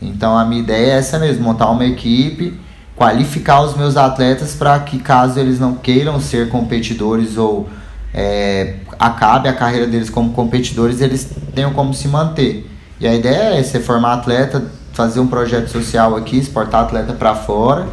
Então 0.00 0.36
a 0.38 0.44
minha 0.44 0.62
ideia 0.62 0.92
é 0.92 0.98
essa 0.98 1.18
mesmo, 1.18 1.42
montar 1.42 1.70
uma 1.70 1.84
equipe, 1.84 2.58
qualificar 2.96 3.62
os 3.62 3.76
meus 3.76 3.96
atletas 3.96 4.54
para 4.54 4.78
que 4.80 4.98
caso 4.98 5.38
eles 5.38 5.58
não 5.58 5.74
queiram 5.74 6.20
ser 6.20 6.48
competidores 6.48 7.36
ou 7.36 7.68
é, 8.12 8.76
acabe 8.98 9.48
a 9.48 9.52
carreira 9.52 9.86
deles 9.86 10.10
como 10.10 10.32
competidores, 10.32 11.00
eles 11.00 11.30
tenham 11.54 11.72
como 11.72 11.94
se 11.94 12.08
manter. 12.08 12.68
E 13.00 13.06
a 13.06 13.14
ideia 13.14 13.58
é 13.58 13.62
você 13.62 13.80
formar 13.80 14.14
atleta, 14.14 14.70
fazer 14.92 15.20
um 15.20 15.26
projeto 15.26 15.68
social 15.68 16.16
aqui, 16.16 16.38
exportar 16.38 16.84
atleta 16.84 17.12
para 17.12 17.34
fora 17.34 17.88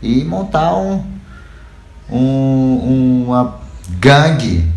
e 0.00 0.22
montar 0.24 0.74
um, 0.76 1.04
um, 2.10 3.24
uma 3.26 3.60
gangue 3.98 4.70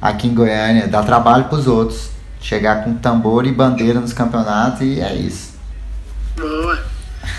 aqui 0.00 0.28
em 0.28 0.34
Goiânia, 0.34 0.88
dar 0.88 1.04
trabalho 1.04 1.44
para 1.44 1.58
os 1.58 1.66
outros. 1.66 2.10
Chegar 2.40 2.82
com 2.82 2.94
tambor 2.94 3.46
e 3.46 3.52
bandeira 3.52 4.00
nos 4.00 4.12
campeonatos 4.12 4.80
e 4.80 5.00
é 5.00 5.14
isso. 5.14 5.54
Boa. 6.36 6.84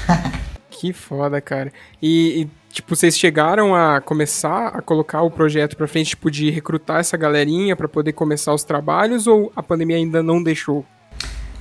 que 0.71 0.93
foda, 0.93 1.41
cara. 1.41 1.73
E, 2.01 2.43
e, 2.43 2.49
tipo, 2.73 2.95
vocês 2.95 3.17
chegaram 3.17 3.75
a 3.75 4.01
começar 4.01 4.69
a 4.69 4.81
colocar 4.81 5.21
o 5.21 5.29
projeto 5.29 5.77
para 5.77 5.87
frente, 5.87 6.09
tipo, 6.09 6.31
de 6.31 6.49
recrutar 6.49 6.99
essa 6.99 7.15
galerinha 7.15 7.75
para 7.75 7.87
poder 7.87 8.13
começar 8.13 8.53
os 8.53 8.63
trabalhos 8.63 9.27
ou 9.27 9.53
a 9.55 9.61
pandemia 9.61 9.97
ainda 9.97 10.23
não 10.23 10.41
deixou? 10.41 10.83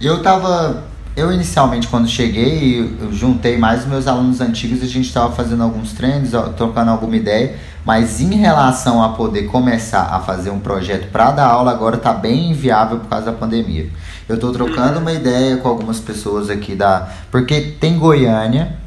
Eu 0.01 0.23
tava 0.23 0.83
eu 1.15 1.31
inicialmente 1.31 1.87
quando 1.89 2.09
cheguei, 2.09 2.81
eu 2.99 3.13
juntei 3.13 3.59
mais 3.59 3.87
meus 3.87 4.09
alunos 4.09 4.41
antigos, 4.41 4.83
a 4.83 4.87
gente 4.87 5.07
estava 5.07 5.31
fazendo 5.35 5.63
alguns 5.63 5.93
treinos, 5.93 6.31
trocando 6.57 6.91
alguma 6.91 7.15
ideia, 7.15 7.57
mas 7.85 8.19
em 8.23 8.35
relação 8.35 9.03
a 9.03 9.11
poder 9.11 9.43
começar 9.43 10.05
a 10.05 10.21
fazer 10.21 10.49
um 10.49 10.59
projeto 10.59 11.11
para 11.13 11.31
dar 11.33 11.47
aula 11.47 11.71
agora 11.71 11.97
está 11.97 12.15
bem 12.15 12.53
inviável 12.53 12.99
por 12.99 13.09
causa 13.11 13.27
da 13.27 13.33
pandemia. 13.33 13.91
Eu 14.27 14.37
estou 14.37 14.51
trocando 14.53 15.01
uma 15.01 15.13
ideia 15.13 15.59
com 15.59 15.69
algumas 15.69 16.01
pessoas 16.01 16.49
aqui 16.49 16.75
da, 16.75 17.11
porque 17.31 17.61
tem 17.79 17.99
Goiânia 17.99 18.81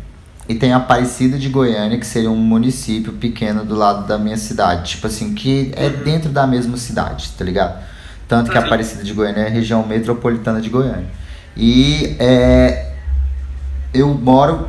e 0.48 0.56
tem 0.56 0.74
Aparecida 0.74 1.38
de 1.38 1.50
Goiânia, 1.50 1.98
que 1.98 2.06
seria 2.06 2.30
um 2.30 2.36
município 2.36 3.14
pequeno 3.14 3.66
do 3.66 3.76
lado 3.76 4.08
da 4.08 4.18
minha 4.18 4.38
cidade, 4.38 4.92
tipo 4.92 5.08
assim, 5.08 5.34
que 5.34 5.72
é 5.76 5.90
dentro 5.90 6.30
da 6.30 6.46
mesma 6.46 6.78
cidade, 6.78 7.32
tá 7.38 7.44
ligado? 7.44 7.84
Tanto 8.28 8.52
que 8.52 8.58
Aparecida 8.58 9.04
de 9.04 9.14
Goiânia 9.14 9.42
é 9.42 9.48
a 9.48 9.50
região 9.50 9.86
metropolitana 9.86 10.62
de 10.62 10.70
Goiânia. 10.70 11.08
E 11.56 12.16
é, 12.20 12.94
eu 13.94 14.14
moro, 14.14 14.68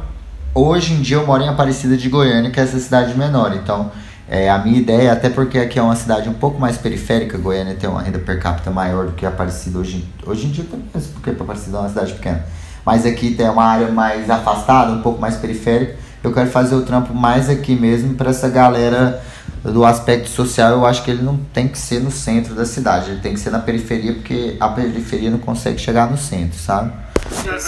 hoje 0.55 0.95
em 0.95 1.03
dia 1.03 1.17
eu 1.17 1.27
moro 1.27 1.43
em 1.43 1.49
Aparecida 1.49 1.97
de 1.97 2.09
Goiânia, 2.09 2.51
que 2.51 2.61
é 2.61 2.63
essa 2.63 2.79
cidade 2.79 3.17
menor. 3.17 3.55
Então 3.55 3.91
É, 4.29 4.51
a 4.51 4.59
minha 4.59 4.77
ideia, 4.77 5.13
até 5.13 5.31
porque 5.31 5.57
aqui 5.57 5.79
é 5.79 5.83
uma 5.83 5.95
cidade 5.95 6.29
um 6.29 6.35
pouco 6.35 6.59
mais 6.59 6.77
periférica, 6.77 7.39
Goiânia 7.39 7.77
tem 7.77 7.89
uma 7.89 8.03
renda 8.03 8.19
per 8.19 8.41
capita 8.41 8.73
maior 8.73 9.07
do 9.07 9.13
que 9.13 9.25
Aparecida 9.25 9.79
hoje, 9.79 10.05
hoje 10.27 10.47
em 10.49 10.51
dia 10.51 10.65
também, 10.65 10.89
porque 11.15 11.31
Aparecida 11.31 11.77
é 11.77 11.81
uma 11.81 11.89
cidade 11.89 12.13
pequena. 12.15 12.45
Mas 12.87 13.05
aqui 13.05 13.33
tem 13.33 13.49
uma 13.49 13.65
área 13.65 13.91
mais 13.91 14.31
afastada, 14.31 14.93
um 14.93 15.03
pouco 15.03 15.21
mais 15.21 15.35
periférica. 15.37 15.97
Eu 16.23 16.33
quero 16.33 16.49
fazer 16.49 16.77
o 16.77 16.83
trampo 16.83 17.13
mais 17.13 17.51
aqui 17.51 17.75
mesmo 17.75 18.15
para 18.15 18.31
essa 18.31 18.49
galera 18.49 19.21
do 19.65 19.85
aspecto 19.85 20.29
social. 20.29 20.71
Eu 20.71 20.87
acho 20.87 21.03
que 21.03 21.11
ele 21.11 21.23
não 21.23 21.37
tem 21.53 21.67
que 21.67 21.77
ser 21.77 22.01
no 22.01 22.13
centro 22.13 22.55
da 22.55 22.65
cidade, 22.65 23.11
ele 23.11 23.21
tem 23.21 23.35
que 23.35 23.41
ser 23.41 23.51
na 23.51 23.59
periferia, 23.59 24.15
porque 24.15 24.57
a 24.61 24.69
periferia 24.69 25.31
não 25.31 25.39
consegue 25.39 25.81
chegar 25.81 26.09
no 26.09 26.17
centro, 26.17 26.57
sabe? 26.57 26.93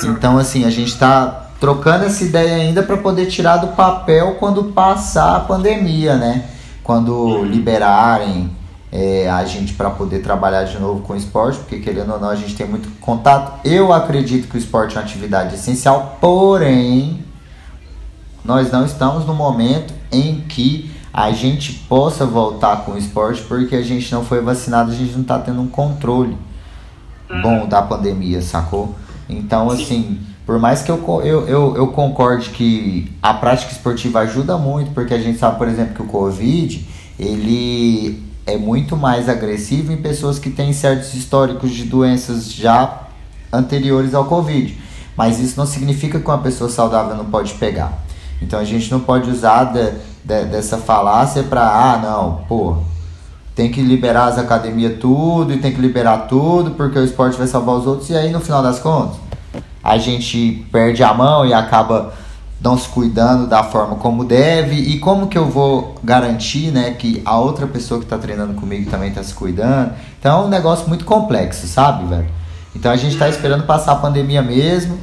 Então, 0.05 0.39
assim, 0.39 0.65
a 0.65 0.71
gente 0.71 0.93
está 0.93 1.49
trocando 1.59 2.05
essa 2.05 2.23
ideia 2.23 2.55
ainda 2.55 2.85
para 2.85 2.97
poder 2.97 3.27
tirar 3.27 3.57
do 3.57 3.69
papel 3.69 4.37
quando 4.39 4.65
passar 4.73 5.35
a 5.35 5.41
pandemia, 5.41 6.17
né? 6.17 6.45
Quando 6.85 7.43
liberarem 7.45 8.51
é, 8.91 9.29
a 9.29 9.45
gente 9.45 9.75
para 9.75 9.91
poder 9.91 10.21
trabalhar 10.21 10.65
de 10.65 10.79
novo 10.79 11.03
com 11.03 11.13
o 11.13 11.17
esporte, 11.17 11.59
porque 11.59 11.79
querendo 11.79 12.13
ou 12.13 12.21
não 12.21 12.31
a 12.31 12.37
gente 12.37 12.55
tem 12.55 12.67
muito 12.67 12.89
contato. 13.01 13.61
Eu 13.65 13.93
acredito 13.93 14.49
que 14.49 14.57
o 14.57 14.59
esporte 14.59 14.97
é 14.97 14.99
uma 14.99 15.05
atividade 15.05 15.55
essencial, 15.55 16.17
porém 16.21 17.25
nós 18.45 18.71
não 18.73 18.85
estamos 18.85 19.27
no 19.27 19.35
momento 19.35 19.93
em 20.11 20.41
que 20.41 20.91
a 21.13 21.31
gente 21.33 21.73
possa 21.73 22.25
voltar 22.25 22.85
com 22.85 22.93
o 22.93 22.99
esporte 22.99 23.43
porque 23.43 23.77
a 23.77 23.83
gente 23.83 24.11
não 24.13 24.25
foi 24.25 24.41
vacinado, 24.41 24.93
a 24.93 24.95
gente 24.95 25.13
não 25.13 25.23
está 25.23 25.39
tendo 25.39 25.61
um 25.61 25.69
controle 25.69 26.37
bom 27.43 27.67
da 27.67 27.83
pandemia, 27.83 28.41
sacou? 28.41 28.95
Então, 29.29 29.69
assim, 29.69 30.19
por 30.47 30.59
mais 30.59 30.81
que 30.81 30.91
eu, 30.91 30.99
eu, 31.23 31.47
eu, 31.47 31.77
eu 31.77 31.89
concorde 31.89 32.51
que 32.51 33.13
a 33.23 33.35
prática 33.35 33.73
esportiva 33.73 34.21
ajuda 34.21 34.57
muito, 34.57 34.93
porque 34.93 35.13
a 35.13 35.19
gente 35.19 35.39
sabe, 35.39 35.59
por 35.59 35.69
exemplo, 35.69 35.95
que 35.95 36.03
o 36.03 36.07
Covid, 36.07 36.87
ele 37.19 38.28
é 38.49 38.57
muito 38.57 38.97
mais 38.97 39.29
agressivo 39.29 39.93
em 39.93 39.99
pessoas 39.99 40.39
que 40.39 40.49
têm 40.49 40.73
certos 40.73 41.13
históricos 41.13 41.71
de 41.71 41.85
doenças 41.85 42.51
já 42.51 43.03
anteriores 43.53 44.15
ao 44.15 44.25
Covid. 44.25 44.75
Mas 45.15 45.39
isso 45.39 45.59
não 45.59 45.67
significa 45.67 46.19
que 46.19 46.27
uma 46.27 46.39
pessoa 46.39 46.71
saudável 46.71 47.15
não 47.15 47.27
pode 47.27 47.53
pegar. 47.55 47.93
Então 48.41 48.59
a 48.59 48.65
gente 48.65 48.91
não 48.91 49.01
pode 49.01 49.29
usar 49.29 49.65
de, 49.65 49.91
de, 50.25 50.45
dessa 50.47 50.79
falácia 50.79 51.43
para, 51.43 51.61
ah, 51.61 51.99
não, 51.99 52.45
pô, 52.49 52.79
tem 53.55 53.71
que 53.71 53.83
liberar 53.83 54.29
as 54.29 54.39
academias 54.39 54.99
tudo 54.99 55.53
e 55.53 55.59
tem 55.59 55.71
que 55.71 55.81
liberar 55.81 56.27
tudo 56.27 56.71
porque 56.71 56.99
o 56.99 57.05
esporte 57.05 57.37
vai 57.37 57.47
salvar 57.47 57.75
os 57.75 57.87
outros. 57.87 58.09
E 58.09 58.17
aí 58.17 58.31
no 58.31 58.41
final 58.41 58.63
das 58.63 58.79
contas, 58.79 59.19
a 59.85 59.99
gente 59.99 60.67
perde 60.73 61.03
a 61.03 61.13
mão 61.13 61.45
e 61.45 61.53
acaba 61.53 62.15
não 62.61 62.77
se 62.77 62.89
cuidando 62.89 63.47
da 63.47 63.63
forma 63.63 63.97
como 63.97 64.25
deve 64.25 64.75
e 64.75 64.99
como 64.99 65.29
que 65.29 65.39
eu 65.39 65.47
vou 65.47 65.95
garantir 66.03 66.73
né, 66.73 66.93
que 66.93 67.23
a 67.25 67.39
outra 67.39 67.67
pessoa 67.67 68.01
que 68.01 68.07
está 68.07 68.19
treinando 68.19 68.55
comigo 68.55 68.91
também 68.91 69.11
está 69.11 69.23
se 69.23 69.33
cuidando. 69.33 69.93
Então 70.19 70.43
é 70.43 70.45
um 70.47 70.49
negócio 70.49 70.89
muito 70.89 71.05
complexo, 71.05 71.67
sabe, 71.67 72.07
velho? 72.07 72.29
Então 72.75 72.91
a 72.91 72.97
gente 72.97 73.13
está 73.13 73.29
esperando 73.29 73.65
passar 73.65 73.93
a 73.93 73.97
pandemia 73.97 74.43
mesmo 74.43 74.99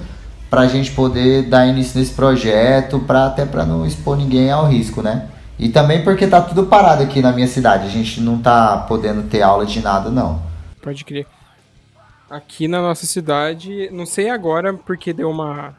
para 0.49 0.61
a 0.61 0.67
gente 0.67 0.91
poder 0.91 1.43
dar 1.43 1.65
início 1.65 1.99
nesse 1.99 2.13
projeto, 2.13 2.99
para 2.99 3.27
até 3.27 3.45
para 3.45 3.65
não 3.65 3.85
expor 3.85 4.17
ninguém 4.17 4.51
ao 4.51 4.67
risco, 4.67 5.01
né? 5.01 5.29
E 5.57 5.69
também 5.69 6.03
porque 6.03 6.27
tá 6.27 6.41
tudo 6.41 6.65
parado 6.65 7.03
aqui 7.03 7.21
na 7.21 7.31
minha 7.31 7.47
cidade, 7.47 7.87
a 7.87 7.89
gente 7.89 8.19
não 8.19 8.37
tá 8.37 8.77
podendo 8.77 9.23
ter 9.23 9.41
aula 9.41 9.65
de 9.65 9.81
nada 9.81 10.09
não. 10.09 10.41
Pode 10.81 11.05
crer. 11.05 11.25
Aqui 12.29 12.67
na 12.67 12.81
nossa 12.81 13.05
cidade, 13.05 13.89
não 13.91 14.05
sei 14.05 14.29
agora 14.29 14.73
porque 14.73 15.13
deu 15.13 15.29
uma, 15.29 15.73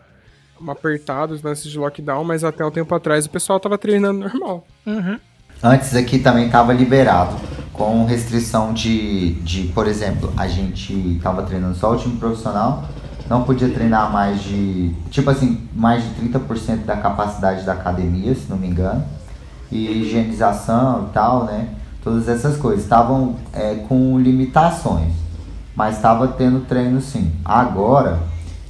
uma 0.60 0.72
apertada 0.72 1.34
os 1.34 1.42
lances 1.42 1.70
de 1.70 1.78
lockdown, 1.78 2.24
mas 2.24 2.44
até 2.44 2.64
um 2.64 2.70
tempo 2.70 2.94
atrás 2.94 3.26
o 3.26 3.30
pessoal 3.30 3.60
tava 3.60 3.76
treinando 3.78 4.20
normal. 4.20 4.66
Uhum. 4.86 5.18
Antes 5.62 5.94
aqui 5.94 6.18
também 6.18 6.48
tava 6.50 6.72
liberado, 6.72 7.34
com 7.72 8.04
restrição 8.04 8.72
de, 8.72 9.32
de, 9.42 9.68
por 9.68 9.86
exemplo, 9.86 10.32
a 10.36 10.46
gente 10.46 11.18
tava 11.22 11.42
treinando 11.42 11.74
só 11.74 11.92
o 11.92 11.96
time 11.96 12.16
profissional, 12.18 12.84
não 13.28 13.42
podia 13.42 13.68
treinar 13.68 14.12
mais 14.12 14.42
de, 14.42 14.94
tipo 15.10 15.30
assim, 15.30 15.66
mais 15.74 16.04
de 16.04 16.28
30% 16.28 16.84
da 16.84 16.96
capacidade 16.96 17.64
da 17.64 17.72
academia, 17.72 18.34
se 18.34 18.48
não 18.48 18.56
me 18.56 18.68
engano, 18.68 19.04
e 19.72 20.02
higienização 20.02 21.08
e 21.08 21.12
tal, 21.12 21.44
né? 21.44 21.68
Todas 22.04 22.28
essas 22.28 22.56
coisas 22.56 22.84
estavam 22.84 23.36
é, 23.52 23.74
com 23.88 24.18
limitações 24.18 25.26
mas 25.76 25.96
estava 25.96 26.26
tendo 26.26 26.60
treino 26.60 27.00
sim. 27.02 27.30
Agora, 27.44 28.18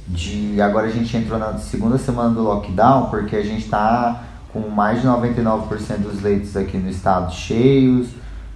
de 0.07 0.61
agora 0.61 0.87
a 0.87 0.91
gente 0.91 1.15
entrou 1.15 1.37
na 1.37 1.57
segunda 1.57 1.97
semana 1.97 2.29
do 2.29 2.41
lockdown, 2.41 3.09
porque 3.09 3.35
a 3.35 3.43
gente 3.43 3.65
está 3.65 4.23
com 4.51 4.69
mais 4.69 5.01
de 5.01 5.07
99% 5.07 5.97
dos 5.97 6.21
leitos 6.21 6.55
aqui 6.55 6.77
no 6.77 6.89
estado 6.89 7.33
cheios. 7.33 8.07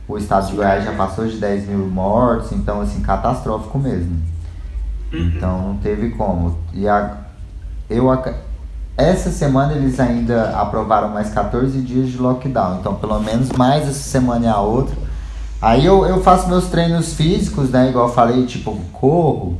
O 0.07 0.17
estado 0.17 0.47
de 0.47 0.55
Goiás 0.55 0.83
já 0.83 0.93
passou 0.93 1.25
de 1.27 1.37
10 1.37 1.67
mil 1.67 1.87
mortos, 1.87 2.51
então 2.51 2.81
assim, 2.81 3.01
catastrófico 3.01 3.77
mesmo. 3.77 4.21
Uhum. 5.11 5.33
Então 5.35 5.61
não 5.61 5.77
teve 5.77 6.11
como. 6.11 6.57
E 6.73 6.87
a, 6.87 7.17
eu 7.89 8.07
essa 8.97 9.29
semana 9.29 9.73
eles 9.73 9.99
ainda 9.99 10.57
aprovaram 10.59 11.09
mais 11.09 11.29
14 11.29 11.79
dias 11.81 12.09
de 12.09 12.17
lockdown. 12.17 12.79
Então 12.79 12.95
pelo 12.95 13.19
menos 13.19 13.49
mais 13.51 13.83
essa 13.83 13.93
semana 13.93 14.45
e 14.45 14.49
a 14.49 14.59
outra 14.59 14.95
Aí 15.61 15.85
eu, 15.85 16.03
eu 16.07 16.23
faço 16.23 16.49
meus 16.49 16.65
treinos 16.69 17.13
físicos, 17.13 17.69
né? 17.69 17.89
Igual 17.89 18.07
eu 18.07 18.13
falei, 18.13 18.47
tipo, 18.47 18.75
corro, 18.91 19.59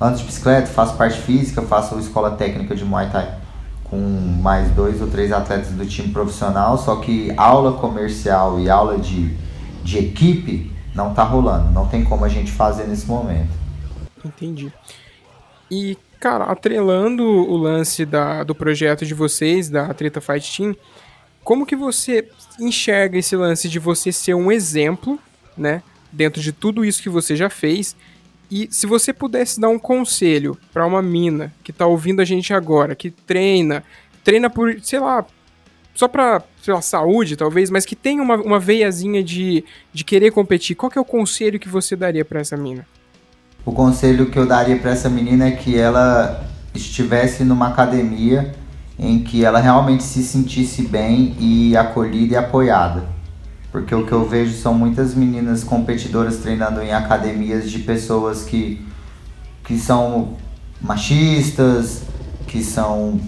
ando 0.00 0.18
de 0.18 0.24
bicicleta, 0.24 0.66
faço 0.68 0.96
parte 0.96 1.20
física, 1.20 1.62
faço 1.62 1.98
escola 1.98 2.32
técnica 2.32 2.74
de 2.74 2.84
Muay 2.84 3.10
Thai 3.10 3.38
com 3.84 3.98
mais 4.40 4.70
dois 4.70 5.02
ou 5.02 5.08
três 5.08 5.32
atletas 5.32 5.72
do 5.72 5.84
time 5.84 6.12
profissional, 6.12 6.78
só 6.78 6.96
que 6.96 7.32
aula 7.36 7.72
comercial 7.72 8.60
e 8.60 8.70
aula 8.70 8.98
de, 8.98 9.36
de 9.82 9.98
equipe 9.98 10.70
não 10.94 11.12
tá 11.12 11.24
rolando, 11.24 11.72
não 11.72 11.88
tem 11.88 12.04
como 12.04 12.24
a 12.24 12.28
gente 12.28 12.52
fazer 12.52 12.84
nesse 12.86 13.06
momento. 13.06 13.50
Entendi. 14.24 14.72
E, 15.68 15.98
cara, 16.20 16.44
atrelando 16.44 17.24
o 17.24 17.56
lance 17.56 18.06
da, 18.06 18.44
do 18.44 18.54
projeto 18.54 19.04
de 19.04 19.12
vocês, 19.12 19.68
da 19.68 19.92
Treta 19.92 20.20
Fight 20.20 20.56
Team, 20.56 20.76
como 21.42 21.66
que 21.66 21.74
você 21.74 22.28
enxerga 22.60 23.18
esse 23.18 23.34
lance 23.34 23.68
de 23.68 23.80
você 23.80 24.12
ser 24.12 24.34
um 24.34 24.52
exemplo 24.52 25.18
né? 25.60 25.82
Dentro 26.10 26.40
de 26.40 26.52
tudo 26.52 26.84
isso 26.84 27.02
que 27.02 27.08
você 27.08 27.36
já 27.36 27.48
fez. 27.48 27.94
E 28.50 28.68
se 28.70 28.86
você 28.86 29.12
pudesse 29.12 29.60
dar 29.60 29.68
um 29.68 29.78
conselho 29.78 30.58
para 30.72 30.84
uma 30.84 31.00
mina 31.00 31.52
que 31.62 31.72
tá 31.72 31.86
ouvindo 31.86 32.20
a 32.20 32.24
gente 32.24 32.52
agora, 32.52 32.96
que 32.96 33.10
treina, 33.10 33.84
treina 34.24 34.50
por, 34.50 34.76
sei 34.82 34.98
lá, 34.98 35.24
só 35.94 36.08
pra, 36.08 36.42
sei 36.60 36.74
lá, 36.74 36.82
saúde 36.82 37.36
talvez, 37.36 37.70
mas 37.70 37.86
que 37.86 37.94
tem 37.94 38.18
uma, 38.18 38.36
uma 38.36 38.58
veiazinha 38.58 39.22
de, 39.22 39.64
de 39.92 40.02
querer 40.02 40.32
competir, 40.32 40.74
qual 40.74 40.90
que 40.90 40.98
é 40.98 41.00
o 41.00 41.04
conselho 41.04 41.60
que 41.60 41.68
você 41.68 41.94
daria 41.94 42.24
para 42.24 42.40
essa 42.40 42.56
mina? 42.56 42.84
O 43.64 43.70
conselho 43.70 44.26
que 44.30 44.38
eu 44.38 44.46
daria 44.46 44.76
para 44.76 44.90
essa 44.90 45.08
menina 45.08 45.46
é 45.46 45.52
que 45.52 45.78
ela 45.78 46.44
estivesse 46.74 47.44
numa 47.44 47.68
academia 47.68 48.52
em 48.98 49.22
que 49.22 49.44
ela 49.44 49.60
realmente 49.60 50.02
se 50.02 50.22
sentisse 50.22 50.82
bem 50.82 51.36
e 51.38 51.76
acolhida 51.76 52.34
e 52.34 52.36
apoiada 52.36 53.19
porque 53.72 53.94
o 53.94 54.04
que 54.04 54.12
eu 54.12 54.28
vejo 54.28 54.56
são 54.56 54.74
muitas 54.74 55.14
meninas 55.14 55.62
competidoras 55.62 56.38
treinando 56.38 56.82
em 56.82 56.92
academias 56.92 57.70
de 57.70 57.78
pessoas 57.80 58.42
que, 58.44 58.84
que 59.64 59.78
são 59.78 60.36
machistas, 60.80 62.02
que 62.46 62.62
são 62.64 63.20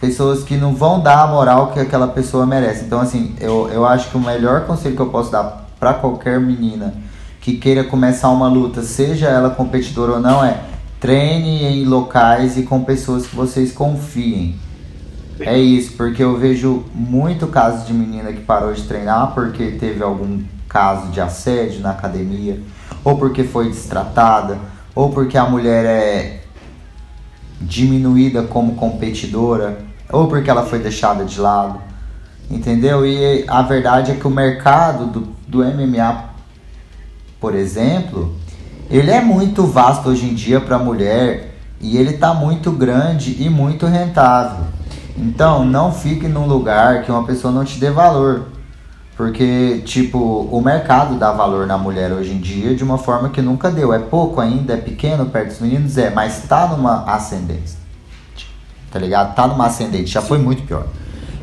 pessoas 0.00 0.42
que 0.42 0.56
não 0.56 0.74
vão 0.74 1.00
dar 1.00 1.22
a 1.22 1.26
moral 1.26 1.72
que 1.72 1.78
aquela 1.78 2.08
pessoa 2.08 2.44
merece. 2.44 2.84
Então, 2.84 3.00
assim, 3.00 3.34
eu, 3.40 3.68
eu 3.72 3.86
acho 3.86 4.10
que 4.10 4.16
o 4.16 4.20
melhor 4.20 4.66
conselho 4.66 4.96
que 4.96 5.02
eu 5.02 5.10
posso 5.10 5.30
dar 5.30 5.68
para 5.78 5.94
qualquer 5.94 6.40
menina 6.40 6.94
que 7.40 7.58
queira 7.58 7.84
começar 7.84 8.30
uma 8.30 8.48
luta, 8.48 8.82
seja 8.82 9.28
ela 9.28 9.50
competidora 9.50 10.12
ou 10.12 10.20
não, 10.20 10.42
é 10.42 10.60
treine 10.98 11.62
em 11.62 11.84
locais 11.84 12.56
e 12.56 12.62
com 12.62 12.82
pessoas 12.82 13.26
que 13.26 13.36
vocês 13.36 13.70
confiem. 13.70 14.56
É 15.40 15.58
isso, 15.58 15.92
porque 15.96 16.22
eu 16.22 16.36
vejo 16.38 16.84
muito 16.94 17.46
caso 17.48 17.86
de 17.86 17.92
menina 17.92 18.32
que 18.32 18.40
parou 18.40 18.72
de 18.72 18.82
treinar 18.82 19.32
porque 19.34 19.72
teve 19.72 20.02
algum 20.02 20.42
caso 20.68 21.08
de 21.08 21.20
assédio 21.20 21.80
na 21.80 21.90
academia, 21.90 22.60
ou 23.04 23.16
porque 23.16 23.44
foi 23.44 23.68
destratada, 23.68 24.58
ou 24.94 25.10
porque 25.10 25.36
a 25.36 25.44
mulher 25.44 25.84
é 25.84 26.40
diminuída 27.60 28.42
como 28.42 28.74
competidora, 28.74 29.78
ou 30.10 30.28
porque 30.28 30.50
ela 30.50 30.64
foi 30.64 30.78
deixada 30.78 31.24
de 31.24 31.40
lado. 31.40 31.80
Entendeu? 32.50 33.06
E 33.06 33.44
a 33.48 33.62
verdade 33.62 34.12
é 34.12 34.14
que 34.14 34.26
o 34.26 34.30
mercado 34.30 35.06
do, 35.06 35.28
do 35.46 35.58
MMA, 35.64 36.24
por 37.40 37.54
exemplo, 37.54 38.34
ele 38.90 39.10
é 39.10 39.20
muito 39.20 39.64
vasto 39.66 40.10
hoje 40.10 40.26
em 40.26 40.34
dia 40.34 40.60
para 40.60 40.76
a 40.76 40.78
mulher 40.78 41.54
e 41.80 41.96
ele 41.96 42.10
está 42.10 42.34
muito 42.34 42.70
grande 42.70 43.42
e 43.42 43.48
muito 43.48 43.86
rentável. 43.86 44.64
Então, 45.16 45.64
não 45.64 45.92
fique 45.92 46.26
num 46.28 46.46
lugar 46.46 47.02
que 47.02 47.10
uma 47.10 47.24
pessoa 47.24 47.52
não 47.52 47.64
te 47.64 47.78
dê 47.78 47.90
valor. 47.90 48.46
Porque, 49.16 49.82
tipo, 49.84 50.18
o 50.18 50.60
mercado 50.60 51.14
dá 51.16 51.30
valor 51.30 51.66
na 51.66 51.78
mulher 51.78 52.12
hoje 52.12 52.32
em 52.32 52.38
dia 52.38 52.74
de 52.74 52.82
uma 52.82 52.98
forma 52.98 53.28
que 53.28 53.40
nunca 53.40 53.70
deu. 53.70 53.92
É 53.94 53.98
pouco 54.00 54.40
ainda, 54.40 54.74
é 54.74 54.76
pequeno 54.76 55.26
perto 55.26 55.50
dos 55.50 55.60
meninos, 55.60 55.96
é, 55.96 56.10
mas 56.10 56.42
tá 56.48 56.66
numa 56.66 57.04
ascendência. 57.04 57.78
Tá 58.90 58.98
ligado? 58.98 59.34
Tá 59.34 59.46
numa 59.46 59.66
ascendente, 59.66 60.10
já 60.10 60.20
foi 60.20 60.38
muito 60.38 60.62
pior. 60.64 60.86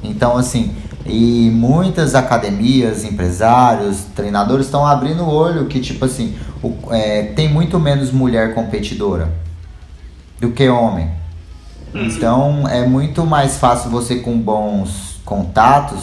Então, 0.04 0.36
assim, 0.38 0.76
E 1.06 1.50
muitas 1.52 2.14
academias, 2.14 3.04
empresários, 3.04 4.04
treinadores 4.16 4.68
estão 4.68 4.86
abrindo 4.86 5.24
o 5.24 5.30
olho 5.30 5.66
que, 5.66 5.80
tipo 5.80 6.06
assim, 6.06 6.36
o, 6.62 6.76
é, 6.92 7.24
tem 7.24 7.50
muito 7.50 7.80
menos 7.80 8.12
mulher 8.12 8.54
competidora 8.54 9.32
do 10.40 10.52
que 10.52 10.70
homem. 10.70 11.10
Uhum. 11.94 12.06
Então 12.06 12.68
é 12.68 12.86
muito 12.86 13.26
mais 13.26 13.58
fácil 13.58 13.90
você, 13.90 14.18
com 14.18 14.38
bons 14.38 15.20
contatos, 15.26 16.00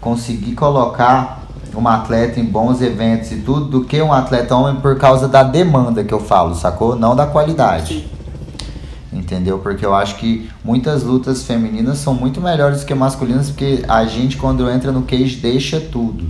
conseguir 0.00 0.54
colocar 0.54 1.42
uma 1.74 1.96
atleta 1.96 2.40
em 2.40 2.44
bons 2.44 2.80
eventos 2.80 3.32
e 3.32 3.36
tudo, 3.36 3.66
do 3.66 3.84
que 3.84 4.00
um 4.00 4.12
atleta 4.12 4.54
homem 4.54 4.80
por 4.80 4.96
causa 4.98 5.28
da 5.28 5.42
demanda 5.42 6.02
que 6.02 6.14
eu 6.14 6.20
falo, 6.20 6.54
sacou? 6.54 6.96
Não 6.96 7.14
da 7.14 7.26
qualidade. 7.26 8.08
Entendeu? 9.12 9.58
Porque 9.58 9.84
eu 9.84 9.94
acho 9.94 10.16
que 10.16 10.48
muitas 10.64 11.02
lutas 11.02 11.42
femininas 11.42 11.98
são 11.98 12.14
muito 12.14 12.40
melhores 12.40 12.84
que 12.84 12.94
masculinas, 12.94 13.50
porque 13.50 13.82
a 13.88 14.04
gente, 14.04 14.36
quando 14.36 14.68
entra 14.70 14.92
no 14.92 15.02
cage, 15.02 15.36
deixa 15.36 15.80
tudo. 15.80 16.24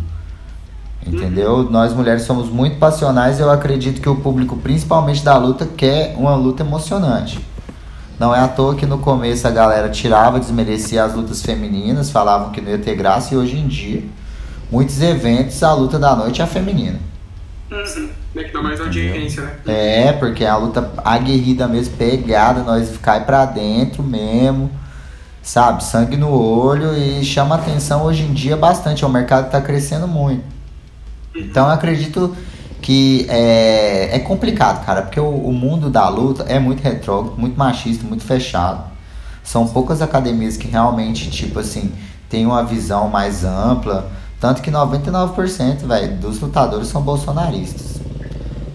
Entendeu? 1.06 1.56
Uhum. 1.56 1.70
Nós 1.70 1.92
mulheres 1.92 2.22
somos 2.22 2.48
muito 2.48 2.78
passionais 2.78 3.38
e 3.38 3.42
eu 3.42 3.50
acredito 3.50 4.00
que 4.00 4.08
o 4.08 4.16
público, 4.16 4.56
principalmente 4.56 5.22
da 5.22 5.36
luta, 5.36 5.64
quer 5.64 6.16
uma 6.16 6.34
luta 6.34 6.62
emocionante. 6.62 7.45
Não 8.18 8.34
é 8.34 8.40
à 8.40 8.48
toa 8.48 8.74
que 8.74 8.86
no 8.86 8.98
começo 8.98 9.46
a 9.46 9.50
galera 9.50 9.90
tirava, 9.90 10.40
desmerecia 10.40 11.04
as 11.04 11.14
lutas 11.14 11.42
femininas, 11.42 12.10
falavam 12.10 12.50
que 12.50 12.60
não 12.60 12.70
ia 12.70 12.78
ter 12.78 12.94
graça, 12.94 13.34
e 13.34 13.36
hoje 13.36 13.56
em 13.56 13.66
dia, 13.66 14.02
muitos 14.70 15.00
eventos, 15.02 15.62
a 15.62 15.72
luta 15.74 15.98
da 15.98 16.16
noite 16.16 16.40
é 16.40 16.44
a 16.44 16.46
feminina. 16.46 16.98
Uhum. 17.70 18.08
É 18.36 18.44
que 18.44 18.52
dá 18.52 18.62
mais 18.62 18.80
audiência, 18.80 19.42
né? 19.42 19.54
É, 19.66 20.12
porque 20.12 20.44
é 20.44 20.48
a 20.48 20.56
luta 20.56 20.92
aguerrida 21.04 21.66
mesmo, 21.66 21.96
pegada, 21.96 22.62
nós 22.62 22.96
cai 22.98 23.24
pra 23.24 23.44
dentro 23.44 24.02
mesmo, 24.02 24.70
sabe? 25.42 25.82
Sangue 25.84 26.16
no 26.16 26.30
olho 26.30 26.94
e 26.94 27.24
chama 27.24 27.54
atenção 27.54 28.04
hoje 28.04 28.22
em 28.22 28.32
dia 28.32 28.56
bastante. 28.56 29.04
O 29.04 29.08
mercado 29.08 29.50
tá 29.50 29.60
crescendo 29.60 30.06
muito. 30.06 30.44
Uhum. 31.34 31.42
Então 31.42 31.66
eu 31.66 31.72
acredito 31.72 32.36
que 32.86 33.26
é, 33.28 34.14
é 34.14 34.18
complicado, 34.20 34.86
cara, 34.86 35.02
porque 35.02 35.18
o, 35.18 35.28
o 35.28 35.52
mundo 35.52 35.90
da 35.90 36.08
luta 36.08 36.44
é 36.44 36.60
muito 36.60 36.80
retrógrado, 36.84 37.36
muito 37.36 37.58
machista, 37.58 38.06
muito 38.06 38.22
fechado. 38.22 38.84
São 39.42 39.66
poucas 39.66 40.00
academias 40.00 40.56
que 40.56 40.68
realmente, 40.68 41.28
tipo 41.28 41.58
assim, 41.58 41.92
tem 42.30 42.46
uma 42.46 42.62
visão 42.62 43.08
mais 43.08 43.42
ampla. 43.44 44.08
Tanto 44.40 44.62
que 44.62 44.70
99% 44.70 45.84
véio, 45.84 46.16
dos 46.18 46.38
lutadores 46.38 46.86
são 46.86 47.02
bolsonaristas. 47.02 48.00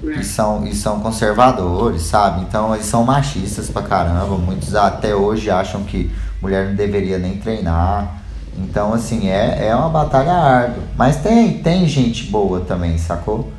E 0.03 0.25
são, 0.25 0.67
e 0.67 0.75
são 0.75 0.99
conservadores, 0.99 2.01
sabe? 2.01 2.41
Então 2.41 2.75
eles 2.75 2.87
são 2.87 3.05
machistas 3.05 3.69
pra 3.69 3.81
caramba. 3.81 4.37
Muitos 4.37 4.75
até 4.75 5.15
hoje 5.15 5.49
acham 5.49 5.85
que 5.85 6.11
mulher 6.41 6.67
não 6.67 6.75
deveria 6.75 7.17
nem 7.17 7.37
treinar. 7.37 8.17
Então, 8.57 8.93
assim, 8.93 9.29
é, 9.29 9.67
é 9.67 9.73
uma 9.73 9.87
batalha 9.87 10.33
árdua. 10.33 10.83
Mas 10.97 11.15
tem, 11.15 11.59
tem 11.59 11.87
gente 11.87 12.25
boa 12.25 12.59
também, 12.59 12.97
sacou? 12.97 13.49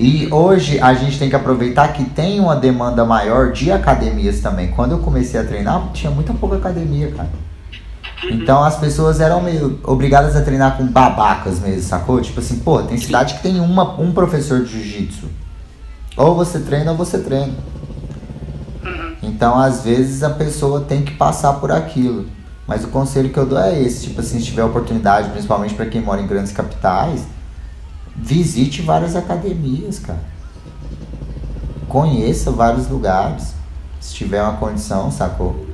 E 0.00 0.32
hoje 0.32 0.78
a 0.78 0.94
gente 0.94 1.18
tem 1.18 1.28
que 1.28 1.34
aproveitar 1.34 1.92
que 1.92 2.04
tem 2.04 2.38
uma 2.38 2.54
demanda 2.54 3.04
maior 3.04 3.50
de 3.50 3.72
academias 3.72 4.38
também. 4.38 4.68
Quando 4.68 4.92
eu 4.92 4.98
comecei 5.00 5.40
a 5.40 5.44
treinar, 5.44 5.90
tinha 5.92 6.10
muita 6.10 6.32
pouca 6.32 6.56
academia, 6.56 7.10
cara. 7.10 7.28
Então 8.30 8.62
as 8.62 8.76
pessoas 8.76 9.20
eram 9.20 9.42
meio 9.42 9.80
obrigadas 9.82 10.36
a 10.36 10.42
treinar 10.42 10.76
com 10.76 10.86
babacas 10.86 11.58
mesmo, 11.58 11.82
sacou? 11.82 12.20
Tipo 12.20 12.38
assim, 12.38 12.60
pô, 12.60 12.80
tem 12.82 12.96
cidade 12.96 13.34
que 13.34 13.42
tem 13.42 13.58
uma, 13.58 14.00
um 14.00 14.12
professor 14.12 14.64
de 14.64 14.70
jiu-jitsu. 14.70 15.26
Ou 16.16 16.34
você 16.34 16.60
treina 16.60 16.92
ou 16.92 16.96
você 16.96 17.18
treina. 17.18 17.54
Então 19.20 19.58
às 19.58 19.82
vezes 19.82 20.22
a 20.22 20.30
pessoa 20.30 20.82
tem 20.82 21.02
que 21.02 21.14
passar 21.14 21.54
por 21.54 21.72
aquilo. 21.72 22.26
Mas 22.68 22.84
o 22.84 22.88
conselho 22.88 23.30
que 23.30 23.38
eu 23.38 23.46
dou 23.46 23.58
é 23.58 23.80
esse, 23.82 24.06
tipo 24.06 24.20
assim, 24.20 24.38
se 24.38 24.44
tiver 24.44 24.62
oportunidade, 24.62 25.30
principalmente 25.30 25.74
para 25.74 25.86
quem 25.86 26.00
mora 26.00 26.20
em 26.20 26.26
grandes 26.26 26.52
capitais, 26.52 27.26
Visite 28.20 28.82
várias 28.82 29.16
academias, 29.16 29.98
cara. 29.98 30.20
Conheça 31.88 32.50
vários 32.50 32.88
lugares. 32.88 33.54
Se 34.00 34.14
tiver 34.14 34.42
uma 34.42 34.56
condição, 34.56 35.10
sacou? 35.10 35.66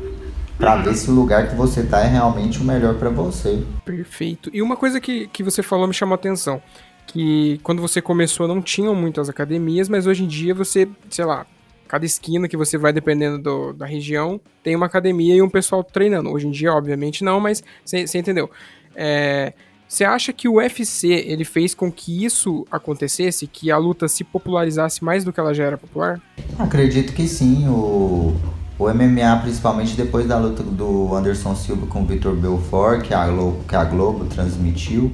Pra 0.56 0.76
uhum. 0.76 0.82
ver 0.84 0.94
se 0.94 1.10
o 1.10 1.14
lugar 1.14 1.48
que 1.48 1.56
você 1.56 1.82
tá 1.82 2.00
é 2.00 2.06
realmente 2.06 2.60
o 2.60 2.64
melhor 2.64 2.94
para 2.94 3.10
você. 3.10 3.62
Perfeito. 3.84 4.50
E 4.52 4.62
uma 4.62 4.76
coisa 4.76 5.00
que, 5.00 5.26
que 5.28 5.42
você 5.42 5.62
falou 5.62 5.86
me 5.86 5.94
chamou 5.94 6.14
a 6.14 6.16
atenção. 6.16 6.62
Que 7.06 7.58
quando 7.62 7.82
você 7.82 8.00
começou 8.00 8.46
não 8.46 8.62
tinham 8.62 8.94
muitas 8.94 9.28
academias, 9.28 9.88
mas 9.88 10.06
hoje 10.06 10.24
em 10.24 10.28
dia 10.28 10.54
você, 10.54 10.88
sei 11.10 11.24
lá, 11.24 11.44
cada 11.88 12.06
esquina 12.06 12.48
que 12.48 12.56
você 12.56 12.78
vai, 12.78 12.92
dependendo 12.92 13.38
do, 13.38 13.72
da 13.72 13.86
região, 13.86 14.40
tem 14.62 14.74
uma 14.74 14.86
academia 14.86 15.34
e 15.34 15.42
um 15.42 15.50
pessoal 15.50 15.82
treinando. 15.84 16.30
Hoje 16.30 16.46
em 16.46 16.50
dia, 16.50 16.72
obviamente, 16.72 17.22
não, 17.22 17.40
mas 17.40 17.62
você 17.84 18.18
entendeu. 18.18 18.50
É, 18.94 19.52
você 19.86 20.04
acha 20.04 20.32
que 20.32 20.48
o 20.48 20.54
UFC 20.54 21.08
ele 21.08 21.44
fez 21.44 21.74
com 21.74 21.90
que 21.92 22.24
isso 22.24 22.66
acontecesse, 22.70 23.46
que 23.46 23.70
a 23.70 23.76
luta 23.76 24.08
se 24.08 24.24
popularizasse 24.24 25.04
mais 25.04 25.24
do 25.24 25.32
que 25.32 25.38
ela 25.38 25.54
já 25.54 25.64
era 25.64 25.78
popular? 25.78 26.20
Acredito 26.58 27.12
que 27.12 27.28
sim. 27.28 27.68
O, 27.68 28.34
o 28.78 28.88
MMA, 28.92 29.40
principalmente 29.42 29.94
depois 29.94 30.26
da 30.26 30.38
luta 30.38 30.62
do 30.62 31.14
Anderson 31.14 31.54
Silva 31.54 31.86
com 31.86 32.02
o 32.02 32.06
Vitor 32.06 32.34
Belfort, 32.34 33.02
que 33.02 33.14
a, 33.14 33.26
Globo, 33.26 33.64
que 33.68 33.76
a 33.76 33.84
Globo 33.84 34.24
transmitiu, 34.24 35.12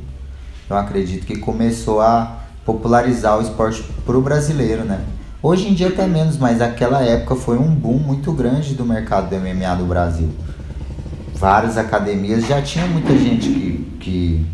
eu 0.69 0.77
acredito 0.77 1.27
que 1.27 1.37
começou 1.39 2.01
a 2.01 2.39
popularizar 2.65 3.39
o 3.39 3.43
esporte 3.43 3.83
pro 4.07 4.23
brasileiro, 4.23 4.85
né? 4.85 5.05
Hoje 5.43 5.69
em 5.69 5.75
dia 5.75 5.89
até 5.89 6.07
menos, 6.07 6.37
mas 6.37 6.61
aquela 6.61 7.03
época 7.03 7.35
foi 7.35 7.59
um 7.59 7.75
boom 7.75 7.99
muito 7.99 8.33
grande 8.33 8.75
do 8.75 8.85
mercado 8.85 9.31
do 9.31 9.37
MMA 9.37 9.75
do 9.77 9.85
Brasil. 9.85 10.29
Várias 11.35 11.79
academias 11.79 12.47
já 12.47 12.61
tinha 12.61 12.87
muita 12.87 13.17
gente 13.17 13.49
que, 13.49 13.97
que 13.99 14.47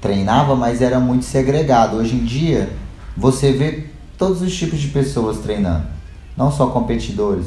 treinava, 0.00 0.54
mas 0.54 0.82
era 0.82 0.98
muito 0.98 1.24
segregado. 1.24 1.96
Hoje 1.96 2.14
em 2.14 2.24
dia, 2.24 2.70
você 3.16 3.52
vê 3.52 3.86
todos 4.16 4.42
os 4.42 4.54
tipos 4.56 4.78
de 4.78 4.88
pessoas 4.88 5.38
treinando, 5.38 5.84
não 6.36 6.50
só 6.50 6.66
competidores. 6.66 7.46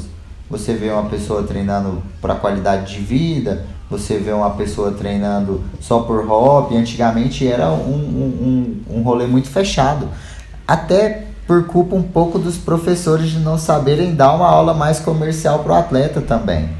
Você 0.50 0.74
vê 0.74 0.90
uma 0.90 1.08
pessoa 1.08 1.42
treinando 1.42 2.02
para 2.20 2.34
qualidade 2.34 2.94
de 2.94 3.00
vida, 3.00 3.64
você 3.88 4.18
vê 4.18 4.32
uma 4.32 4.50
pessoa 4.50 4.92
treinando 4.92 5.62
só 5.80 6.00
por 6.00 6.26
hobby. 6.26 6.76
Antigamente 6.76 7.46
era 7.46 7.70
um, 7.70 7.92
um, 7.92 8.82
um, 8.88 8.98
um 8.98 9.02
rolê 9.02 9.26
muito 9.26 9.48
fechado. 9.48 10.08
Até 10.66 11.26
por 11.46 11.66
culpa 11.66 11.94
um 11.94 12.02
pouco 12.02 12.38
dos 12.38 12.56
professores 12.56 13.30
de 13.30 13.38
não 13.38 13.58
saberem 13.58 14.14
dar 14.14 14.34
uma 14.34 14.46
aula 14.46 14.72
mais 14.72 15.00
comercial 15.00 15.58
para 15.60 15.72
o 15.72 15.76
atleta 15.76 16.20
também. 16.20 16.70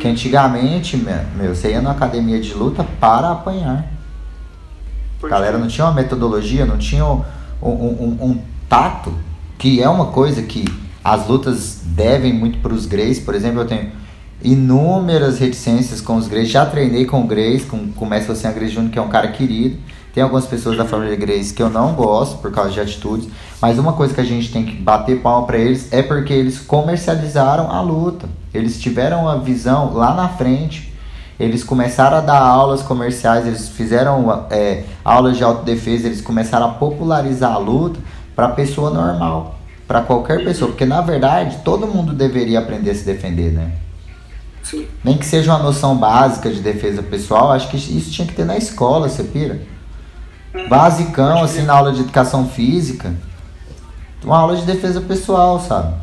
Que 0.00 0.06
antigamente, 0.06 0.96
meu, 0.96 1.54
você 1.54 1.70
ia 1.70 1.82
na 1.82 1.90
academia 1.92 2.40
de 2.40 2.54
luta 2.54 2.86
para 3.00 3.30
apanhar. 3.32 3.84
A 5.22 5.28
galera 5.28 5.58
não 5.58 5.68
tinha 5.68 5.86
uma 5.86 5.94
metodologia, 5.94 6.66
não 6.66 6.78
tinha 6.78 7.04
um, 7.04 7.22
um, 7.62 7.68
um, 7.70 8.18
um 8.20 8.38
tato, 8.68 9.12
que 9.58 9.82
é 9.82 9.88
uma 9.88 10.06
coisa 10.06 10.42
que 10.42 10.64
as 11.04 11.26
lutas 11.26 11.80
devem 11.84 12.32
muito 12.32 12.58
para 12.58 12.72
os 12.72 12.86
Greys. 12.86 13.18
Por 13.18 13.34
exemplo, 13.34 13.60
eu 13.60 13.66
tenho 13.66 13.90
inúmeras 14.42 15.38
reticências 15.38 16.00
com 16.00 16.16
os 16.16 16.26
Greys. 16.26 16.48
Já 16.48 16.66
treinei 16.66 17.04
com 17.04 17.22
o 17.22 17.26
Greys, 17.26 17.64
com, 17.64 17.92
com 17.92 18.04
o 18.04 18.08
Mestre 18.08 18.32
Oceano 18.32 18.54
Grace 18.56 18.74
Jr., 18.74 18.90
que 18.90 18.98
é 18.98 19.02
um 19.02 19.08
cara 19.08 19.28
querido. 19.28 19.76
Tem 20.12 20.22
algumas 20.22 20.46
pessoas 20.46 20.76
da 20.76 20.84
família 20.84 21.16
Grace 21.16 21.54
que 21.54 21.62
eu 21.62 21.70
não 21.70 21.94
gosto 21.94 22.38
por 22.38 22.50
causa 22.52 22.70
de 22.70 22.80
atitudes. 22.80 23.28
Mas 23.60 23.78
uma 23.78 23.94
coisa 23.94 24.12
que 24.12 24.20
a 24.20 24.24
gente 24.24 24.52
tem 24.52 24.64
que 24.64 24.74
bater 24.74 25.20
palma 25.20 25.46
para 25.46 25.58
eles 25.58 25.90
é 25.92 26.02
porque 26.02 26.32
eles 26.32 26.58
comercializaram 26.58 27.70
a 27.70 27.80
luta. 27.80 28.28
Eles 28.52 28.78
tiveram 28.78 29.28
a 29.28 29.36
visão 29.36 29.94
lá 29.94 30.14
na 30.14 30.28
frente 30.28 30.91
eles 31.38 31.64
começaram 31.64 32.18
a 32.18 32.20
dar 32.20 32.40
aulas 32.40 32.82
comerciais, 32.82 33.46
eles 33.46 33.68
fizeram 33.68 34.46
é, 34.50 34.84
aulas 35.04 35.36
de 35.36 35.44
autodefesa, 35.44 36.06
eles 36.06 36.20
começaram 36.20 36.66
a 36.66 36.70
popularizar 36.70 37.52
a 37.52 37.58
luta 37.58 37.98
para 38.34 38.48
pessoa 38.48 38.90
normal, 38.90 39.58
para 39.86 40.02
qualquer 40.02 40.44
pessoa, 40.44 40.70
porque 40.70 40.84
na 40.84 41.00
verdade 41.00 41.58
todo 41.64 41.86
mundo 41.86 42.12
deveria 42.12 42.58
aprender 42.58 42.90
a 42.90 42.94
se 42.94 43.04
defender, 43.04 43.52
né? 43.52 43.72
Sim. 44.62 44.86
Nem 45.02 45.18
que 45.18 45.26
seja 45.26 45.52
uma 45.52 45.62
noção 45.62 45.96
básica 45.96 46.50
de 46.50 46.60
defesa 46.60 47.02
pessoal, 47.02 47.50
acho 47.52 47.68
que 47.68 47.76
isso 47.76 48.10
tinha 48.10 48.26
que 48.26 48.34
ter 48.34 48.44
na 48.44 48.56
escola, 48.56 49.08
você 49.08 49.24
pira? 49.24 49.60
Basicão, 50.68 51.42
assim, 51.42 51.62
na 51.62 51.74
aula 51.74 51.92
de 51.92 52.00
educação 52.00 52.46
física. 52.46 53.12
Uma 54.22 54.38
aula 54.38 54.56
de 54.56 54.64
defesa 54.64 55.00
pessoal, 55.00 55.58
sabe? 55.58 55.94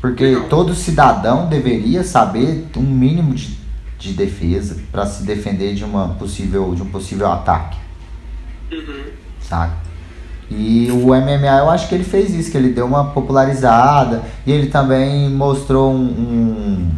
Porque 0.00 0.44
todo 0.48 0.74
cidadão 0.74 1.48
deveria 1.48 2.04
saber 2.04 2.68
um 2.76 2.82
mínimo 2.82 3.34
de 3.34 3.61
de 4.02 4.14
defesa 4.14 4.82
para 4.90 5.06
se 5.06 5.22
defender 5.22 5.74
de 5.74 5.84
uma 5.84 6.08
possível 6.14 6.74
de 6.74 6.82
um 6.82 6.86
possível 6.86 7.30
ataque. 7.30 7.78
Uhum. 8.72 9.04
Saca? 9.40 9.76
E 10.50 10.90
o 10.90 11.06
MMA 11.06 11.58
eu 11.60 11.70
acho 11.70 11.88
que 11.88 11.94
ele 11.94 12.04
fez 12.04 12.34
isso, 12.34 12.50
que 12.50 12.56
ele 12.56 12.70
deu 12.70 12.84
uma 12.84 13.04
popularizada 13.12 14.22
e 14.44 14.52
ele 14.52 14.66
também 14.66 15.30
mostrou 15.30 15.92
um, 15.92 16.04
um, 16.04 16.90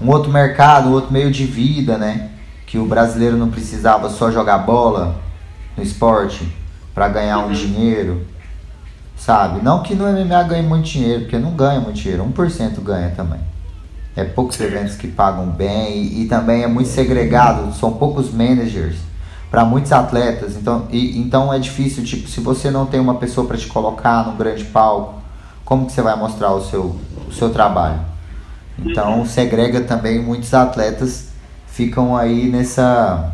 um 0.00 0.10
outro 0.10 0.32
mercado, 0.32 0.88
um 0.88 0.92
outro 0.92 1.12
meio 1.12 1.30
de 1.30 1.44
vida, 1.44 1.98
né? 1.98 2.30
Que 2.66 2.78
o 2.78 2.86
brasileiro 2.86 3.36
não 3.36 3.50
precisava 3.50 4.08
só 4.08 4.30
jogar 4.30 4.58
bola 4.58 5.20
no 5.76 5.82
esporte 5.82 6.50
para 6.94 7.08
ganhar 7.08 7.40
um 7.40 7.48
uhum. 7.48 7.52
dinheiro, 7.52 8.26
sabe? 9.16 9.60
Não 9.62 9.82
que 9.82 9.94
no 9.94 10.04
MMA 10.04 10.42
ganhe 10.44 10.62
muito 10.62 10.86
dinheiro, 10.86 11.22
porque 11.22 11.38
não 11.38 11.50
ganha 11.50 11.80
muito 11.80 11.96
dinheiro, 11.96 12.24
1% 12.24 12.80
ganha 12.80 13.10
também. 13.10 13.40
É 14.18 14.24
poucos 14.24 14.58
eventos 14.60 14.96
que 14.96 15.06
pagam 15.06 15.46
bem 15.46 16.02
e, 16.02 16.22
e 16.22 16.28
também 16.28 16.64
é 16.64 16.66
muito 16.66 16.88
segregado, 16.88 17.72
são 17.74 17.92
poucos 17.92 18.32
managers 18.32 18.96
para 19.50 19.64
muitos 19.64 19.92
atletas. 19.92 20.56
Então, 20.56 20.88
e, 20.90 21.18
então 21.18 21.52
é 21.52 21.58
difícil, 21.58 22.04
tipo, 22.04 22.28
se 22.28 22.40
você 22.40 22.70
não 22.70 22.84
tem 22.84 22.98
uma 22.98 23.14
pessoa 23.14 23.46
para 23.46 23.56
te 23.56 23.68
colocar 23.68 24.26
no 24.26 24.32
grande 24.32 24.64
palco, 24.64 25.14
como 25.64 25.86
que 25.86 25.92
você 25.92 26.02
vai 26.02 26.16
mostrar 26.16 26.52
o 26.52 26.64
seu, 26.64 26.96
o 27.28 27.32
seu 27.32 27.50
trabalho? 27.50 28.00
Então 28.78 29.24
segrega 29.24 29.82
também 29.82 30.20
muitos 30.20 30.52
atletas 30.54 31.28
ficam 31.66 32.16
aí 32.16 32.48
nessa 32.48 33.32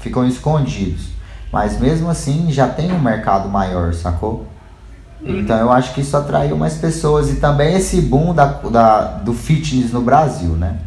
ficam 0.00 0.26
escondidos. 0.26 1.08
Mas 1.52 1.78
mesmo 1.78 2.08
assim 2.08 2.50
já 2.50 2.68
tem 2.68 2.92
um 2.92 2.98
mercado 2.98 3.48
maior, 3.48 3.94
sacou? 3.94 4.46
Então 5.26 5.58
eu 5.58 5.72
acho 5.72 5.92
que 5.92 6.00
isso 6.00 6.16
atraiu 6.16 6.56
mais 6.56 6.74
pessoas 6.74 7.30
e 7.30 7.36
também 7.36 7.74
esse 7.74 8.00
boom 8.00 8.32
da, 8.32 8.46
da, 8.46 9.00
do 9.18 9.32
fitness 9.32 9.92
no 9.92 10.00
Brasil, 10.00 10.50
né? 10.50 10.78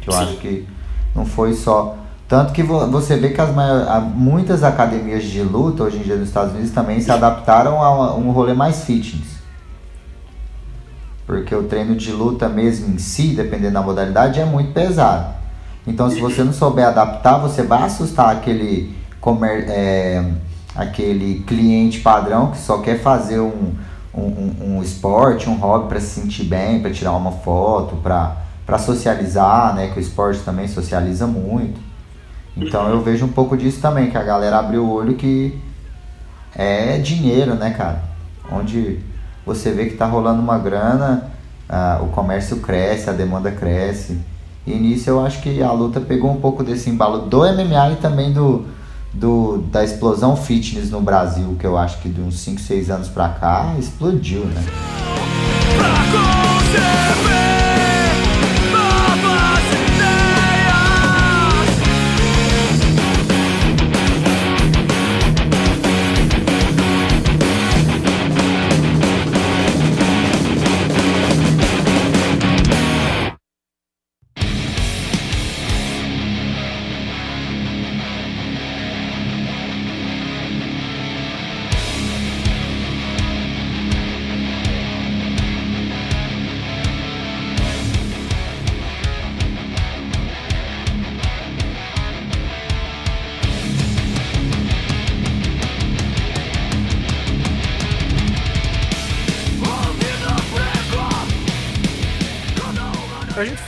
Que 0.00 0.08
eu 0.08 0.14
Sim. 0.14 0.20
acho 0.20 0.36
que 0.36 0.66
não 1.14 1.26
foi 1.26 1.52
só. 1.52 1.96
Tanto 2.28 2.52
que 2.52 2.62
você 2.62 3.16
vê 3.16 3.30
que 3.30 3.40
as 3.40 3.54
maior, 3.54 4.00
muitas 4.00 4.64
academias 4.64 5.24
de 5.24 5.42
luta 5.42 5.84
hoje 5.84 5.98
em 5.98 6.02
dia 6.02 6.16
nos 6.16 6.28
Estados 6.28 6.52
Unidos 6.52 6.70
também 6.72 7.00
se 7.00 7.10
adaptaram 7.10 7.80
a 7.80 8.16
um 8.16 8.30
rolê 8.32 8.52
mais 8.52 8.84
fitness. 8.84 9.36
Porque 11.24 11.54
o 11.54 11.64
treino 11.64 11.94
de 11.94 12.10
luta 12.12 12.48
mesmo 12.48 12.94
em 12.94 12.98
si, 12.98 13.28
dependendo 13.28 13.74
da 13.74 13.82
modalidade, 13.82 14.40
é 14.40 14.44
muito 14.44 14.72
pesado. 14.72 15.34
Então 15.86 16.10
se 16.10 16.18
você 16.18 16.42
não 16.42 16.52
souber 16.52 16.86
adaptar, 16.86 17.38
você 17.38 17.62
vai 17.62 17.82
assustar 17.82 18.30
aquele 18.30 18.96
comer, 19.20 19.66
é, 19.68 20.24
aquele 20.76 21.42
cliente 21.46 22.00
padrão 22.00 22.50
que 22.50 22.58
só 22.58 22.78
quer 22.78 23.00
fazer 23.00 23.40
um, 23.40 23.72
um, 24.14 24.76
um 24.76 24.82
esporte, 24.82 25.48
um 25.48 25.56
hobby 25.56 25.88
para 25.88 26.00
se 26.00 26.20
sentir 26.20 26.44
bem, 26.44 26.80
para 26.80 26.92
tirar 26.92 27.12
uma 27.12 27.32
foto, 27.32 27.96
para 27.96 28.78
socializar, 28.78 29.74
né? 29.74 29.88
Que 29.88 29.98
o 29.98 30.00
esporte 30.00 30.40
também 30.40 30.68
socializa 30.68 31.26
muito. 31.26 31.80
Então 32.56 32.88
eu 32.88 33.00
vejo 33.00 33.24
um 33.24 33.32
pouco 33.32 33.56
disso 33.56 33.80
também, 33.80 34.10
que 34.10 34.18
a 34.18 34.22
galera 34.22 34.58
abriu 34.58 34.84
o 34.84 34.92
olho 34.92 35.14
que 35.14 35.58
é 36.54 36.98
dinheiro, 36.98 37.54
né, 37.54 37.70
cara? 37.70 38.02
Onde 38.50 39.00
você 39.44 39.70
vê 39.72 39.86
que 39.86 39.92
está 39.92 40.06
rolando 40.06 40.40
uma 40.40 40.58
grana, 40.58 41.30
o 42.02 42.06
comércio 42.08 42.58
cresce, 42.58 43.08
a 43.10 43.12
demanda 43.12 43.50
cresce. 43.50 44.18
E 44.66 44.74
nisso 44.74 45.08
eu 45.08 45.24
acho 45.24 45.40
que 45.42 45.62
a 45.62 45.70
luta 45.70 46.00
pegou 46.00 46.30
um 46.30 46.40
pouco 46.40 46.64
desse 46.64 46.90
embalo 46.90 47.20
do 47.26 47.40
MMA 47.40 47.92
e 47.92 47.96
também 47.96 48.32
do, 48.32 48.66
do, 49.16 49.58
da 49.70 49.82
explosão 49.82 50.36
fitness 50.36 50.90
no 50.90 51.00
Brasil, 51.00 51.56
que 51.58 51.66
eu 51.66 51.76
acho 51.76 51.98
que 51.98 52.08
de 52.08 52.20
uns 52.20 52.38
5, 52.40 52.60
6 52.60 52.90
anos 52.90 53.08
pra 53.08 53.30
cá 53.30 53.74
explodiu, 53.78 54.44
né? 54.44 54.64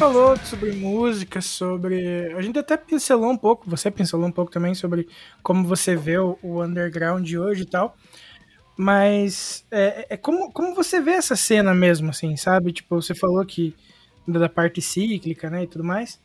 Falou 0.08 0.36
sobre 0.38 0.72
música, 0.72 1.40
sobre. 1.42 2.32
A 2.32 2.40
gente 2.40 2.58
até 2.58 2.78
pincelou 2.78 3.30
um 3.30 3.36
pouco, 3.36 3.68
você 3.68 3.90
pincelou 3.90 4.26
um 4.26 4.32
pouco 4.32 4.50
também 4.50 4.74
sobre 4.74 5.06
como 5.42 5.64
você 5.64 5.94
vê 5.94 6.16
o, 6.18 6.38
o 6.42 6.62
underground 6.62 7.24
de 7.26 7.38
hoje 7.38 7.62
e 7.62 7.66
tal. 7.66 7.94
Mas 8.74 9.66
é, 9.70 10.06
é, 10.08 10.16
como, 10.16 10.50
como 10.50 10.74
você 10.74 10.98
vê 10.98 11.10
essa 11.12 11.36
cena 11.36 11.74
mesmo, 11.74 12.08
assim, 12.08 12.36
sabe? 12.36 12.72
Tipo, 12.72 13.02
você 13.02 13.14
falou 13.14 13.44
que 13.44 13.74
da 14.26 14.48
parte 14.48 14.80
cíclica, 14.80 15.50
né, 15.50 15.64
e 15.64 15.66
tudo 15.66 15.84
mais. 15.84 16.18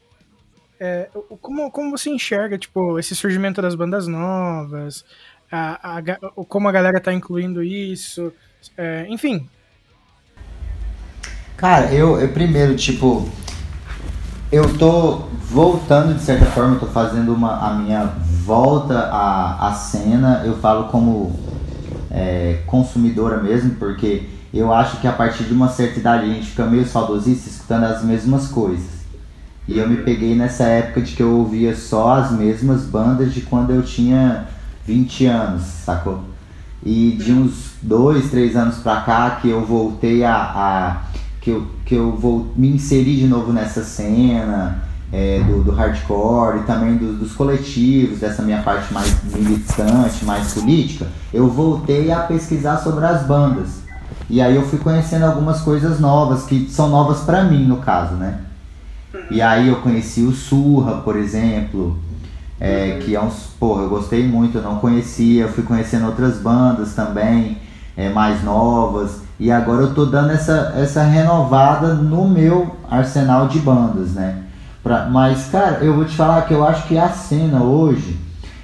É, 0.79 1.09
como, 1.41 1.69
como 1.69 1.91
você 1.91 2.09
enxerga, 2.09 2.57
tipo, 2.57 2.97
esse 2.99 3.15
surgimento 3.15 3.61
das 3.61 3.75
bandas 3.75 4.07
novas, 4.07 5.03
a, 5.51 5.97
a, 5.97 6.01
como 6.45 6.69
a 6.69 6.71
galera 6.71 7.01
tá 7.01 7.13
incluindo 7.13 7.61
isso, 7.63 8.31
é, 8.77 9.05
enfim. 9.09 9.49
Cara, 11.57 11.93
eu, 11.93 12.19
eu 12.19 12.29
primeiro, 12.29 12.75
tipo, 12.75 13.29
eu 14.53 14.77
tô 14.77 15.23
voltando 15.49 16.13
de 16.13 16.21
certa 16.21 16.45
forma, 16.45 16.75
tô 16.75 16.85
fazendo 16.85 17.33
uma, 17.33 17.57
a 17.57 17.73
minha 17.73 18.05
volta 18.45 18.99
à, 18.99 19.69
à 19.69 19.73
cena, 19.73 20.43
eu 20.45 20.55
falo 20.57 20.89
como 20.89 21.35
é, 22.11 22.59
consumidora 22.67 23.41
mesmo, 23.41 23.71
porque 23.77 24.29
eu 24.53 24.71
acho 24.71 25.01
que 25.01 25.07
a 25.07 25.11
partir 25.11 25.45
de 25.45 25.53
uma 25.55 25.69
certa 25.69 25.99
idade 25.99 26.25
a 26.25 26.33
gente 26.35 26.51
fica 26.51 26.67
meio 26.67 26.85
saudosista 26.85 27.49
escutando 27.49 27.85
as 27.85 28.03
mesmas 28.03 28.47
coisas. 28.47 29.01
E 29.67 29.79
eu 29.79 29.89
me 29.89 29.97
peguei 29.97 30.35
nessa 30.35 30.65
época 30.65 31.01
de 31.01 31.15
que 31.15 31.23
eu 31.23 31.35
ouvia 31.35 31.75
só 31.75 32.13
as 32.13 32.31
mesmas 32.31 32.83
bandas 32.83 33.33
de 33.33 33.41
quando 33.41 33.71
eu 33.71 33.81
tinha 33.81 34.45
20 34.85 35.25
anos, 35.25 35.63
sacou? 35.63 36.21
E 36.85 37.17
de 37.17 37.33
uns 37.33 37.71
dois, 37.81 38.29
três 38.29 38.55
anos 38.55 38.77
pra 38.77 39.01
cá 39.01 39.31
que 39.41 39.49
eu 39.49 39.65
voltei 39.65 40.23
a, 40.23 40.35
a 40.35 41.01
que 41.41 41.49
eu, 41.49 41.65
que 41.85 41.95
eu 41.95 42.15
vou 42.15 42.51
me 42.55 42.69
inserir 42.69 43.17
de 43.17 43.27
novo 43.27 43.51
nessa 43.51 43.83
cena 43.83 44.83
é, 45.11 45.39
do, 45.41 45.63
do, 45.63 45.71
hardcore 45.71 46.59
e 46.59 46.63
também 46.63 46.97
do, 46.97 47.13
dos 47.13 47.33
coletivos, 47.33 48.19
dessa 48.19 48.41
minha 48.41 48.61
parte 48.63 48.91
mais 48.93 49.15
militante, 49.23 50.25
mais 50.25 50.53
política, 50.53 51.07
eu 51.31 51.47
voltei 51.47 52.11
a 52.11 52.21
pesquisar 52.21 52.77
sobre 52.77 53.05
as 53.05 53.23
bandas. 53.23 53.83
E 54.29 54.41
aí 54.41 54.55
eu 54.55 54.63
fui 54.63 54.79
conhecendo 54.79 55.25
algumas 55.25 55.61
coisas 55.61 55.99
novas, 55.99 56.43
que 56.43 56.67
são 56.69 56.89
novas 56.89 57.19
para 57.19 57.43
mim 57.43 57.65
no 57.65 57.77
caso, 57.77 58.15
né? 58.15 58.39
E 59.29 59.41
aí 59.41 59.67
eu 59.67 59.75
conheci 59.77 60.21
o 60.21 60.31
Surra, 60.31 61.01
por 61.01 61.15
exemplo, 61.15 61.97
é, 62.59 62.99
que 63.03 63.15
é 63.15 63.21
uns. 63.21 63.53
Porra, 63.59 63.83
eu 63.83 63.89
gostei 63.89 64.27
muito, 64.27 64.57
eu 64.57 64.63
não 64.63 64.77
conhecia, 64.77 65.47
fui 65.47 65.63
conhecendo 65.63 66.07
outras 66.07 66.37
bandas 66.39 66.95
também, 66.95 67.57
é, 67.95 68.09
mais 68.09 68.43
novas. 68.43 69.21
E 69.39 69.51
agora 69.51 69.81
eu 69.81 69.93
tô 69.93 70.05
dando 70.05 70.31
essa, 70.31 70.73
essa 70.77 71.03
renovada 71.03 71.93
no 71.93 72.27
meu 72.27 72.75
arsenal 72.89 73.47
de 73.47 73.59
bandas, 73.59 74.11
né? 74.11 74.43
Pra, 74.83 75.07
mas, 75.09 75.47
cara, 75.47 75.79
eu 75.81 75.95
vou 75.95 76.05
te 76.05 76.15
falar 76.15 76.43
que 76.43 76.53
eu 76.53 76.65
acho 76.65 76.87
que 76.87 76.97
a 76.97 77.09
cena 77.09 77.63
hoje, 77.63 78.19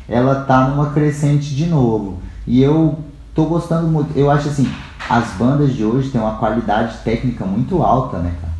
ela 0.07 0.43
tá 0.43 0.67
numa 0.67 0.91
crescente 0.91 1.55
de 1.55 1.65
novo. 1.65 2.19
E 2.45 2.61
eu 2.61 2.99
tô 3.33 3.45
gostando 3.45 3.87
muito. 3.87 4.15
Eu 4.17 4.29
acho 4.29 4.49
assim, 4.49 4.69
as 5.09 5.29
bandas 5.37 5.73
de 5.73 5.83
hoje 5.83 6.09
têm 6.09 6.21
uma 6.21 6.35
qualidade 6.35 6.97
técnica 7.03 7.45
muito 7.45 7.81
alta, 7.81 8.17
né, 8.19 8.33
cara? 8.39 8.53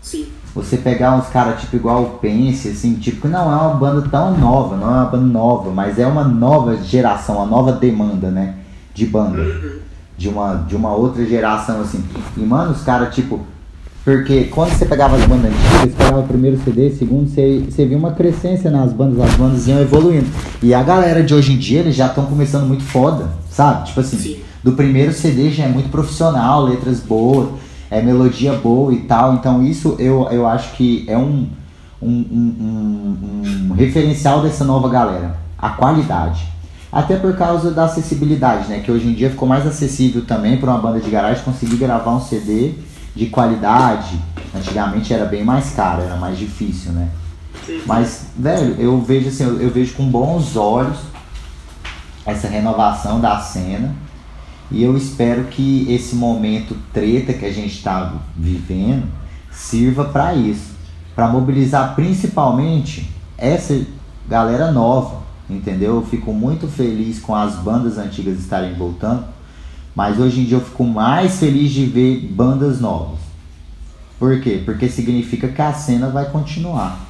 Sim. 0.00 0.26
Você 0.54 0.76
pegar 0.76 1.16
uns 1.16 1.26
caras 1.28 1.60
tipo 1.60 1.76
igual 1.76 2.02
o 2.02 2.10
Pense, 2.18 2.68
assim, 2.68 2.94
tipo, 2.94 3.26
não 3.26 3.50
é 3.52 3.56
uma 3.56 3.74
banda 3.74 4.08
tão 4.08 4.36
nova, 4.38 4.76
não 4.76 4.88
é 4.88 4.98
uma 5.00 5.06
banda 5.06 5.26
nova, 5.26 5.70
mas 5.70 5.98
é 5.98 6.06
uma 6.06 6.24
nova 6.24 6.76
geração, 6.76 7.36
uma 7.36 7.46
nova 7.46 7.72
demanda, 7.72 8.30
né? 8.30 8.54
De 8.94 9.04
banda. 9.04 9.40
Uhum 9.40 9.83
de 10.16 10.28
uma, 10.28 10.54
de 10.68 10.76
uma 10.76 10.94
outra 10.94 11.24
geração, 11.24 11.80
assim. 11.80 12.02
E, 12.36 12.40
mano, 12.40 12.72
os 12.72 12.82
caras, 12.82 13.14
tipo. 13.14 13.40
Porque 14.04 14.44
quando 14.44 14.70
você 14.70 14.84
pegava 14.84 15.16
as 15.16 15.24
bandas 15.24 15.50
antigas, 15.50 15.80
você 15.80 15.86
pegava 15.96 16.20
o 16.20 16.24
primeiro 16.24 16.60
CD, 16.62 16.90
segundo, 16.90 17.26
você, 17.26 17.64
você 17.66 17.86
via 17.86 17.96
uma 17.96 18.12
crescência 18.12 18.70
nas 18.70 18.92
bandas, 18.92 19.18
as 19.18 19.34
bandas 19.34 19.66
iam 19.66 19.80
evoluindo. 19.80 20.26
E 20.62 20.74
a 20.74 20.82
galera 20.82 21.22
de 21.22 21.32
hoje 21.32 21.54
em 21.54 21.56
dia, 21.56 21.80
eles 21.80 21.96
já 21.96 22.06
estão 22.06 22.26
começando 22.26 22.66
muito 22.66 22.82
foda, 22.82 23.30
sabe? 23.50 23.86
Tipo 23.86 24.00
assim, 24.00 24.18
Sim. 24.18 24.36
do 24.62 24.72
primeiro 24.72 25.10
CD 25.14 25.50
já 25.50 25.64
é 25.64 25.68
muito 25.68 25.88
profissional, 25.88 26.64
letras 26.64 27.00
boas, 27.00 27.48
é 27.90 28.02
melodia 28.02 28.52
boa 28.52 28.92
e 28.92 28.98
tal. 28.98 29.34
Então 29.34 29.62
isso 29.62 29.96
eu, 29.98 30.28
eu 30.30 30.46
acho 30.46 30.76
que 30.76 31.06
é 31.08 31.16
um, 31.16 31.48
um, 32.02 32.10
um, 32.10 32.56
um, 32.60 33.70
um 33.70 33.72
referencial 33.72 34.42
dessa 34.42 34.64
nova 34.64 34.88
galera. 34.90 35.38
A 35.56 35.70
qualidade. 35.70 36.53
Até 36.94 37.16
por 37.16 37.36
causa 37.36 37.72
da 37.72 37.86
acessibilidade, 37.86 38.68
né? 38.68 38.78
Que 38.78 38.92
hoje 38.92 39.08
em 39.08 39.14
dia 39.14 39.28
ficou 39.28 39.48
mais 39.48 39.66
acessível 39.66 40.24
também 40.24 40.58
para 40.58 40.70
uma 40.70 40.78
banda 40.78 41.00
de 41.00 41.10
garagem 41.10 41.42
conseguir 41.42 41.74
gravar 41.74 42.12
um 42.12 42.20
CD 42.20 42.74
de 43.16 43.26
qualidade. 43.26 44.16
Antigamente 44.54 45.12
era 45.12 45.24
bem 45.24 45.42
mais 45.42 45.70
caro, 45.72 46.02
era 46.02 46.14
mais 46.14 46.38
difícil, 46.38 46.92
né? 46.92 47.08
Mas, 47.84 48.26
velho, 48.38 48.76
eu 48.78 49.00
vejo 49.00 49.28
assim, 49.28 49.42
eu, 49.42 49.60
eu 49.60 49.70
vejo 49.70 49.94
com 49.94 50.08
bons 50.08 50.54
olhos 50.54 50.98
essa 52.24 52.46
renovação 52.46 53.20
da 53.20 53.40
cena. 53.40 53.92
E 54.70 54.80
eu 54.80 54.96
espero 54.96 55.46
que 55.46 55.92
esse 55.92 56.14
momento 56.14 56.76
treta 56.92 57.32
que 57.32 57.44
a 57.44 57.52
gente 57.52 57.74
está 57.74 58.12
vivendo 58.36 59.08
sirva 59.50 60.04
para 60.04 60.32
isso. 60.32 60.72
para 61.12 61.26
mobilizar 61.26 61.96
principalmente 61.96 63.10
essa 63.36 63.84
galera 64.28 64.70
nova, 64.70 65.23
entendeu? 65.48 65.96
Eu 65.96 66.02
fico 66.02 66.32
muito 66.32 66.66
feliz 66.68 67.18
com 67.18 67.34
as 67.34 67.54
bandas 67.56 67.98
antigas 67.98 68.38
estarem 68.38 68.74
voltando, 68.74 69.24
mas 69.94 70.18
hoje 70.18 70.40
em 70.40 70.44
dia 70.44 70.56
eu 70.56 70.64
fico 70.64 70.84
mais 70.84 71.38
feliz 71.38 71.70
de 71.70 71.86
ver 71.86 72.26
bandas 72.32 72.80
novas. 72.80 73.18
Por 74.18 74.40
quê? 74.40 74.62
Porque 74.64 74.88
significa 74.88 75.48
que 75.48 75.60
a 75.60 75.72
cena 75.72 76.08
vai 76.08 76.30
continuar. 76.30 77.00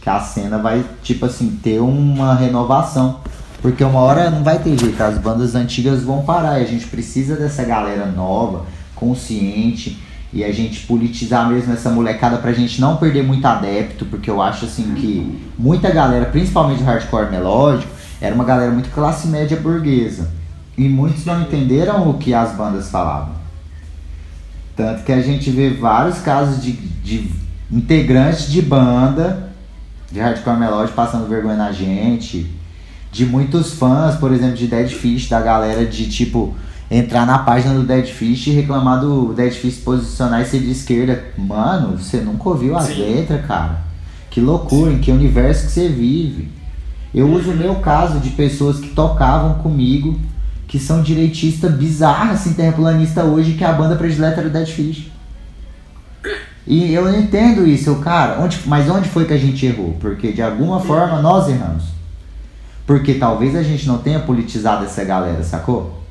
Que 0.00 0.08
a 0.08 0.20
cena 0.20 0.58
vai, 0.58 0.84
tipo 1.02 1.26
assim, 1.26 1.58
ter 1.62 1.80
uma 1.80 2.34
renovação. 2.34 3.20
Porque 3.60 3.82
uma 3.82 4.00
hora 4.00 4.30
não 4.30 4.44
vai 4.44 4.58
ter 4.58 4.78
jeito, 4.78 5.00
as 5.02 5.18
bandas 5.18 5.54
antigas 5.54 6.02
vão 6.02 6.22
parar 6.22 6.60
e 6.60 6.64
a 6.64 6.66
gente 6.66 6.86
precisa 6.86 7.36
dessa 7.36 7.64
galera 7.64 8.06
nova, 8.06 8.64
consciente, 8.94 9.98
e 10.36 10.44
a 10.44 10.52
gente 10.52 10.80
politizar 10.86 11.48
mesmo 11.48 11.72
essa 11.72 11.88
molecada 11.88 12.36
pra 12.36 12.52
gente 12.52 12.78
não 12.78 12.98
perder 12.98 13.22
muito 13.22 13.42
adepto, 13.46 14.04
porque 14.04 14.28
eu 14.28 14.42
acho 14.42 14.66
assim 14.66 14.92
que 14.94 15.42
muita 15.58 15.90
galera, 15.90 16.26
principalmente 16.26 16.82
o 16.82 16.84
hardcore 16.84 17.30
melódico, 17.30 17.90
era 18.20 18.34
uma 18.34 18.44
galera 18.44 18.70
muito 18.70 18.90
classe 18.90 19.28
média 19.28 19.58
burguesa. 19.58 20.30
E 20.76 20.90
muitos 20.90 21.24
não 21.24 21.40
entenderam 21.40 22.10
o 22.10 22.18
que 22.18 22.34
as 22.34 22.54
bandas 22.54 22.90
falavam. 22.90 23.34
Tanto 24.76 25.04
que 25.04 25.12
a 25.12 25.22
gente 25.22 25.48
vê 25.48 25.70
vários 25.70 26.18
casos 26.18 26.62
de, 26.62 26.72
de 26.72 27.30
integrantes 27.72 28.52
de 28.52 28.60
banda 28.60 29.50
de 30.12 30.20
hardcore 30.20 30.58
melódico 30.58 30.94
passando 30.94 31.26
vergonha 31.26 31.56
na 31.56 31.72
gente. 31.72 32.54
De 33.10 33.24
muitos 33.24 33.72
fãs, 33.72 34.16
por 34.16 34.34
exemplo, 34.34 34.56
de 34.56 34.66
Dead 34.66 34.90
Fish, 34.90 35.30
da 35.30 35.40
galera 35.40 35.86
de 35.86 36.10
tipo 36.10 36.54
entrar 36.90 37.26
na 37.26 37.38
página 37.38 37.74
do 37.74 37.82
Dead 37.82 38.06
Fish 38.06 38.46
e 38.46 38.50
reclamar 38.50 39.00
do 39.00 39.32
Dead 39.32 39.52
Fish 39.52 39.78
posicionar 39.78 40.42
e 40.42 40.44
ser 40.44 40.60
de 40.60 40.70
esquerda. 40.70 41.24
Mano, 41.36 41.98
você 41.98 42.18
nunca 42.18 42.48
ouviu 42.48 42.76
as 42.76 42.86
Sim. 42.86 43.00
letras, 43.00 43.44
cara. 43.46 43.80
Que 44.30 44.40
loucura, 44.40 44.90
Sim. 44.90 44.96
em 44.96 45.00
que 45.00 45.10
universo 45.10 45.66
que 45.66 45.72
você 45.72 45.88
vive. 45.88 46.48
Eu 47.14 47.30
uso 47.32 47.50
o 47.50 47.56
meu 47.56 47.76
caso 47.76 48.20
de 48.20 48.30
pessoas 48.30 48.78
que 48.78 48.90
tocavam 48.90 49.54
comigo, 49.54 50.18
que 50.68 50.78
são 50.78 51.02
direitistas 51.02 51.72
bizarras, 51.74 52.40
assim, 52.40 52.52
terraplanista 52.52 53.24
hoje, 53.24 53.54
que 53.54 53.64
a 53.64 53.72
banda 53.72 53.96
predileta 53.96 54.40
era 54.40 54.48
o 54.48 54.52
Dead 54.52 54.66
Fish. 54.66 55.10
E 56.66 56.92
eu 56.92 57.04
não 57.04 57.18
entendo 57.18 57.66
isso, 57.66 57.90
eu, 57.90 57.96
cara, 58.00 58.40
onde, 58.40 58.60
mas 58.66 58.90
onde 58.90 59.08
foi 59.08 59.24
que 59.24 59.32
a 59.32 59.38
gente 59.38 59.64
errou? 59.64 59.96
Porque 60.00 60.32
de 60.32 60.42
alguma 60.42 60.80
forma 60.80 61.22
nós 61.22 61.48
erramos. 61.48 61.84
Porque 62.84 63.14
talvez 63.14 63.54
a 63.54 63.62
gente 63.62 63.86
não 63.86 63.98
tenha 63.98 64.18
politizado 64.20 64.84
essa 64.84 65.04
galera, 65.04 65.42
sacou? 65.44 66.05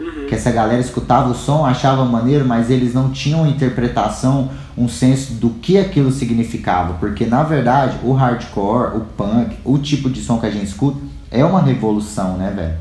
Uhum. 0.00 0.26
Que 0.26 0.34
essa 0.34 0.50
galera 0.50 0.80
escutava 0.80 1.28
o 1.28 1.34
som, 1.34 1.64
achava 1.64 2.04
maneiro, 2.04 2.44
mas 2.44 2.70
eles 2.70 2.94
não 2.94 3.10
tinham 3.10 3.46
interpretação, 3.46 4.50
um 4.76 4.88
senso 4.88 5.34
do 5.34 5.50
que 5.50 5.76
aquilo 5.76 6.10
significava. 6.10 6.94
Porque 6.94 7.26
na 7.26 7.42
verdade, 7.42 7.98
o 8.02 8.12
hardcore, 8.12 8.96
o 8.96 9.00
punk, 9.16 9.56
o 9.64 9.78
tipo 9.78 10.08
de 10.08 10.22
som 10.22 10.40
que 10.40 10.46
a 10.46 10.50
gente 10.50 10.66
escuta 10.66 10.98
é 11.30 11.44
uma 11.44 11.60
revolução, 11.62 12.36
né, 12.36 12.52
velho? 12.54 12.74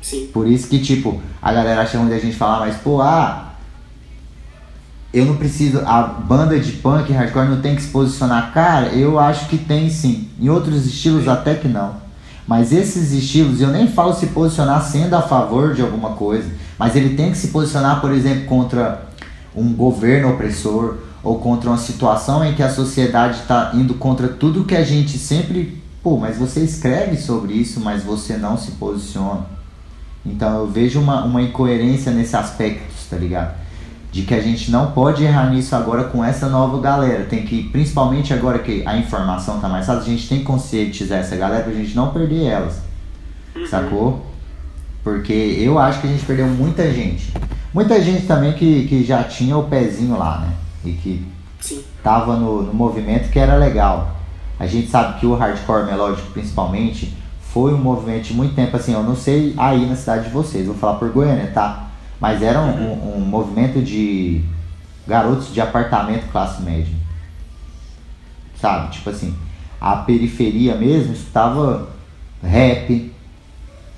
Sim. 0.00 0.28
Por 0.32 0.48
isso 0.48 0.68
que, 0.68 0.80
tipo, 0.80 1.20
a 1.40 1.52
galera 1.52 1.82
acha 1.82 1.98
ruim 1.98 2.12
a 2.12 2.18
gente 2.18 2.36
falar, 2.36 2.60
mas, 2.60 2.76
pô, 2.76 3.00
ah, 3.00 3.52
eu 5.12 5.26
não 5.26 5.36
preciso. 5.36 5.80
A 5.80 6.02
banda 6.02 6.58
de 6.58 6.72
punk 6.72 7.12
hardcore 7.12 7.48
não 7.48 7.60
tem 7.60 7.76
que 7.76 7.82
se 7.82 7.88
posicionar. 7.88 8.52
Cara, 8.52 8.88
eu 8.88 9.18
acho 9.18 9.46
que 9.48 9.58
tem 9.58 9.90
sim. 9.90 10.28
Em 10.40 10.48
outros 10.48 10.86
estilos, 10.86 11.28
até 11.28 11.54
que 11.54 11.68
não. 11.68 12.01
Mas 12.52 12.70
esses 12.70 13.12
estilos, 13.12 13.62
eu 13.62 13.68
nem 13.68 13.88
falo 13.88 14.12
se 14.12 14.26
posicionar 14.26 14.84
sendo 14.84 15.14
a 15.14 15.22
favor 15.22 15.72
de 15.72 15.80
alguma 15.80 16.10
coisa, 16.10 16.50
mas 16.78 16.94
ele 16.94 17.16
tem 17.16 17.30
que 17.30 17.38
se 17.38 17.48
posicionar, 17.48 17.98
por 18.02 18.12
exemplo, 18.12 18.44
contra 18.44 19.06
um 19.56 19.72
governo 19.72 20.34
opressor 20.34 20.98
ou 21.22 21.38
contra 21.38 21.70
uma 21.70 21.78
situação 21.78 22.44
em 22.44 22.54
que 22.54 22.62
a 22.62 22.68
sociedade 22.68 23.38
está 23.38 23.70
indo 23.72 23.94
contra 23.94 24.28
tudo 24.28 24.66
que 24.66 24.76
a 24.76 24.84
gente 24.84 25.16
sempre. 25.16 25.82
Pô, 26.02 26.18
mas 26.18 26.36
você 26.36 26.60
escreve 26.60 27.16
sobre 27.16 27.54
isso, 27.54 27.80
mas 27.80 28.02
você 28.02 28.36
não 28.36 28.58
se 28.58 28.72
posiciona. 28.72 29.46
Então 30.22 30.58
eu 30.58 30.66
vejo 30.66 31.00
uma, 31.00 31.24
uma 31.24 31.40
incoerência 31.40 32.12
nesse 32.12 32.36
aspecto, 32.36 32.92
tá 33.08 33.16
ligado? 33.16 33.61
De 34.12 34.22
que 34.22 34.34
a 34.34 34.42
gente 34.42 34.70
não 34.70 34.92
pode 34.92 35.24
errar 35.24 35.48
nisso 35.50 35.74
agora 35.74 36.04
com 36.04 36.22
essa 36.22 36.46
nova 36.46 36.78
galera. 36.78 37.24
Tem 37.24 37.46
que, 37.46 37.64
principalmente 37.70 38.32
agora 38.34 38.58
que 38.58 38.86
a 38.86 38.94
informação 38.98 39.58
tá 39.58 39.70
mais 39.70 39.86
fácil, 39.86 40.02
a 40.02 40.04
gente 40.04 40.28
tem 40.28 40.40
que 40.40 40.44
conscientizar 40.44 41.20
essa 41.20 41.34
galera 41.34 41.64
pra 41.64 41.72
gente 41.72 41.96
não 41.96 42.12
perder 42.12 42.44
elas. 42.44 42.82
Uhum. 43.56 43.66
Sacou? 43.66 44.26
Porque 45.02 45.32
eu 45.32 45.78
acho 45.78 46.02
que 46.02 46.06
a 46.06 46.10
gente 46.10 46.26
perdeu 46.26 46.46
muita 46.46 46.92
gente. 46.92 47.32
Muita 47.72 47.98
gente 48.02 48.26
também 48.26 48.52
que, 48.52 48.86
que 48.86 49.02
já 49.02 49.24
tinha 49.24 49.56
o 49.56 49.64
pezinho 49.64 50.18
lá, 50.18 50.40
né? 50.40 50.52
E 50.84 50.92
que 50.92 51.26
Sim. 51.58 51.82
tava 52.04 52.36
no, 52.36 52.62
no 52.62 52.74
movimento 52.74 53.30
que 53.30 53.38
era 53.38 53.56
legal. 53.56 54.14
A 54.60 54.66
gente 54.66 54.90
sabe 54.90 55.20
que 55.20 55.26
o 55.26 55.34
hardcore 55.34 55.86
melódico, 55.86 56.30
principalmente, 56.32 57.16
foi 57.40 57.72
um 57.72 57.78
movimento 57.78 58.24
de 58.24 58.34
muito 58.34 58.54
tempo 58.54 58.76
assim. 58.76 58.92
Eu 58.92 59.02
não 59.02 59.16
sei 59.16 59.54
aí 59.56 59.86
na 59.86 59.96
cidade 59.96 60.24
de 60.24 60.30
vocês, 60.30 60.66
vou 60.66 60.74
falar 60.74 60.98
por 60.98 61.10
Goiânia, 61.10 61.50
tá? 61.54 61.91
Mas 62.22 62.40
era 62.40 62.60
um, 62.60 62.70
um, 62.70 63.16
um 63.16 63.20
movimento 63.20 63.82
de 63.82 64.44
garotos 65.08 65.52
de 65.52 65.60
apartamento 65.60 66.30
classe 66.30 66.62
média. 66.62 66.94
Sabe? 68.60 68.92
Tipo 68.92 69.10
assim, 69.10 69.36
a 69.80 69.96
periferia 69.96 70.76
mesmo 70.76 71.14
escutava 71.14 71.88
rap, 72.40 73.12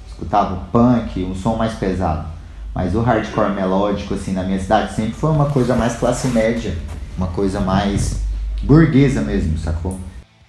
escutava 0.08 0.56
punk, 0.72 1.22
um 1.22 1.34
som 1.34 1.56
mais 1.56 1.74
pesado. 1.74 2.26
Mas 2.74 2.94
o 2.94 3.02
hardcore 3.02 3.52
melódico, 3.52 4.14
assim, 4.14 4.32
na 4.32 4.42
minha 4.42 4.58
cidade 4.58 4.94
sempre 4.94 5.12
foi 5.12 5.30
uma 5.30 5.50
coisa 5.50 5.76
mais 5.76 5.94
classe 5.96 6.28
média, 6.28 6.74
uma 7.18 7.26
coisa 7.26 7.60
mais 7.60 8.22
burguesa 8.62 9.20
mesmo, 9.20 9.58
sacou? 9.58 10.00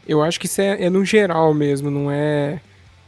Eu 0.07 0.23
acho 0.23 0.39
que 0.39 0.45
isso 0.45 0.61
é, 0.61 0.85
é 0.85 0.89
no 0.89 1.03
geral 1.03 1.53
mesmo, 1.53 1.91
não 1.91 2.09
é. 2.09 2.61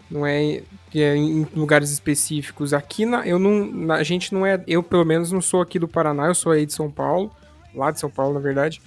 Não 0.10 0.26
é 0.26 0.62
é 0.96 1.16
em 1.16 1.46
lugares 1.56 1.92
específicos. 1.92 2.74
Aqui 2.74 3.06
na, 3.06 3.28
eu 3.28 3.38
não, 3.38 3.92
a 3.94 4.04
gente 4.04 4.34
não 4.34 4.46
é, 4.46 4.62
eu 4.68 4.82
pelo 4.82 5.06
menos 5.06 5.32
não 5.32 5.42
sou 5.42 5.62
aqui 5.62 5.78
do 5.78 5.88
Paraná, 5.88 6.28
eu 6.28 6.36
sou 6.36 6.52
aí 6.52 6.66
de 6.66 6.74
São 6.74 6.90
Paulo, 6.90 7.32
lá 7.76 7.92
de 7.92 8.00
São 8.00 8.10
Paulo 8.10 8.34
na 8.34 8.40
verdade. 8.40 8.82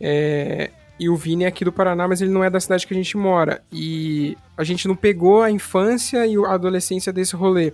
É, 0.00 0.70
e 0.98 1.08
o 1.08 1.16
Vini 1.16 1.44
é 1.44 1.46
aqui 1.46 1.64
do 1.64 1.72
Paraná, 1.72 2.06
mas 2.06 2.20
ele 2.20 2.30
não 2.30 2.44
é 2.44 2.50
da 2.50 2.60
cidade 2.60 2.86
que 2.86 2.92
a 2.92 2.96
gente 2.96 3.16
mora. 3.16 3.62
E 3.72 4.36
a 4.56 4.62
gente 4.62 4.86
não 4.86 4.94
pegou 4.94 5.42
a 5.42 5.50
infância 5.50 6.26
e 6.26 6.36
a 6.36 6.52
adolescência 6.52 7.12
desse 7.12 7.34
rolê. 7.34 7.72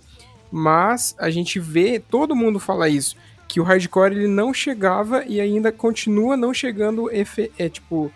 Mas 0.51 1.15
a 1.19 1.29
gente 1.29 1.59
vê, 1.59 1.99
todo 1.99 2.37
mundo 2.37 2.61
fala 2.61 2.89
isso, 2.89 3.17
que 3.49 3.61
o 3.61 3.65
hardcore 3.65 4.15
ele 4.15 4.29
não 4.29 4.55
chegava 4.55 5.25
e 5.25 5.41
ainda 5.41 5.73
continua 5.73 6.37
não 6.37 6.55
chegando 6.55 7.11
é, 7.13 7.69
tipo, 7.69 8.13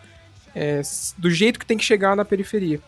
é, 0.55 0.81
do 1.19 1.29
jeito 1.29 1.59
que 1.59 1.67
tem 1.67 1.77
que 1.77 1.85
chegar 1.85 2.15
na 2.15 2.25
periferia. 2.25 2.81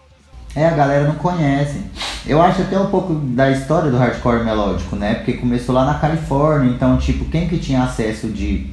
É, 0.54 0.66
a 0.66 0.70
galera 0.70 1.08
não 1.08 1.14
conhece. 1.14 1.80
Eu 2.26 2.40
acho 2.40 2.62
até 2.62 2.78
um 2.78 2.86
pouco 2.86 3.14
da 3.14 3.50
história 3.50 3.90
do 3.90 3.96
hardcore 3.96 4.44
melódico, 4.44 4.96
né? 4.96 5.14
Porque 5.14 5.32
começou 5.34 5.74
lá 5.74 5.84
na 5.84 5.94
Califórnia, 5.94 6.70
então, 6.70 6.96
tipo, 6.98 7.24
quem 7.24 7.48
que 7.48 7.58
tinha 7.58 7.82
acesso 7.82 8.28
de 8.28 8.70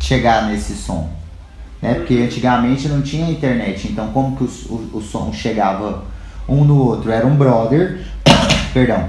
chegar 0.00 0.46
nesse 0.46 0.74
som? 0.74 1.10
Né? 1.80 1.94
Porque 1.94 2.14
antigamente 2.14 2.88
não 2.88 3.02
tinha 3.02 3.28
internet, 3.28 3.88
então 3.88 4.08
como 4.12 4.36
que 4.36 4.44
o, 4.44 4.46
o, 4.72 4.98
o 4.98 5.02
som 5.02 5.32
chegava 5.32 6.04
um 6.48 6.64
no 6.64 6.78
outro? 6.78 7.10
Era 7.10 7.26
um 7.26 7.36
brother, 7.36 8.00
perdão, 8.72 9.08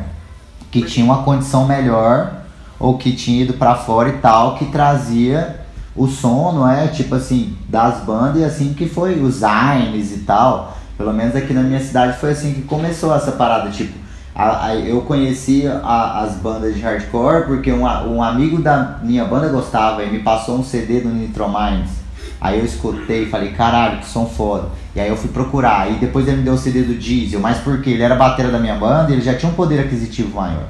que 0.71 0.81
tinha 0.81 1.05
uma 1.05 1.23
condição 1.23 1.67
melhor 1.67 2.43
ou 2.79 2.97
que 2.97 3.13
tinha 3.13 3.43
ido 3.43 3.53
para 3.53 3.75
fora 3.75 4.09
e 4.09 4.13
tal, 4.13 4.55
que 4.55 4.65
trazia 4.65 5.61
o 5.95 6.07
som, 6.07 6.51
não 6.51 6.69
é? 6.69 6.87
Tipo 6.87 7.15
assim, 7.15 7.55
das 7.69 8.03
bandas 8.03 8.41
e 8.41 8.43
assim 8.43 8.73
que 8.73 8.89
foi, 8.89 9.21
os 9.21 9.35
Zines 9.35 10.11
e 10.11 10.19
tal. 10.25 10.77
Pelo 10.97 11.13
menos 11.13 11.35
aqui 11.35 11.53
na 11.53 11.61
minha 11.61 11.79
cidade 11.79 12.17
foi 12.19 12.31
assim 12.31 12.53
que 12.53 12.61
começou 12.61 13.15
essa 13.15 13.31
parada, 13.31 13.69
tipo, 13.69 13.97
a, 14.35 14.67
a, 14.67 14.75
eu 14.75 15.01
conheci 15.01 15.67
a, 15.67 16.21
as 16.21 16.35
bandas 16.35 16.73
de 16.73 16.81
hardcore 16.81 17.45
porque 17.45 17.71
um, 17.71 17.83
um 17.83 18.21
amigo 18.21 18.61
da 18.61 18.99
minha 19.03 19.25
banda 19.25 19.47
gostava 19.49 20.03
e 20.03 20.11
me 20.11 20.19
passou 20.19 20.57
um 20.57 20.63
CD 20.63 21.01
do 21.01 21.09
Nitromines. 21.09 22.03
Aí 22.41 22.59
eu 22.59 22.65
escutei 22.65 23.23
e 23.23 23.29
falei, 23.29 23.51
caralho, 23.53 23.99
que 23.99 24.05
som 24.05 24.25
foda. 24.25 24.69
E 24.95 24.99
aí 24.99 25.07
eu 25.07 25.15
fui 25.15 25.29
procurar. 25.29 25.83
Aí 25.83 25.95
depois 25.95 26.27
ele 26.27 26.37
me 26.37 26.43
deu 26.43 26.55
o 26.55 26.57
CD 26.57 26.81
do 26.81 26.95
Diesel, 26.95 27.39
mas 27.39 27.59
porque 27.59 27.91
ele 27.91 28.03
era 28.03 28.15
batera 28.15 28.49
da 28.49 28.59
minha 28.59 28.75
banda 28.75 29.11
e 29.11 29.13
ele 29.13 29.21
já 29.21 29.35
tinha 29.35 29.49
um 29.49 29.55
poder 29.55 29.79
aquisitivo 29.79 30.35
maior. 30.35 30.65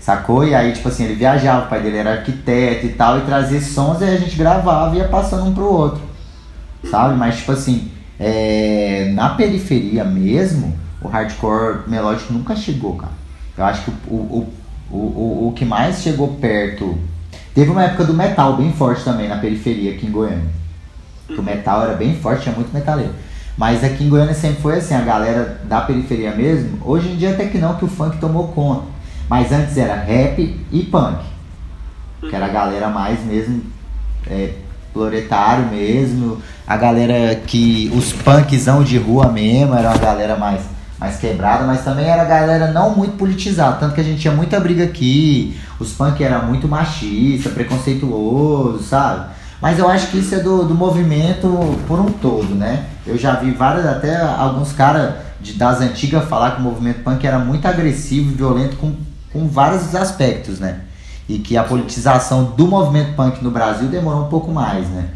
Sacou? 0.00 0.46
E 0.46 0.54
aí, 0.54 0.72
tipo 0.72 0.88
assim, 0.88 1.04
ele 1.04 1.14
viajava, 1.14 1.66
o 1.66 1.68
pai 1.68 1.80
dele 1.80 1.96
era 1.96 2.12
arquiteto 2.12 2.86
e 2.86 2.90
tal, 2.90 3.18
e 3.18 3.22
trazia 3.22 3.60
sons 3.60 4.00
e 4.00 4.04
a 4.04 4.16
gente 4.16 4.36
gravava 4.36 4.94
e 4.94 4.98
ia 4.98 5.08
passando 5.08 5.46
um 5.46 5.54
pro 5.54 5.64
outro. 5.64 6.02
Sabe? 6.90 7.16
Mas 7.16 7.38
tipo 7.38 7.52
assim, 7.52 7.90
é, 8.18 9.10
na 9.14 9.30
periferia 9.30 10.04
mesmo, 10.04 10.76
o 11.00 11.08
hardcore 11.08 11.88
melódico 11.88 12.32
nunca 12.32 12.54
chegou, 12.56 12.96
cara. 12.96 13.12
Eu 13.56 13.64
acho 13.64 13.84
que 13.84 13.90
o, 14.08 14.14
o, 14.14 14.52
o, 14.90 14.96
o, 14.96 15.48
o 15.48 15.52
que 15.52 15.64
mais 15.64 16.02
chegou 16.02 16.28
perto. 16.36 16.98
Teve 17.54 17.70
uma 17.70 17.84
época 17.84 18.04
do 18.04 18.14
metal 18.14 18.56
bem 18.56 18.72
forte 18.72 19.04
também 19.04 19.28
na 19.28 19.36
periferia 19.36 19.92
aqui 19.92 20.06
em 20.06 20.10
Goiânia. 20.10 20.52
O 21.30 21.42
metal 21.42 21.82
era 21.82 21.94
bem 21.94 22.14
forte, 22.16 22.42
tinha 22.42 22.54
muito 22.54 22.72
metaleiro. 22.72 23.12
Mas 23.56 23.84
aqui 23.84 24.04
em 24.04 24.08
Goiânia 24.08 24.34
sempre 24.34 24.60
foi 24.60 24.78
assim, 24.78 24.94
a 24.94 25.00
galera 25.00 25.60
da 25.64 25.80
periferia 25.80 26.34
mesmo. 26.34 26.78
Hoje 26.84 27.08
em 27.08 27.16
dia 27.16 27.30
até 27.30 27.46
que 27.46 27.58
não, 27.58 27.76
que 27.76 27.84
o 27.84 27.88
funk 27.88 28.18
tomou 28.18 28.48
conta. 28.48 28.86
Mas 29.28 29.52
antes 29.52 29.76
era 29.76 29.94
rap 29.94 30.60
e 30.70 30.82
punk. 30.82 31.24
Que 32.20 32.34
era 32.34 32.46
a 32.46 32.48
galera 32.48 32.88
mais 32.88 33.24
mesmo 33.24 33.62
é, 34.26 34.54
proletário 34.94 35.66
mesmo, 35.66 36.38
a 36.66 36.76
galera 36.76 37.34
que. 37.34 37.92
os 37.94 38.12
punkzão 38.12 38.82
de 38.84 38.96
rua 38.96 39.30
mesmo, 39.30 39.74
era 39.74 39.90
uma 39.90 39.98
galera 39.98 40.36
mais, 40.36 40.62
mais 40.98 41.16
quebrada, 41.16 41.64
mas 41.64 41.84
também 41.84 42.06
era 42.06 42.24
galera 42.24 42.70
não 42.72 42.94
muito 42.94 43.16
politizada, 43.16 43.76
tanto 43.76 43.94
que 43.94 44.00
a 44.00 44.04
gente 44.04 44.20
tinha 44.20 44.32
muita 44.32 44.58
briga 44.60 44.84
aqui, 44.84 45.58
os 45.78 45.92
punk 45.92 46.22
era 46.22 46.38
muito 46.38 46.68
machista, 46.68 47.50
preconceituoso, 47.50 48.82
sabe? 48.84 49.26
Mas 49.60 49.78
eu 49.78 49.88
acho 49.88 50.08
que 50.08 50.18
isso 50.18 50.34
é 50.34 50.40
do, 50.40 50.64
do 50.64 50.74
movimento 50.74 51.48
por 51.88 51.98
um 51.98 52.10
todo, 52.10 52.54
né? 52.54 52.86
Eu 53.06 53.18
já 53.18 53.34
vi 53.34 53.50
vários, 53.50 53.84
até 53.84 54.16
alguns 54.16 54.72
caras 54.72 55.14
das 55.56 55.80
antigas 55.80 56.28
falar 56.28 56.52
que 56.52 56.60
o 56.60 56.64
movimento 56.64 57.02
punk 57.02 57.26
era 57.26 57.38
muito 57.38 57.66
agressivo 57.66 58.30
e 58.30 58.34
violento 58.34 58.76
com, 58.76 58.94
com 59.32 59.48
vários 59.48 59.94
aspectos, 59.94 60.58
né? 60.58 60.80
E 61.28 61.38
que 61.38 61.56
a 61.56 61.64
politização 61.64 62.44
do 62.44 62.66
movimento 62.66 63.14
punk 63.14 63.42
no 63.42 63.50
Brasil 63.50 63.88
demorou 63.88 64.26
um 64.26 64.28
pouco 64.28 64.50
mais, 64.50 64.88
né? 64.88 65.10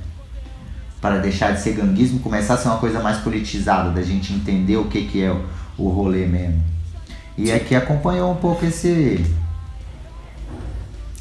Para 1.01 1.19
deixar 1.19 1.53
de 1.53 1.61
ser 1.61 1.75
ganguismo, 1.75 2.21
começar 2.21 2.55
a 2.55 2.57
ser 2.57 2.69
uma 2.69 2.79
coisa 2.79 3.01
mais 3.01 3.19
politizada, 3.19 3.91
da 3.91 4.03
gente 4.03 4.33
entender 4.33 4.77
o 4.77 4.87
que, 4.87 5.05
que 5.05 5.23
é 5.23 5.31
o, 5.31 5.45
o 5.77 5.89
rolê 5.89 6.27
mesmo. 6.27 6.63
E 7.37 7.51
é 7.51 7.59
que 7.59 7.75
acompanhou 7.75 8.33
um 8.33 8.37
pouco 8.37 8.65
esse, 8.65 9.25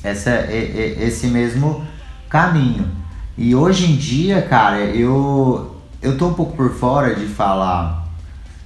essa, 0.03 0.47
esse 0.51 1.27
mesmo 1.27 1.85
caminho. 2.29 2.89
E 3.37 3.53
hoje 3.53 3.91
em 3.91 3.95
dia, 3.95 4.41
cara, 4.41 4.79
eu 4.79 5.77
eu 6.01 6.17
tô 6.17 6.27
um 6.27 6.33
pouco 6.33 6.55
por 6.55 6.71
fora 6.73 7.15
de 7.15 7.25
falar 7.25 8.07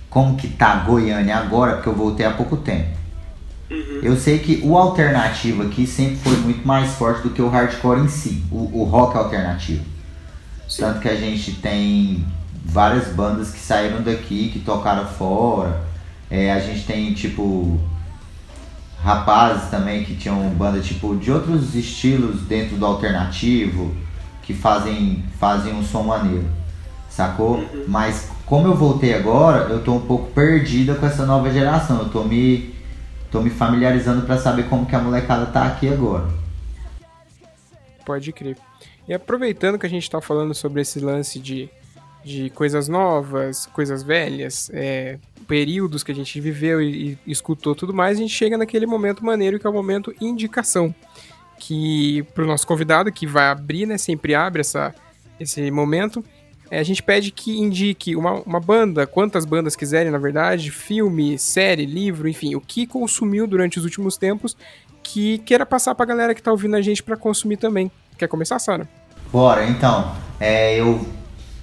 como 0.10 0.36
que 0.36 0.48
tá 0.48 0.76
Goiânia 0.76 1.38
agora, 1.38 1.74
porque 1.74 1.90
eu 1.90 1.96
voltei 1.96 2.26
há 2.26 2.32
pouco 2.32 2.58
tempo. 2.58 3.01
Uhum. 3.72 4.00
Eu 4.04 4.18
sei 4.18 4.40
que 4.40 4.60
o 4.64 4.78
alternativo 4.78 5.64
aqui 5.64 5.88
sempre 5.88 6.18
foi 6.18 6.36
muito 6.38 6.68
mais 6.68 6.92
forte 6.96 7.24
do 7.24 7.30
que 7.30 7.42
o 7.42 7.48
hardcore 7.48 8.02
em 8.02 8.10
si, 8.10 8.44
o, 8.52 8.82
o 8.82 8.84
rock 8.84 9.18
alternativo. 9.18 9.86
Sim. 10.68 10.82
Tanto 10.82 11.00
que 11.00 11.08
a 11.08 11.16
gente 11.16 11.54
tem 11.54 12.26
várias 12.66 13.08
bandas 13.08 13.52
que 13.52 13.60
saíram 13.60 14.02
daqui, 14.02 14.50
que 14.50 14.60
tocaram 14.60 15.06
fora. 15.06 15.82
É, 16.30 16.52
a 16.52 16.60
gente 16.60 16.86
tem 16.86 17.14
tipo 17.14 17.80
rapazes 19.02 19.70
também 19.70 20.04
que 20.04 20.16
tinham 20.16 20.50
banda 20.50 20.80
tipo 20.80 21.16
de 21.16 21.32
outros 21.32 21.74
estilos 21.74 22.42
dentro 22.42 22.78
do 22.78 22.86
alternativo 22.86 23.96
que 24.44 24.54
fazem 24.54 25.26
fazem 25.40 25.74
um 25.74 25.84
som 25.84 26.04
maneiro 26.04 26.46
sacou 27.10 27.56
uhum. 27.56 27.86
mas 27.88 28.30
como 28.46 28.68
eu 28.68 28.76
voltei 28.76 29.16
agora 29.16 29.70
eu 29.70 29.84
tô 29.84 29.94
um 29.94 30.02
pouco 30.02 30.32
perdida 30.32 30.94
com 30.94 31.06
essa 31.06 31.26
nova 31.26 31.52
geração 31.52 31.98
eu 31.98 32.10
tô 32.10 32.24
me 32.24 32.71
tô 33.32 33.42
me 33.42 33.50
familiarizando 33.50 34.26
para 34.26 34.38
saber 34.38 34.68
como 34.68 34.86
que 34.86 34.96
a 34.96 35.00
molecada 35.00 35.46
tá 35.48 35.66
aqui 35.66 35.88
agora 35.88 36.28
pode 38.06 38.32
crer 38.32 38.58
e 39.08 39.14
aproveitando 39.14 39.80
que 39.80 39.86
a 39.86 39.90
gente 39.90 40.10
tá 40.10 40.22
falando 40.22 40.54
sobre 40.54 40.82
esse 40.82 41.00
lance 41.00 41.40
de 41.40 41.70
de 42.24 42.50
coisas 42.52 42.88
novas, 42.88 43.66
coisas 43.68 44.04
velhas, 44.04 44.70
é, 44.74 45.18
períodos 45.48 46.04
que 46.04 46.12
a 46.12 46.16
gente 46.16 46.40
viveu 46.40 46.82
e, 46.82 47.18
e, 47.26 47.32
escutou 47.32 47.76
tudo 47.76 47.94
mais, 47.94 48.18
a 48.18 48.22
gente 48.22 48.34
chega 48.34 48.58
naquele 48.58 48.86
momento 48.86 49.26
maneiro 49.26 49.60
que 49.60 49.66
é 49.66 49.70
o 49.70 49.74
momento 49.74 50.14
indicação. 50.22 50.94
Que 51.60 52.24
para 52.34 52.44
o 52.44 52.48
nosso 52.48 52.66
convidado, 52.66 53.12
que 53.12 53.28
vai 53.28 53.48
abrir, 53.48 53.86
né? 53.86 53.98
Sempre 53.98 54.34
abre 54.34 54.62
essa, 54.62 54.96
esse 55.40 55.70
momento. 55.70 56.24
É, 56.72 56.80
a 56.80 56.84
gente 56.84 57.04
pede 57.04 57.32
que 57.32 57.60
indique 57.60 58.16
uma, 58.16 58.36
uma 58.44 58.60
banda, 58.62 59.06
quantas 59.06 59.44
bandas 59.44 59.76
quiserem, 59.76 60.10
na 60.10 60.18
verdade, 60.18 60.72
filme, 60.72 61.38
série, 61.38 61.86
livro, 61.86 62.30
enfim, 62.30 62.56
o 62.56 62.62
que 62.62 62.88
consumiu 62.88 63.46
durante 63.46 63.78
os 63.78 63.84
últimos 63.84 64.16
tempos 64.16 64.56
que 65.04 65.40
queira 65.40 65.66
passar 65.66 65.94
para 65.94 66.06
a 66.06 66.08
galera 66.08 66.34
que 66.34 66.40
está 66.40 66.50
ouvindo 66.50 66.78
a 66.78 66.82
gente 66.82 67.04
para 67.04 67.18
consumir 67.18 67.58
também. 67.58 67.92
Quer 68.18 68.28
começar, 68.28 68.58
Sara? 68.58 68.88
Bora, 69.34 69.66
então. 69.66 70.16
É, 70.40 70.80
eu 70.80 71.06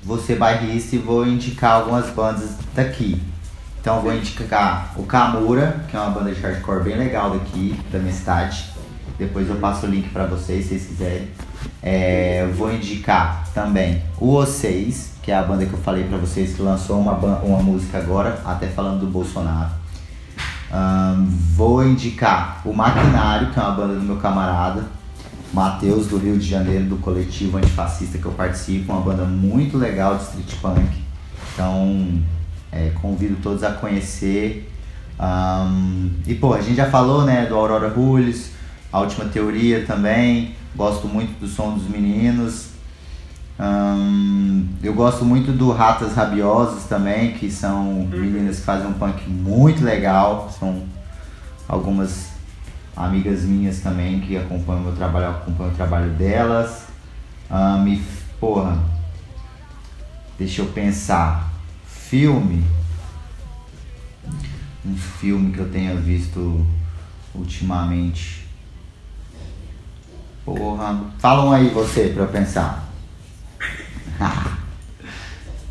vou 0.02 0.18
ser 0.18 0.36
bairrista 0.36 0.97
e 0.97 0.98
vou 0.98 1.26
indicar 1.26 1.72
algumas 1.72 2.10
bandas 2.10 2.51
daqui. 2.74 3.18
Então 3.80 4.02
vou 4.02 4.12
indicar 4.12 4.93
o 4.97 5.05
Kamura, 5.05 5.86
que 5.89 5.97
é 5.97 6.01
uma 6.01 6.10
banda 6.10 6.35
de 6.35 6.40
hardcore 6.40 6.85
bem 6.85 6.98
legal 6.98 7.30
daqui, 7.30 7.74
da 7.90 7.98
minha 7.98 8.12
cidade. 8.12 8.72
Depois 9.16 9.48
eu 9.48 9.56
passo 9.56 9.86
o 9.86 9.89
link 9.89 10.10
para 10.10 10.26
vocês, 10.26 10.64
se 10.64 10.70
vocês 10.70 10.86
quiserem. 10.86 11.28
É, 11.82 12.47
vou 12.56 12.72
indicar 12.72 13.48
também 13.55 14.02
o 14.18 14.35
O6, 14.35 15.09
que 15.22 15.30
é 15.30 15.36
a 15.36 15.43
banda 15.43 15.66
que 15.66 15.72
eu 15.72 15.78
falei 15.78 16.05
para 16.05 16.18
vocês 16.18 16.55
que 16.55 16.62
lançou 16.62 17.01
uma, 17.01 17.12
uma 17.12 17.62
música 17.62 17.98
agora, 17.98 18.40
até 18.44 18.66
falando 18.66 19.01
do 19.01 19.06
Bolsonaro. 19.06 19.70
Um, 20.70 21.26
vou 21.55 21.86
indicar 21.86 22.60
o 22.64 22.72
Maquinário, 22.72 23.51
que 23.51 23.59
é 23.59 23.62
uma 23.62 23.72
banda 23.72 23.94
do 23.94 24.02
meu 24.02 24.16
camarada, 24.16 24.85
Matheus, 25.52 26.06
do 26.09 26.18
Rio 26.18 26.39
de 26.39 26.47
Janeiro, 26.47 26.85
do 26.85 26.97
coletivo 26.97 27.56
antifascista 27.56 28.18
que 28.18 28.26
eu 28.26 28.32
participo, 28.32 28.93
uma 28.93 29.01
banda 29.01 29.24
muito 29.24 29.78
legal 29.78 30.16
de 30.16 30.24
street 30.24 30.55
punk. 30.60 31.02
Então, 31.55 32.20
é, 32.70 32.90
convido 33.01 33.36
todos 33.43 33.62
a 33.64 33.72
conhecer. 33.72 34.70
Um, 35.18 36.10
e 36.26 36.35
pô, 36.35 36.52
a 36.52 36.60
gente 36.60 36.76
já 36.76 36.90
falou 36.90 37.24
né, 37.24 37.47
do 37.47 37.55
Aurora 37.55 37.89
Rules, 37.89 38.52
a 38.93 39.01
última 39.01 39.24
teoria 39.24 39.85
também. 39.86 40.55
Gosto 40.78 41.09
muito 41.09 41.40
do 41.40 41.48
som 41.48 41.74
dos 41.74 41.88
meninos. 41.88 42.68
Eu 44.80 44.94
gosto 44.94 45.24
muito 45.24 45.50
do 45.50 45.72
Ratas 45.72 46.14
Rabiosas 46.14 46.84
também, 46.84 47.32
que 47.32 47.50
são 47.50 48.02
uhum. 48.02 48.06
meninas 48.06 48.60
que 48.60 48.62
fazem 48.62 48.86
um 48.86 48.92
punk 48.92 49.28
muito 49.28 49.84
legal. 49.84 50.48
São 50.56 50.84
algumas 51.68 52.28
amigas 52.96 53.42
minhas 53.42 53.80
também 53.80 54.20
que 54.20 54.36
acompanham 54.36 54.82
o 54.82 54.84
meu 54.84 54.94
trabalho, 54.94 55.30
acompanham 55.30 55.72
o 55.72 55.74
trabalho 55.74 56.10
delas. 56.12 56.84
Um, 57.50 57.88
e, 57.88 58.00
porra, 58.38 58.78
deixa 60.38 60.62
eu 60.62 60.66
pensar 60.66 61.50
filme. 61.88 62.62
Um 64.86 64.94
filme 64.94 65.52
que 65.52 65.59
eu 65.59 65.68
tenha 65.68 65.96
visto 65.96 66.64
ultimamente. 67.34 68.38
Porra. 70.54 71.12
Fala 71.18 71.44
um 71.44 71.52
aí 71.52 71.68
você 71.68 72.08
pra 72.08 72.24
eu 72.24 72.28
pensar. 72.28 72.88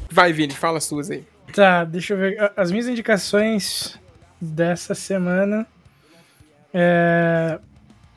Vai, 0.09 0.33
Vini, 0.33 0.53
fala 0.53 0.77
as 0.77 0.85
suas 0.85 1.11
aí. 1.11 1.25
Tá, 1.53 1.83
deixa 1.83 2.13
eu 2.13 2.17
ver. 2.17 2.51
As 2.55 2.71
minhas 2.71 2.87
indicações 2.87 3.99
dessa 4.39 4.95
semana. 4.95 5.65
É... 6.73 7.59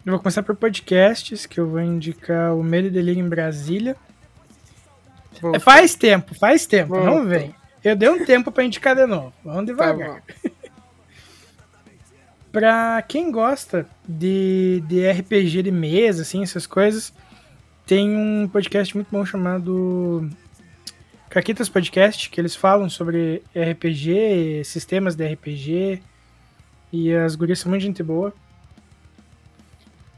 Eu 0.05 0.13
vou 0.13 0.21
começar 0.21 0.43
por 0.43 0.57
podcasts, 0.57 1.45
que 1.45 1.61
eu 1.61 1.69
vou 1.69 1.81
indicar 1.81 2.55
o 2.55 2.63
Medo 2.63 2.89
e 2.89 2.91
Delírio 2.91 3.25
em 3.25 3.29
Brasília. 3.29 3.97
É, 5.55 5.59
faz 5.59 5.95
tempo, 5.95 6.35
faz 6.35 6.67
tempo, 6.67 6.95
Volta. 6.95 7.11
não 7.11 7.27
vem. 7.27 7.55
Eu 7.83 7.97
dei 7.97 8.09
um 8.09 8.25
tempo 8.25 8.51
para 8.51 8.65
indicar 8.65 8.95
de 8.95 9.07
novo. 9.07 9.33
Vamos 9.45 9.67
devagar. 9.67 10.23
Tá 10.23 10.50
pra 12.53 13.03
quem 13.03 13.31
gosta 13.31 13.87
de, 14.09 14.83
de 14.87 15.11
RPG 15.11 15.63
de 15.63 15.71
mesa, 15.71 16.23
assim, 16.23 16.43
essas 16.43 16.67
coisas, 16.67 17.13
tem 17.87 18.17
um 18.17 18.49
podcast 18.49 18.95
muito 18.95 19.09
bom 19.11 19.25
chamado 19.25 20.29
Caquitas 21.29 21.69
Podcast, 21.69 22.29
que 22.31 22.41
eles 22.41 22.55
falam 22.55 22.89
sobre 22.89 23.43
RPG, 23.55 24.63
sistemas 24.65 25.15
de 25.15 25.27
RPG, 25.27 26.03
e 26.93 27.15
as 27.15 27.35
gurias 27.35 27.61
são 27.61 27.71
muito 27.71 27.83
gente 27.83 28.03
boa. 28.03 28.33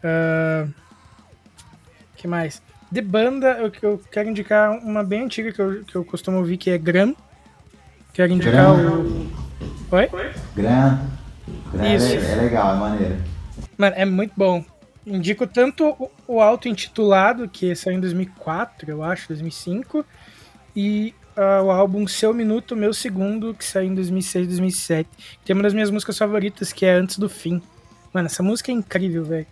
Uh, 0.03 0.73
que 2.17 2.27
mais? 2.27 2.63
De 2.91 3.01
banda, 3.01 3.59
eu, 3.59 3.73
eu 3.83 4.03
quero 4.11 4.29
indicar 4.29 4.79
uma 4.79 5.03
bem 5.03 5.25
antiga 5.25 5.53
que 5.53 5.61
eu, 5.61 5.85
que 5.85 5.95
eu 5.95 6.05
costumo 6.05 6.39
ouvir, 6.39 6.57
que 6.57 6.71
é 6.71 6.79
Gram, 6.79 7.15
Quero 8.13 8.33
indicar 8.33 8.75
o. 8.75 9.27
Oi? 9.91 10.11
Gran. 10.55 10.99
Gran 11.73 11.95
Isso. 11.95 12.15
É, 12.15 12.33
é, 12.33 12.35
legal, 12.37 12.75
é 12.75 12.79
maneiro. 12.79 13.17
Mano, 13.77 13.95
é 13.97 14.05
muito 14.05 14.33
bom. 14.37 14.65
Indico 15.07 15.47
tanto 15.47 16.11
o 16.29 16.41
auto-intitulado, 16.41 17.49
que 17.49 17.75
saiu 17.75 17.97
em 17.97 18.01
2004, 18.01 18.91
eu 18.91 19.03
acho, 19.03 19.29
2005, 19.29 20.05
e 20.77 21.13
uh, 21.37 21.65
o 21.65 21.71
álbum 21.71 22.07
Seu 22.07 22.33
Minuto, 22.33 22.77
Meu 22.77 22.95
Segundo, 22.95 23.53
que 23.55 23.65
saiu 23.65 23.89
em 23.89 23.95
2006, 23.95 24.47
2007. 24.47 25.09
Tem 25.45 25.55
uma 25.55 25.63
das 25.63 25.75
minhas 25.75 25.91
músicas 25.91 26.17
favoritas, 26.17 26.73
que 26.73 26.87
é 26.87 26.93
Antes 26.93 27.19
do 27.19 27.29
Fim. 27.29 27.61
Mano, 28.13 28.27
essa 28.27 28.43
música 28.43 28.71
é 28.71 28.75
incrível, 28.75 29.25
velho. 29.25 29.47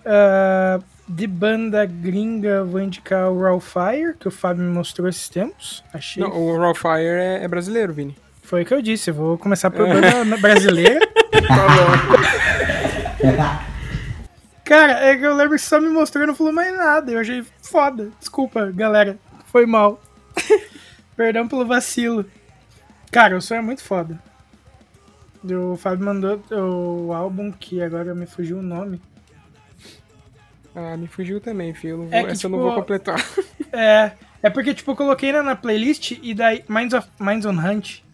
Uh, 0.00 0.82
de 1.06 1.26
banda 1.26 1.84
gringa, 1.84 2.64
vou 2.64 2.80
indicar 2.80 3.30
o 3.30 3.42
Raw 3.42 3.60
Fire, 3.60 4.14
que 4.18 4.28
o 4.28 4.30
Fábio 4.30 4.64
me 4.64 4.70
mostrou 4.70 5.08
esses 5.08 5.28
tempos. 5.28 5.84
Achei. 5.92 6.22
Não, 6.22 6.30
o 6.30 6.56
Raw 6.58 6.74
Fire 6.74 7.04
é, 7.04 7.44
é 7.44 7.48
brasileiro, 7.48 7.92
Vini. 7.92 8.16
Foi 8.44 8.62
o 8.62 8.66
que 8.66 8.74
eu 8.74 8.82
disse, 8.82 9.10
eu 9.10 9.14
vou 9.14 9.38
começar 9.38 9.70
por 9.70 9.88
banda 9.88 10.36
brasileira. 10.36 11.00
tá 11.00 11.66
bom. 13.18 13.64
Cara, 14.64 14.92
é 15.06 15.16
que 15.16 15.24
eu 15.24 15.34
lembro 15.34 15.56
que 15.56 15.62
só 15.62 15.80
me 15.80 15.88
mostrou 15.88 16.24
e 16.24 16.26
não 16.26 16.34
falou 16.34 16.52
mais 16.52 16.76
nada. 16.76 17.10
Eu 17.10 17.20
achei 17.20 17.42
foda. 17.62 18.10
Desculpa, 18.20 18.70
galera. 18.70 19.18
Foi 19.46 19.64
mal. 19.64 20.00
Perdão 21.16 21.48
pelo 21.48 21.64
vacilo. 21.66 22.26
Cara, 23.10 23.36
o 23.36 23.40
som 23.40 23.54
é 23.54 23.60
muito 23.62 23.82
foda. 23.82 24.18
O 25.44 25.76
Fábio 25.76 26.04
mandou 26.04 26.42
o 26.50 27.12
álbum 27.12 27.50
que 27.50 27.82
agora 27.82 28.14
me 28.14 28.26
fugiu 28.26 28.58
o 28.58 28.62
nome. 28.62 29.00
Ah, 30.74 30.96
me 30.96 31.06
fugiu 31.06 31.40
também, 31.40 31.72
filho. 31.72 31.98
Vou, 31.98 32.08
é 32.10 32.24
que, 32.24 32.32
essa 32.32 32.42
tipo, 32.42 32.46
eu 32.46 32.50
não 32.50 32.58
vou 32.58 32.68
tipo, 32.70 32.80
completar. 32.80 33.24
É. 33.72 34.12
É 34.42 34.50
porque, 34.50 34.74
tipo, 34.74 34.90
eu 34.90 34.96
coloquei 34.96 35.32
na, 35.32 35.42
na 35.42 35.56
playlist 35.56 36.18
e 36.22 36.34
daí. 36.34 36.64
Minds, 36.68 36.94
of, 36.94 37.08
Minds 37.18 37.46
on 37.46 37.58
Hunt. 37.58 38.04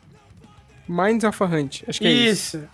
Minds 0.90 1.22
of 1.22 1.40
a 1.40 1.46
Hunt, 1.46 1.84
acho 1.86 2.00
que 2.00 2.06
é 2.08 2.10
isso. 2.10 2.56
Isso. 2.56 2.68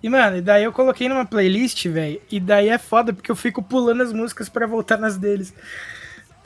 E, 0.00 0.08
mano, 0.08 0.36
e 0.36 0.40
daí 0.40 0.64
eu 0.64 0.72
coloquei 0.72 1.08
numa 1.08 1.26
playlist, 1.26 1.86
velho. 1.88 2.20
E 2.30 2.38
daí 2.38 2.68
é 2.68 2.78
foda 2.78 3.12
porque 3.12 3.30
eu 3.30 3.36
fico 3.36 3.60
pulando 3.60 4.02
as 4.02 4.12
músicas 4.12 4.48
para 4.48 4.66
voltar 4.66 4.96
nas 4.96 5.18
deles. 5.18 5.52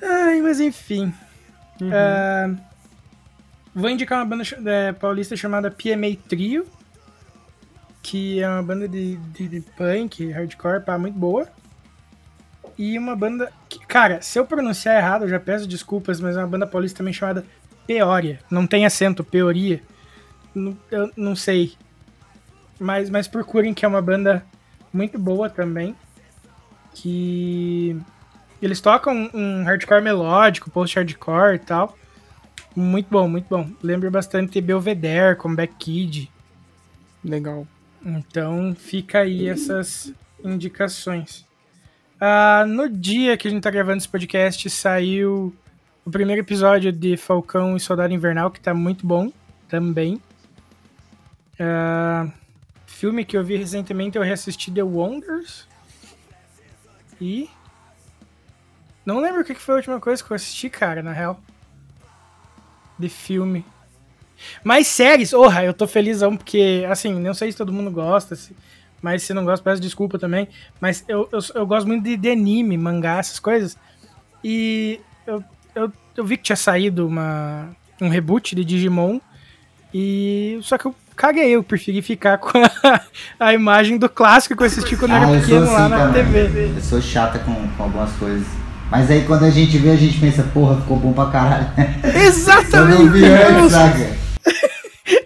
Ai, 0.03 0.41
mas 0.41 0.61
enfim. 0.61 1.13
Uhum. 1.81 1.89
Uh, 1.89 2.59
vou 3.75 3.91
indicar 3.91 4.19
uma 4.19 4.25
banda 4.25 4.45
é, 4.67 4.93
paulista 4.93 5.37
chamada 5.37 5.71
PMA 5.71 6.17
Trio. 6.27 6.67
Que 8.03 8.41
é 8.43 8.49
uma 8.49 8.63
banda 8.63 8.89
de, 8.89 9.17
de, 9.17 9.49
de 9.49 9.61
punk, 9.61 10.31
hardcore, 10.31 10.83
pá, 10.85 10.99
muito 10.99 11.19
boa. 11.19 11.47
E 12.77 12.99
uma 12.99 13.15
banda. 13.15 13.53
Que, 13.69 13.79
cara, 13.87 14.21
se 14.21 14.39
eu 14.39 14.47
pronunciar 14.47 14.97
errado, 14.97 15.23
eu 15.23 15.29
já 15.29 15.39
peço 15.39 15.69
desculpas, 15.69 16.19
mas 16.19 16.37
é 16.37 16.41
uma 16.41 16.49
banda 16.49 16.67
paulista 16.67 16.99
também 16.99 17.13
chamada 17.13 17.45
Peoria. 17.87 18.41
Não 18.51 18.67
tem 18.67 18.85
acento, 18.85 19.23
Peoria. 19.23 19.81
Eu 20.91 21.11
não 21.17 21.35
sei. 21.35 21.75
Mas, 22.79 23.11
mas 23.11 23.29
procurem 23.29 23.75
que 23.75 23.85
é 23.85 23.89
uma 23.89 24.03
banda 24.03 24.45
muito 24.93 25.19
boa 25.19 25.49
também. 25.49 25.95
Que 26.95 28.01
eles 28.63 28.81
tocam 28.81 29.31
um 29.35 29.65
hardcore 29.65 30.03
melódico, 30.03 30.71
post-hardcore 30.71 31.57
e 31.57 31.59
tal. 31.59 31.97
Muito 32.75 33.09
bom, 33.11 33.29
muito 33.29 33.47
bom. 33.49 33.69
Lembra 33.83 34.11
bastante 34.11 34.61
Belvedere, 34.61 35.37
Comeback 35.37 35.75
Kid. 35.79 36.31
Legal. 37.25 37.67
Então 38.05 38.75
fica 38.77 39.21
aí 39.21 39.49
essas 39.49 40.13
indicações. 40.45 41.47
Uh, 42.21 42.67
no 42.67 42.89
dia 42.89 43.37
que 43.37 43.49
a 43.49 43.51
gente 43.51 43.63
tá 43.63 43.71
gravando 43.71 43.99
esse 43.99 44.09
podcast, 44.09 44.69
saiu 44.71 45.55
o 46.05 46.11
primeiro 46.11 46.43
episódio 46.43 46.93
de 46.93 47.17
Falcão 47.17 47.77
e 47.77 47.81
Soldado 47.81 48.13
Invernal, 48.13 48.51
que 48.51 48.61
tá 48.61 48.75
muito 48.75 49.07
bom 49.07 49.33
também. 49.69 50.21
Uh, 51.55 52.33
filme 52.87 53.25
que 53.25 53.37
eu 53.37 53.45
vi 53.45 53.57
recentemente, 53.57 54.17
eu 54.17 54.23
reassisti 54.23 54.71
The 54.71 54.83
Wonders. 54.83 55.67
E. 57.21 57.49
Não 59.05 59.21
lembro 59.21 59.43
o 59.43 59.45
que 59.45 59.55
foi 59.55 59.75
a 59.75 59.77
última 59.79 60.01
coisa 60.01 60.23
que 60.23 60.31
eu 60.31 60.35
assisti, 60.35 60.71
cara, 60.71 61.03
na 61.03 61.13
real. 61.13 61.41
De 62.99 63.09
filme. 63.09 63.65
Mas 64.63 64.87
séries, 64.87 65.33
orra, 65.33 65.65
eu 65.65 65.75
tô 65.75 65.87
felizão 65.87 66.37
porque, 66.37 66.87
assim, 66.89 67.15
não 67.15 67.35
sei 67.35 67.53
se 67.53 67.59
todo 67.59 67.73
mundo 67.73 67.91
gosta, 67.91 68.37
mas 69.01 69.23
se 69.23 69.35
não 69.35 69.45
gosta, 69.45 69.63
peço 69.63 69.81
desculpa 69.81 70.19
também. 70.19 70.49
Mas 70.81 71.05
eu, 71.07 71.29
eu, 71.31 71.39
eu 71.55 71.67
gosto 71.67 71.87
muito 71.87 72.03
de, 72.03 72.17
de, 72.17 72.31
anime, 72.31 72.77
mangá, 72.77 73.19
essas 73.19 73.39
coisas. 73.39 73.77
E 74.43 75.01
eu, 75.27 75.45
eu, 75.75 75.93
eu 76.17 76.25
vi 76.25 76.37
que 76.37 76.45
tinha 76.45 76.57
saído 76.57 77.07
uma, 77.07 77.75
um 78.01 78.09
reboot 78.09 78.55
de 78.55 78.65
Digimon. 78.65 79.21
E 79.93 80.59
só 80.63 80.77
que 80.77 80.87
eu 80.87 80.95
caguei, 81.17 81.51
eu 81.51 81.63
preferi 81.63 82.03
ficar 82.03 82.39
com 82.39 82.59
a, 82.59 83.01
a 83.41 83.55
imagem 83.55 83.99
do 83.99 84.09
clássico 84.09 84.57
que 84.57 84.63
eu 84.63 84.67
assisti 84.67 84.97
quando 84.97 85.13
ah, 85.13 85.17
era 85.17 85.41
pequeno 85.41 85.65
assim, 85.65 85.73
lá 85.73 85.89
na 85.89 86.07
também. 86.07 86.25
TV. 86.25 86.73
Eu 86.77 86.83
sou 86.83 87.01
chata 87.01 87.39
com, 87.39 87.55
com 87.69 87.83
algumas 87.83 88.13
coisas. 88.13 88.47
Mas 88.91 89.11
aí 89.11 89.25
quando 89.25 89.45
a 89.45 89.51
gente 89.51 89.77
vê, 89.79 89.91
a 89.91 89.97
gente 89.97 90.19
pensa, 90.19 90.43
porra, 90.43 90.81
ficou 90.81 90.99
bom 90.99 91.13
pra 91.13 91.27
caralho. 91.27 91.67
Exatamente! 92.15 92.93
eu 92.93 93.05
não 93.05 93.13
vi 93.13 93.25
antes, 93.25 93.73
saca? 93.73 94.25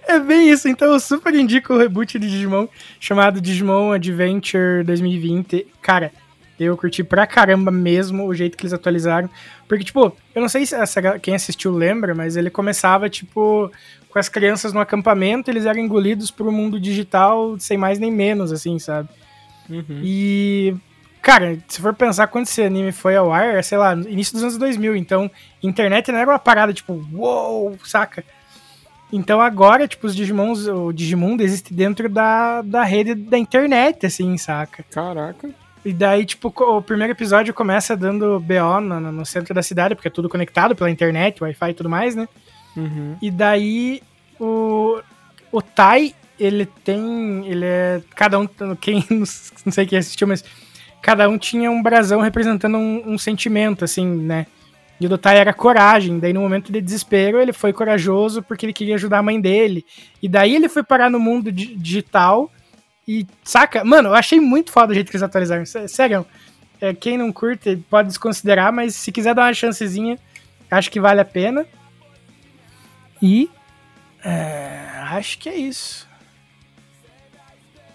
É 0.08 0.18
bem 0.18 0.50
isso, 0.50 0.66
então 0.68 0.92
eu 0.92 0.98
super 0.98 1.34
indico 1.34 1.74
o 1.74 1.78
reboot 1.78 2.18
de 2.18 2.28
Digimon, 2.28 2.66
chamado 2.98 3.40
Digimon 3.40 3.92
Adventure 3.92 4.82
2020. 4.82 5.66
Cara, 5.82 6.10
eu 6.58 6.76
curti 6.76 7.04
pra 7.04 7.26
caramba 7.26 7.70
mesmo 7.70 8.26
o 8.26 8.34
jeito 8.34 8.56
que 8.56 8.64
eles 8.64 8.72
atualizaram. 8.72 9.28
Porque, 9.66 9.84
tipo, 9.84 10.14
eu 10.34 10.42
não 10.42 10.48
sei 10.48 10.66
se 10.66 10.74
essa, 10.74 11.18
quem 11.18 11.34
assistiu 11.34 11.72
lembra, 11.72 12.14
mas 12.14 12.36
ele 12.36 12.50
começava, 12.50 13.08
tipo, 13.08 13.70
com 14.08 14.18
as 14.18 14.28
crianças 14.28 14.72
no 14.72 14.80
acampamento, 14.80 15.50
eles 15.50 15.66
eram 15.66 15.80
engolidos 15.80 16.30
pro 16.30 16.52
mundo 16.52 16.80
digital 16.80 17.58
sem 17.58 17.76
mais 17.76 17.98
nem 17.98 18.10
menos, 18.10 18.52
assim, 18.52 18.78
sabe? 18.78 19.08
Uhum. 19.68 20.00
E, 20.02 20.74
cara, 21.20 21.58
se 21.68 21.80
for 21.80 21.94
pensar 21.94 22.26
quando 22.28 22.46
esse 22.46 22.62
anime 22.62 22.90
foi 22.92 23.16
ao 23.16 23.32
ar, 23.32 23.62
sei 23.62 23.78
lá, 23.78 23.92
início 23.92 24.34
dos 24.34 24.42
anos 24.42 24.58
2000, 24.58 24.96
então 24.96 25.30
internet 25.62 26.10
não 26.10 26.18
era 26.18 26.30
uma 26.30 26.38
parada 26.38 26.72
tipo, 26.72 26.94
uou, 27.12 27.70
wow, 27.70 27.78
saca? 27.84 28.24
Então 29.12 29.40
agora, 29.40 29.88
tipo, 29.88 30.06
os 30.06 30.14
Digimons, 30.14 30.66
o 30.66 30.92
Digimundo 30.92 31.42
existe 31.42 31.72
dentro 31.72 32.08
da, 32.08 32.62
da 32.62 32.84
rede 32.84 33.14
da 33.14 33.38
internet, 33.38 34.04
assim, 34.04 34.36
saca? 34.36 34.84
Caraca. 34.90 35.48
E 35.84 35.92
daí, 35.92 36.24
tipo, 36.24 36.52
o 36.56 36.82
primeiro 36.82 37.12
episódio 37.12 37.54
começa 37.54 37.96
dando 37.96 38.40
BO 38.40 38.80
no, 38.80 39.00
no 39.12 39.26
centro 39.26 39.54
da 39.54 39.62
cidade, 39.62 39.94
porque 39.94 40.08
é 40.08 40.10
tudo 40.10 40.28
conectado 40.28 40.74
pela 40.74 40.90
internet, 40.90 41.42
Wi-Fi 41.42 41.70
e 41.70 41.74
tudo 41.74 41.88
mais, 41.88 42.14
né? 42.14 42.28
Uhum. 42.76 43.16
E 43.20 43.30
daí 43.30 44.02
o, 44.38 45.00
o 45.50 45.62
Tai, 45.62 46.14
ele 46.38 46.66
tem. 46.66 47.46
Ele 47.46 47.64
é. 47.64 48.00
Cada 48.14 48.38
um. 48.38 48.46
Quem. 48.80 49.04
Não 49.10 49.72
sei 49.72 49.86
quem 49.86 49.98
assistiu, 49.98 50.26
mas. 50.26 50.44
Cada 51.00 51.28
um 51.28 51.38
tinha 51.38 51.70
um 51.70 51.80
brasão 51.80 52.20
representando 52.20 52.76
um, 52.76 53.12
um 53.12 53.18
sentimento, 53.18 53.84
assim, 53.84 54.04
né? 54.04 54.46
E 55.00 55.06
o 55.06 55.08
do 55.08 55.16
Tai 55.16 55.36
era 55.36 55.52
coragem. 55.52 56.18
Daí, 56.18 56.32
no 56.32 56.40
momento 56.40 56.72
de 56.72 56.80
desespero, 56.80 57.40
ele 57.40 57.52
foi 57.52 57.72
corajoso 57.72 58.42
porque 58.42 58.66
ele 58.66 58.72
queria 58.72 58.96
ajudar 58.96 59.18
a 59.18 59.22
mãe 59.22 59.40
dele. 59.40 59.84
E 60.20 60.28
daí 60.28 60.56
ele 60.56 60.68
foi 60.68 60.82
parar 60.82 61.08
no 61.08 61.20
mundo 61.20 61.52
digital. 61.52 62.50
E, 63.08 63.26
saca? 63.42 63.82
Mano, 63.82 64.10
eu 64.10 64.14
achei 64.14 64.38
muito 64.38 64.70
foda 64.70 64.92
o 64.92 64.94
jeito 64.94 65.10
que 65.10 65.16
eles 65.16 65.22
atualizaram. 65.22 65.64
Sério. 65.64 66.26
É, 66.78 66.92
quem 66.92 67.16
não 67.16 67.32
curte 67.32 67.76
pode 67.88 68.08
desconsiderar, 68.08 68.70
mas 68.70 68.94
se 68.94 69.10
quiser 69.10 69.34
dar 69.34 69.46
uma 69.46 69.54
chancezinha, 69.54 70.18
acho 70.70 70.90
que 70.90 71.00
vale 71.00 71.20
a 71.20 71.24
pena. 71.24 71.66
E 73.20 73.50
é, 74.22 74.78
acho 75.10 75.38
que 75.38 75.48
é 75.48 75.56
isso. 75.56 76.06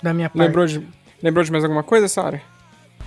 Da 0.01 0.13
minha 0.13 0.29
parte. 0.29 0.47
Lembrou 0.47 0.65
de, 0.65 0.85
lembrou 1.21 1.45
de 1.45 1.51
mais 1.51 1.63
alguma 1.63 1.83
coisa, 1.83 2.07
Sara? 2.07 2.41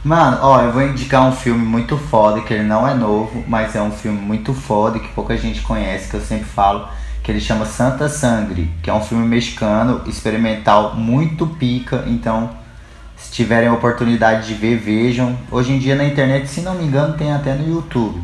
Mano, 0.04 0.38
ó, 0.40 0.62
eu 0.62 0.72
vou 0.72 0.82
indicar 0.82 1.26
um 1.26 1.32
filme 1.32 1.64
muito 1.64 1.98
foda, 1.98 2.40
que 2.40 2.54
ele 2.54 2.62
não 2.62 2.86
é 2.86 2.94
novo, 2.94 3.44
mas 3.48 3.74
é 3.74 3.82
um 3.82 3.90
filme 3.90 4.20
muito 4.20 4.54
foda, 4.54 5.00
que 5.00 5.08
pouca 5.08 5.36
gente 5.36 5.60
conhece, 5.62 6.08
que 6.08 6.14
eu 6.14 6.20
sempre 6.20 6.46
falo, 6.46 6.88
que 7.26 7.32
ele 7.32 7.40
chama 7.40 7.66
Santa 7.66 8.08
Sangre, 8.08 8.70
que 8.80 8.88
é 8.88 8.94
um 8.94 9.00
filme 9.00 9.26
mexicano, 9.26 10.00
experimental, 10.06 10.94
muito 10.94 11.44
pica, 11.44 12.04
então 12.06 12.50
se 13.16 13.32
tiverem 13.32 13.68
a 13.68 13.72
oportunidade 13.72 14.46
de 14.46 14.54
ver, 14.54 14.76
vejam. 14.76 15.36
Hoje 15.50 15.72
em 15.72 15.78
dia 15.80 15.96
na 15.96 16.04
internet, 16.04 16.46
se 16.46 16.60
não 16.60 16.76
me 16.76 16.84
engano, 16.84 17.14
tem 17.14 17.32
até 17.32 17.52
no 17.52 17.68
YouTube. 17.68 18.22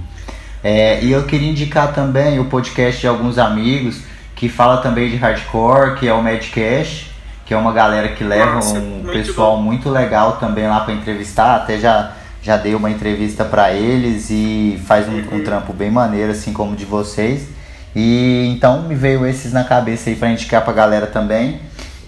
É, 0.63 1.03
e 1.03 1.11
eu 1.11 1.25
queria 1.25 1.51
indicar 1.51 1.93
também 1.93 2.39
o 2.39 2.45
podcast 2.45 3.01
de 3.01 3.09
alguns 3.09 3.39
amigos 3.39 4.03
que 4.37 4.49
fala 4.49 4.77
também 4.77 5.11
de 5.11 5.17
hardcore, 5.17 5.97
que 5.97 6.07
é 6.07 6.13
o 6.15 6.23
Madcast, 6.23 7.11
que 7.45 7.53
é 7.53 7.57
uma 7.57 7.73
galera 7.73 8.11
que 8.11 8.23
leva 8.23 8.55
Nossa, 8.55 8.79
um 8.79 8.83
muito 8.83 9.13
pessoal 9.13 9.57
bom. 9.57 9.63
muito 9.65 9.91
legal 9.91 10.37
também 10.37 10.69
lá 10.69 10.79
para 10.79 10.95
entrevistar. 10.95 11.57
Até 11.57 11.77
já, 11.77 12.13
já 12.41 12.57
dei 12.57 12.77
uma 12.77 12.89
entrevista 12.89 13.45
para 13.45 13.73
eles 13.73 14.31
e 14.31 14.81
faz 14.87 15.09
um, 15.09 15.15
uhum. 15.15 15.39
um, 15.41 15.43
trampo 15.43 15.73
bem 15.73 15.91
maneiro, 15.91 16.31
assim 16.31 16.53
como 16.53 16.77
de 16.77 16.85
vocês. 16.85 17.49
E 17.95 18.47
então 18.49 18.83
me 18.83 18.95
veio 18.95 19.27
esses 19.27 19.53
na 19.53 19.65
cabeça 19.65 20.11
aí 20.11 20.17
para 20.17 20.31
indicar 20.31 20.65
pra 20.65 20.73
galera 20.73 21.07
também. 21.07 21.61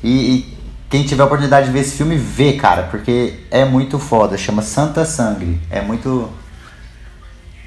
E, 0.03 0.37
e, 0.37 0.55
quem 0.91 1.03
tiver 1.03 1.23
a 1.23 1.27
oportunidade 1.27 1.67
de 1.67 1.73
ver 1.73 1.81
esse 1.81 1.97
filme, 1.97 2.17
vê, 2.17 2.53
cara, 2.53 2.85
porque 2.85 3.41
é 3.51 3.65
muito 3.65 3.99
foda. 3.99 4.39
Chama 4.39 4.63
Santa 4.63 5.05
Sangre. 5.05 5.61
É 5.71 5.81
muito 5.81 6.31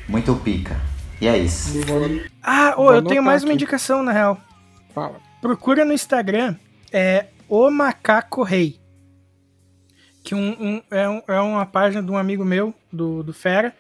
muito 0.08 0.34
pica. 0.36 0.80
E 1.20 1.28
é 1.28 1.38
isso. 1.38 1.74
Ah, 2.42 2.76
oh, 2.78 2.94
eu 2.94 3.02
tenho 3.04 3.24
mais 3.24 3.42
aqui. 3.42 3.50
uma 3.50 3.54
indicação, 3.54 4.04
na 4.04 4.12
real. 4.12 4.40
Fala. 4.94 5.16
Procura 5.42 5.84
no 5.84 5.94
Instagram 5.94 6.56
é 6.92 7.28
O 7.50 7.70
Macaco 7.70 8.44
Rei. 8.44 8.80
Que 10.24 10.36
um, 10.36 10.50
um, 10.60 10.82
é, 10.92 11.08
um, 11.08 11.22
é 11.28 11.40
uma 11.40 11.66
página 11.66 12.04
de 12.04 12.12
um 12.12 12.18
amigo 12.18 12.44
meu, 12.44 12.74
do, 12.92 13.24
do 13.24 13.34
Fera, 13.34 13.74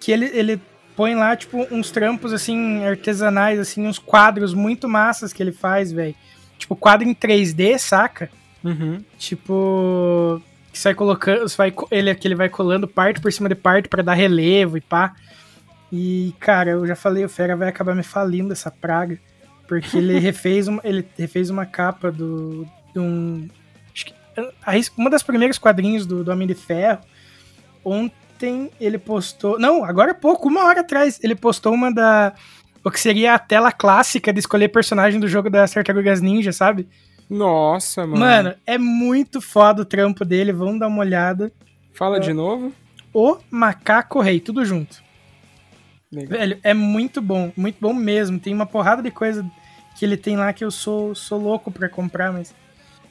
que 0.00 0.10
ele, 0.10 0.26
ele 0.26 0.60
põe 0.96 1.14
lá, 1.14 1.36
tipo, 1.36 1.66
uns 1.70 1.90
trampos, 1.90 2.32
assim, 2.32 2.84
artesanais, 2.84 3.60
assim, 3.60 3.86
uns 3.86 3.98
quadros 3.98 4.54
muito 4.54 4.88
massas 4.88 5.32
que 5.32 5.42
ele 5.42 5.52
faz, 5.52 5.92
velho. 5.92 6.14
Tipo, 6.58 6.74
quadro 6.74 7.06
em 7.06 7.14
3D, 7.14 7.78
saca? 7.78 8.30
Uhum. 8.64 9.04
Tipo, 9.18 10.42
que 10.72 10.78
sai 10.78 10.94
colocando, 10.94 11.46
vai, 11.56 11.72
ele, 11.90 12.14
que 12.14 12.26
ele 12.26 12.34
vai 12.34 12.48
colando 12.48 12.88
parte 12.88 13.20
por 13.20 13.30
cima 13.30 13.48
de 13.48 13.54
parte 13.54 13.88
para 13.88 14.02
dar 14.02 14.14
relevo 14.14 14.78
e 14.78 14.80
pá. 14.80 15.14
E, 15.92 16.34
cara, 16.40 16.70
eu 16.70 16.86
já 16.86 16.96
falei, 16.96 17.24
o 17.24 17.28
Fera 17.28 17.54
vai 17.54 17.68
acabar 17.68 17.94
me 17.94 18.02
falindo 18.02 18.52
essa 18.52 18.70
praga. 18.70 19.18
Porque 19.68 19.98
ele 19.98 20.18
refez 20.20 20.66
uma, 20.66 20.80
ele 20.82 21.06
refez 21.18 21.50
uma 21.50 21.66
capa 21.66 22.10
do. 22.10 22.66
De 22.92 22.98
um, 22.98 23.48
uma 24.96 25.10
das 25.10 25.22
primeiras 25.22 25.58
quadrinhos 25.58 26.06
do, 26.06 26.24
do 26.24 26.30
Homem 26.30 26.48
de 26.48 26.54
Ferro. 26.54 27.00
Ontem 27.84 28.25
ele 28.80 28.98
postou. 28.98 29.58
Não, 29.58 29.84
agora 29.84 30.10
é 30.10 30.14
pouco, 30.14 30.48
uma 30.48 30.64
hora 30.64 30.80
atrás. 30.80 31.18
Ele 31.22 31.34
postou 31.34 31.72
uma 31.72 31.92
da. 31.92 32.34
O 32.84 32.90
que 32.90 33.00
seria 33.00 33.34
a 33.34 33.38
tela 33.38 33.72
clássica 33.72 34.32
de 34.32 34.38
escolher 34.38 34.68
personagem 34.68 35.18
do 35.18 35.26
jogo 35.26 35.50
das 35.50 35.72
Tartarugas 35.72 36.20
Ninja, 36.20 36.52
sabe? 36.52 36.88
Nossa, 37.28 38.06
mano. 38.06 38.20
Mano, 38.20 38.54
é 38.64 38.78
muito 38.78 39.40
foda 39.40 39.82
o 39.82 39.84
trampo 39.84 40.24
dele, 40.24 40.52
vamos 40.52 40.78
dar 40.78 40.86
uma 40.86 41.00
olhada. 41.00 41.52
Fala 41.92 42.18
é. 42.18 42.20
de 42.20 42.32
novo. 42.32 42.72
O 43.12 43.38
Macaco 43.50 44.20
Rei, 44.20 44.38
tudo 44.38 44.64
junto. 44.64 45.02
Legal. 46.12 46.38
Velho, 46.38 46.58
é 46.62 46.72
muito 46.72 47.20
bom, 47.20 47.50
muito 47.56 47.78
bom 47.80 47.92
mesmo. 47.92 48.38
Tem 48.38 48.54
uma 48.54 48.66
porrada 48.66 49.02
de 49.02 49.10
coisa 49.10 49.44
que 49.98 50.04
ele 50.04 50.16
tem 50.16 50.36
lá 50.36 50.52
que 50.52 50.64
eu 50.64 50.70
sou, 50.70 51.14
sou 51.14 51.40
louco 51.40 51.70
pra 51.70 51.88
comprar, 51.88 52.32
mas 52.32 52.54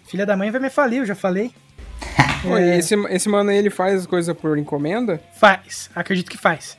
filha 0.07 0.25
da 0.25 0.37
mãe 0.37 0.51
vai 0.51 0.61
me 0.61 0.69
falir, 0.69 0.99
eu 0.99 1.05
já 1.05 1.15
falei. 1.15 1.51
Pô, 2.41 2.57
é... 2.57 2.77
esse, 2.77 2.95
esse 3.09 3.29
mano 3.29 3.49
aí, 3.49 3.57
ele 3.57 3.69
faz 3.69 4.05
coisa 4.05 4.33
por 4.35 4.57
encomenda? 4.57 5.21
Faz, 5.35 5.89
acredito 5.95 6.29
que 6.29 6.37
faz. 6.37 6.77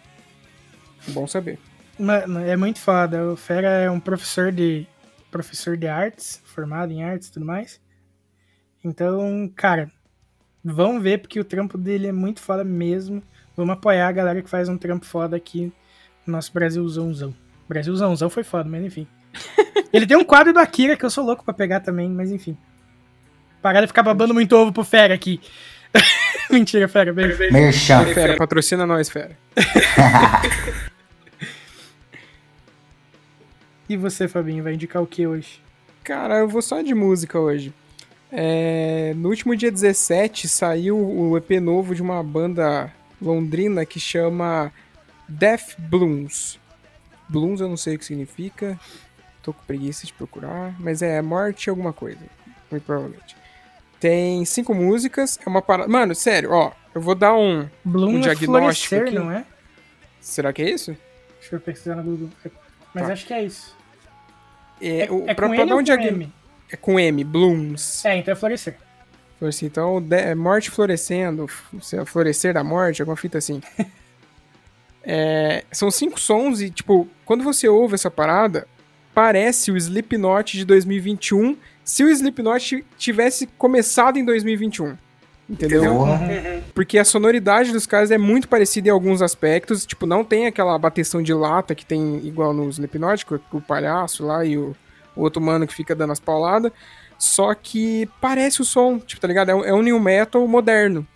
Bom 1.09 1.27
saber. 1.27 1.59
Mano, 1.99 2.41
é 2.41 2.57
muito 2.57 2.79
foda. 2.79 3.33
O 3.33 3.37
Fera 3.37 3.69
é 3.69 3.91
um 3.91 4.01
professor 4.01 4.53
de 4.53 4.87
professor 5.31 5.77
de 5.77 5.87
artes, 5.87 6.43
formado 6.45 6.93
em 6.93 7.03
artes 7.03 7.29
e 7.29 7.33
tudo 7.33 7.47
mais. 7.47 7.81
Então, 8.85 9.51
cara, 9.55 9.91
vão 10.65 11.01
ver 11.01 11.19
porque 11.19 11.41
o 11.41 11.45
trampo 11.45 11.77
dele 11.77 12.09
é 12.09 12.13
muito 12.13 12.41
foda 12.41 12.65
mesmo. 12.65 13.23
Vamos 13.57 13.75
apoiar 13.75 14.09
a 14.09 14.13
galera 14.13 14.43
que 14.43 14.51
faz 14.51 14.69
um 14.69 14.77
trampo 14.77 15.07
foda 15.07 15.37
aqui 15.37 15.73
no 16.27 16.33
nosso 16.33 16.53
Brasilzãozão. 16.53 17.35
Brasilzãozão 17.69 18.31
foi 18.31 18.45
foda, 18.45 18.69
mas 18.69 18.85
enfim. 18.85 19.07
Ele 19.93 20.07
tem 20.07 20.17
um 20.17 20.25
quadro 20.25 20.53
do 20.53 20.59
Akira 20.59 20.97
que 20.97 21.05
eu 21.05 21.11
sou 21.11 21.25
louco 21.25 21.45
pra 21.45 21.55
pegar 21.55 21.81
também, 21.81 22.09
mas 22.11 22.31
enfim. 22.31 22.57
Parar 23.67 23.81
de 23.81 23.89
ficar 23.89 24.05
babando 24.05 24.33
muito 24.33 24.55
ovo 24.55 24.73
pro 24.73 24.85
Fera 24.85 25.13
aqui. 25.13 25.41
Mentira, 26.49 26.87
Fera, 26.87 27.13
beijo. 27.13 27.37
Merchan. 27.53 28.05
Fera, 28.15 28.37
patrocina 28.37 28.87
nós, 28.87 29.09
Fera. 29.09 29.37
e 33.89 33.97
você, 33.97 34.29
Fabinho, 34.29 34.63
vai 34.63 34.75
indicar 34.75 35.03
o 35.03 35.07
que 35.07 35.27
hoje? 35.27 35.61
Cara, 36.05 36.37
eu 36.37 36.49
vou 36.49 36.63
só 36.63 36.81
de 36.81 36.95
música 36.95 37.41
hoje. 37.41 37.75
É, 38.31 39.13
no 39.17 39.31
último 39.31 39.57
dia 39.57 39.73
17 39.73 40.47
saiu 40.47 40.97
o 40.97 41.37
EP 41.37 41.61
novo 41.61 41.93
de 41.93 42.03
uma 42.03 42.23
banda 42.23 42.93
londrina 43.21 43.85
que 43.85 43.99
chama 43.99 44.73
Death 45.29 45.75
Blooms. 45.77 46.57
Blooms 47.29 47.61
eu 47.61 47.69
não 47.69 47.77
sei 47.77 47.97
o 47.97 47.99
que 47.99 48.05
significa, 48.05 48.79
tô 49.43 49.53
com 49.53 49.65
preguiça 49.65 50.07
de 50.07 50.13
procurar, 50.13 50.73
mas 50.79 51.03
é 51.03 51.21
morte 51.21 51.69
alguma 51.69 51.93
coisa, 51.93 52.21
muito 52.71 52.85
provavelmente. 52.85 53.35
Tem 54.07 54.45
cinco 54.45 54.73
músicas, 54.73 55.37
é 55.45 55.49
uma 55.49 55.61
parada. 55.61 55.89
Mano, 55.89 56.15
sério, 56.15 56.53
ó, 56.53 56.71
eu 56.95 57.01
vou 57.01 57.17
dar 57.17 57.35
um, 57.35 57.69
Bloom 57.85 58.13
um 58.13 58.19
é 58.19 58.21
diagnóstico. 58.21 58.95
É 58.95 58.99
aqui. 59.01 59.15
não 59.17 59.33
é? 59.33 59.45
Será 60.21 60.53
que 60.53 60.63
é 60.63 60.71
isso? 60.71 60.97
Deixa 61.41 61.57
eu 61.57 61.61
pesquisar 61.61 61.97
no 61.97 62.05
Google. 62.05 62.31
Mas 62.95 63.07
tá. 63.09 63.13
acho 63.13 63.27
que 63.27 63.35
é 63.35 63.43
isso. 63.43 63.77
É, 64.81 65.07
é, 65.07 65.11
o, 65.11 65.25
é 65.29 65.35
pra, 65.35 65.49
com 65.49 65.57
pra 65.57 65.65
dar 65.65 65.75
um 65.75 65.83
diagnóstico. 65.83 66.33
É 66.71 66.77
com 66.77 67.01
M, 67.01 67.25
Blooms. 67.25 68.05
É, 68.05 68.17
então 68.17 68.31
é 68.31 68.37
florescer. 68.37 68.77
Florescer. 69.41 69.67
Então, 69.67 70.01
de, 70.01 70.17
é 70.17 70.37
morte 70.37 70.71
florescendo, 70.71 71.49
florescer 72.07 72.55
da 72.55 72.63
morte, 72.63 73.03
alguma 73.03 73.17
fita 73.17 73.39
assim. 73.39 73.61
é, 75.03 75.65
são 75.73 75.91
cinco 75.91 76.21
sons 76.21 76.61
e, 76.61 76.71
tipo, 76.71 77.09
quando 77.25 77.43
você 77.43 77.69
ouve 77.69 77.97
essa 77.97 78.11
parada, 78.11 78.69
parece 79.13 79.73
o 79.73 79.77
Slipknot 79.77 80.57
de 80.57 80.65
2021 80.65 81.57
se 81.87 82.05
o 82.05 82.11
Slipknot 82.11 82.85
tivesse 82.99 83.47
começado 83.47 84.19
em 84.19 84.25
2021. 84.25 84.97
Entendeu? 85.49 85.93
Uhum. 85.93 86.63
Porque 86.75 86.99
a 86.99 87.05
sonoridade 87.05 87.73
dos 87.73 87.87
caras 87.87 88.11
é 88.11 88.19
muito 88.19 88.49
parecida 88.49 88.89
em 88.89 88.91
alguns 88.91 89.23
aspectos. 89.23 89.87
Tipo, 89.87 90.05
não 90.05 90.25
tem 90.25 90.47
aquela 90.47 90.77
bateção 90.77 91.23
de 91.23 91.33
lata 91.33 91.73
que 91.73 91.87
tem 91.87 92.21
igual 92.27 92.53
no 92.53 92.69
Slipknot, 92.69 93.25
com 93.25 93.39
o 93.53 93.61
palhaço 93.61 94.27
lá 94.27 94.45
e 94.45 94.59
o, 94.59 94.75
o 95.15 95.23
outro 95.23 95.41
mano 95.41 95.65
que 95.65 95.73
fica 95.75 95.95
dando 95.95 96.13
as 96.13 96.19
pauladas. 96.19 96.73
Só 97.17 97.55
que 97.55 98.11
parece 98.21 98.61
o 98.61 98.65
som, 98.65 98.99
tipo, 98.99 99.21
tá 99.21 99.29
ligado? 99.29 99.51
É 99.51 99.55
um, 99.55 99.65
é 99.65 99.73
um 99.73 99.83
new 99.83 100.01
metal 100.01 100.47
moderno 100.49 101.07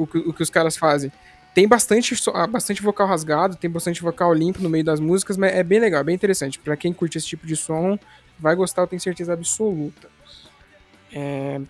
o, 0.00 0.30
o 0.30 0.32
que 0.32 0.42
os 0.42 0.50
caras 0.50 0.76
fazem. 0.76 1.12
Tem 1.54 1.66
bastante, 1.66 2.14
ah, 2.32 2.46
bastante 2.46 2.82
vocal 2.82 3.06
rasgado, 3.06 3.56
tem 3.56 3.68
bastante 3.68 4.02
vocal 4.02 4.32
limpo 4.32 4.62
no 4.62 4.70
meio 4.70 4.84
das 4.84 5.00
músicas, 5.00 5.36
mas 5.36 5.52
é 5.52 5.62
bem 5.62 5.80
legal, 5.80 6.00
é 6.00 6.04
bem 6.04 6.14
interessante. 6.14 6.58
Para 6.58 6.76
quem 6.76 6.92
curte 6.92 7.18
esse 7.18 7.26
tipo 7.26 7.46
de 7.46 7.56
som, 7.56 7.98
vai 8.40 8.54
gostar, 8.54 8.82
eu 8.82 8.86
tenho 8.86 9.00
certeza 9.00 9.32
absoluta. 9.32 10.08
É, 11.12 11.60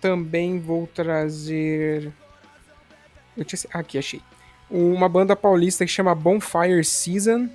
também 0.00 0.58
vou 0.58 0.86
trazer. 0.86 2.12
Tinha... 3.44 3.60
Aqui, 3.72 3.98
achei. 3.98 4.20
Uma 4.70 5.08
banda 5.08 5.36
paulista 5.36 5.84
que 5.84 5.90
chama 5.90 6.14
Bonfire 6.14 6.84
Season, 6.84 7.48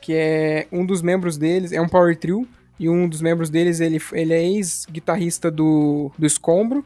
que 0.00 0.14
é 0.14 0.66
um 0.72 0.84
dos 0.84 1.02
membros 1.02 1.36
deles, 1.36 1.72
é 1.72 1.80
um 1.80 1.88
power 1.88 2.16
trio, 2.16 2.46
e 2.78 2.88
um 2.88 3.08
dos 3.08 3.20
membros 3.20 3.50
deles, 3.50 3.80
ele, 3.80 4.00
ele 4.12 4.32
é 4.32 4.42
ex-guitarrista 4.42 5.50
do, 5.50 6.10
do 6.16 6.26
Escombro. 6.26 6.84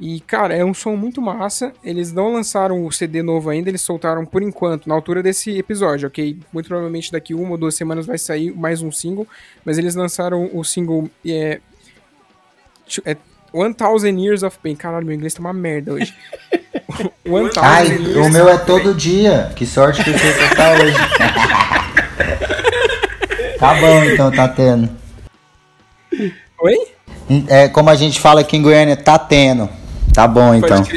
E, 0.00 0.20
cara, 0.20 0.54
é 0.54 0.64
um 0.64 0.72
som 0.72 0.94
muito 0.94 1.20
massa. 1.20 1.72
Eles 1.82 2.12
não 2.12 2.32
lançaram 2.32 2.86
o 2.86 2.92
CD 2.92 3.20
novo 3.22 3.50
ainda, 3.50 3.68
eles 3.68 3.80
soltaram 3.80 4.24
por 4.24 4.42
enquanto, 4.42 4.88
na 4.88 4.94
altura 4.94 5.20
desse 5.22 5.58
episódio, 5.58 6.06
ok? 6.06 6.38
Muito 6.52 6.68
provavelmente 6.68 7.10
daqui 7.10 7.34
uma 7.34 7.50
ou 7.52 7.58
duas 7.58 7.74
semanas 7.74 8.06
vai 8.06 8.16
sair 8.16 8.56
mais 8.56 8.80
um 8.80 8.92
single, 8.92 9.26
mas 9.64 9.76
eles 9.76 9.96
lançaram 9.96 10.48
o 10.52 10.62
single 10.62 11.10
é, 11.26 11.60
é 13.04 13.16
One 13.52 13.74
Thousand 13.74 14.20
Years 14.20 14.44
of 14.44 14.56
Pain. 14.62 14.76
Caralho, 14.76 15.04
meu 15.04 15.16
inglês 15.16 15.34
tá 15.34 15.40
uma 15.40 15.52
merda 15.52 15.94
hoje. 15.94 16.14
One 17.28 17.50
Thousand 17.50 17.68
Ai, 17.68 17.88
Years 17.88 18.26
o 18.26 18.30
meu 18.30 18.48
é 18.48 18.58
todo 18.58 18.94
dia. 18.94 19.50
Que 19.56 19.66
sorte 19.66 20.04
que 20.04 20.12
você 20.12 20.54
tá 20.54 20.74
hoje. 20.74 20.94
tá 23.58 23.74
bom 23.74 24.04
então, 24.04 24.30
tá 24.30 24.46
tendo. 24.46 24.88
Oi? 26.60 26.76
É 27.48 27.68
como 27.68 27.90
a 27.90 27.96
gente 27.96 28.20
fala 28.20 28.42
aqui 28.42 28.56
em 28.56 28.62
Goiânia, 28.62 28.96
tá 28.96 29.18
tendo. 29.18 29.68
Tá 30.18 30.26
bom 30.26 30.52
então. 30.52 30.82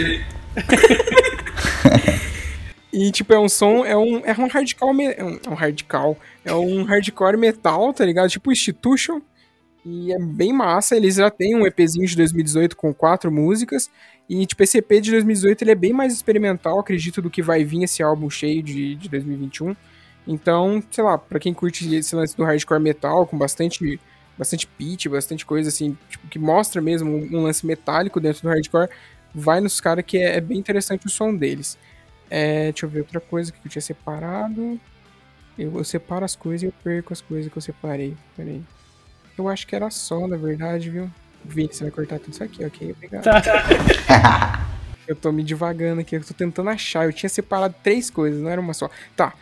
e 2.92 3.12
tipo, 3.12 3.32
é 3.34 3.40
um 3.40 3.48
som, 3.48 3.86
é 3.86 3.96
um, 3.96 4.18
é 4.26 4.34
um 4.34 4.48
hardcore, 4.48 5.14
é 5.16 5.24
um, 5.24 5.40
é 5.46 5.50
um 5.50 5.54
hardcore, 5.54 6.18
é 6.44 6.54
um 6.54 6.84
hardcore 6.84 7.38
metal, 7.38 7.94
tá 7.94 8.04
ligado? 8.04 8.30
Tipo 8.30 8.52
Institution, 8.52 9.22
e 9.86 10.12
é 10.12 10.18
bem 10.20 10.52
massa, 10.52 10.96
eles 10.96 11.16
já 11.16 11.30
têm 11.30 11.56
um 11.56 11.68
EPzinho 11.68 12.08
de 12.08 12.16
2018 12.16 12.76
com 12.76 12.94
quatro 12.94 13.32
músicas. 13.32 13.90
E, 14.30 14.46
tipo, 14.46 14.64
esse 14.64 14.78
EP 14.78 14.90
de 15.02 15.12
2018 15.12 15.64
ele 15.64 15.72
é 15.72 15.76
bem 15.76 15.94
mais 15.94 16.14
experimental, 16.14 16.80
acredito, 16.80 17.22
do 17.22 17.30
que 17.30 17.42
vai 17.42 17.64
vir 17.64 17.84
esse 17.84 18.02
álbum 18.02 18.30
cheio 18.30 18.64
de, 18.64 18.96
de 18.96 19.10
2021. 19.10 19.76
Então, 20.28 20.82
sei 20.90 21.04
lá, 21.04 21.18
pra 21.18 21.40
quem 21.40 21.54
curte 21.54 21.94
esse 21.94 22.16
lance 22.16 22.36
do 22.36 22.44
hardcore 22.44 22.80
metal, 22.80 23.26
com 23.26 23.38
bastante, 23.38 24.00
bastante 24.38 24.68
pitch, 24.68 25.08
bastante 25.08 25.46
coisa 25.46 25.70
assim, 25.70 25.98
tipo, 26.10 26.28
que 26.28 26.40
mostra 26.40 26.82
mesmo 26.82 27.10
um, 27.10 27.40
um 27.40 27.44
lance 27.44 27.66
metálico 27.66 28.20
dentro 28.20 28.44
do 28.44 28.50
hardcore, 28.50 28.90
vai 29.34 29.60
nos 29.60 29.80
caras 29.80 30.06
que 30.06 30.18
é, 30.18 30.38
é, 30.38 30.42
bem 30.42 30.58
interessante 30.58 31.06
o 31.08 31.10
som 31.10 31.36
deles. 31.36 31.78
É, 32.30 32.72
deixa 32.72 32.86
eu 32.86 32.90
ver 32.90 33.02
outra 33.02 33.20
coisa 33.20 33.52
que 33.52 33.60
eu 33.66 33.70
tinha 33.70 33.82
separado. 33.82 34.80
Eu, 35.58 35.78
eu 35.78 35.84
separo 35.84 36.26
as 36.26 36.36
coisas 36.36 36.64
e 36.64 36.66
eu 36.66 36.74
perco 36.84 37.14
as 37.14 37.22
coisas 37.22 37.52
que 37.52 37.58
eu 37.58 37.62
separei. 37.62 38.16
Peraí. 38.36 38.62
Eu 39.38 39.48
acho 39.48 39.66
que 39.68 39.76
era 39.76 39.90
só, 39.90 40.28
na 40.28 40.38
verdade, 40.38 40.90
viu? 40.90 41.10
Vini, 41.44 41.74
você 41.74 41.84
vai 41.84 41.92
cortar 41.92 42.20
tudo 42.20 42.34
isso 42.34 42.44
aqui, 42.44 42.64
ok? 42.64 42.92
Obrigado. 42.92 43.24
Tá. 43.24 44.68
eu 45.08 45.16
tô 45.16 45.32
me 45.32 45.44
devagando 45.44 46.02
aqui, 46.02 46.16
eu 46.16 46.24
tô 46.24 46.34
tentando 46.34 46.70
achar. 46.70 47.06
Eu 47.06 47.14
tinha 47.14 47.30
separado 47.30 47.76
três 47.84 48.10
coisas, 48.10 48.42
não 48.42 48.50
era 48.50 48.62
uma 48.62 48.74
só. 48.74 48.90
Tá. 49.16 49.34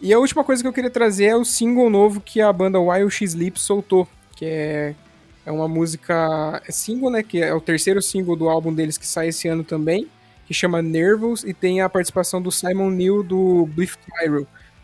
E 0.00 0.12
a 0.12 0.18
última 0.18 0.44
coisa 0.44 0.62
que 0.62 0.68
eu 0.68 0.72
queria 0.72 0.90
trazer 0.90 1.26
é 1.26 1.36
o 1.36 1.44
single 1.44 1.90
novo 1.90 2.20
que 2.20 2.40
a 2.40 2.52
banda 2.52 2.80
Wild 2.80 3.12
X 3.12 3.32
Sleep 3.32 3.60
soltou, 3.60 4.08
que 4.36 4.44
é, 4.44 4.94
é 5.48 5.50
uma 5.50 5.66
música 5.66 6.62
é 6.68 6.70
single, 6.70 7.10
né? 7.10 7.22
Que 7.22 7.42
é 7.42 7.54
o 7.54 7.60
terceiro 7.60 8.02
single 8.02 8.36
do 8.36 8.50
álbum 8.50 8.72
deles 8.72 8.98
que 8.98 9.06
sai 9.06 9.28
esse 9.28 9.48
ano 9.48 9.64
também, 9.64 10.06
que 10.46 10.52
chama 10.52 10.82
Nervous 10.82 11.42
e 11.42 11.54
tem 11.54 11.80
a 11.80 11.88
participação 11.88 12.40
do 12.42 12.52
Simon 12.52 12.90
Neil 12.90 13.22
do 13.22 13.66
Bliff 13.66 13.96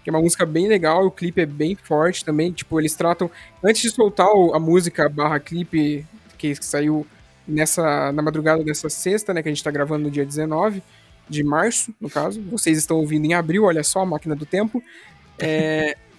que 0.02 0.10
é 0.10 0.12
uma 0.12 0.20
música 0.20 0.44
bem 0.44 0.68
legal, 0.68 1.06
o 1.06 1.10
clipe 1.10 1.40
é 1.40 1.46
bem 1.46 1.74
forte 1.74 2.24
também, 2.24 2.52
tipo, 2.52 2.78
eles 2.78 2.94
tratam, 2.94 3.30
antes 3.62 3.80
de 3.80 3.90
soltar 3.90 4.28
a 4.52 4.58
música 4.58 5.08
barra 5.08 5.40
clipe, 5.40 6.04
que 6.36 6.54
saiu 6.56 7.06
nessa, 7.48 8.12
na 8.12 8.20
madrugada 8.20 8.62
dessa 8.62 8.90
sexta, 8.90 9.32
né, 9.32 9.42
que 9.42 9.48
a 9.48 9.52
gente 9.52 9.64
tá 9.64 9.70
gravando 9.70 10.04
no 10.04 10.10
dia 10.10 10.26
19 10.26 10.82
de 11.26 11.42
março, 11.42 11.94
no 11.98 12.10
caso, 12.10 12.38
vocês 12.42 12.76
estão 12.76 12.98
ouvindo 12.98 13.24
em 13.24 13.32
abril, 13.32 13.64
olha 13.64 13.82
só, 13.82 14.00
a 14.00 14.06
máquina 14.06 14.36
do 14.36 14.44
tempo, 14.44 14.82
é, 15.38 15.96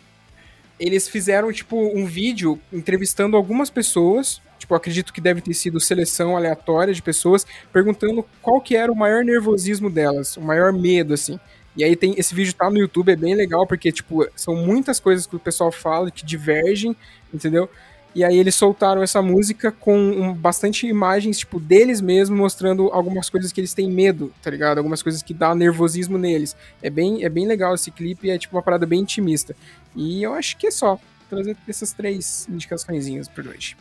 eles 0.79 1.07
fizeram, 1.07 1.51
tipo, 1.51 1.77
um 1.77 2.05
vídeo 2.05 2.59
entrevistando 2.71 3.37
algumas 3.37 3.69
pessoas, 3.69 4.41
tipo, 4.57 4.75
acredito 4.75 5.13
que 5.13 5.21
deve 5.21 5.41
ter 5.41 5.53
sido 5.53 5.79
seleção 5.79 6.35
aleatória 6.35 6.93
de 6.93 7.01
pessoas, 7.01 7.45
perguntando 7.71 8.25
qual 8.41 8.59
que 8.61 8.75
era 8.75 8.91
o 8.91 8.95
maior 8.95 9.23
nervosismo 9.23 9.89
delas, 9.89 10.37
o 10.37 10.41
maior 10.41 10.73
medo, 10.73 11.13
assim. 11.13 11.39
E 11.77 11.83
aí 11.83 11.95
tem 11.95 12.15
esse 12.17 12.33
vídeo 12.33 12.53
tá 12.53 12.69
no 12.69 12.77
YouTube, 12.77 13.11
é 13.11 13.15
bem 13.15 13.35
legal, 13.35 13.67
porque, 13.67 13.91
tipo, 13.91 14.27
são 14.35 14.55
muitas 14.55 14.99
coisas 14.99 15.27
que 15.27 15.35
o 15.35 15.39
pessoal 15.39 15.71
fala 15.71 16.09
que 16.09 16.25
divergem, 16.25 16.95
entendeu? 17.33 17.69
E 18.15 18.23
aí 18.23 18.37
eles 18.39 18.55
soltaram 18.55 19.03
essa 19.03 19.21
música 19.21 19.73
com 19.73 19.97
um, 19.97 20.33
bastante 20.33 20.87
imagens, 20.87 21.37
tipo, 21.37 21.59
deles 21.59 21.99
mesmos, 21.99 22.39
mostrando 22.39 22.87
algumas 22.93 23.29
coisas 23.29 23.51
que 23.51 23.59
eles 23.59 23.73
têm 23.73 23.91
medo, 23.91 24.31
tá 24.41 24.49
ligado? 24.49 24.77
Algumas 24.77 25.03
coisas 25.03 25.21
que 25.21 25.33
dá 25.33 25.53
nervosismo 25.53 26.17
neles. 26.17 26.55
É 26.81 26.89
bem, 26.89 27.25
é 27.25 27.29
bem 27.29 27.45
legal 27.45 27.75
esse 27.75 27.91
clipe, 27.91 28.29
é 28.29 28.37
tipo 28.37 28.55
uma 28.55 28.63
parada 28.63 28.85
bem 28.85 29.01
intimista. 29.01 29.53
E 29.93 30.23
eu 30.23 30.33
acho 30.33 30.55
que 30.55 30.67
é 30.67 30.71
só 30.71 30.97
trazer 31.29 31.57
essas 31.67 31.91
três 31.91 32.47
indicaçõezinhas 32.49 33.27
por 33.27 33.45
hoje. 33.45 33.75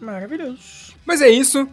Maravilhoso. 0.00 0.94
Mas 1.04 1.20
é 1.20 1.28
isso. 1.28 1.68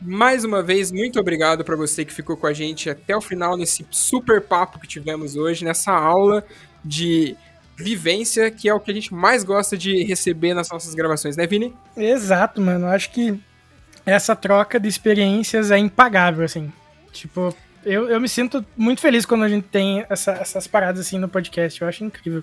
mais 0.00 0.42
uma 0.42 0.62
vez, 0.62 0.90
muito 0.90 1.20
obrigado 1.20 1.62
para 1.62 1.76
você 1.76 2.02
que 2.02 2.14
ficou 2.14 2.34
com 2.34 2.46
a 2.46 2.54
gente 2.54 2.88
até 2.88 3.14
o 3.14 3.20
final 3.20 3.58
nesse 3.58 3.86
super 3.90 4.40
papo 4.40 4.80
que 4.80 4.88
tivemos 4.88 5.36
hoje, 5.36 5.66
nessa 5.66 5.92
aula 5.92 6.42
de 6.82 7.36
vivência, 7.82 8.50
que 8.50 8.68
é 8.68 8.74
o 8.74 8.80
que 8.80 8.90
a 8.90 8.94
gente 8.94 9.12
mais 9.12 9.42
gosta 9.44 9.76
de 9.76 10.04
receber 10.04 10.54
nas 10.54 10.68
nossas 10.70 10.94
gravações, 10.94 11.36
né, 11.36 11.46
Vini? 11.46 11.74
Exato, 11.96 12.60
mano. 12.60 12.86
Acho 12.86 13.10
que 13.10 13.38
essa 14.04 14.34
troca 14.34 14.78
de 14.78 14.88
experiências 14.88 15.70
é 15.70 15.78
impagável, 15.78 16.44
assim. 16.44 16.72
Tipo, 17.12 17.54
eu, 17.84 18.08
eu 18.08 18.20
me 18.20 18.28
sinto 18.28 18.64
muito 18.76 19.00
feliz 19.00 19.24
quando 19.24 19.44
a 19.44 19.48
gente 19.48 19.66
tem 19.68 20.04
essa, 20.08 20.32
essas 20.32 20.66
paradas 20.66 21.06
assim 21.06 21.18
no 21.18 21.28
podcast. 21.28 21.80
Eu 21.80 21.88
acho 21.88 22.04
incrível. 22.04 22.42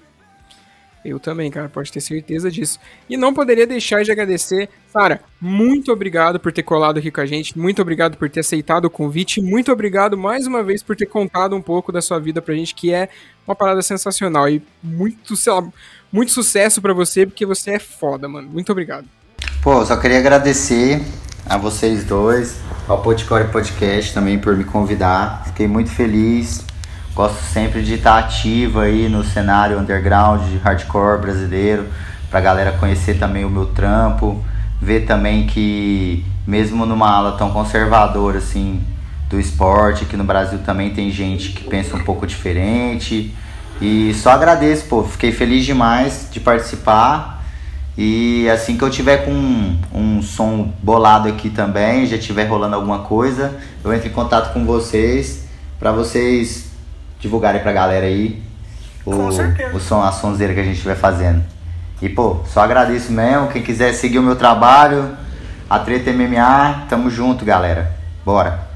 Eu 1.05 1.19
também, 1.19 1.49
cara, 1.49 1.69
pode 1.69 1.91
ter 1.91 2.01
certeza 2.01 2.51
disso. 2.51 2.79
E 3.09 3.15
não 3.15 3.33
poderia 3.33 3.65
deixar 3.65 4.03
de 4.03 4.11
agradecer. 4.11 4.67
Sara, 4.91 5.21
muito 5.39 5.91
obrigado 5.91 6.39
por 6.39 6.51
ter 6.51 6.63
colado 6.63 6.97
aqui 6.97 7.09
com 7.09 7.21
a 7.21 7.25
gente. 7.25 7.57
Muito 7.57 7.81
obrigado 7.81 8.17
por 8.17 8.29
ter 8.29 8.41
aceitado 8.41 8.85
o 8.85 8.89
convite. 8.89 9.41
Muito 9.41 9.71
obrigado 9.71 10.17
mais 10.17 10.45
uma 10.47 10.61
vez 10.61 10.83
por 10.83 10.97
ter 10.97 11.05
contado 11.05 11.55
um 11.55 11.61
pouco 11.61 11.93
da 11.93 12.01
sua 12.01 12.19
vida 12.19 12.41
pra 12.41 12.55
gente, 12.55 12.75
que 12.75 12.91
é 12.91 13.07
uma 13.47 13.55
parada 13.55 13.81
sensacional. 13.81 14.49
E 14.49 14.61
muito, 14.83 15.35
sei 15.35 15.53
lá, 15.53 15.63
muito 16.11 16.31
sucesso 16.31 16.81
para 16.81 16.93
você, 16.93 17.25
porque 17.25 17.45
você 17.45 17.71
é 17.71 17.79
foda, 17.79 18.27
mano. 18.27 18.49
Muito 18.49 18.71
obrigado. 18.71 19.05
Pô, 19.61 19.85
só 19.85 19.97
queria 19.97 20.19
agradecer 20.19 21.01
a 21.45 21.57
vocês 21.57 22.03
dois, 22.03 22.59
ao 22.87 23.01
Podcore 23.01 23.47
Podcast 23.47 24.13
também 24.13 24.37
por 24.37 24.55
me 24.55 24.63
convidar. 24.63 25.43
Fiquei 25.45 25.67
muito 25.67 25.89
feliz. 25.89 26.65
Gosto 27.15 27.41
sempre 27.51 27.81
de 27.81 27.95
estar 27.95 28.19
ativo 28.19 28.79
aí 28.79 29.09
no 29.09 29.23
cenário 29.23 29.79
underground 29.79 30.43
de 30.49 30.57
hardcore 30.57 31.19
brasileiro, 31.19 31.87
pra 32.29 32.39
galera 32.39 32.73
conhecer 32.73 33.17
também 33.17 33.43
o 33.43 33.49
meu 33.49 33.65
trampo, 33.65 34.43
ver 34.79 35.05
também 35.07 35.47
que 35.47 36.23
mesmo 36.45 36.85
numa 36.85 37.09
ala 37.09 37.35
tão 37.35 37.51
conservadora 37.51 38.37
assim 38.37 38.83
do 39.29 39.39
esporte, 39.39 40.05
que 40.05 40.15
no 40.15 40.23
Brasil 40.23 40.59
também 40.59 40.91
tem 40.91 41.11
gente 41.11 41.51
que 41.51 41.63
pensa 41.63 41.95
um 41.95 42.03
pouco 42.03 42.25
diferente. 42.25 43.33
E 43.81 44.13
só 44.15 44.31
agradeço, 44.31 44.85
pô, 44.85 45.03
fiquei 45.03 45.31
feliz 45.31 45.65
demais 45.65 46.27
de 46.31 46.39
participar 46.39 47.37
e 47.97 48.47
assim 48.49 48.77
que 48.77 48.83
eu 48.83 48.91
tiver 48.91 49.25
com 49.25 49.31
um, 49.31 49.81
um 49.91 50.21
som 50.21 50.71
bolado 50.83 51.27
aqui 51.27 51.49
também, 51.49 52.05
já 52.05 52.17
tiver 52.17 52.45
rolando 52.45 52.75
alguma 52.75 52.99
coisa, 52.99 53.55
eu 53.83 53.91
entro 53.91 54.07
em 54.07 54.11
contato 54.11 54.53
com 54.53 54.63
vocês 54.65 55.47
para 55.79 55.91
vocês 55.91 56.67
divulgarem 57.19 57.59
pra 57.59 57.73
galera 57.73 58.05
aí 58.05 58.43
o, 59.03 59.29
o 59.73 59.79
som, 59.79 60.03
a 60.03 60.11
sonzeira 60.11 60.53
que 60.53 60.59
a 60.59 60.63
gente 60.63 60.75
estiver 60.75 60.95
fazendo. 60.95 61.43
E 61.99 62.07
pô, 62.07 62.41
só 62.45 62.61
agradeço 62.61 63.11
mesmo. 63.11 63.47
Quem 63.47 63.63
quiser 63.63 63.91
seguir 63.93 64.19
o 64.19 64.23
meu 64.23 64.35
trabalho, 64.35 65.17
a 65.67 65.79
Treta 65.79 66.11
MMA, 66.11 66.85
tamo 66.87 67.09
junto, 67.09 67.43
galera. 67.43 67.91
Bora. 68.23 68.66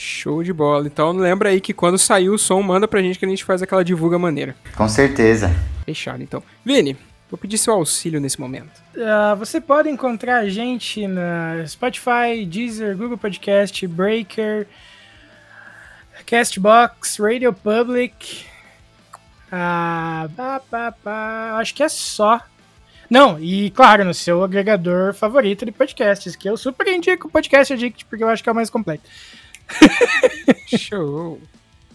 Show 0.00 0.44
de 0.44 0.52
bola. 0.52 0.86
Então 0.86 1.10
lembra 1.10 1.48
aí 1.48 1.60
que 1.60 1.74
quando 1.74 1.98
sair 1.98 2.30
o 2.30 2.38
som, 2.38 2.62
manda 2.62 2.86
pra 2.86 3.02
gente 3.02 3.18
que 3.18 3.24
a 3.24 3.28
gente 3.28 3.44
faz 3.44 3.62
aquela 3.62 3.84
divulga 3.84 4.16
maneira. 4.16 4.54
Com 4.76 4.88
certeza. 4.88 5.50
Fechado, 5.84 6.22
então. 6.22 6.40
Vini, 6.64 6.96
Vou 7.30 7.36
pedir 7.36 7.58
seu 7.58 7.74
auxílio 7.74 8.20
nesse 8.20 8.40
momento. 8.40 8.80
Uh, 8.96 9.36
você 9.36 9.60
pode 9.60 9.90
encontrar 9.90 10.38
a 10.38 10.48
gente 10.48 11.06
na 11.06 11.62
Spotify, 11.66 12.46
Deezer, 12.46 12.96
Google 12.96 13.18
Podcast, 13.18 13.86
Breaker, 13.86 14.66
Castbox, 16.24 17.18
Radio 17.18 17.52
Public. 17.52 18.46
Uh, 19.48 20.28
bah, 20.30 20.62
bah, 20.70 20.94
bah, 21.04 21.58
acho 21.58 21.74
que 21.74 21.82
é 21.82 21.88
só. 21.88 22.40
Não, 23.10 23.38
e 23.38 23.70
claro, 23.70 24.04
no 24.04 24.14
seu 24.14 24.42
agregador 24.42 25.12
favorito 25.12 25.66
de 25.66 25.72
podcasts, 25.72 26.34
que 26.34 26.48
eu 26.48 26.56
super 26.56 26.86
indico 26.86 27.28
o 27.28 27.30
Podcast 27.30 27.74
Addict, 27.74 28.06
porque 28.06 28.24
eu 28.24 28.28
acho 28.28 28.42
que 28.42 28.48
é 28.48 28.52
o 28.52 28.54
mais 28.54 28.70
completo. 28.70 29.02
Show! 30.76 31.40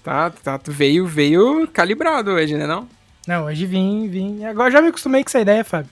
Tá, 0.04 0.30
tá, 0.30 0.60
veio, 0.68 1.06
veio 1.08 1.68
calibrado 1.68 2.32
hoje, 2.32 2.56
né 2.58 2.68
não? 2.68 2.88
Não, 3.26 3.46
hoje 3.46 3.66
vim, 3.66 4.10
vim. 4.10 4.44
Agora 4.44 4.70
já 4.70 4.82
me 4.82 4.90
acostumei 4.90 5.24
com 5.24 5.30
essa 5.30 5.40
ideia, 5.40 5.64
Fábio. 5.64 5.90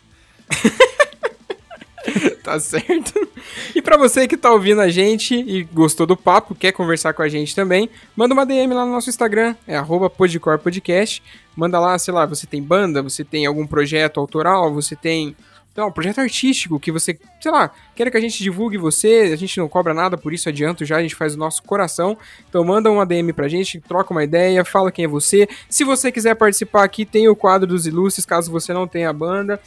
tá 2.43 2.59
certo. 2.59 3.27
E 3.73 3.81
para 3.81 3.95
você 3.95 4.27
que 4.27 4.35
tá 4.35 4.51
ouvindo 4.51 4.81
a 4.81 4.89
gente 4.89 5.33
e 5.35 5.63
gostou 5.63 6.05
do 6.05 6.17
papo, 6.17 6.53
quer 6.53 6.73
conversar 6.73 7.13
com 7.13 7.21
a 7.21 7.29
gente 7.29 7.55
também, 7.55 7.89
manda 8.15 8.33
uma 8.33 8.45
DM 8.45 8.73
lá 8.73 8.85
no 8.85 8.91
nosso 8.91 9.09
Instagram, 9.09 9.55
é 9.65 9.81
podcorpodcast. 9.81 11.23
Manda 11.55 11.79
lá, 11.79 11.97
sei 11.97 12.13
lá, 12.13 12.25
você 12.25 12.45
tem 12.45 12.61
banda, 12.61 13.01
você 13.01 13.23
tem 13.23 13.45
algum 13.45 13.65
projeto 13.65 14.19
autoral, 14.19 14.73
você 14.73 14.95
tem 14.95 15.35
então, 15.71 15.87
um 15.87 15.91
projeto 15.91 16.19
artístico 16.19 16.79
que 16.79 16.91
você, 16.91 17.17
sei 17.39 17.51
lá, 17.51 17.71
quer 17.95 18.11
que 18.11 18.17
a 18.17 18.21
gente 18.21 18.43
divulgue 18.43 18.77
você, 18.77 19.31
a 19.33 19.37
gente 19.37 19.57
não 19.57 19.69
cobra 19.69 19.93
nada 19.93 20.17
por 20.17 20.33
isso, 20.33 20.49
adianto 20.49 20.83
já, 20.83 20.97
a 20.97 21.01
gente 21.01 21.15
faz 21.15 21.33
o 21.33 21.37
nosso 21.37 21.63
coração. 21.63 22.17
Então 22.49 22.63
manda 22.63 22.91
uma 22.91 23.05
DM 23.05 23.31
pra 23.31 23.47
gente, 23.47 23.79
troca 23.79 24.11
uma 24.11 24.23
ideia, 24.23 24.65
fala 24.65 24.91
quem 24.91 25.05
é 25.05 25.07
você. 25.07 25.47
Se 25.69 25.85
você 25.85 26.11
quiser 26.11 26.35
participar 26.35 26.83
aqui, 26.83 27.05
tem 27.05 27.29
o 27.29 27.35
quadro 27.35 27.65
dos 27.65 27.87
ilustres, 27.87 28.25
caso 28.25 28.51
você 28.51 28.73
não 28.73 28.85
tenha 28.85 29.09
a 29.09 29.13
banda. 29.13 29.61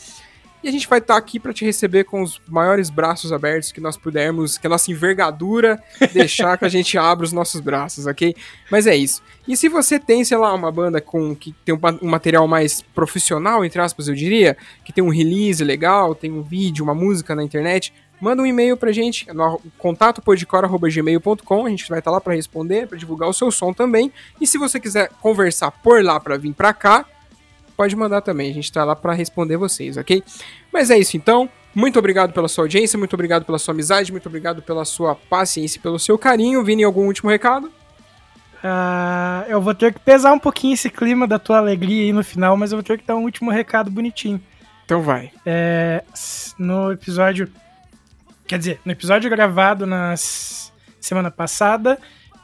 E 0.64 0.68
a 0.68 0.72
gente 0.72 0.88
vai 0.88 0.98
estar 0.98 1.12
tá 1.12 1.18
aqui 1.18 1.38
para 1.38 1.52
te 1.52 1.62
receber 1.62 2.04
com 2.04 2.22
os 2.22 2.40
maiores 2.48 2.88
braços 2.88 3.34
abertos 3.34 3.70
que 3.70 3.82
nós 3.82 3.98
pudermos, 3.98 4.56
que 4.56 4.66
a 4.66 4.70
nossa 4.70 4.90
envergadura 4.90 5.78
deixar 6.10 6.56
que 6.56 6.64
a 6.64 6.70
gente 6.70 6.96
abra 6.96 7.22
os 7.22 7.32
nossos 7.32 7.60
braços, 7.60 8.06
ok? 8.06 8.34
Mas 8.70 8.86
é 8.86 8.96
isso. 8.96 9.22
E 9.46 9.58
se 9.58 9.68
você 9.68 9.98
tem, 9.98 10.24
sei 10.24 10.38
lá, 10.38 10.54
uma 10.54 10.72
banda 10.72 11.02
com 11.02 11.36
que 11.36 11.54
tem 11.66 11.74
um, 11.74 11.78
um 12.00 12.08
material 12.08 12.48
mais 12.48 12.80
profissional, 12.80 13.62
entre 13.62 13.78
aspas, 13.78 14.08
eu 14.08 14.14
diria, 14.14 14.56
que 14.86 14.90
tem 14.90 15.04
um 15.04 15.10
release 15.10 15.62
legal, 15.62 16.14
tem 16.14 16.32
um 16.32 16.40
vídeo, 16.40 16.82
uma 16.82 16.94
música 16.94 17.34
na 17.34 17.44
internet, 17.44 17.92
manda 18.18 18.40
um 18.40 18.46
e-mail 18.46 18.74
pra 18.74 18.90
gente 18.90 19.30
no 19.34 19.60
contato 19.76 20.22
a 20.24 21.68
gente 21.68 21.90
vai 21.90 21.98
estar 21.98 22.10
tá 22.10 22.10
lá 22.10 22.20
para 22.22 22.34
responder, 22.34 22.88
para 22.88 22.96
divulgar 22.96 23.28
o 23.28 23.34
seu 23.34 23.50
som 23.50 23.70
também. 23.70 24.10
E 24.40 24.46
se 24.46 24.56
você 24.56 24.80
quiser 24.80 25.10
conversar 25.20 25.70
por 25.70 26.02
lá 26.02 26.18
para 26.18 26.38
vir 26.38 26.54
para 26.54 26.72
cá, 26.72 27.04
pode 27.76 27.94
mandar 27.96 28.20
também. 28.20 28.50
A 28.50 28.54
gente 28.54 28.72
tá 28.72 28.84
lá 28.84 28.96
para 28.96 29.12
responder 29.12 29.56
vocês, 29.56 29.96
ok? 29.96 30.22
Mas 30.72 30.90
é 30.90 30.98
isso 30.98 31.16
então. 31.16 31.48
Muito 31.74 31.98
obrigado 31.98 32.32
pela 32.32 32.46
sua 32.46 32.64
audiência, 32.64 32.98
muito 32.98 33.14
obrigado 33.14 33.44
pela 33.44 33.58
sua 33.58 33.74
amizade, 33.74 34.12
muito 34.12 34.26
obrigado 34.28 34.62
pela 34.62 34.84
sua 34.84 35.14
paciência 35.14 35.78
e 35.78 35.82
pelo 35.82 35.98
seu 35.98 36.16
carinho. 36.16 36.62
Vini, 36.62 36.84
algum 36.84 37.06
último 37.06 37.28
recado? 37.28 37.66
Uh, 37.66 39.44
eu 39.48 39.60
vou 39.60 39.74
ter 39.74 39.92
que 39.92 39.98
pesar 39.98 40.32
um 40.32 40.38
pouquinho 40.38 40.74
esse 40.74 40.88
clima 40.88 41.26
da 41.26 41.38
tua 41.38 41.58
alegria 41.58 42.04
aí 42.04 42.12
no 42.12 42.24
final, 42.24 42.56
mas 42.56 42.72
eu 42.72 42.78
vou 42.78 42.82
ter 42.82 42.96
que 42.96 43.04
dar 43.04 43.16
um 43.16 43.24
último 43.24 43.50
recado 43.50 43.90
bonitinho. 43.90 44.40
Então 44.84 45.02
vai. 45.02 45.30
É, 45.44 46.02
no 46.58 46.92
episódio. 46.92 47.50
Quer 48.46 48.58
dizer, 48.58 48.80
no 48.84 48.92
episódio 48.92 49.28
gravado 49.28 49.86
na 49.86 50.14
semana 51.00 51.30
passada, 51.30 51.98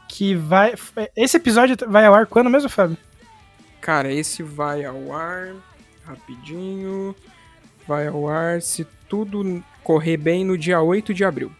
que 0.08 0.34
vai. 0.34 0.74
Esse 1.16 1.36
episódio 1.36 1.76
vai 1.88 2.04
ao 2.04 2.14
ar 2.14 2.26
quando 2.26 2.50
mesmo, 2.50 2.68
Fábio? 2.68 2.96
Cara, 3.80 4.12
esse 4.12 4.42
vai 4.42 4.84
ao 4.84 5.12
ar 5.12 5.54
rapidinho. 6.04 7.14
Vai 7.86 8.06
ao 8.06 8.28
ar 8.28 8.60
se 8.60 8.86
tudo 9.08 9.62
correr 9.82 10.16
bem 10.16 10.44
no 10.44 10.56
dia 10.56 10.80
8 10.80 11.14
de 11.14 11.24
abril. 11.24 11.50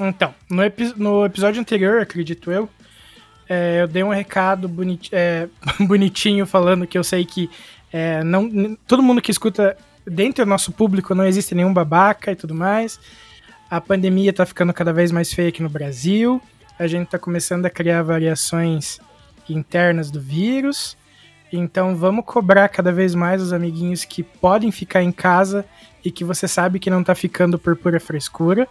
Então, 0.00 0.34
no, 0.48 0.62
epi 0.64 0.92
no 0.96 1.24
episódio 1.24 1.60
anterior, 1.60 2.00
acredito 2.00 2.50
eu, 2.50 2.68
é, 3.48 3.82
eu 3.82 3.86
dei 3.86 4.02
um 4.02 4.08
recado 4.08 4.68
bonit 4.68 5.10
é, 5.12 5.48
bonitinho 5.80 6.46
falando 6.46 6.86
que 6.86 6.96
eu 6.96 7.04
sei 7.04 7.24
que 7.24 7.50
é, 7.92 8.24
não, 8.24 8.76
todo 8.86 9.02
mundo 9.02 9.20
que 9.20 9.30
escuta 9.30 9.76
dentro 10.06 10.44
do 10.44 10.48
nosso 10.48 10.72
público 10.72 11.14
não 11.14 11.26
existe 11.26 11.54
nenhum 11.54 11.72
babaca 11.72 12.32
e 12.32 12.36
tudo 12.36 12.54
mais. 12.54 12.98
A 13.70 13.80
pandemia 13.80 14.32
tá 14.32 14.46
ficando 14.46 14.72
cada 14.72 14.92
vez 14.92 15.12
mais 15.12 15.32
feia 15.32 15.48
aqui 15.48 15.62
no 15.62 15.68
Brasil. 15.68 16.40
A 16.78 16.86
gente 16.86 17.08
tá 17.08 17.18
começando 17.18 17.66
a 17.66 17.70
criar 17.70 18.02
variações 18.02 18.98
internas 19.48 20.10
do 20.10 20.20
vírus. 20.20 20.96
Então 21.56 21.94
vamos 21.96 22.24
cobrar 22.24 22.68
cada 22.68 22.92
vez 22.92 23.14
mais 23.14 23.42
os 23.42 23.52
amiguinhos 23.52 24.04
que 24.04 24.22
podem 24.22 24.72
ficar 24.72 25.02
em 25.02 25.12
casa 25.12 25.64
e 26.04 26.10
que 26.10 26.24
você 26.24 26.48
sabe 26.48 26.78
que 26.78 26.90
não 26.90 27.04
tá 27.04 27.14
ficando 27.14 27.58
por 27.58 27.76
pura 27.76 28.00
frescura, 28.00 28.66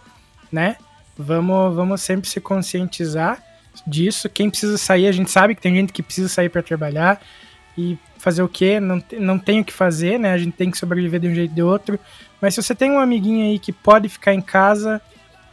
né? 0.50 0.76
Vamos, 1.16 1.74
vamos 1.74 2.00
sempre 2.02 2.28
se 2.28 2.40
conscientizar 2.40 3.42
disso. 3.86 4.28
Quem 4.28 4.50
precisa 4.50 4.76
sair, 4.76 5.06
a 5.06 5.12
gente 5.12 5.30
sabe 5.30 5.54
que 5.54 5.62
tem 5.62 5.74
gente 5.74 5.92
que 5.92 6.02
precisa 6.02 6.28
sair 6.28 6.48
para 6.48 6.62
trabalhar 6.62 7.20
e 7.76 7.96
fazer 8.18 8.42
o 8.42 8.48
quê? 8.48 8.80
Não, 8.80 9.02
não 9.18 9.38
tem 9.38 9.60
o 9.60 9.64
que 9.64 9.72
fazer, 9.72 10.18
né? 10.18 10.32
A 10.32 10.38
gente 10.38 10.52
tem 10.52 10.70
que 10.70 10.78
sobreviver 10.78 11.20
de 11.20 11.28
um 11.28 11.34
jeito 11.34 11.50
ou 11.50 11.54
de 11.54 11.62
outro. 11.62 12.00
Mas 12.40 12.54
se 12.54 12.62
você 12.62 12.74
tem 12.74 12.90
um 12.90 12.98
amiguinho 12.98 13.50
aí 13.50 13.58
que 13.58 13.72
pode 13.72 14.08
ficar 14.08 14.34
em 14.34 14.40
casa, 14.40 15.00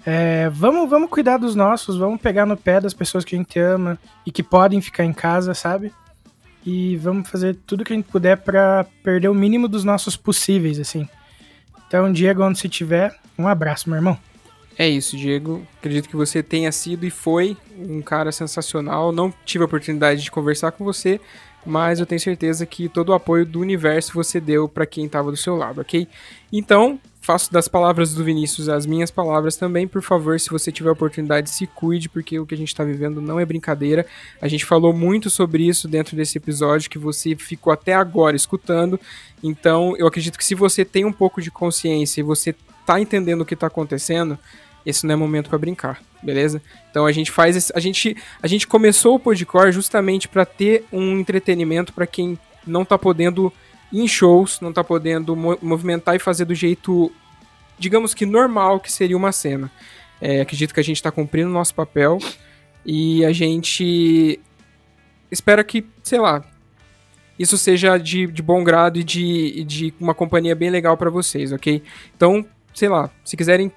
é, 0.06 0.49
vamos, 0.49 0.89
vamos 0.89 1.10
cuidar 1.10 1.38
dos 1.38 1.56
nossos, 1.56 1.97
vamos 1.97 2.19
pegar 2.19 2.45
no 2.45 2.57
pé 2.57 2.81
das 2.81 2.93
pessoas 2.93 3.23
que 3.23 3.35
a 3.35 3.38
gente 3.38 3.60
ama 3.60 3.97
e 4.26 4.31
que 4.31 4.43
podem 4.43 4.81
ficar 4.81 5.06
em 5.06 5.14
casa, 5.14 5.53
sabe? 5.53 5.93
E 6.65 6.98
vamos 6.98 7.30
fazer 7.30 7.56
tudo 7.65 7.84
que 7.84 7.94
a 7.94 7.95
gente 7.95 8.10
puder 8.10 8.38
para 8.38 8.86
perder 9.03 9.30
o 9.30 9.34
mínimo 9.34 9.68
dos 9.68 9.84
nossos 9.84 10.15
possíveis, 10.15 10.80
assim. 10.80 11.07
Então, 11.88 12.11
Diego, 12.11 12.44
onde 12.44 12.60
você 12.60 12.68
estiver, 12.68 13.15
um 13.38 13.48
abraço, 13.48 13.90
meu 13.90 13.98
irmão. 13.98 14.18
É 14.77 14.88
isso, 14.88 15.18
Diego. 15.18 15.68
Acredito 15.77 16.07
que 16.07 16.15
você 16.15 16.41
tenha 16.41 16.72
sido 16.72 17.06
e 17.06 17.10
foi 17.10 17.57
um 17.77 18.02
cara 18.02 18.31
sensacional. 18.31 19.11
Não 19.11 19.34
tive 19.45 19.64
a 19.64 19.65
oportunidade 19.65 20.23
de 20.23 20.31
conversar 20.31 20.72
com 20.72 20.86
você, 20.86 21.19
mas 21.65 21.99
eu 21.99 22.06
tenho 22.06 22.19
certeza 22.19 22.65
que 22.65 22.90
todo 22.90 23.10
o 23.10 23.14
apoio 23.14 23.45
do 23.45 23.60
universo 23.60 24.14
você 24.14 24.40
deu 24.40 24.68
para 24.68 24.86
quem 24.86 25.06
estava 25.06 25.31
do 25.31 25.38
seu 25.38 25.56
lado, 25.56 25.81
ok? 25.81 26.07
Então, 26.52 26.99
faço 27.22 27.52
das 27.52 27.68
palavras 27.68 28.14
do 28.14 28.23
Vinícius 28.23 28.69
as 28.69 28.86
minhas 28.86 29.11
palavras 29.11 29.56
também. 29.56 29.88
Por 29.88 30.02
favor, 30.02 30.40
se 30.40 30.49
você 30.49 30.72
tiver 30.72 30.90
oportunidade, 30.90 31.49
se 31.49 31.68
cuide, 31.68 32.10
porque 32.10 32.40
o 32.40 32.45
que 32.45 32.56
a 32.56 32.57
gente 32.57 32.69
está 32.69 32.84
vivendo 32.84 33.22
não 33.22 33.40
é 33.40 33.45
brincadeira. 33.45 34.06
A 34.41 34.48
gente 34.48 34.65
falou 34.65 34.94
muito 34.94 35.30
sobre 35.30 35.68
isso 35.68 35.88
dentro 35.88 36.15
desse 36.15 36.38
episódio 36.38 36.90
que 36.90 36.98
você 36.98 37.36
ficou 37.36 37.72
até 37.72 37.94
agora 37.94 38.36
escutando. 38.36 38.99
Então, 39.44 39.95
eu 39.98 40.07
acredito 40.07 40.38
que 40.38 40.45
se 40.45 40.56
você 40.56 40.84
tem 40.84 41.06
um 41.06 41.14
pouco 41.14 41.41
de 41.41 41.52
consciência 41.52 42.22
e 42.22 42.23
você 42.23 42.56
tá 42.86 42.99
entendendo 42.99 43.41
o 43.41 43.45
que 43.45 43.56
tá 43.56 43.68
acontecendo, 43.68 44.38
esse 44.85 45.06
não 45.06 45.14
é 45.14 45.15
momento 45.15 45.49
para 45.49 45.57
brincar, 45.57 46.01
beleza? 46.22 46.61
Então 46.89 47.06
a 47.06 47.11
gente 47.11 47.31
faz 47.31 47.56
esse, 47.56 47.72
a 47.76 47.80
gente 47.80 48.15
a 48.41 48.47
gente 48.47 48.68
começou 48.68 49.15
o 49.15 49.19
Podcore 49.19 49.72
justamente 49.72 50.27
para 50.27 50.45
ter 50.45 50.85
um 50.91 51.19
entretenimento 51.19 51.93
para 51.93 52.07
quem 52.07 52.38
não 52.65 52.85
tá 52.85 52.97
podendo 52.97 53.51
em 53.91 54.07
shows, 54.07 54.60
não 54.61 54.72
tá 54.72 54.84
podendo 54.84 55.35
movimentar 55.35 56.15
e 56.15 56.19
fazer 56.19 56.45
do 56.45 56.53
jeito, 56.53 57.11
digamos 57.77 58.14
que 58.14 58.26
normal 58.26 58.80
que 58.80 58.91
seria 58.91 59.18
uma 59.18 59.31
cena. 59.31 59.72
É, 60.22 60.41
acredito 60.41 60.73
que 60.73 60.80
a 60.80 60.84
gente 60.84 60.97
está 60.97 61.11
cumprindo 61.11 61.49
o 61.49 61.53
nosso 61.53 61.73
papel 61.73 62.19
e 62.85 63.26
a 63.26 63.31
gente 63.31 64.39
espera 65.31 65.64
que, 65.64 65.85
sei 66.03 66.19
lá, 66.19 66.43
isso 67.38 67.57
seja 67.57 67.97
de, 67.97 68.27
de 68.27 68.41
bom 68.41 68.64
grado 68.64 68.99
e 68.99 69.03
de, 69.03 69.64
de 69.64 69.93
uma 69.99 70.14
companhia 70.14 70.53
bem 70.56 70.69
legal 70.69 70.97
para 70.97 71.10
vocês, 71.10 71.51
ok? 71.51 71.81
Então, 72.15 72.45
sei 72.73 72.89
lá, 72.89 73.10
se 73.23 73.38
quiserem 73.38 73.72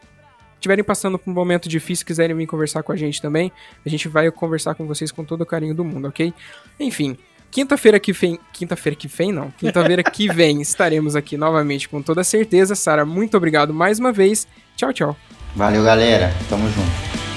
estiverem 0.62 0.84
passando 0.84 1.18
por 1.18 1.30
um 1.30 1.34
momento 1.34 1.68
difícil, 1.68 2.06
quiserem 2.06 2.36
vir 2.36 2.46
conversar 2.46 2.82
com 2.82 2.92
a 2.92 2.96
gente 2.96 3.20
também, 3.20 3.50
a 3.84 3.88
gente 3.88 4.08
vai 4.08 4.30
conversar 4.30 4.74
com 4.74 4.86
vocês 4.86 5.10
com 5.10 5.24
todo 5.24 5.40
o 5.40 5.46
carinho 5.46 5.74
do 5.74 5.84
mundo, 5.84 6.08
ok? 6.08 6.32
Enfim, 6.78 7.16
Quinta-feira 7.50 8.00
que 8.00 8.14
vem. 8.14 8.40
Quinta-feira 8.50 8.96
que 8.96 9.06
vem, 9.06 9.30
não. 9.30 9.50
Quinta-feira 9.50 10.02
que 10.02 10.26
vem 10.32 10.62
estaremos 10.62 11.14
aqui 11.14 11.36
novamente 11.36 11.86
com 11.86 12.00
toda 12.00 12.24
certeza. 12.24 12.74
Sara, 12.74 13.04
muito 13.04 13.36
obrigado 13.36 13.74
mais 13.74 13.98
uma 13.98 14.10
vez. 14.10 14.48
Tchau, 14.74 14.90
tchau. 14.90 15.16
Valeu, 15.54 15.84
galera. 15.84 16.32
Tamo 16.48 16.66
junto. 16.70 17.31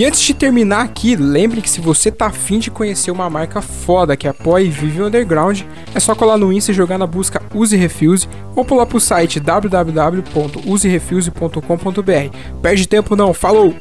E 0.00 0.04
antes 0.06 0.22
de 0.22 0.32
terminar 0.32 0.80
aqui, 0.80 1.14
lembre 1.14 1.60
que 1.60 1.68
se 1.68 1.78
você 1.78 2.10
tá 2.10 2.28
afim 2.28 2.58
de 2.58 2.70
conhecer 2.70 3.10
uma 3.10 3.28
marca 3.28 3.60
foda 3.60 4.16
que 4.16 4.26
apoia 4.26 4.64
e 4.64 4.70
vive 4.70 5.02
o 5.02 5.08
underground, 5.08 5.60
é 5.94 6.00
só 6.00 6.14
colar 6.14 6.38
no 6.38 6.50
Insta 6.50 6.72
e 6.72 6.74
jogar 6.74 6.96
na 6.96 7.06
busca 7.06 7.42
Use 7.54 7.76
Refuse 7.76 8.26
ou 8.56 8.64
pular 8.64 8.86
pro 8.86 8.98
site 8.98 9.38
www.userefuse.com.br. 9.38 12.36
Perde 12.62 12.88
tempo 12.88 13.14
não, 13.14 13.34
falou! 13.34 13.74